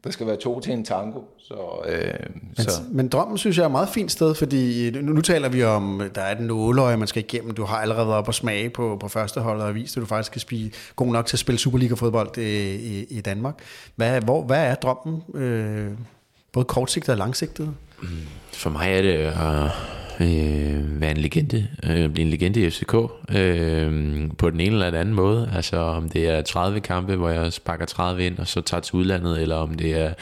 der 0.03 0.11
skal 0.11 0.27
være 0.27 0.37
to 0.37 0.59
til 0.59 0.73
en 0.73 0.85
tango. 0.85 1.19
Så, 1.37 1.53
øh, 1.87 2.13
men, 2.57 2.65
så. 2.65 2.81
men 2.91 3.07
drømmen 3.07 3.37
synes 3.37 3.57
jeg 3.57 3.63
er 3.63 3.67
et 3.67 3.71
meget 3.71 3.89
fint 3.89 4.11
sted, 4.11 4.35
fordi 4.35 4.91
nu, 4.91 5.13
nu 5.13 5.21
taler 5.21 5.49
vi 5.49 5.63
om, 5.63 6.01
der 6.15 6.21
er 6.21 6.35
et 6.35 6.41
nåløje, 6.41 6.97
man 6.97 7.07
skal 7.07 7.23
igennem. 7.23 7.53
Du 7.53 7.63
har 7.63 7.77
allerede 7.77 8.07
været 8.07 8.17
op 8.17 8.27
og 8.27 8.33
smage 8.33 8.69
på, 8.69 8.97
på 8.99 9.07
første 9.07 9.41
hold 9.41 9.61
og 9.61 9.75
vist, 9.75 9.97
at 9.97 10.01
du 10.01 10.05
faktisk 10.05 10.31
kan 10.31 10.41
spille 10.41 10.71
god 10.95 11.07
nok 11.07 11.25
til 11.25 11.35
at 11.35 11.39
spille 11.39 11.59
Superliga-fodbold 11.59 12.37
i, 12.37 12.75
i, 12.75 13.05
i 13.09 13.21
Danmark. 13.21 13.55
Hvad, 13.95 14.21
hvor, 14.21 14.43
hvad 14.43 14.65
er 14.65 14.75
drømmen, 14.75 15.23
øh, 15.33 15.91
både 16.51 16.65
kortsigtet 16.65 17.09
og 17.09 17.17
langsigtet? 17.17 17.73
For 18.51 18.69
mig 18.69 18.93
er 18.93 19.01
det 19.01 19.17
at 19.17 19.71
øh, 20.23 21.01
være 21.01 21.11
en 21.11 21.17
legende, 21.17 21.67
øh, 21.83 22.09
blive 22.09 22.25
en 22.25 22.29
legende 22.29 22.61
i 22.61 22.69
FCK 22.69 22.95
øh, 23.35 24.29
på 24.37 24.49
den 24.49 24.59
ene 24.59 24.71
eller 24.71 24.85
den 24.85 24.99
anden 24.99 25.15
måde. 25.15 25.49
Altså 25.55 25.77
om 25.77 26.09
det 26.09 26.29
er 26.29 26.41
30 26.41 26.79
kampe, 26.79 27.15
hvor 27.15 27.29
jeg 27.29 27.53
sparker 27.53 27.85
30 27.85 28.25
ind 28.25 28.39
og 28.39 28.47
så 28.47 28.61
tager 28.61 28.81
til 28.81 28.95
udlandet, 28.95 29.41
eller 29.41 29.55
om 29.55 29.73
det 29.73 29.99
er 30.01 30.13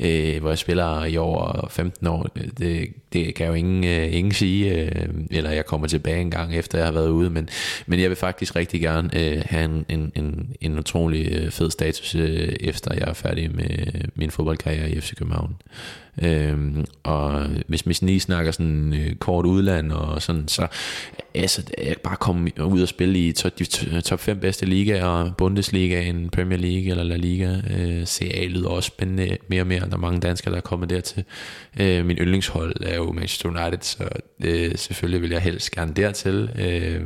øh, 0.00 0.40
hvor 0.40 0.48
jeg 0.48 0.58
spiller 0.58 1.04
i 1.04 1.16
over 1.16 1.68
15 1.70 2.06
år. 2.06 2.26
Det, 2.58 2.88
det 3.12 3.34
kan 3.34 3.46
jo 3.46 3.54
ingen, 3.54 3.84
øh, 3.84 4.14
ingen 4.14 4.32
sige, 4.32 4.80
øh, 4.80 5.08
eller 5.30 5.50
jeg 5.50 5.66
kommer 5.66 5.86
tilbage 5.86 6.20
en 6.20 6.30
gang 6.30 6.56
efter 6.56 6.78
jeg 6.78 6.86
har 6.86 6.92
været 6.92 7.08
ude, 7.08 7.30
men, 7.30 7.48
men 7.86 8.00
jeg 8.00 8.08
vil 8.08 8.16
faktisk 8.16 8.56
rigtig 8.56 8.80
gerne 8.80 9.10
øh, 9.12 9.42
have 9.46 9.64
en, 9.64 9.86
en, 9.88 10.12
en, 10.14 10.56
en 10.60 10.78
utrolig 10.78 11.28
øh, 11.32 11.50
fed 11.50 11.70
status, 11.70 12.14
øh, 12.14 12.56
efter 12.60 12.94
jeg 12.94 13.08
er 13.08 13.12
færdig 13.12 13.54
med 13.54 13.68
min 14.14 14.30
fodboldkarriere 14.30 14.90
i 14.90 15.00
FC 15.00 15.14
København. 15.14 15.56
Øhm, 16.22 16.84
og 17.02 17.46
hvis 17.66 17.86
vi 17.86 17.96
lige 18.02 18.20
snakker 18.20 18.52
sådan 18.52 18.94
øh, 18.94 19.14
kort 19.14 19.46
udland 19.46 19.92
og 19.92 20.22
sådan, 20.22 20.48
så 20.48 20.66
altså, 21.34 21.62
jeg 21.78 21.96
bare 22.04 22.16
komme 22.16 22.50
ud 22.64 22.82
og 22.82 22.88
spille 22.88 23.28
i 23.28 23.32
top, 23.32 23.58
de 23.58 24.00
top 24.00 24.20
5 24.20 24.40
bedste 24.40 24.66
ligaer, 24.66 25.32
Bundesligaen, 25.38 26.30
Premier 26.30 26.58
League 26.58 26.90
eller 26.90 27.02
La 27.02 27.16
Liga. 27.16 27.56
Øh, 27.70 28.06
CA 28.06 28.46
lyder 28.46 28.68
også 28.68 28.86
spændende 28.86 29.30
øh, 29.30 29.36
mere 29.48 29.62
og 29.62 29.66
mere. 29.66 29.80
Der 29.80 29.92
er 29.92 29.96
mange 29.96 30.20
danskere, 30.20 30.50
der 30.50 30.56
er 30.56 30.62
kommet 30.62 30.90
dertil. 30.90 31.24
Øh, 31.80 32.06
min 32.06 32.16
yndlingshold 32.16 32.74
er 32.80 32.94
jo 32.94 33.12
Manchester 33.12 33.48
United, 33.48 33.82
så 33.82 34.08
øh, 34.44 34.76
selvfølgelig 34.76 35.22
vil 35.22 35.30
jeg 35.30 35.40
helst 35.40 35.70
gerne 35.70 35.92
dertil. 35.94 36.50
Øh, 36.58 37.02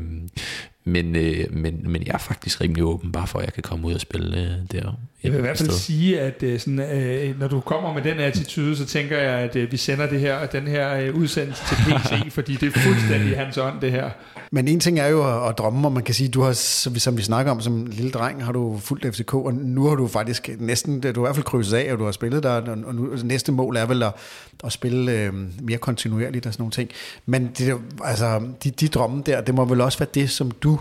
men, 0.84 1.16
øh, 1.16 1.46
men, 1.50 1.92
men 1.92 2.06
jeg 2.06 2.14
er 2.14 2.18
faktisk 2.18 2.60
rimelig 2.60 2.84
åben, 2.84 3.12
bare 3.12 3.26
for 3.26 3.38
at 3.38 3.44
jeg 3.44 3.52
kan 3.52 3.62
komme 3.62 3.86
ud 3.86 3.94
og 3.94 4.00
spille 4.00 4.40
øh, 4.40 4.80
der. 4.80 4.92
Jeg 5.22 5.32
vil 5.32 5.38
i 5.38 5.40
hvert 5.40 5.58
fald 5.58 5.70
sige, 5.70 6.20
at 6.20 6.42
øh, 6.42 6.60
sådan, 6.60 6.80
øh, 6.80 7.40
når 7.40 7.48
du 7.48 7.60
kommer 7.60 7.94
med 7.94 8.02
den 8.02 8.20
attitude, 8.20 8.76
så 8.76 8.86
tænker 8.86 9.18
jeg, 9.18 9.38
at 9.38 9.56
øh, 9.56 9.72
vi 9.72 9.76
sender 9.76 10.06
det 10.06 10.20
her, 10.20 10.46
den 10.46 10.66
her 10.66 10.94
øh, 10.94 11.14
udsendelse 11.14 11.62
til 11.68 11.76
PC, 11.76 12.12
fordi 12.34 12.54
det 12.54 12.76
er 12.76 12.80
fuldstændig 12.80 13.36
hans 13.36 13.58
ånd, 13.58 13.80
det 13.80 13.92
her. 13.92 14.10
Men 14.52 14.68
en 14.68 14.80
ting 14.80 14.98
er 14.98 15.06
jo 15.06 15.44
at, 15.44 15.48
at 15.48 15.58
drømme, 15.58 15.88
og 15.88 15.92
man 15.92 16.02
kan 16.02 16.14
sige, 16.14 16.28
du 16.28 16.42
har, 16.42 16.52
som 16.52 16.94
vi, 16.94 17.00
som 17.00 17.16
vi 17.16 17.22
snakker 17.22 17.52
om, 17.52 17.60
som 17.60 17.86
lille 17.86 18.10
dreng, 18.10 18.44
har 18.44 18.52
du 18.52 18.78
fuldt 18.78 19.14
FCK, 19.14 19.34
og 19.34 19.54
nu 19.54 19.86
har 19.88 19.94
du 19.94 20.08
faktisk 20.08 20.50
næsten, 20.58 21.00
du 21.00 21.06
har 21.06 21.12
i 21.12 21.20
hvert 21.20 21.36
fald 21.36 21.44
krydset 21.44 21.76
af, 21.76 21.92
og 21.92 21.98
du 21.98 22.04
har 22.04 22.12
spillet 22.12 22.42
der, 22.42 22.50
og 22.50 22.94
nu, 22.94 23.16
næste 23.24 23.52
mål 23.52 23.76
er 23.76 23.86
vel 23.86 24.02
at, 24.02 24.12
at 24.64 24.72
spille 24.72 25.12
øh, 25.12 25.32
mere 25.62 25.78
kontinuerligt 25.78 26.46
og 26.46 26.52
sådan 26.52 26.62
nogle 26.62 26.72
ting. 26.72 26.90
Men 27.26 27.50
det, 27.58 27.76
altså, 28.04 28.42
de, 28.64 28.70
de 28.70 28.88
drømme 28.88 29.22
der, 29.26 29.40
det 29.40 29.54
må 29.54 29.64
vel 29.64 29.80
også 29.80 29.98
være 29.98 30.08
det, 30.14 30.30
som 30.30 30.50
du 30.50 30.80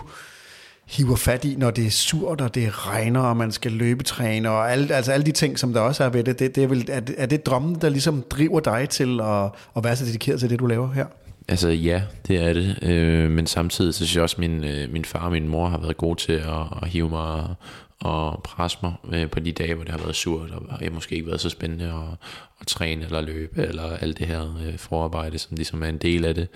hiver 0.88 1.16
fat 1.16 1.44
i, 1.44 1.54
når 1.56 1.70
det 1.70 1.86
er 1.86 1.90
surt, 1.90 2.40
og 2.40 2.54
det 2.54 2.86
regner, 2.86 3.20
og 3.20 3.36
man 3.36 3.52
skal 3.52 3.72
løbetræne, 3.72 4.50
og 4.50 4.72
alle, 4.72 4.94
altså 4.94 5.12
alle 5.12 5.26
de 5.26 5.32
ting, 5.32 5.58
som 5.58 5.72
der 5.72 5.80
også 5.80 6.04
er 6.04 6.08
ved 6.08 6.24
det, 6.24 6.38
det, 6.38 6.56
det 6.56 6.64
er, 6.64 6.68
vel, 6.68 6.88
er, 6.88 7.00
det, 7.00 7.14
er 7.18 7.26
det 7.26 7.46
drømmen, 7.46 7.74
der 7.74 7.88
ligesom 7.88 8.24
driver 8.30 8.60
dig 8.60 8.88
til 8.88 9.20
at, 9.20 9.44
at 9.76 9.84
være 9.84 9.96
så 9.96 10.04
dedikeret 10.04 10.40
til 10.40 10.50
det, 10.50 10.58
du 10.58 10.66
laver 10.66 10.92
her? 10.92 11.06
Altså 11.48 11.68
ja, 11.68 12.02
det 12.28 12.36
er 12.38 12.52
det. 12.52 12.78
Øh, 12.82 13.30
men 13.30 13.46
samtidig 13.46 13.94
så 13.94 13.98
synes 13.98 14.14
jeg 14.14 14.22
også, 14.22 14.34
at 14.34 14.38
min, 14.38 14.64
øh, 14.64 14.92
min 14.92 15.04
far 15.04 15.24
og 15.24 15.32
min 15.32 15.48
mor 15.48 15.68
har 15.68 15.78
været 15.78 15.96
gode 15.96 16.20
til 16.20 16.32
at, 16.32 16.82
at 16.82 16.88
hive 16.88 17.08
mig 17.08 17.54
og 18.00 18.42
presse 18.42 18.78
mig 18.82 18.92
øh, 19.12 19.30
på 19.30 19.40
de 19.40 19.52
dage, 19.52 19.74
hvor 19.74 19.84
det 19.84 19.92
har 19.92 19.98
været 19.98 20.16
surt, 20.16 20.50
og 20.50 20.84
jeg 20.84 20.92
måske 20.92 21.14
ikke 21.14 21.26
været 21.26 21.40
så 21.40 21.48
spændende 21.48 21.84
at, 21.84 22.28
at 22.60 22.66
træne 22.66 23.04
eller 23.04 23.20
løbe, 23.20 23.62
eller 23.62 23.96
alt 23.96 24.18
det 24.18 24.26
her 24.26 24.56
øh, 24.66 24.78
forarbejde, 24.78 25.38
som 25.38 25.56
ligesom 25.56 25.82
er 25.82 25.86
en 25.86 25.98
del 25.98 26.24
af 26.24 26.34
det. 26.34 26.48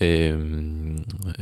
Øh, 0.00 0.40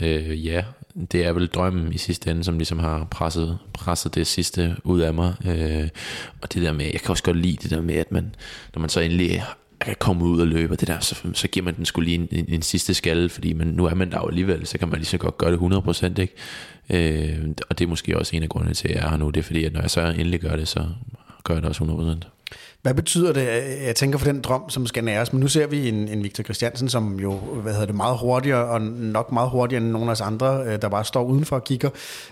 øh, 0.03 0.47
ja, 0.47 0.65
det 1.13 1.25
er 1.27 1.33
vel 1.33 1.47
drømmen 1.47 1.93
i 1.93 1.99
sidste 1.99 2.31
ende, 2.31 2.45
som 2.45 2.59
ligesom 2.59 2.79
har 2.79 3.05
presset, 3.05 3.59
presset 3.73 4.15
det 4.15 4.27
sidste 4.27 4.77
ud 4.85 5.01
af 5.01 5.15
mig. 5.15 5.35
Øh, 5.47 5.89
og 6.43 6.55
det 6.55 6.63
der 6.63 6.73
med, 6.73 6.85
jeg 6.85 7.01
kan 7.01 7.11
også 7.11 7.23
godt 7.23 7.37
lide 7.37 7.57
det 7.63 7.71
der 7.71 7.81
med, 7.81 7.95
at 7.95 8.13
man, 8.13 8.35
når 8.75 8.81
man 8.81 8.91
så 8.91 9.01
endelig 9.01 9.45
kan 9.81 9.95
komme 9.99 10.25
ud 10.25 10.41
og 10.41 10.47
løbe, 10.47 10.75
og 10.75 10.81
det 10.81 10.89
der, 10.89 11.01
så, 11.01 11.17
så 11.33 11.49
giver 11.49 11.65
man 11.65 11.77
den 11.77 11.85
skulle 11.85 12.05
lige 12.05 12.15
en, 12.15 12.29
en, 12.31 12.45
en 12.49 12.63
sidste 12.63 12.95
skalle, 12.95 13.29
fordi 13.29 13.53
man, 13.53 13.67
nu 13.67 13.85
er 13.85 13.95
man 13.95 14.11
der 14.11 14.19
jo 14.19 14.29
alligevel, 14.29 14.67
så 14.67 14.79
kan 14.79 14.89
man 14.89 14.99
lige 14.99 15.07
så 15.07 15.19
godt 15.19 15.39
gøre 15.39 15.53
det 15.53 15.59
100%, 15.59 16.21
ikke? 16.21 16.35
Øh, 16.91 17.49
og 17.69 17.79
det 17.79 17.85
er 17.85 17.89
måske 17.89 18.19
også 18.19 18.37
en 18.37 18.43
af 18.43 18.49
grundene 18.49 18.75
til, 18.75 18.89
at 18.89 18.95
jeg 18.95 19.05
er 19.05 19.09
her 19.09 19.17
nu, 19.17 19.31
det 19.31 19.41
er 19.41 19.45
fordi, 19.45 19.65
at 19.65 19.73
når 19.73 19.81
jeg 19.81 19.91
så 19.91 20.01
endelig 20.01 20.41
gør 20.41 20.57
det, 20.57 20.69
så 20.69 20.87
gør 21.45 21.55
jeg 21.55 21.63
det 21.63 21.69
også 21.69 21.85
100%. 22.23 22.36
Hvad 22.83 22.95
betyder 22.95 23.33
det? 23.33 23.47
Jeg 23.87 23.97
tænker 23.97 24.19
for 24.19 24.27
den 24.27 24.41
drøm, 24.41 24.71
som 24.71 24.87
skal 24.87 25.05
næres, 25.05 25.33
men 25.33 25.41
nu 25.41 25.49
ser 25.49 25.67
vi 25.67 25.89
en, 25.89 26.09
en 26.09 26.23
Victor 26.23 26.45
Christiansen, 26.45 26.89
som 26.89 27.21
jo 27.21 27.33
hvad 27.37 27.73
hedder 27.73 27.87
det, 27.87 27.95
meget 27.95 28.19
hurtigere, 28.19 28.65
og 28.65 28.81
nok 28.83 29.33
meget 29.33 29.51
hurtigere 29.51 29.83
end 29.83 29.93
nogen 29.93 30.09
af 30.09 30.13
os 30.13 30.21
andre, 30.21 30.63
øh, 30.67 30.83
der 30.83 30.89
bare 30.89 31.05
står 31.05 31.25
udenfor 31.25 31.57
og 31.57 31.65
kigger, 31.65 31.91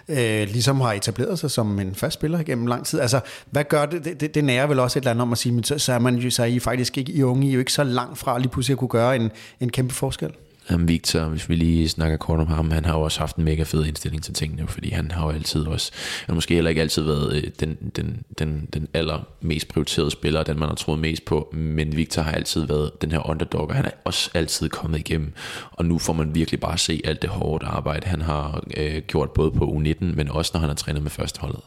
øh, 0.09 0.49
ligesom 0.49 0.81
har 0.81 0.93
etableret 0.93 1.39
sig 1.39 1.51
som 1.51 1.79
en 1.79 1.95
fast 1.95 2.15
spiller 2.15 2.43
gennem 2.43 2.67
lang 2.67 2.87
tid. 2.87 3.01
Altså, 3.01 3.21
hvad 3.51 3.65
gør 3.65 3.87
det? 3.87 4.05
Det, 4.05 4.21
det, 4.21 4.35
det 4.35 4.45
nærer 4.45 4.67
vel 4.67 4.79
også 4.79 4.99
et 4.99 5.03
eller 5.03 5.11
andet 5.11 5.23
om 5.23 5.33
at 5.33 5.39
sige, 5.39 5.53
men 5.53 5.65
så, 5.65 5.79
så 5.79 5.93
er 5.93 5.99
man 5.99 6.17
jo 6.17 6.31
så 6.31 6.43
er 6.43 6.47
I 6.47 6.59
faktisk 6.59 6.99
ikke, 6.99 7.13
I 7.13 7.23
unge, 7.23 7.47
I 7.47 7.51
er 7.51 7.55
jo 7.55 7.59
ikke 7.59 7.73
så 7.73 7.85
langt 7.85 8.19
fra 8.19 8.39
lige 8.39 8.49
pludselig 8.49 8.75
at 8.75 8.79
kunne 8.79 8.89
gøre 8.89 9.17
en, 9.17 9.31
en 9.61 9.71
kæmpe 9.71 9.95
forskel 9.95 10.31
ham 10.69 10.89
Victor, 10.89 11.25
hvis 11.25 11.49
vi 11.49 11.57
lige 11.57 11.89
snakker 11.89 12.17
kort 12.17 12.41
om 12.41 12.47
ham, 12.47 12.71
han 12.71 12.85
har 12.85 12.95
jo 12.95 13.01
også 13.01 13.19
haft 13.19 13.37
en 13.37 13.45
mega 13.45 13.63
fed 13.63 13.85
indstilling 13.85 14.23
til 14.23 14.35
tingene, 14.35 14.69
fordi 14.69 14.91
han 14.91 15.11
har 15.11 15.27
jo 15.27 15.31
altid 15.31 15.67
også, 15.67 15.93
han 16.27 16.35
måske 16.35 16.55
heller 16.55 16.69
ikke 16.69 16.81
altid 16.81 17.03
været 17.03 17.37
øh, 17.37 17.51
den, 17.61 17.77
den, 17.97 18.25
den, 18.39 18.69
den 18.75 18.89
allermest 18.95 19.69
prioriterede 19.69 20.11
spiller, 20.11 20.43
den 20.43 20.59
man 20.59 20.69
har 20.69 20.77
troet 20.77 20.99
mest 20.99 21.25
på, 21.25 21.51
men 21.53 21.97
Victor 21.97 22.23
har 22.23 22.33
altid 22.33 22.67
været 22.67 23.03
den 23.03 23.11
her 23.11 23.31
underdog, 23.31 23.69
og 23.69 23.75
han 23.75 23.85
er 23.85 23.91
også 24.05 24.31
altid 24.35 24.69
kommet 24.69 24.99
igennem, 24.99 25.33
og 25.73 25.85
nu 25.85 25.99
får 25.99 26.13
man 26.13 26.35
virkelig 26.35 26.61
bare 26.61 26.79
se 26.79 27.01
alt 27.05 27.23
det 27.23 27.31
hårde 27.31 27.67
arbejde, 27.67 28.07
han 28.07 28.21
har 28.21 28.65
øh, 28.77 29.03
gjort 29.07 29.31
både 29.31 29.51
på 29.51 29.65
U19, 29.65 30.05
men 30.05 30.29
også 30.29 30.51
når 30.55 30.61
han 30.61 30.69
har 30.69 30.77
trænet 30.77 31.03
med 31.03 31.11
førsteholdet. 31.11 31.63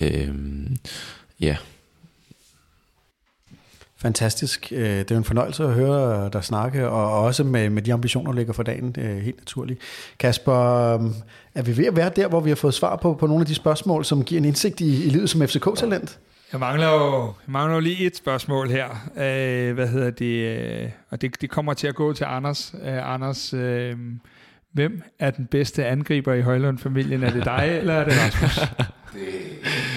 Øh, 0.00 0.34
ja, 1.40 1.56
Fantastisk. 4.02 4.72
Øh, 4.76 4.98
det 4.98 5.10
er 5.10 5.16
en 5.16 5.24
fornøjelse 5.24 5.64
at 5.64 5.72
høre 5.72 6.30
dig 6.32 6.44
snakke, 6.44 6.88
og 6.88 7.22
også 7.22 7.44
med, 7.44 7.70
med 7.70 7.82
de 7.82 7.92
ambitioner, 7.92 8.32
der 8.32 8.38
ligger 8.38 8.52
for 8.52 8.62
dagen. 8.62 8.96
Helt 8.98 9.38
naturligt. 9.38 9.80
Kasper, 10.18 10.54
øhm, 10.94 11.14
er 11.54 11.62
vi 11.62 11.76
ved 11.76 11.86
at 11.86 11.96
være 11.96 12.10
der, 12.16 12.28
hvor 12.28 12.40
vi 12.40 12.50
har 12.50 12.56
fået 12.56 12.74
svar 12.74 12.96
på, 12.96 13.14
på 13.14 13.26
nogle 13.26 13.40
af 13.40 13.46
de 13.46 13.54
spørgsmål, 13.54 14.04
som 14.04 14.24
giver 14.24 14.40
en 14.40 14.44
indsigt 14.44 14.80
i, 14.80 15.06
i 15.06 15.08
livet 15.08 15.30
som 15.30 15.42
FCK-talent? 15.42 16.18
Jeg 16.52 16.60
mangler 16.60 16.88
jo, 16.88 17.24
jeg 17.24 17.52
mangler 17.52 17.74
jo 17.74 17.80
lige 17.80 18.06
et 18.06 18.16
spørgsmål 18.16 18.68
her. 18.70 18.88
Uh, 19.10 19.74
hvad 19.74 19.88
hedder 19.88 20.10
det? 20.10 20.84
Uh, 20.84 20.90
og 21.10 21.22
det, 21.22 21.40
det 21.40 21.50
kommer 21.50 21.74
til 21.74 21.86
at 21.86 21.94
gå 21.94 22.12
til 22.12 22.24
Anders. 22.24 22.74
Uh, 22.74 23.14
Anders, 23.14 23.54
uh, 23.54 23.60
hvem 24.72 25.02
er 25.18 25.30
den 25.30 25.46
bedste 25.46 25.86
angriber 25.86 26.32
i 26.32 26.40
Højlund-familien? 26.40 27.22
Er 27.22 27.30
det 27.30 27.44
dig, 27.44 27.76
eller 27.78 27.94
er 27.94 28.04
det 28.04 28.12
Rasmus? 28.16 28.60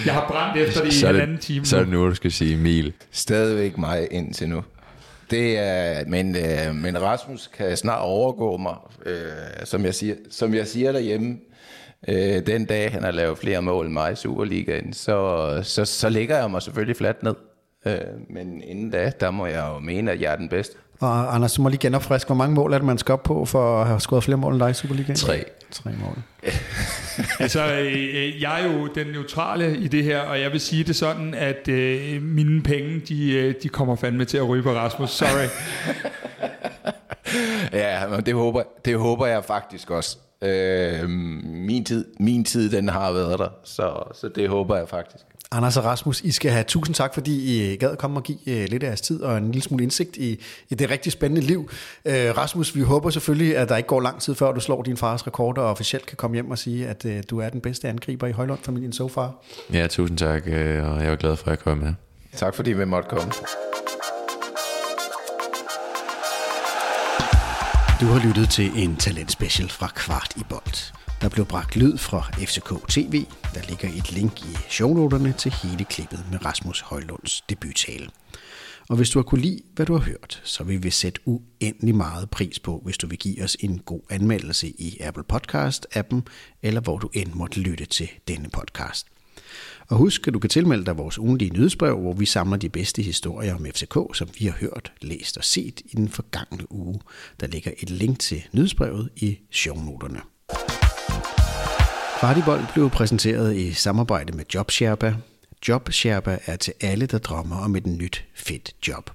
Jeg 0.06 0.14
har 0.14 0.28
brændt 0.28 0.68
efter 0.68 0.84
det 0.84 1.02
i 1.02 1.06
en 1.06 1.16
anden 1.16 1.38
time. 1.38 1.66
Så 1.66 1.76
er 1.76 1.80
det 1.80 1.90
nu, 1.90 2.10
du 2.10 2.16
skal 2.16 2.32
sige 2.32 2.54
Emil. 2.54 2.94
Stadigvæk 3.12 3.78
mig 3.78 4.08
indtil 4.12 4.50
nu. 4.50 4.64
Det 5.32 5.58
er, 5.58 6.06
men, 6.08 6.36
øh, 6.36 6.76
men 6.76 7.02
Rasmus 7.02 7.48
kan 7.48 7.78
snart 7.78 8.02
overgå 8.02 8.58
mig, 8.58 8.76
øh, 9.06 9.16
som, 9.64 9.86
jeg 9.86 9.96
siger, 9.96 10.16
som 10.30 10.54
jeg 10.54 10.68
siger 10.68 10.92
derhjemme. 10.92 11.38
Øh, 12.08 12.46
den 12.46 12.66
dag, 12.66 12.92
han 12.92 13.04
har 13.04 13.12
lavet 13.12 13.38
flere 13.38 13.62
mål 13.62 13.86
end 13.86 13.94
mig 13.94 14.12
i 14.12 14.16
Superligaen, 14.16 14.94
så, 14.94 15.60
så, 15.64 15.86
så 15.86 16.10
ligger 16.10 16.38
jeg 16.38 16.52
mig 16.52 16.62
selvfølgelig 16.62 16.96
fladt 16.96 17.24
ned. 17.24 17.36
Øh, 17.86 17.96
men 18.30 18.64
inden 18.64 18.90
da, 18.90 19.12
der 19.20 19.32
må 19.32 19.46
jeg 19.46 19.68
jo 19.74 19.80
mene, 19.80 20.12
at 20.12 20.22
jeg 20.22 20.32
er 20.32 20.36
den 20.36 20.50
bedste. 20.50 20.78
Og 21.00 21.36
Anders, 21.36 21.54
du 21.54 21.62
må 21.62 21.70
lige 21.70 21.80
genopfriske, 21.80 22.28
hvor 22.28 22.36
mange 22.36 22.56
mål 22.56 22.74
er 22.74 22.78
det, 22.78 22.86
man 22.86 22.98
skal 22.98 23.14
op 23.14 23.24
på 23.24 23.46
for 23.46 23.82
at 23.82 23.88
have 23.88 24.00
scoret 24.00 24.24
flere 24.24 24.38
mål 24.38 24.54
end 24.54 24.62
dig 24.62 24.70
i 24.70 24.74
Superligaen? 24.74 25.16
Tre. 25.16 25.46
Tre 25.72 25.92
mål. 25.92 26.18
altså, 27.40 27.66
øh, 27.76 28.42
jeg 28.42 28.62
er 28.62 28.74
jo 28.74 28.88
den 28.88 29.08
neutrale 29.08 29.78
i 29.78 29.88
det 29.88 30.04
her, 30.04 30.20
og 30.20 30.42
jeg 30.42 30.52
vil 30.52 30.60
sige 30.60 30.84
det 30.84 30.96
sådan, 30.96 31.34
at 31.34 31.68
øh, 31.68 32.22
mine 32.22 32.64
penge, 32.64 33.00
de, 33.00 33.32
øh, 33.32 33.54
de 33.64 33.70
kommer 33.70 33.96
fandme 33.96 34.26
til 34.26 34.38
at 34.38 34.50
ryge 34.50 34.64
på 34.64 34.72
Rasmus. 34.72 35.10
Sorry. 35.10 35.48
ja, 37.84 38.08
men 38.08 38.26
det 38.26 38.34
håber, 38.34 38.64
det 38.86 38.98
håber 38.98 39.26
jeg 39.26 39.46
faktisk 39.46 39.92
også. 39.92 40.18
Øh, 40.42 41.10
min, 41.44 41.86
tid, 41.86 42.06
min 42.20 42.44
tid, 42.44 42.72
den 42.72 42.90
har 42.90 43.12
været 43.12 43.40
der, 43.40 43.50
så, 43.64 44.04
så 44.14 44.30
det 44.36 44.50
håber 44.50 44.78
jeg 44.78 44.90
faktisk. 44.90 45.24
Anders 45.56 45.78
og 45.78 45.84
Rasmus, 45.84 46.22
I 46.22 46.32
skal 46.32 46.52
have 46.52 46.64
tusind 46.64 46.96
tak, 46.96 47.14
fordi 47.14 47.64
I 47.74 47.76
gad 47.76 47.96
komme 47.96 48.20
og 48.20 48.24
give 48.24 48.38
øh, 48.48 48.68
lidt 48.70 48.84
af 48.84 48.88
jeres 48.88 49.02
tid 49.02 49.22
og 49.22 49.38
en 49.38 49.46
lille 49.46 49.62
smule 49.62 49.84
indsigt 49.84 50.18
i, 50.18 50.40
i 50.70 50.76
det 50.76 50.90
rigtig 50.90 51.12
spændende 51.12 51.48
liv. 51.48 51.70
Øh, 52.06 52.38
Rasmus, 52.38 52.76
vi 52.76 52.82
håber 52.82 53.10
selvfølgelig, 53.10 53.58
at 53.58 53.70
der 53.70 53.78
ikke 53.78 53.88
går 53.88 54.02
lang 54.02 54.22
tid, 54.22 54.36
før 54.36 54.52
du 54.52 54.60
slår 54.60 54.84
din 54.84 54.98
fars 54.98 55.28
rekord 55.28 55.58
og 55.58 55.66
officielt 55.66 56.06
kan 56.06 56.18
komme 56.18 56.36
hjem 56.36 56.52
og 56.52 56.58
sige, 56.58 56.88
at 56.88 57.06
øh, 57.06 57.24
du 57.30 57.40
er 57.40 57.50
den 57.50 57.62
bedste 57.62 57.90
angriber 57.90 58.28
i 58.28 58.32
Højlund-familien 58.32 58.94
so 58.94 59.08
far. 59.08 59.34
Ja, 59.74 59.88
tusind 59.88 60.18
tak, 60.18 60.46
og 60.46 60.52
jeg 60.52 61.06
er 61.06 61.16
glad 61.16 61.36
for, 61.36 61.46
at 61.46 61.52
jeg 61.52 61.60
kom 61.60 61.78
med. 61.78 61.94
Tak 62.36 62.56
fordi 62.56 62.74
vi 62.74 62.86
måtte 62.86 63.10
komme. 63.10 63.32
Du 68.02 68.06
har 68.06 68.28
lyttet 68.28 68.50
til 68.50 68.72
en 68.76 68.96
talentspecial 68.96 69.70
fra 69.70 69.88
Kvart 69.96 70.34
i 70.38 70.42
Bold. 70.50 71.05
Der 71.26 71.30
blev 71.30 71.46
bragt 71.46 71.76
lyd 71.76 71.98
fra 71.98 72.22
FCK 72.22 72.90
TV. 72.90 73.26
Der 73.54 73.62
ligger 73.70 73.90
et 73.98 74.12
link 74.12 74.42
i 74.42 74.58
shownoterne 74.70 75.34
til 75.38 75.54
hele 75.64 75.86
klippet 75.86 76.26
med 76.32 76.46
Rasmus 76.46 76.80
Højlunds 76.80 77.42
debuttale. 77.50 78.10
Og 78.90 78.96
hvis 78.96 79.10
du 79.10 79.20
har 79.20 79.24
kunne 79.24 79.42
lide, 79.42 79.62
hvad 79.76 79.86
du 79.86 79.94
har 79.94 80.06
hørt, 80.06 80.42
så 80.44 80.64
vil 80.64 80.84
vi 80.84 80.90
sætte 80.90 81.22
uendelig 81.26 81.96
meget 81.96 82.30
pris 82.30 82.60
på, 82.60 82.82
hvis 82.86 82.98
du 82.98 83.08
vil 83.08 83.18
give 83.18 83.44
os 83.44 83.58
en 83.60 83.80
god 83.80 84.02
anmeldelse 84.10 84.68
i 84.68 84.98
Apple 85.02 85.24
Podcast-appen, 85.34 86.22
eller 86.62 86.82
hvor 86.82 86.98
du 86.98 87.10
end 87.14 87.34
måtte 87.34 87.60
lytte 87.60 87.86
til 87.86 88.10
denne 88.28 88.50
podcast. 88.50 89.08
Og 89.88 89.98
husk, 89.98 90.28
at 90.28 90.34
du 90.34 90.40
kan 90.40 90.50
tilmelde 90.50 90.86
dig 90.86 90.98
vores 90.98 91.20
ugentlige 91.20 91.54
nyhedsbrev, 91.54 92.00
hvor 92.00 92.14
vi 92.14 92.26
samler 92.26 92.58
de 92.58 92.70
bedste 92.70 93.02
historier 93.02 93.56
om 93.56 93.66
FCK, 93.66 93.98
som 94.14 94.30
vi 94.40 94.46
har 94.46 94.58
hørt, 94.60 94.94
læst 95.02 95.38
og 95.38 95.44
set 95.44 95.82
i 95.86 95.96
den 95.96 96.10
forgangne 96.10 96.72
uge. 96.72 97.00
Der 97.40 97.48
ligger 97.48 97.72
et 97.78 97.90
link 97.90 98.20
til 98.20 98.44
nyhedsbrevet 98.54 99.10
i 99.16 99.38
shownoterne. 99.52 100.35
Kvartibold 102.26 102.62
blev 102.74 102.90
præsenteret 102.90 103.56
i 103.56 103.74
samarbejde 103.74 104.38
med 104.38 104.46
JobSherpa. 104.54 105.16
JobSherpa 105.68 106.40
er 106.46 106.56
til 106.56 106.74
alle, 106.82 107.06
der 107.06 107.18
drømmer 107.18 107.56
om 107.56 107.76
et 107.76 107.86
nyt, 107.86 108.26
fedt 108.36 108.76
job. 108.88 109.12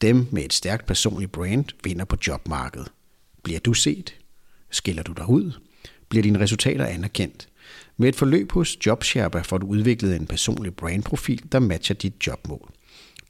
Dem 0.00 0.26
med 0.30 0.44
et 0.44 0.52
stærkt 0.52 0.86
personligt 0.86 1.32
brand 1.32 1.64
vinder 1.84 2.04
på 2.04 2.16
jobmarkedet. 2.26 2.88
Bliver 3.42 3.60
du 3.60 3.74
set? 3.74 4.14
Skiller 4.70 5.02
du 5.02 5.12
dig 5.12 5.28
ud? 5.28 5.52
Bliver 6.08 6.22
dine 6.22 6.40
resultater 6.40 6.86
anerkendt? 6.86 7.48
Med 7.96 8.08
et 8.08 8.16
forløb 8.16 8.52
hos 8.52 8.86
JobSherpa 8.86 9.40
får 9.40 9.58
du 9.58 9.66
udviklet 9.66 10.16
en 10.16 10.26
personlig 10.26 10.74
brandprofil, 10.74 11.42
der 11.52 11.58
matcher 11.58 11.94
dit 11.94 12.26
jobmål. 12.26 12.70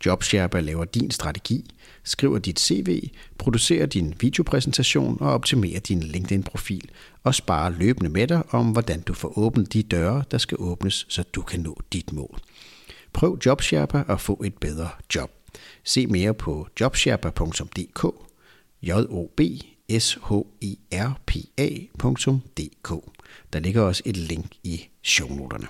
JobSherpa 0.07 0.61
laver 0.61 0.85
din 0.85 1.11
strategi, 1.11 1.71
skriver 2.07 2.39
dit 2.39 2.61
CV, 2.61 3.11
producerer 3.39 3.87
din 3.87 4.15
videopræsentation 4.21 5.17
og 5.21 5.33
optimerer 5.33 5.81
din 5.81 6.03
LinkedIn-profil 6.03 6.91
og 7.25 7.35
sparer 7.35 7.71
løbende 7.71 8.11
med 8.11 8.27
dig 8.27 8.43
om, 8.55 8.71
hvordan 8.71 9.01
du 9.01 9.15
får 9.15 9.39
åbnet 9.39 9.73
de 9.73 9.83
døre, 9.83 10.25
der 10.31 10.39
skal 10.39 10.57
åbnes, 10.61 11.07
så 11.09 11.23
du 11.23 11.43
kan 11.43 11.61
nå 11.61 11.81
dit 11.93 12.13
mål. 12.13 12.41
Prøv 13.13 13.39
JobSherpa 13.47 14.05
og 14.09 14.21
få 14.21 14.43
et 14.45 14.55
bedre 14.55 14.89
job. 15.15 15.31
Se 15.85 16.07
mere 16.07 16.35
på 16.35 16.69
jobsherpa.dk 16.81 18.05
j 18.83 18.93
o 18.93 19.31
b 19.37 19.41
s 19.99 20.19
h 20.23 20.33
e 20.61 20.77
r 20.93 21.21
p 21.27 21.37
a.dk. 21.59 22.91
Der 23.53 23.61
ligger 23.61 23.83
også 23.83 24.03
et 24.07 24.17
link 24.17 24.47
i 24.65 24.89
shownoterne. 25.03 25.67